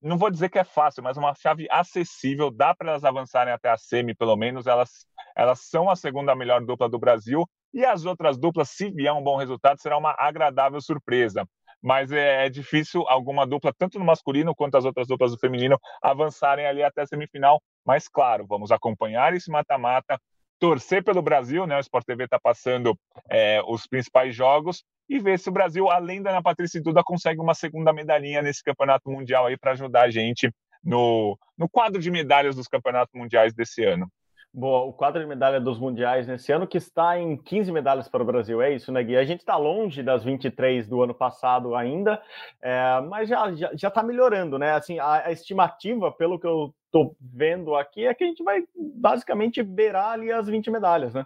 não 0.00 0.16
vou 0.16 0.30
dizer 0.30 0.48
que 0.48 0.58
é 0.58 0.64
fácil, 0.64 1.02
mas 1.02 1.18
uma 1.18 1.34
chave 1.34 1.66
acessível, 1.70 2.50
dá 2.50 2.74
para 2.74 2.92
elas 2.92 3.04
avançarem 3.04 3.52
até 3.52 3.68
a 3.68 3.76
semi, 3.76 4.14
pelo 4.14 4.36
menos. 4.36 4.66
Elas, 4.66 5.04
elas 5.36 5.60
são 5.60 5.90
a 5.90 5.96
segunda 5.96 6.34
melhor 6.34 6.64
dupla 6.64 6.88
do 6.88 6.98
Brasil 6.98 7.46
e 7.72 7.84
as 7.84 8.04
outras 8.04 8.38
duplas, 8.38 8.70
se 8.70 8.90
vier 8.90 9.12
um 9.12 9.22
bom 9.22 9.36
resultado, 9.36 9.80
será 9.80 9.96
uma 9.96 10.14
agradável 10.18 10.80
surpresa. 10.80 11.46
Mas 11.82 12.10
é, 12.10 12.46
é 12.46 12.48
difícil 12.48 13.04
alguma 13.06 13.46
dupla, 13.46 13.72
tanto 13.76 13.98
no 13.98 14.04
masculino 14.04 14.54
quanto 14.54 14.76
as 14.76 14.84
outras 14.84 15.06
duplas 15.06 15.30
do 15.30 15.38
feminino, 15.38 15.78
avançarem 16.02 16.66
ali 16.66 16.82
até 16.82 17.02
a 17.02 17.06
semifinal. 17.06 17.62
Mas, 17.86 18.08
claro, 18.08 18.46
vamos 18.46 18.72
acompanhar 18.72 19.32
esse 19.34 19.50
mata-mata, 19.50 20.18
torcer 20.58 21.04
pelo 21.04 21.22
Brasil, 21.22 21.66
né? 21.66 21.76
O 21.76 21.80
Sport 21.80 22.04
TV 22.04 22.24
está 22.24 22.38
passando 22.38 22.98
é, 23.30 23.62
os 23.66 23.86
principais 23.86 24.34
jogos 24.34 24.82
e 25.08 25.18
ver 25.18 25.38
se 25.38 25.48
o 25.48 25.52
Brasil, 25.52 25.88
além 25.88 26.20
da 26.20 26.30
Ana 26.30 26.42
Patrícia 26.42 26.82
Duda, 26.82 27.02
consegue 27.02 27.40
uma 27.40 27.54
segunda 27.54 27.92
medalhinha 27.92 28.42
nesse 28.42 28.62
campeonato 28.62 29.08
mundial 29.08 29.46
aí 29.46 29.56
para 29.56 29.72
ajudar 29.72 30.02
a 30.02 30.10
gente 30.10 30.50
no, 30.82 31.38
no 31.56 31.68
quadro 31.68 32.00
de 32.00 32.10
medalhas 32.10 32.56
dos 32.56 32.66
campeonatos 32.66 33.14
mundiais 33.14 33.54
desse 33.54 33.84
ano. 33.84 34.10
Boa, 34.58 34.80
o 34.80 34.92
quadro 34.92 35.20
de 35.20 35.26
medalha 35.28 35.60
dos 35.60 35.78
mundiais 35.78 36.26
nesse 36.26 36.50
ano 36.50 36.66
que 36.66 36.78
está 36.78 37.16
em 37.16 37.36
15 37.36 37.70
medalhas 37.70 38.08
para 38.08 38.24
o 38.24 38.26
Brasil, 38.26 38.60
é 38.60 38.74
isso, 38.74 38.90
né, 38.90 39.04
Gui? 39.04 39.16
A 39.16 39.22
gente 39.22 39.38
está 39.38 39.56
longe 39.56 40.02
das 40.02 40.24
23 40.24 40.88
do 40.88 41.00
ano 41.00 41.14
passado 41.14 41.76
ainda, 41.76 42.20
é, 42.60 43.00
mas 43.02 43.28
já 43.28 43.48
está 43.52 43.70
já, 43.76 43.90
já 43.92 44.02
melhorando, 44.02 44.58
né? 44.58 44.72
Assim, 44.72 44.98
a, 44.98 45.26
a, 45.26 45.30
estimativa, 45.30 46.10
pelo 46.10 46.40
que 46.40 46.46
eu 46.48 46.74
estou 46.86 47.14
vendo 47.20 47.76
aqui, 47.76 48.04
é 48.04 48.12
que 48.12 48.24
a 48.24 48.26
gente 48.26 48.42
vai 48.42 48.64
basicamente 48.76 49.62
beirar 49.62 50.10
ali 50.10 50.32
as 50.32 50.48
20 50.48 50.72
medalhas, 50.72 51.14
né? 51.14 51.24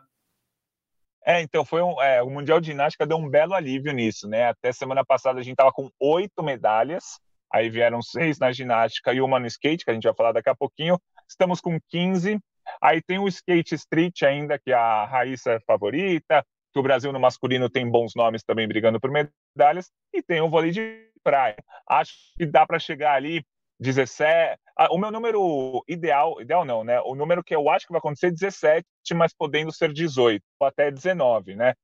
É, 1.24 1.40
então 1.40 1.64
foi 1.64 1.80
um, 1.80 2.02
é, 2.02 2.22
o 2.22 2.28
Mundial 2.28 2.60
de 2.60 2.66
Ginástica 2.66 3.06
deu 3.06 3.16
um 3.16 3.30
belo 3.30 3.54
alívio 3.54 3.94
nisso, 3.94 4.28
né? 4.28 4.48
Até 4.48 4.72
semana 4.72 5.06
passada 5.06 5.40
a 5.40 5.42
gente 5.42 5.54
estava 5.54 5.72
com 5.72 5.90
oito 5.98 6.42
medalhas, 6.42 7.18
aí 7.50 7.70
vieram 7.70 8.02
seis 8.02 8.38
na 8.38 8.52
ginástica 8.52 9.10
e 9.14 9.22
uma 9.22 9.40
no 9.40 9.46
skate, 9.46 9.86
que 9.86 9.90
a 9.90 9.94
gente 9.94 10.04
vai 10.04 10.14
falar 10.14 10.32
daqui 10.32 10.50
a 10.50 10.54
pouquinho. 10.54 11.00
Estamos 11.26 11.62
com 11.62 11.78
15, 11.88 12.38
Aí 12.82 13.00
tem 13.00 13.18
o 13.18 13.28
skate 13.28 13.74
street 13.76 14.22
ainda, 14.22 14.58
que 14.58 14.72
a 14.72 15.04
Raíssa 15.04 15.52
é 15.52 15.60
favorita, 15.60 16.44
que 16.72 16.80
o 16.80 16.82
Brasil 16.82 17.12
no 17.12 17.20
masculino 17.20 17.70
tem 17.70 17.88
bons 17.88 18.12
nomes 18.16 18.42
também 18.42 18.66
brigando 18.66 18.98
por 18.98 19.10
medalhas, 19.10 19.90
e 20.12 20.22
tem 20.22 20.40
o 20.40 20.50
vôlei 20.50 20.72
de 20.72 21.08
praia. 21.22 21.56
Acho 21.88 22.12
que 22.36 22.44
dá 22.44 22.66
para 22.66 22.78
chegar 22.78 23.14
ali 23.14 23.44
17. 23.78 24.58
Ah, 24.76 24.88
o 24.90 24.98
meu 24.98 25.10
número 25.10 25.84
ideal, 25.88 26.40
ideal 26.40 26.64
não, 26.64 26.82
né? 26.82 27.00
O 27.02 27.14
número 27.14 27.44
que 27.44 27.54
eu 27.54 27.68
acho 27.68 27.86
que 27.86 27.92
vai 27.92 27.98
acontecer 27.98 28.28
é 28.28 28.30
17, 28.30 28.84
mas 29.14 29.32
podendo 29.32 29.72
ser 29.72 29.92
18 29.92 30.42
ou 30.58 30.66
até 30.66 30.90
19, 30.90 31.54
né? 31.54 31.74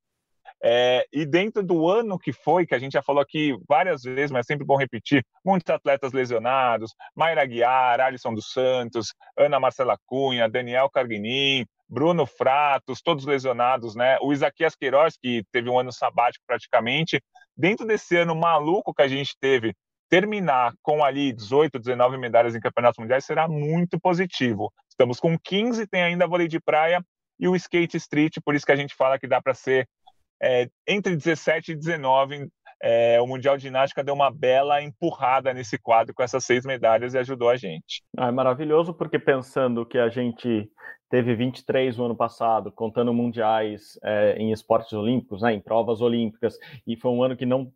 É, 0.63 1.07
e 1.13 1.25
dentro 1.25 1.63
do 1.63 1.89
ano 1.89 2.19
que 2.19 2.33
foi, 2.33 2.67
que 2.67 2.75
a 2.75 2.79
gente 2.79 2.93
já 2.93 3.03
falou 3.03 3.23
aqui 3.23 3.57
várias 3.69 4.03
vezes, 4.03 4.31
mas 4.31 4.41
é 4.41 4.49
sempre 4.49 4.67
bom 4.67 4.77
repetir, 4.77 5.25
muitos 5.45 5.73
atletas 5.73 6.13
lesionados, 6.13 6.95
Mayra 7.15 7.45
Guiar, 7.45 8.01
Alisson 8.01 8.35
dos 8.35 8.51
Santos, 8.53 9.15
Ana 9.37 9.61
Marcela 9.61 9.97
Cunha, 10.07 10.49
Daniel 10.49 10.91
Carguinin, 10.91 11.65
Bruno 11.89 12.27
Fratos, 12.27 13.01
todos 13.01 13.25
lesionados, 13.25 13.95
né? 13.95 14.19
O 14.21 14.33
Isaquias 14.33 14.75
Queiroz, 14.75 15.17
que 15.17 15.45
teve 15.51 15.71
um 15.71 15.79
ano 15.79 15.93
sabático 15.93 16.45
praticamente. 16.47 17.23
Dentro 17.57 17.87
desse 17.87 18.17
ano 18.17 18.35
maluco 18.35 18.93
que 18.93 19.03
a 19.03 19.09
gente 19.09 19.35
teve, 19.41 19.75
terminar 20.09 20.75
com 20.83 21.05
ali 21.05 21.33
18, 21.33 21.79
19 21.79 22.19
medalhas 22.19 22.55
em 22.55 22.61
campeonatos 22.61 22.99
mundiais 22.99 23.25
será 23.25 23.49
muito 23.49 23.99
positivo. 23.99 24.73
Estamos 24.89 25.21
com 25.21 25.39
15, 25.39 25.87
tem 25.87 26.03
ainda 26.03 26.27
vôlei 26.27 26.49
de 26.49 26.61
praia 26.61 27.03
e 27.39 27.47
o 27.47 27.55
skate 27.55 27.97
street, 27.97 28.39
por 28.45 28.55
isso 28.55 28.67
que 28.67 28.73
a 28.73 28.77
gente 28.77 28.95
fala 28.95 29.19
que 29.19 29.29
dá 29.29 29.41
para 29.41 29.55
ser 29.55 29.89
é, 30.43 30.69
entre 30.87 31.17
17 31.17 31.73
e 31.73 31.75
19, 31.75 32.49
é, 32.81 33.21
o 33.21 33.27
Mundial 33.27 33.57
de 33.57 33.65
Ginástica 33.65 34.05
deu 34.05 34.15
uma 34.15 34.31
bela 34.31 34.81
empurrada 34.83 35.53
nesse 35.53 35.79
quadro 35.79 36.15
com 36.15 36.23
essas 36.23 36.45
seis 36.45 36.65
medalhas 36.65 37.15
e 37.15 37.19
ajudou 37.19 37.49
a 37.49 37.57
gente. 37.57 38.03
Ah, 38.17 38.29
é 38.29 38.31
maravilhoso, 38.31 38.95
porque 38.95 39.19
pensando 39.19 39.85
que 39.85 39.99
a 39.99 40.09
gente 40.09 40.71
teve 41.11 41.35
23 41.35 41.97
no 41.97 42.05
ano 42.05 42.17
passado, 42.17 42.71
contando 42.71 43.13
mundiais 43.13 43.99
é, 44.05 44.37
em 44.37 44.53
esportes 44.53 44.93
olímpicos, 44.93 45.43
né, 45.43 45.55
em 45.55 45.61
provas 45.61 46.01
olímpicas, 46.01 46.57
e 46.87 46.97
foi 46.97 47.11
um 47.11 47.23
ano 47.23 47.37
que 47.37 47.47
não 47.47 47.73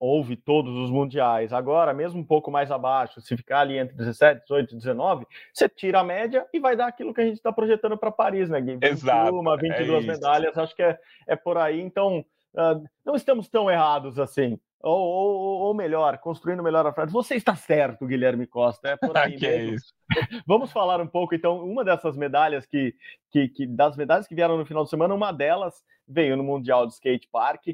houve 0.00 0.34
todos 0.34 0.74
os 0.78 0.90
mundiais. 0.90 1.52
Agora, 1.52 1.92
mesmo 1.92 2.18
um 2.18 2.24
pouco 2.24 2.50
mais 2.50 2.70
abaixo, 2.70 3.20
se 3.20 3.36
ficar 3.36 3.60
ali 3.60 3.76
entre 3.76 3.94
17, 3.94 4.40
18 4.42 4.72
e 4.72 4.76
19, 4.78 5.26
você 5.52 5.68
tira 5.68 6.00
a 6.00 6.04
média 6.04 6.46
e 6.54 6.58
vai 6.58 6.74
dar 6.74 6.86
aquilo 6.86 7.12
que 7.12 7.20
a 7.20 7.24
gente 7.24 7.36
está 7.36 7.52
projetando 7.52 7.98
para 7.98 8.10
Paris, 8.10 8.48
né, 8.48 8.58
Gui? 8.62 8.72
21, 8.72 8.88
Exato, 8.88 9.56
22 9.58 10.04
é 10.04 10.06
medalhas, 10.06 10.56
acho 10.56 10.74
que 10.74 10.82
é, 10.82 10.98
é 11.26 11.36
por 11.36 11.58
aí. 11.58 11.78
Então, 11.78 12.24
uh, 12.54 12.82
não 13.04 13.14
estamos 13.14 13.46
tão 13.50 13.70
errados 13.70 14.18
assim. 14.18 14.58
Ou, 14.82 14.98
ou, 14.98 15.60
ou, 15.60 15.74
melhor, 15.74 16.16
construindo 16.16 16.62
melhor 16.62 16.86
a 16.86 16.92
frase. 16.94 17.12
Você 17.12 17.34
está 17.34 17.54
certo, 17.54 18.06
Guilherme 18.06 18.46
Costa. 18.46 18.88
É 18.88 18.96
por 18.96 19.14
aí 19.18 19.36
que 19.36 19.46
mesmo. 19.46 19.76
É. 20.16 20.40
Vamos 20.48 20.72
falar 20.72 20.98
um 21.02 21.06
pouco, 21.06 21.34
então, 21.34 21.62
uma 21.62 21.84
dessas 21.84 22.16
medalhas 22.16 22.64
que, 22.64 22.94
que, 23.30 23.48
que, 23.48 23.66
das 23.66 23.94
medalhas 23.94 24.26
que 24.26 24.34
vieram 24.34 24.56
no 24.56 24.64
final 24.64 24.84
de 24.84 24.88
semana, 24.88 25.14
uma 25.14 25.30
delas 25.30 25.84
veio 26.08 26.34
no 26.38 26.42
Mundial 26.42 26.86
de 26.86 26.94
Skate 26.94 27.28
Park 27.30 27.66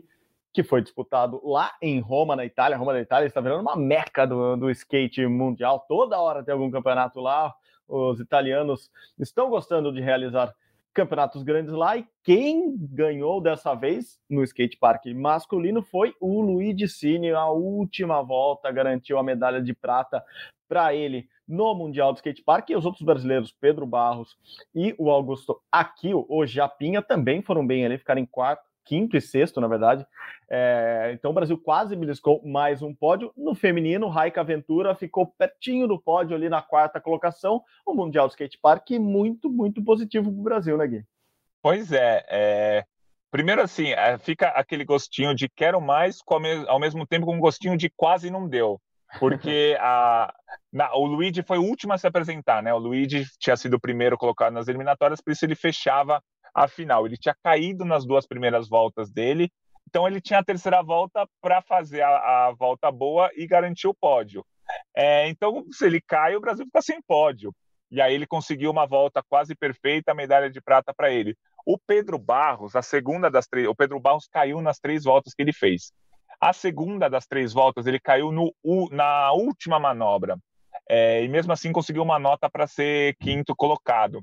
que 0.57 0.63
foi 0.63 0.81
disputado 0.81 1.39
lá 1.45 1.75
em 1.83 2.01
Roma, 2.01 2.35
na 2.35 2.43
Itália. 2.43 2.79
Roma 2.79 2.95
da 2.95 3.01
Itália 3.03 3.27
está 3.27 3.43
virando 3.43 3.61
uma 3.61 3.77
meca 3.77 4.27
do, 4.27 4.57
do 4.57 4.71
skate 4.71 5.27
mundial. 5.27 5.85
Toda 5.87 6.19
hora 6.19 6.43
tem 6.43 6.55
algum 6.55 6.71
campeonato 6.71 7.21
lá. 7.21 7.55
Os 7.87 8.21
italianos 8.21 8.91
estão 9.19 9.51
gostando 9.51 9.93
de 9.93 10.01
realizar 10.01 10.55
campeonatos 10.95 11.43
grandes 11.43 11.75
lá. 11.75 11.99
E 11.99 12.07
quem 12.25 12.75
ganhou 12.75 13.39
dessa 13.39 13.75
vez 13.75 14.19
no 14.31 14.43
skate 14.43 14.79
park 14.79 15.05
masculino 15.15 15.83
foi 15.83 16.15
o 16.19 16.41
Luigi 16.41 16.89
Cini. 16.89 17.33
A 17.33 17.51
última 17.51 18.23
volta 18.23 18.73
garantiu 18.73 19.19
a 19.19 19.23
medalha 19.23 19.61
de 19.61 19.75
prata 19.75 20.25
para 20.67 20.95
ele 20.95 21.29
no 21.47 21.75
Mundial 21.75 22.15
do 22.15 22.17
Skate 22.17 22.43
Park. 22.43 22.71
E 22.71 22.77
os 22.77 22.87
outros 22.87 23.05
brasileiros, 23.05 23.53
Pedro 23.53 23.85
Barros 23.85 24.39
e 24.75 24.95
o 24.97 25.11
Augusto 25.11 25.61
Aquil, 25.71 26.25
o 26.31 26.47
Japinha, 26.47 27.03
também 27.03 27.43
foram 27.43 27.67
bem 27.67 27.85
ali, 27.85 27.99
ficaram 27.99 28.23
em 28.23 28.27
quarto 28.27 28.65
quinto 28.87 29.17
e 29.17 29.21
sexto, 29.21 29.61
na 29.61 29.67
verdade. 29.67 30.07
É, 30.49 31.11
então 31.13 31.33
o 31.33 31.35
Brasil 31.35 31.59
quase 31.59 31.97
beliscou 31.97 32.41
mais 32.47 32.81
um 32.81 32.95
pódio. 32.95 33.33
No 33.37 33.55
feminino, 33.55 34.09
Raika 34.09 34.41
Aventura 34.41 34.95
ficou 34.95 35.27
pertinho 35.27 35.89
do 35.89 36.01
pódio 36.01 36.37
ali 36.37 36.49
na 36.49 36.63
quarta 36.63 37.01
colocação. 37.01 37.63
O 37.85 37.93
Mundial 37.93 38.29
do 38.29 38.31
Skate 38.31 38.59
Park 38.63 38.91
muito, 38.93 39.51
muito 39.51 39.83
positivo 39.83 40.31
para 40.31 40.41
o 40.41 40.45
Brasil, 40.45 40.79
né, 40.79 40.87
Gui? 40.87 41.05
Pois 41.61 41.93
é, 41.93 42.25
é... 42.31 42.85
Primeiro, 43.31 43.61
assim, 43.61 43.89
é, 43.89 44.17
fica 44.17 44.49
aquele 44.49 44.85
gostinho 44.85 45.35
de 45.35 45.49
quero 45.49 45.81
mais, 45.81 46.21
ao 46.69 46.79
mesmo 46.79 47.05
tempo 47.05 47.27
com 47.27 47.35
um 47.35 47.41
gostinho 47.41 47.77
de 47.77 47.91
quase 47.91 48.31
não 48.31 48.49
deu. 48.49 48.81
Porque 49.19 49.77
a, 49.81 50.33
na, 50.73 50.95
o 50.95 51.05
Luigi 51.05 51.43
foi 51.43 51.59
o 51.59 51.65
último 51.65 51.93
a 51.93 51.99
se 51.99 52.07
apresentar, 52.07 52.63
né? 52.63 52.73
O 52.73 52.79
Luigi 52.79 53.25
tinha 53.39 53.57
sido 53.57 53.75
o 53.75 53.81
primeiro 53.81 54.17
colocado 54.17 54.53
nas 54.53 54.69
eliminatórias, 54.69 55.21
por 55.21 55.33
isso 55.33 55.45
ele 55.45 55.55
fechava 55.55 56.23
a 56.57 56.67
final. 56.67 57.07
Ele 57.07 57.19
tinha 57.19 57.37
caído 57.45 57.85
nas 57.85 58.07
duas 58.07 58.27
primeiras 58.27 58.67
voltas 58.67 59.11
dele, 59.13 59.53
então 59.87 60.09
ele 60.09 60.21
tinha 60.21 60.39
a 60.39 60.45
terceira 60.45 60.83
volta 60.83 61.29
para 61.41 61.61
fazer 61.61 62.01
a, 62.01 62.09
a, 62.49 62.53
volta 62.53 62.91
boa 62.91 63.31
e 63.37 63.47
garantir 63.47 63.87
o 63.87 63.95
pódio. 63.95 64.45
É, 64.97 65.29
então, 65.29 65.65
se 65.71 65.85
ele 65.85 66.01
cai, 66.01 66.35
o 66.35 66.41
Brasil 66.41 66.65
fica 66.65 66.81
sem 66.81 67.01
pódio. 67.07 67.55
E 67.91 68.01
aí 68.01 68.15
ele 68.15 68.27
conseguiu 68.27 68.71
uma 68.71 68.87
volta 68.87 69.23
quase 69.29 69.55
perfeita, 69.55 70.15
medalha 70.15 70.51
de 70.51 70.61
prata 70.61 70.93
para 70.95 71.11
ele. 71.11 71.37
O 71.65 71.79
Pedro 71.79 72.19
Barros, 72.19 72.75
a 72.75 72.83
segunda 72.83 73.31
das 73.31 73.47
três, 73.47 73.69
o 73.69 73.75
Pedro 73.75 74.01
Barros 74.01 74.27
caiu 74.27 74.61
nas 74.61 74.79
três 74.79 75.05
voltas 75.05 75.35
que 75.35 75.43
ele 75.43 75.53
fez. 75.53 75.93
A 76.41 76.53
segunda 76.53 77.09
das 77.09 77.27
três 77.27 77.53
voltas 77.53 77.87
ele 77.87 78.01
caiu 78.01 78.33
no, 78.33 78.53
na 78.91 79.31
última 79.33 79.79
manobra. 79.79 80.37
É, 80.89 81.23
e 81.23 81.29
mesmo 81.29 81.53
assim 81.53 81.73
conseguiu 81.73 82.03
uma 82.03 82.19
nota 82.19 82.51
para 82.51 82.67
ser 82.67 83.15
quinto 83.21 83.55
colocado. 83.55 84.21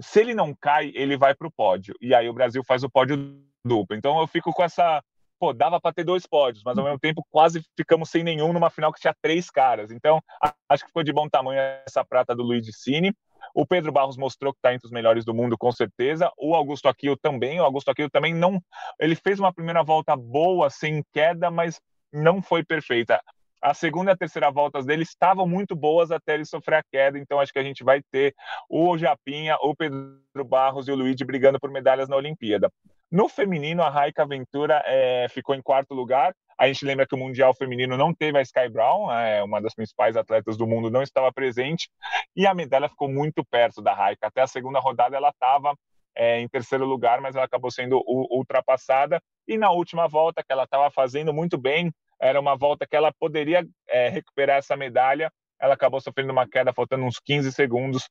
Se 0.00 0.20
ele 0.20 0.34
não 0.34 0.54
cai, 0.54 0.92
ele 0.94 1.16
vai 1.16 1.34
para 1.34 1.46
o 1.46 1.52
pódio. 1.52 1.94
E 2.00 2.14
aí 2.14 2.28
o 2.28 2.34
Brasil 2.34 2.62
faz 2.64 2.82
o 2.82 2.90
pódio 2.90 3.16
duplo. 3.64 3.96
Então 3.96 4.20
eu 4.20 4.26
fico 4.26 4.52
com 4.52 4.62
essa. 4.62 5.02
Pô, 5.38 5.52
dava 5.52 5.80
para 5.80 5.92
ter 5.92 6.04
dois 6.04 6.26
pódios, 6.26 6.62
mas 6.64 6.78
ao 6.78 6.84
mesmo 6.84 6.98
tempo 6.98 7.26
quase 7.28 7.62
ficamos 7.76 8.08
sem 8.08 8.22
nenhum 8.22 8.52
numa 8.52 8.70
final 8.70 8.92
que 8.92 9.00
tinha 9.00 9.14
três 9.20 9.50
caras. 9.50 9.90
Então 9.90 10.20
acho 10.68 10.84
que 10.84 10.88
ficou 10.88 11.02
de 11.02 11.12
bom 11.12 11.28
tamanho 11.28 11.60
essa 11.86 12.04
prata 12.04 12.34
do 12.34 12.42
Luiz 12.42 12.66
Cine. 12.72 13.12
O 13.54 13.66
Pedro 13.66 13.92
Barros 13.92 14.16
mostrou 14.16 14.52
que 14.52 14.58
está 14.58 14.72
entre 14.72 14.86
os 14.86 14.92
melhores 14.92 15.24
do 15.24 15.34
mundo, 15.34 15.58
com 15.58 15.70
certeza. 15.70 16.30
O 16.38 16.54
Augusto 16.54 16.88
Aquino 16.88 17.16
também. 17.16 17.60
O 17.60 17.64
Augusto 17.64 17.90
Aquino 17.90 18.08
também 18.08 18.32
não. 18.32 18.62
Ele 18.98 19.14
fez 19.14 19.38
uma 19.38 19.52
primeira 19.52 19.82
volta 19.82 20.16
boa, 20.16 20.70
sem 20.70 21.04
queda, 21.12 21.50
mas 21.50 21.80
não 22.12 22.40
foi 22.40 22.64
perfeita. 22.64 23.20
A 23.64 23.72
segunda 23.72 24.10
e 24.10 24.12
a 24.12 24.16
terceira 24.16 24.50
voltas 24.50 24.84
dele 24.84 25.04
estavam 25.04 25.48
muito 25.48 25.74
boas 25.74 26.10
até 26.10 26.34
ele 26.34 26.44
sofrer 26.44 26.76
a 26.76 26.82
queda, 26.82 27.18
então 27.18 27.40
acho 27.40 27.50
que 27.50 27.58
a 27.58 27.62
gente 27.62 27.82
vai 27.82 28.02
ter 28.12 28.34
o 28.68 28.98
Japinha, 28.98 29.56
o 29.62 29.74
Pedro 29.74 30.44
Barros 30.46 30.86
e 30.86 30.92
o 30.92 30.94
Luigi 30.94 31.24
brigando 31.24 31.58
por 31.58 31.70
medalhas 31.70 32.06
na 32.06 32.14
Olimpíada. 32.14 32.70
No 33.10 33.26
feminino, 33.26 33.82
a 33.82 33.88
Raika 33.88 34.26
Ventura 34.26 34.82
é, 34.84 35.28
ficou 35.30 35.54
em 35.54 35.62
quarto 35.62 35.94
lugar. 35.94 36.34
A 36.58 36.66
gente 36.66 36.84
lembra 36.84 37.06
que 37.06 37.14
o 37.14 37.18
Mundial 37.18 37.54
Feminino 37.54 37.96
não 37.96 38.12
teve 38.12 38.36
a 38.36 38.42
Sky 38.42 38.68
Brown, 38.68 39.10
é, 39.10 39.42
uma 39.42 39.62
das 39.62 39.74
principais 39.74 40.14
atletas 40.14 40.58
do 40.58 40.66
mundo, 40.66 40.90
não 40.90 41.02
estava 41.02 41.32
presente, 41.32 41.88
e 42.36 42.46
a 42.46 42.52
medalha 42.52 42.88
ficou 42.90 43.08
muito 43.08 43.42
perto 43.42 43.80
da 43.80 43.94
Raika. 43.94 44.26
Até 44.26 44.42
a 44.42 44.46
segunda 44.46 44.78
rodada 44.78 45.16
ela 45.16 45.30
estava 45.30 45.74
é, 46.14 46.38
em 46.38 46.48
terceiro 46.48 46.84
lugar, 46.84 47.18
mas 47.22 47.34
ela 47.34 47.46
acabou 47.46 47.70
sendo 47.70 48.02
ultrapassada. 48.06 49.22
E 49.48 49.56
na 49.56 49.70
última 49.70 50.06
volta, 50.06 50.42
que 50.42 50.52
ela 50.52 50.64
estava 50.64 50.90
fazendo 50.90 51.32
muito 51.32 51.56
bem, 51.56 51.90
era 52.20 52.40
uma 52.40 52.56
volta 52.56 52.86
que 52.86 52.96
ela 52.96 53.12
poderia 53.12 53.66
é, 53.88 54.08
recuperar 54.08 54.58
essa 54.58 54.76
medalha. 54.76 55.30
Ela 55.60 55.74
acabou 55.74 56.00
sofrendo 56.00 56.32
uma 56.32 56.48
queda, 56.48 56.72
faltando 56.72 57.04
uns 57.04 57.18
15 57.18 57.52
segundos 57.52 58.08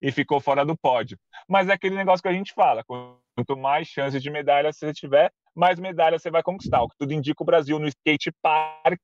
e 0.00 0.10
ficou 0.10 0.40
fora 0.40 0.64
do 0.64 0.76
pódio. 0.76 1.16
Mas 1.48 1.68
é 1.68 1.72
aquele 1.72 1.94
negócio 1.94 2.22
que 2.22 2.28
a 2.28 2.32
gente 2.32 2.52
fala: 2.52 2.84
quanto 2.84 3.56
mais 3.56 3.86
chances 3.86 4.22
de 4.22 4.30
medalha 4.30 4.72
você 4.72 4.92
tiver, 4.92 5.30
mais 5.54 5.78
medalha 5.78 6.18
você 6.18 6.30
vai 6.30 6.42
conquistar. 6.42 6.82
O 6.82 6.88
que 6.88 6.96
tudo 6.98 7.12
indica 7.12 7.42
o 7.42 7.46
Brasil 7.46 7.78
no 7.78 7.86
skate 7.86 8.32
park 8.42 9.00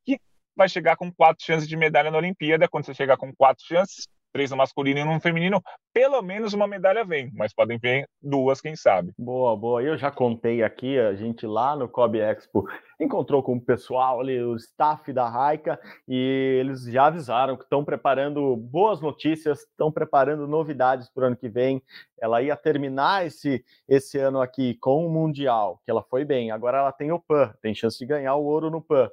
vai 0.56 0.68
chegar 0.68 0.96
com 0.96 1.12
quatro 1.12 1.44
chances 1.44 1.68
de 1.68 1.76
medalha 1.76 2.10
na 2.10 2.18
Olimpíada. 2.18 2.68
Quando 2.68 2.84
você 2.84 2.94
chegar 2.94 3.16
com 3.16 3.32
quatro 3.34 3.64
chances, 3.64 4.08
três 4.32 4.50
no 4.50 4.56
masculino 4.56 4.98
e 4.98 5.04
no 5.04 5.20
feminino, 5.20 5.62
pelo 5.92 6.20
menos 6.20 6.52
uma 6.52 6.66
medalha 6.66 7.04
vem, 7.04 7.30
mas 7.34 7.54
podem 7.54 7.78
vir 7.78 8.08
duas, 8.20 8.60
quem 8.60 8.74
sabe. 8.74 9.12
Boa, 9.16 9.56
boa. 9.56 9.82
Eu 9.82 9.96
já 9.96 10.10
contei 10.10 10.62
aqui, 10.62 10.98
a 10.98 11.14
gente 11.14 11.46
lá 11.46 11.76
no 11.76 11.88
Kobe 11.88 12.18
Expo 12.18 12.66
encontrou 13.00 13.42
com 13.42 13.56
o 13.56 13.60
pessoal 13.60 14.20
ali, 14.20 14.42
o 14.42 14.56
staff 14.56 15.12
da 15.12 15.28
Raika, 15.28 15.78
e 16.06 16.58
eles 16.60 16.84
já 16.84 17.06
avisaram 17.06 17.56
que 17.56 17.62
estão 17.62 17.84
preparando 17.84 18.56
boas 18.56 19.00
notícias, 19.00 19.60
estão 19.60 19.92
preparando 19.92 20.46
novidades 20.48 21.08
para 21.08 21.24
o 21.24 21.26
ano 21.28 21.36
que 21.36 21.48
vem. 21.48 21.82
Ela 22.20 22.42
ia 22.42 22.56
terminar 22.56 23.24
esse, 23.24 23.64
esse 23.88 24.18
ano 24.18 24.40
aqui 24.40 24.74
com 24.74 25.06
o 25.06 25.10
Mundial, 25.10 25.80
que 25.84 25.90
ela 25.90 26.02
foi 26.02 26.24
bem. 26.24 26.50
Agora 26.50 26.78
ela 26.78 26.92
tem 26.92 27.12
o 27.12 27.20
PAN, 27.20 27.54
tem 27.62 27.74
chance 27.74 27.96
de 27.98 28.06
ganhar 28.06 28.34
o 28.34 28.44
ouro 28.44 28.70
no 28.70 28.82
PAN. 28.82 29.08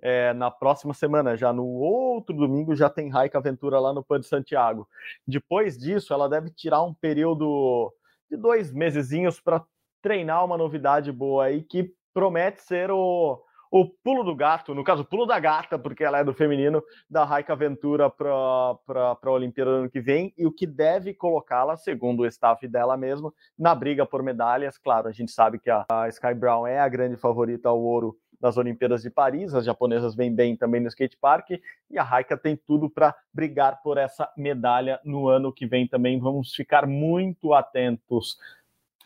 É, 0.00 0.32
na 0.32 0.50
próxima 0.50 0.94
semana, 0.94 1.36
já 1.36 1.52
no 1.52 1.66
outro 1.66 2.34
domingo, 2.34 2.74
já 2.74 2.88
tem 2.88 3.10
Raika 3.10 3.36
Aventura 3.36 3.78
lá 3.78 3.92
no 3.92 4.02
PAN 4.02 4.20
de 4.20 4.26
Santiago. 4.26 4.88
Depois 5.26 5.76
disso, 5.76 6.14
ela 6.14 6.28
deve 6.28 6.50
tirar 6.50 6.82
um 6.82 6.94
período 6.94 7.92
de 8.30 8.36
dois 8.36 8.72
mesezinhos 8.72 9.40
para 9.40 9.62
treinar 10.00 10.44
uma 10.44 10.56
novidade 10.56 11.12
boa 11.12 11.44
aí 11.46 11.62
que 11.62 11.92
promete 12.16 12.62
ser 12.62 12.90
o, 12.90 13.38
o 13.70 13.84
pulo 13.84 14.24
do 14.24 14.34
gato, 14.34 14.74
no 14.74 14.82
caso, 14.82 15.02
o 15.02 15.04
pulo 15.04 15.26
da 15.26 15.38
gata, 15.38 15.78
porque 15.78 16.02
ela 16.02 16.18
é 16.18 16.24
do 16.24 16.32
feminino, 16.32 16.82
da 17.10 17.26
Raika 17.26 17.52
Aventura 17.52 18.08
para 18.08 19.18
a 19.22 19.30
Olimpíada 19.30 19.70
do 19.70 19.76
ano 19.80 19.90
que 19.90 20.00
vem, 20.00 20.32
e 20.34 20.46
o 20.46 20.50
que 20.50 20.66
deve 20.66 21.12
colocá-la, 21.12 21.76
segundo 21.76 22.20
o 22.20 22.26
staff 22.26 22.66
dela 22.66 22.96
mesma, 22.96 23.30
na 23.58 23.74
briga 23.74 24.06
por 24.06 24.22
medalhas. 24.22 24.78
Claro, 24.78 25.08
a 25.08 25.12
gente 25.12 25.30
sabe 25.30 25.58
que 25.58 25.68
a, 25.68 25.84
a 25.90 26.08
Sky 26.08 26.32
Brown 26.32 26.66
é 26.66 26.80
a 26.80 26.88
grande 26.88 27.18
favorita 27.18 27.68
ao 27.68 27.78
ouro 27.78 28.16
nas 28.40 28.56
Olimpíadas 28.56 29.02
de 29.02 29.10
Paris, 29.10 29.52
as 29.52 29.66
japonesas 29.66 30.14
vêm 30.14 30.34
bem 30.34 30.56
também 30.56 30.80
no 30.80 30.88
skate 30.88 31.18
park, 31.18 31.50
e 31.90 31.98
a 31.98 32.02
Raika 32.02 32.34
tem 32.34 32.56
tudo 32.56 32.88
para 32.88 33.14
brigar 33.30 33.82
por 33.82 33.98
essa 33.98 34.26
medalha 34.34 34.98
no 35.04 35.28
ano 35.28 35.52
que 35.52 35.66
vem 35.66 35.86
também. 35.86 36.18
Vamos 36.18 36.54
ficar 36.54 36.86
muito 36.86 37.52
atentos 37.52 38.38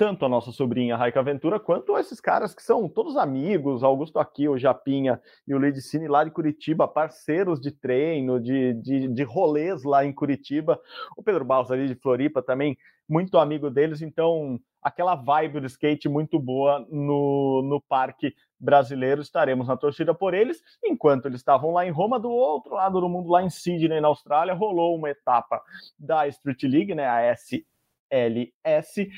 tanto 0.01 0.25
a 0.25 0.31
nossa 0.31 0.51
sobrinha 0.51 0.97
Raika 0.97 1.21
Aventura, 1.21 1.61
quanto 1.61 1.99
esses 1.99 2.23
caras 2.23 2.55
que 2.55 2.63
são 2.63 2.89
todos 2.89 3.19
amigos, 3.19 3.83
Augusto 3.83 4.19
aqui, 4.19 4.49
o 4.49 4.57
Japinha 4.57 5.21
e 5.47 5.55
o 5.55 5.59
Lidicine 5.59 6.09
lá 6.09 6.25
de 6.25 6.31
Curitiba, 6.31 6.89
parceiros 6.89 7.61
de 7.61 7.71
treino, 7.71 8.41
de, 8.41 8.73
de, 8.81 9.09
de 9.09 9.23
rolês 9.23 9.85
lá 9.85 10.03
em 10.03 10.11
Curitiba, 10.11 10.81
o 11.19 11.23
Pedro 11.23 11.45
Barros 11.45 11.71
ali 11.71 11.87
de 11.87 11.95
Floripa 11.97 12.41
também, 12.41 12.79
muito 13.07 13.37
amigo 13.37 13.69
deles, 13.69 14.01
então 14.01 14.59
aquela 14.81 15.15
vibe 15.15 15.61
do 15.61 15.67
skate 15.67 16.09
muito 16.09 16.39
boa 16.39 16.81
no, 16.91 17.61
no 17.63 17.79
parque 17.79 18.35
brasileiro, 18.59 19.21
estaremos 19.21 19.69
na 19.69 19.77
torcida 19.77 20.15
por 20.15 20.33
eles, 20.33 20.63
enquanto 20.83 21.27
eles 21.27 21.41
estavam 21.41 21.73
lá 21.73 21.85
em 21.85 21.91
Roma, 21.91 22.19
do 22.19 22.31
outro 22.31 22.73
lado 22.73 22.99
do 23.03 23.09
mundo, 23.11 23.29
lá 23.29 23.43
em 23.43 23.51
Sydney, 23.51 24.01
na 24.01 24.09
Austrália, 24.09 24.55
rolou 24.55 24.97
uma 24.97 25.11
etapa 25.11 25.61
da 25.99 26.27
Street 26.27 26.63
League, 26.63 26.95
né, 26.95 27.07
a 27.07 27.35
SLS, 27.35 29.11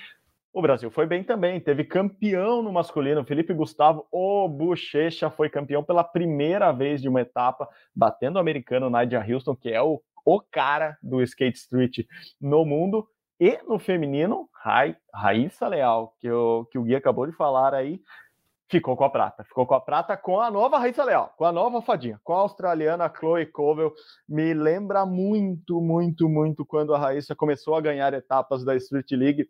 o 0.52 0.60
Brasil 0.60 0.90
foi 0.90 1.06
bem 1.06 1.24
também, 1.24 1.58
teve 1.58 1.84
campeão 1.84 2.62
no 2.62 2.72
masculino, 2.72 3.24
Felipe 3.24 3.54
Gustavo, 3.54 4.06
o 4.12 4.46
Bochecha, 4.48 5.30
foi 5.30 5.48
campeão 5.48 5.82
pela 5.82 6.04
primeira 6.04 6.70
vez 6.72 7.00
de 7.00 7.08
uma 7.08 7.22
etapa, 7.22 7.68
batendo 7.94 8.36
o 8.36 8.38
americano 8.38 8.90
Nadia 8.90 9.24
Houston, 9.26 9.56
que 9.56 9.70
é 9.70 9.80
o, 9.80 10.02
o 10.24 10.40
cara 10.40 10.98
do 11.02 11.22
skate 11.22 11.58
street 11.58 12.06
no 12.40 12.64
mundo, 12.66 13.08
e 13.40 13.58
no 13.66 13.78
feminino, 13.78 14.48
Ra 14.52 14.94
Raíssa 15.12 15.66
Leal, 15.66 16.14
que, 16.20 16.28
eu, 16.28 16.68
que 16.70 16.78
o 16.78 16.82
Gui 16.84 16.94
acabou 16.94 17.26
de 17.26 17.32
falar 17.32 17.74
aí, 17.74 18.00
ficou 18.70 18.96
com 18.96 19.04
a 19.04 19.10
prata. 19.10 19.42
Ficou 19.42 19.66
com 19.66 19.74
a 19.74 19.80
prata 19.80 20.16
com 20.16 20.40
a 20.40 20.50
nova 20.50 20.78
Raíssa 20.78 21.02
Leal, 21.02 21.34
com 21.36 21.44
a 21.44 21.50
nova 21.50 21.82
fadinha, 21.82 22.20
com 22.22 22.34
a 22.34 22.38
australiana 22.38 23.12
Chloe 23.12 23.46
Covell. 23.46 23.92
Me 24.28 24.54
lembra 24.54 25.04
muito, 25.04 25.80
muito, 25.80 26.28
muito 26.28 26.64
quando 26.64 26.94
a 26.94 26.98
Raíssa 26.98 27.34
começou 27.34 27.74
a 27.74 27.80
ganhar 27.80 28.14
etapas 28.14 28.64
da 28.64 28.76
Street 28.76 29.10
League 29.10 29.48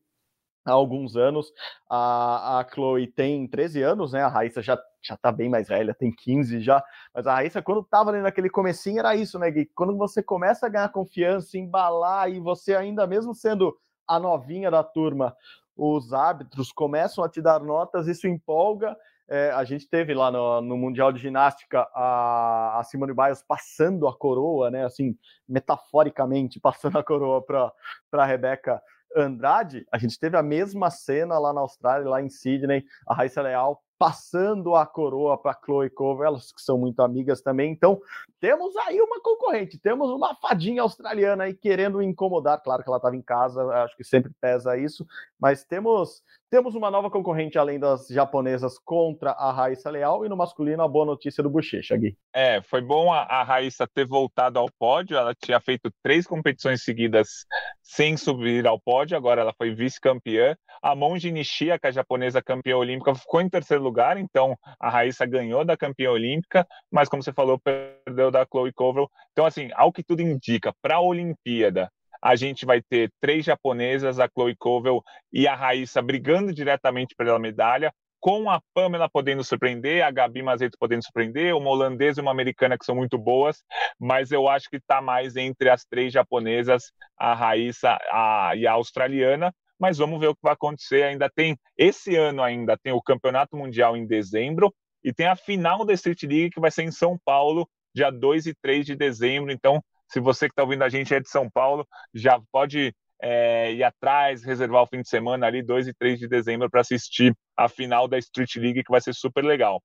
há 0.64 0.72
alguns 0.72 1.16
anos. 1.16 1.52
A, 1.88 2.60
a 2.60 2.68
Chloe 2.68 3.06
tem 3.06 3.46
13 3.46 3.82
anos, 3.82 4.12
né? 4.12 4.22
A 4.22 4.28
Raíssa 4.28 4.62
já, 4.62 4.78
já 5.02 5.16
tá 5.16 5.30
bem 5.30 5.48
mais 5.48 5.68
velha, 5.68 5.94
tem 5.94 6.10
15 6.10 6.60
já. 6.60 6.82
Mas 7.14 7.26
a 7.26 7.34
Raíssa, 7.34 7.62
quando 7.62 7.82
tava 7.82 8.10
ali 8.10 8.20
naquele 8.20 8.48
comecinho, 8.48 8.98
era 8.98 9.14
isso, 9.14 9.38
né, 9.38 9.50
Gui? 9.50 9.66
Quando 9.74 9.96
você 9.96 10.22
começa 10.22 10.66
a 10.66 10.68
ganhar 10.68 10.88
confiança, 10.90 11.58
embalar, 11.58 12.30
e 12.30 12.40
você 12.40 12.74
ainda 12.74 13.06
mesmo 13.06 13.34
sendo 13.34 13.76
a 14.06 14.18
novinha 14.18 14.70
da 14.70 14.82
turma, 14.82 15.36
os 15.76 16.12
árbitros 16.12 16.70
começam 16.70 17.24
a 17.24 17.28
te 17.28 17.40
dar 17.40 17.60
notas, 17.60 18.06
isso 18.06 18.26
empolga. 18.26 18.96
É, 19.28 19.50
a 19.52 19.64
gente 19.64 19.88
teve 19.88 20.12
lá 20.12 20.30
no, 20.30 20.60
no 20.60 20.76
Mundial 20.76 21.10
de 21.10 21.18
Ginástica 21.18 21.88
a, 21.94 22.80
a, 22.80 22.84
Simone 22.84 23.14
Biles 23.14 23.42
passando 23.42 24.06
a 24.06 24.14
coroa, 24.14 24.70
né? 24.70 24.84
Assim, 24.84 25.16
metaforicamente 25.48 26.60
passando 26.60 26.98
a 26.98 27.04
coroa 27.04 27.40
para 27.40 27.72
a 28.12 28.26
Rebeca 28.26 28.82
Andrade, 29.16 29.86
a 29.92 29.98
gente 29.98 30.18
teve 30.18 30.36
a 30.36 30.42
mesma 30.42 30.90
cena 30.90 31.38
lá 31.38 31.52
na 31.52 31.60
Austrália, 31.60 32.08
lá 32.08 32.22
em 32.22 32.28
Sydney, 32.28 32.84
a 33.06 33.14
Raíssa 33.14 33.42
Leal 33.42 33.82
passando 34.02 34.74
a 34.74 34.84
coroa 34.84 35.38
para 35.38 35.56
Chloe 35.64 35.88
Cover, 35.88 36.26
elas 36.26 36.50
que 36.50 36.60
são 36.60 36.76
muito 36.76 37.00
amigas 37.02 37.40
também. 37.40 37.70
Então, 37.70 38.00
temos 38.40 38.76
aí 38.78 39.00
uma 39.00 39.20
concorrente, 39.20 39.78
temos 39.78 40.10
uma 40.10 40.34
fadinha 40.34 40.82
australiana 40.82 41.44
aí 41.44 41.54
querendo 41.54 42.02
incomodar. 42.02 42.60
Claro 42.60 42.82
que 42.82 42.88
ela 42.88 42.96
estava 42.96 43.14
em 43.14 43.22
casa, 43.22 43.62
acho 43.84 43.96
que 43.96 44.02
sempre 44.02 44.32
pesa 44.40 44.76
isso, 44.76 45.06
mas 45.38 45.64
temos 45.64 46.20
temos 46.52 46.74
uma 46.74 46.90
nova 46.90 47.10
concorrente 47.10 47.56
além 47.56 47.80
das 47.80 48.08
japonesas 48.08 48.78
contra 48.78 49.30
a 49.30 49.50
Raíssa 49.50 49.88
Leal 49.88 50.26
e 50.26 50.28
no 50.28 50.36
masculino 50.36 50.82
a 50.82 50.86
boa 50.86 51.06
notícia 51.06 51.42
do 51.42 51.48
Bochecha, 51.48 51.96
Gui. 51.96 52.14
É, 52.30 52.60
foi 52.60 52.82
bom 52.82 53.10
a, 53.10 53.22
a 53.22 53.42
Raíssa 53.42 53.88
ter 53.88 54.06
voltado 54.06 54.58
ao 54.58 54.68
pódio, 54.78 55.16
ela 55.16 55.34
tinha 55.34 55.58
feito 55.60 55.90
três 56.02 56.26
competições 56.26 56.84
seguidas 56.84 57.46
sem 57.80 58.18
subir 58.18 58.66
ao 58.66 58.78
pódio, 58.78 59.16
agora 59.16 59.40
ela 59.40 59.54
foi 59.56 59.74
vice-campeã. 59.74 60.54
A 60.82 60.94
Monji 60.94 61.32
Nishia, 61.32 61.78
que 61.78 61.86
é 61.86 61.88
a 61.88 61.92
japonesa 61.92 62.42
campeã 62.42 62.76
olímpica, 62.76 63.14
ficou 63.14 63.40
em 63.40 63.48
terceiro 63.48 63.82
lugar, 63.82 64.18
então 64.18 64.54
a 64.78 64.90
Raíssa 64.90 65.24
ganhou 65.24 65.64
da 65.64 65.74
campeã 65.74 66.10
olímpica, 66.10 66.66
mas 66.90 67.08
como 67.08 67.22
você 67.22 67.32
falou, 67.32 67.58
perdeu 67.58 68.30
da 68.30 68.44
Chloe 68.44 68.74
Covell. 68.74 69.10
Então, 69.32 69.46
assim, 69.46 69.70
ao 69.72 69.90
que 69.90 70.02
tudo 70.02 70.20
indica, 70.20 70.74
para 70.82 70.96
a 70.96 71.00
Olimpíada, 71.00 71.90
a 72.22 72.36
gente 72.36 72.64
vai 72.64 72.80
ter 72.80 73.10
três 73.20 73.44
japonesas, 73.44 74.20
a 74.20 74.28
Chloe 74.28 74.54
Covell 74.56 75.02
e 75.32 75.48
a 75.48 75.54
Raíssa 75.54 76.00
brigando 76.00 76.52
diretamente 76.52 77.14
pela 77.16 77.38
medalha, 77.38 77.92
com 78.20 78.48
a 78.48 78.60
Pamela 78.72 79.10
podendo 79.10 79.42
surpreender, 79.42 80.04
a 80.04 80.10
Gabi 80.12 80.42
Mazeto 80.42 80.78
podendo 80.78 81.02
surpreender, 81.02 81.56
uma 81.56 81.70
holandesa 81.70 82.20
e 82.20 82.22
uma 82.22 82.30
americana 82.30 82.78
que 82.78 82.84
são 82.84 82.94
muito 82.94 83.18
boas, 83.18 83.64
mas 83.98 84.30
eu 84.30 84.48
acho 84.48 84.70
que 84.70 84.76
está 84.76 85.02
mais 85.02 85.34
entre 85.34 85.68
as 85.68 85.84
três 85.84 86.12
japonesas, 86.12 86.92
a 87.18 87.34
Raíssa 87.34 87.98
a, 88.12 88.52
e 88.54 88.64
a 88.64 88.72
australiana, 88.72 89.52
mas 89.76 89.98
vamos 89.98 90.20
ver 90.20 90.28
o 90.28 90.34
que 90.36 90.42
vai 90.42 90.52
acontecer. 90.52 91.02
Ainda 91.02 91.28
tem, 91.28 91.58
esse 91.76 92.14
ano 92.14 92.40
ainda 92.40 92.78
tem 92.78 92.92
o 92.92 93.02
Campeonato 93.02 93.56
Mundial 93.56 93.96
em 93.96 94.06
dezembro, 94.06 94.72
e 95.02 95.12
tem 95.12 95.26
a 95.26 95.34
final 95.34 95.84
da 95.84 95.92
Street 95.92 96.22
League 96.22 96.50
que 96.50 96.60
vai 96.60 96.70
ser 96.70 96.84
em 96.84 96.92
São 96.92 97.18
Paulo, 97.24 97.68
dia 97.92 98.10
2 98.10 98.46
e 98.46 98.54
3 98.54 98.86
de 98.86 98.94
dezembro, 98.94 99.50
então 99.50 99.82
se 100.12 100.20
você 100.20 100.46
que 100.46 100.52
está 100.52 100.62
ouvindo 100.62 100.84
a 100.84 100.90
gente 100.90 101.14
é 101.14 101.20
de 101.20 101.28
São 101.28 101.48
Paulo, 101.48 101.88
já 102.12 102.38
pode 102.52 102.94
é, 103.22 103.72
ir 103.72 103.82
atrás, 103.82 104.44
reservar 104.44 104.82
o 104.82 104.86
fim 104.86 105.00
de 105.00 105.08
semana 105.08 105.46
ali, 105.46 105.62
2 105.62 105.88
e 105.88 105.94
3 105.94 106.18
de 106.18 106.28
dezembro, 106.28 106.68
para 106.68 106.82
assistir 106.82 107.34
a 107.56 107.66
final 107.66 108.06
da 108.06 108.18
Street 108.18 108.56
League, 108.56 108.84
que 108.84 108.90
vai 108.90 109.00
ser 109.00 109.14
super 109.14 109.42
legal. 109.42 109.82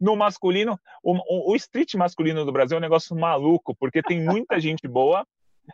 No 0.00 0.14
masculino, 0.14 0.78
o, 1.02 1.52
o, 1.52 1.56
street 1.56 1.94
masculino 1.94 2.44
do 2.44 2.52
Brasil 2.52 2.76
é 2.76 2.78
um 2.78 2.82
negócio 2.82 3.16
maluco, 3.16 3.74
porque 3.80 4.00
tem 4.00 4.22
muita 4.22 4.60
gente 4.60 4.86
boa. 4.86 5.26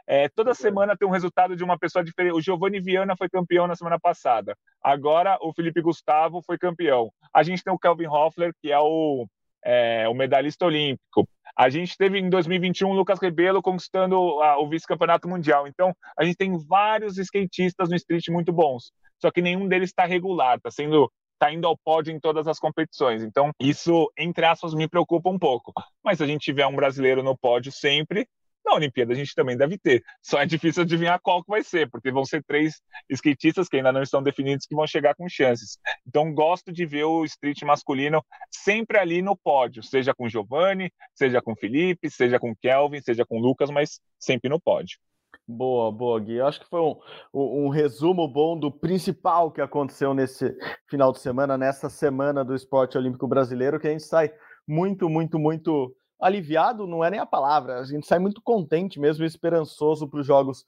É, 0.06 0.28
toda 0.30 0.54
semana 0.54 0.96
tem 0.96 1.06
um 1.06 1.10
resultado 1.10 1.54
de 1.54 1.64
uma 1.64 1.78
pessoa 1.78 2.02
diferente. 2.02 2.34
O 2.34 2.40
Giovanni 2.40 2.80
Viana 2.80 3.16
foi 3.16 3.28
campeão 3.28 3.66
na 3.66 3.74
semana 3.74 3.98
passada. 3.98 4.56
Agora 4.82 5.36
o 5.42 5.52
Felipe 5.52 5.82
Gustavo 5.82 6.40
foi 6.42 6.56
campeão. 6.56 7.10
A 7.34 7.42
gente 7.42 7.62
tem 7.62 7.72
o 7.72 7.78
Kelvin 7.78 8.06
Hoffler, 8.06 8.52
que 8.62 8.70
é 8.72 8.78
o, 8.78 9.26
é, 9.64 10.08
o 10.08 10.14
medalhista 10.14 10.66
olímpico. 10.66 11.28
A 11.56 11.68
gente 11.68 11.96
teve 11.96 12.18
em 12.18 12.30
2021 12.30 12.88
o 12.88 12.94
Lucas 12.94 13.20
Rebelo 13.20 13.60
conquistando 13.60 14.16
a, 14.42 14.58
o 14.58 14.68
vice-campeonato 14.68 15.28
mundial. 15.28 15.66
Então, 15.66 15.94
a 16.18 16.24
gente 16.24 16.36
tem 16.36 16.56
vários 16.56 17.18
skatistas 17.18 17.88
no 17.88 17.96
street 17.96 18.28
muito 18.28 18.52
bons. 18.52 18.92
Só 19.20 19.30
que 19.30 19.42
nenhum 19.42 19.68
deles 19.68 19.90
está 19.90 20.04
regular, 20.04 20.56
está 20.56 20.70
sendo 20.70 21.10
tá 21.38 21.50
indo 21.50 21.66
ao 21.66 21.76
pódio 21.76 22.14
em 22.14 22.20
todas 22.20 22.46
as 22.46 22.58
competições. 22.58 23.22
Então, 23.22 23.50
isso, 23.58 24.12
entre 24.16 24.44
aspas, 24.44 24.74
me 24.74 24.86
preocupa 24.86 25.30
um 25.30 25.38
pouco. 25.38 25.72
Mas 26.04 26.18
se 26.18 26.24
a 26.24 26.26
gente 26.26 26.42
tiver 26.42 26.66
um 26.66 26.76
brasileiro 26.76 27.22
no 27.22 27.36
pódio 27.36 27.72
sempre, 27.72 28.28
na 28.64 28.74
Olimpíada 28.74 29.12
a 29.12 29.16
gente 29.16 29.34
também 29.34 29.56
deve 29.56 29.78
ter. 29.78 30.02
Só 30.22 30.40
é 30.40 30.46
difícil 30.46 30.82
adivinhar 30.82 31.20
qual 31.20 31.42
que 31.42 31.50
vai 31.50 31.62
ser, 31.62 31.90
porque 31.90 32.10
vão 32.10 32.24
ser 32.24 32.42
três 32.44 32.80
skatistas 33.08 33.68
que 33.68 33.76
ainda 33.76 33.92
não 33.92 34.02
estão 34.02 34.22
definidos 34.22 34.66
que 34.66 34.74
vão 34.74 34.86
chegar 34.86 35.14
com 35.14 35.28
chances. 35.28 35.78
Então 36.06 36.32
gosto 36.32 36.72
de 36.72 36.86
ver 36.86 37.04
o 37.04 37.24
street 37.24 37.62
masculino 37.62 38.24
sempre 38.50 38.98
ali 38.98 39.22
no 39.22 39.36
pódio, 39.36 39.82
seja 39.82 40.14
com 40.14 40.28
Giovanni, 40.28 40.92
seja 41.14 41.40
com 41.40 41.56
Felipe, 41.56 42.10
seja 42.10 42.38
com 42.38 42.54
Kelvin, 42.54 43.00
seja 43.00 43.24
com 43.24 43.38
Lucas, 43.38 43.70
mas 43.70 44.00
sempre 44.18 44.48
no 44.48 44.60
pódio. 44.60 44.98
Boa, 45.46 45.90
boa, 45.90 46.20
Gui. 46.20 46.36
Eu 46.36 46.46
acho 46.46 46.60
que 46.60 46.68
foi 46.68 46.80
um, 46.80 46.96
um, 47.34 47.68
resumo 47.68 48.28
bom 48.28 48.56
do 48.56 48.70
principal 48.70 49.50
que 49.50 49.60
aconteceu 49.60 50.14
nesse 50.14 50.54
final 50.88 51.12
de 51.12 51.18
semana, 51.18 51.58
nessa 51.58 51.88
semana 51.88 52.44
do 52.44 52.54
esporte 52.54 52.96
olímpico 52.96 53.26
brasileiro, 53.26 53.80
que 53.80 53.88
a 53.88 53.90
gente 53.90 54.04
sai 54.04 54.32
muito, 54.66 55.08
muito, 55.08 55.38
muito 55.38 55.92
aliviado, 56.20 56.86
não 56.86 57.02
é 57.02 57.10
nem 57.10 57.18
a 57.18 57.26
palavra, 57.26 57.78
a 57.78 57.84
gente 57.84 58.06
sai 58.06 58.18
muito 58.18 58.42
contente 58.42 59.00
mesmo, 59.00 59.24
esperançoso 59.24 60.06
para 60.06 60.20
os 60.20 60.26
Jogos 60.26 60.66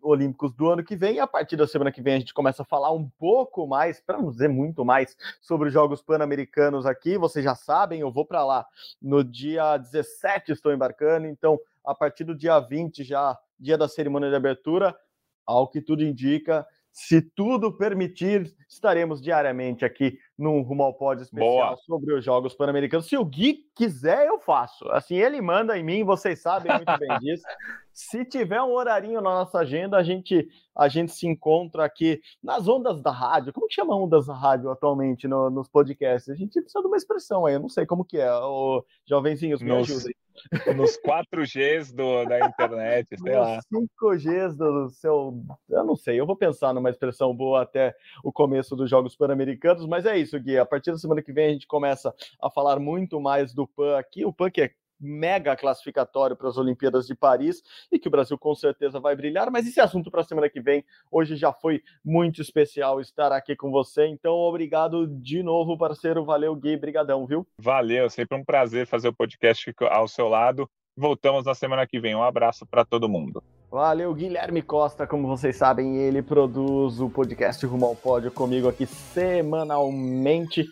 Olímpicos 0.00 0.52
do 0.54 0.68
ano 0.70 0.82
que 0.82 0.96
vem. 0.96 1.16
E 1.16 1.20
a 1.20 1.26
partir 1.26 1.56
da 1.56 1.66
semana 1.66 1.92
que 1.92 2.00
vem 2.00 2.14
a 2.14 2.18
gente 2.18 2.32
começa 2.32 2.62
a 2.62 2.66
falar 2.66 2.92
um 2.92 3.08
pouco 3.18 3.66
mais, 3.66 4.00
para 4.00 4.18
não 4.18 4.30
dizer 4.30 4.48
muito 4.48 4.84
mais, 4.84 5.16
sobre 5.40 5.68
os 5.68 5.74
Jogos 5.74 6.00
Pan-Americanos 6.00 6.86
aqui. 6.86 7.18
Vocês 7.18 7.44
já 7.44 7.54
sabem, 7.54 8.00
eu 8.00 8.10
vou 8.10 8.24
para 8.24 8.44
lá 8.44 8.66
no 9.00 9.22
dia 9.22 9.76
17, 9.76 10.52
estou 10.52 10.72
embarcando, 10.72 11.26
então 11.26 11.58
a 11.84 11.94
partir 11.94 12.24
do 12.24 12.34
dia 12.34 12.58
20, 12.58 13.04
já 13.04 13.38
dia 13.58 13.76
da 13.76 13.88
cerimônia 13.88 14.30
de 14.30 14.36
abertura, 14.36 14.96
ao 15.44 15.66
que 15.66 15.80
tudo 15.80 16.02
indica, 16.02 16.66
se 17.00 17.22
tudo 17.22 17.72
permitir, 17.72 18.52
estaremos 18.68 19.22
diariamente 19.22 19.84
aqui 19.84 20.18
num 20.36 20.62
Rumo 20.62 20.82
ao 20.82 20.92
Pódio 20.92 21.22
especial 21.22 21.68
Boa. 21.68 21.76
sobre 21.76 22.12
os 22.12 22.24
Jogos 22.24 22.56
Pan-Americanos. 22.56 23.06
Se 23.06 23.16
o 23.16 23.24
Gui 23.24 23.66
quiser, 23.72 24.26
eu 24.26 24.40
faço. 24.40 24.84
Assim, 24.90 25.14
ele 25.14 25.40
manda 25.40 25.78
em 25.78 25.84
mim, 25.84 26.02
vocês 26.02 26.42
sabem 26.42 26.72
muito 26.74 26.98
bem 26.98 27.08
disso. 27.20 27.44
Se 27.92 28.24
tiver 28.24 28.60
um 28.60 28.72
horarinho 28.72 29.20
na 29.20 29.30
nossa 29.30 29.60
agenda, 29.60 29.96
a 29.96 30.02
gente, 30.02 30.48
a 30.76 30.88
gente 30.88 31.12
se 31.12 31.28
encontra 31.28 31.84
aqui 31.84 32.20
nas 32.42 32.66
ondas 32.66 33.00
da 33.00 33.12
rádio. 33.12 33.52
Como 33.52 33.68
que 33.68 33.74
chama 33.74 33.96
ondas 33.96 34.26
da 34.26 34.34
rádio 34.34 34.68
atualmente 34.68 35.28
no, 35.28 35.48
nos 35.50 35.68
podcasts? 35.68 36.28
A 36.28 36.34
gente 36.34 36.60
precisa 36.60 36.82
de 36.82 36.88
uma 36.88 36.96
expressão 36.96 37.46
aí, 37.46 37.54
eu 37.54 37.60
não 37.60 37.68
sei 37.68 37.86
como 37.86 38.04
que 38.04 38.18
é. 38.18 38.32
O 38.32 38.84
jovenzinhos, 39.06 39.62
me 39.62 39.68
nos, 39.68 39.88
ajudem 39.88 40.16
nos 40.76 40.98
4Gs 40.98 41.94
do, 41.94 42.24
da 42.24 42.46
internet, 42.46 43.16
sei 43.20 43.36
lá. 43.36 43.60
5Gs 43.72 44.56
do 44.56 44.90
seu. 44.90 45.42
Eu 45.68 45.84
não 45.84 45.96
sei, 45.96 46.18
eu 46.20 46.26
vou 46.26 46.36
pensar 46.36 46.72
numa 46.72 46.90
expressão 46.90 47.34
boa 47.34 47.62
até 47.62 47.94
o 48.22 48.32
começo 48.32 48.74
dos 48.76 48.88
Jogos 48.88 49.16
Pan-Americanos, 49.16 49.86
mas 49.86 50.06
é 50.06 50.16
isso, 50.18 50.38
Gui. 50.38 50.58
A 50.58 50.66
partir 50.66 50.90
da 50.90 50.98
semana 50.98 51.22
que 51.22 51.32
vem 51.32 51.46
a 51.46 51.52
gente 51.52 51.66
começa 51.66 52.14
a 52.42 52.50
falar 52.50 52.78
muito 52.78 53.20
mais 53.20 53.52
do 53.54 53.66
PAN 53.66 53.98
aqui. 53.98 54.24
O 54.24 54.32
PAN 54.32 54.50
que 54.50 54.62
é 54.62 54.70
mega 55.00 55.56
classificatório 55.56 56.36
para 56.36 56.48
as 56.48 56.56
Olimpíadas 56.56 57.06
de 57.06 57.14
Paris 57.14 57.62
e 57.90 57.98
que 57.98 58.08
o 58.08 58.10
Brasil 58.10 58.38
com 58.38 58.54
certeza 58.54 59.00
vai 59.00 59.14
brilhar, 59.14 59.50
mas 59.50 59.66
esse 59.66 59.80
assunto 59.80 60.10
para 60.10 60.20
a 60.20 60.24
semana 60.24 60.48
que 60.48 60.60
vem. 60.60 60.84
Hoje 61.10 61.36
já 61.36 61.52
foi 61.52 61.82
muito 62.04 62.40
especial 62.40 63.00
estar 63.00 63.32
aqui 63.32 63.54
com 63.54 63.70
você, 63.70 64.06
então 64.06 64.34
obrigado 64.34 65.06
de 65.06 65.42
novo, 65.42 65.78
parceiro. 65.78 66.24
Valeu, 66.24 66.54
Gui, 66.54 66.76
brigadão, 66.76 67.26
viu? 67.26 67.46
Valeu, 67.60 68.08
sempre 68.10 68.36
um 68.36 68.44
prazer 68.44 68.86
fazer 68.86 69.08
o 69.08 69.12
podcast 69.12 69.74
ao 69.90 70.08
seu 70.08 70.28
lado. 70.28 70.68
Voltamos 70.96 71.44
na 71.44 71.54
semana 71.54 71.86
que 71.86 72.00
vem. 72.00 72.16
Um 72.16 72.22
abraço 72.24 72.66
para 72.66 72.84
todo 72.84 73.08
mundo. 73.08 73.42
Valeu, 73.70 74.12
Guilherme 74.14 74.62
Costa. 74.62 75.06
Como 75.06 75.28
vocês 75.28 75.54
sabem, 75.54 75.98
ele 75.98 76.22
produz 76.22 77.00
o 77.00 77.10
podcast 77.10 77.64
Rumo 77.66 77.86
ao 77.86 77.94
Pódio 77.94 78.32
comigo 78.32 78.66
aqui 78.66 78.86
semanalmente. 78.86 80.66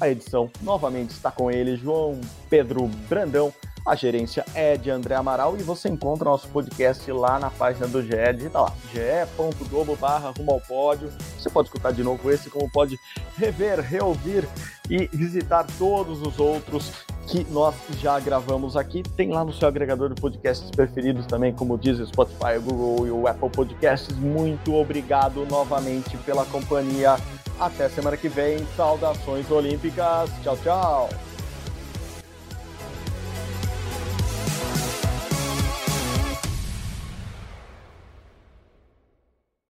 A 0.00 0.08
edição 0.08 0.50
novamente 0.60 1.10
está 1.10 1.30
com 1.30 1.50
ele, 1.50 1.76
João 1.76 2.20
Pedro 2.50 2.88
Brandão. 3.08 3.52
A 3.86 3.96
gerência 3.96 4.44
é 4.54 4.76
de 4.76 4.90
André 4.90 5.14
Amaral 5.14 5.56
e 5.58 5.62
você 5.62 5.88
encontra 5.88 6.28
nosso 6.28 6.48
podcast 6.48 7.10
lá 7.10 7.38
na 7.38 7.50
página 7.50 7.86
do 7.86 8.02
GE. 8.02 8.32
Digita 8.34 8.60
lá, 8.60 8.72
ge.globo 8.92 9.96
barra 9.96 10.32
rumo 10.36 10.52
ao 10.52 10.60
pódio. 10.60 11.10
Você 11.38 11.48
pode 11.48 11.68
escutar 11.68 11.92
de 11.92 12.02
novo 12.02 12.30
esse, 12.30 12.50
como 12.50 12.70
pode 12.70 12.98
rever, 13.36 13.80
reouvir 13.80 14.46
e 14.88 15.06
visitar 15.06 15.66
todos 15.78 16.20
os 16.20 16.38
outros 16.38 16.92
que 17.26 17.44
nós 17.50 17.74
já 18.00 18.18
gravamos 18.20 18.76
aqui. 18.76 19.02
Tem 19.02 19.30
lá 19.30 19.44
no 19.44 19.52
seu 19.52 19.68
agregador 19.68 20.12
de 20.12 20.20
podcasts 20.20 20.70
preferidos 20.70 21.26
também, 21.26 21.52
como 21.52 21.78
diz 21.78 21.98
o 21.98 22.06
Spotify, 22.06 22.58
o 22.58 22.62
Google 22.62 23.06
e 23.06 23.10
o 23.10 23.26
Apple 23.26 23.50
Podcasts. 23.50 24.16
Muito 24.16 24.74
obrigado 24.74 25.46
novamente 25.46 26.16
pela 26.18 26.44
companhia. 26.44 27.16
Até 27.58 27.88
semana 27.88 28.16
que 28.16 28.28
vem. 28.28 28.66
Saudações 28.76 29.50
olímpicas. 29.50 30.30
Tchau, 30.42 30.58
tchau. 30.62 31.29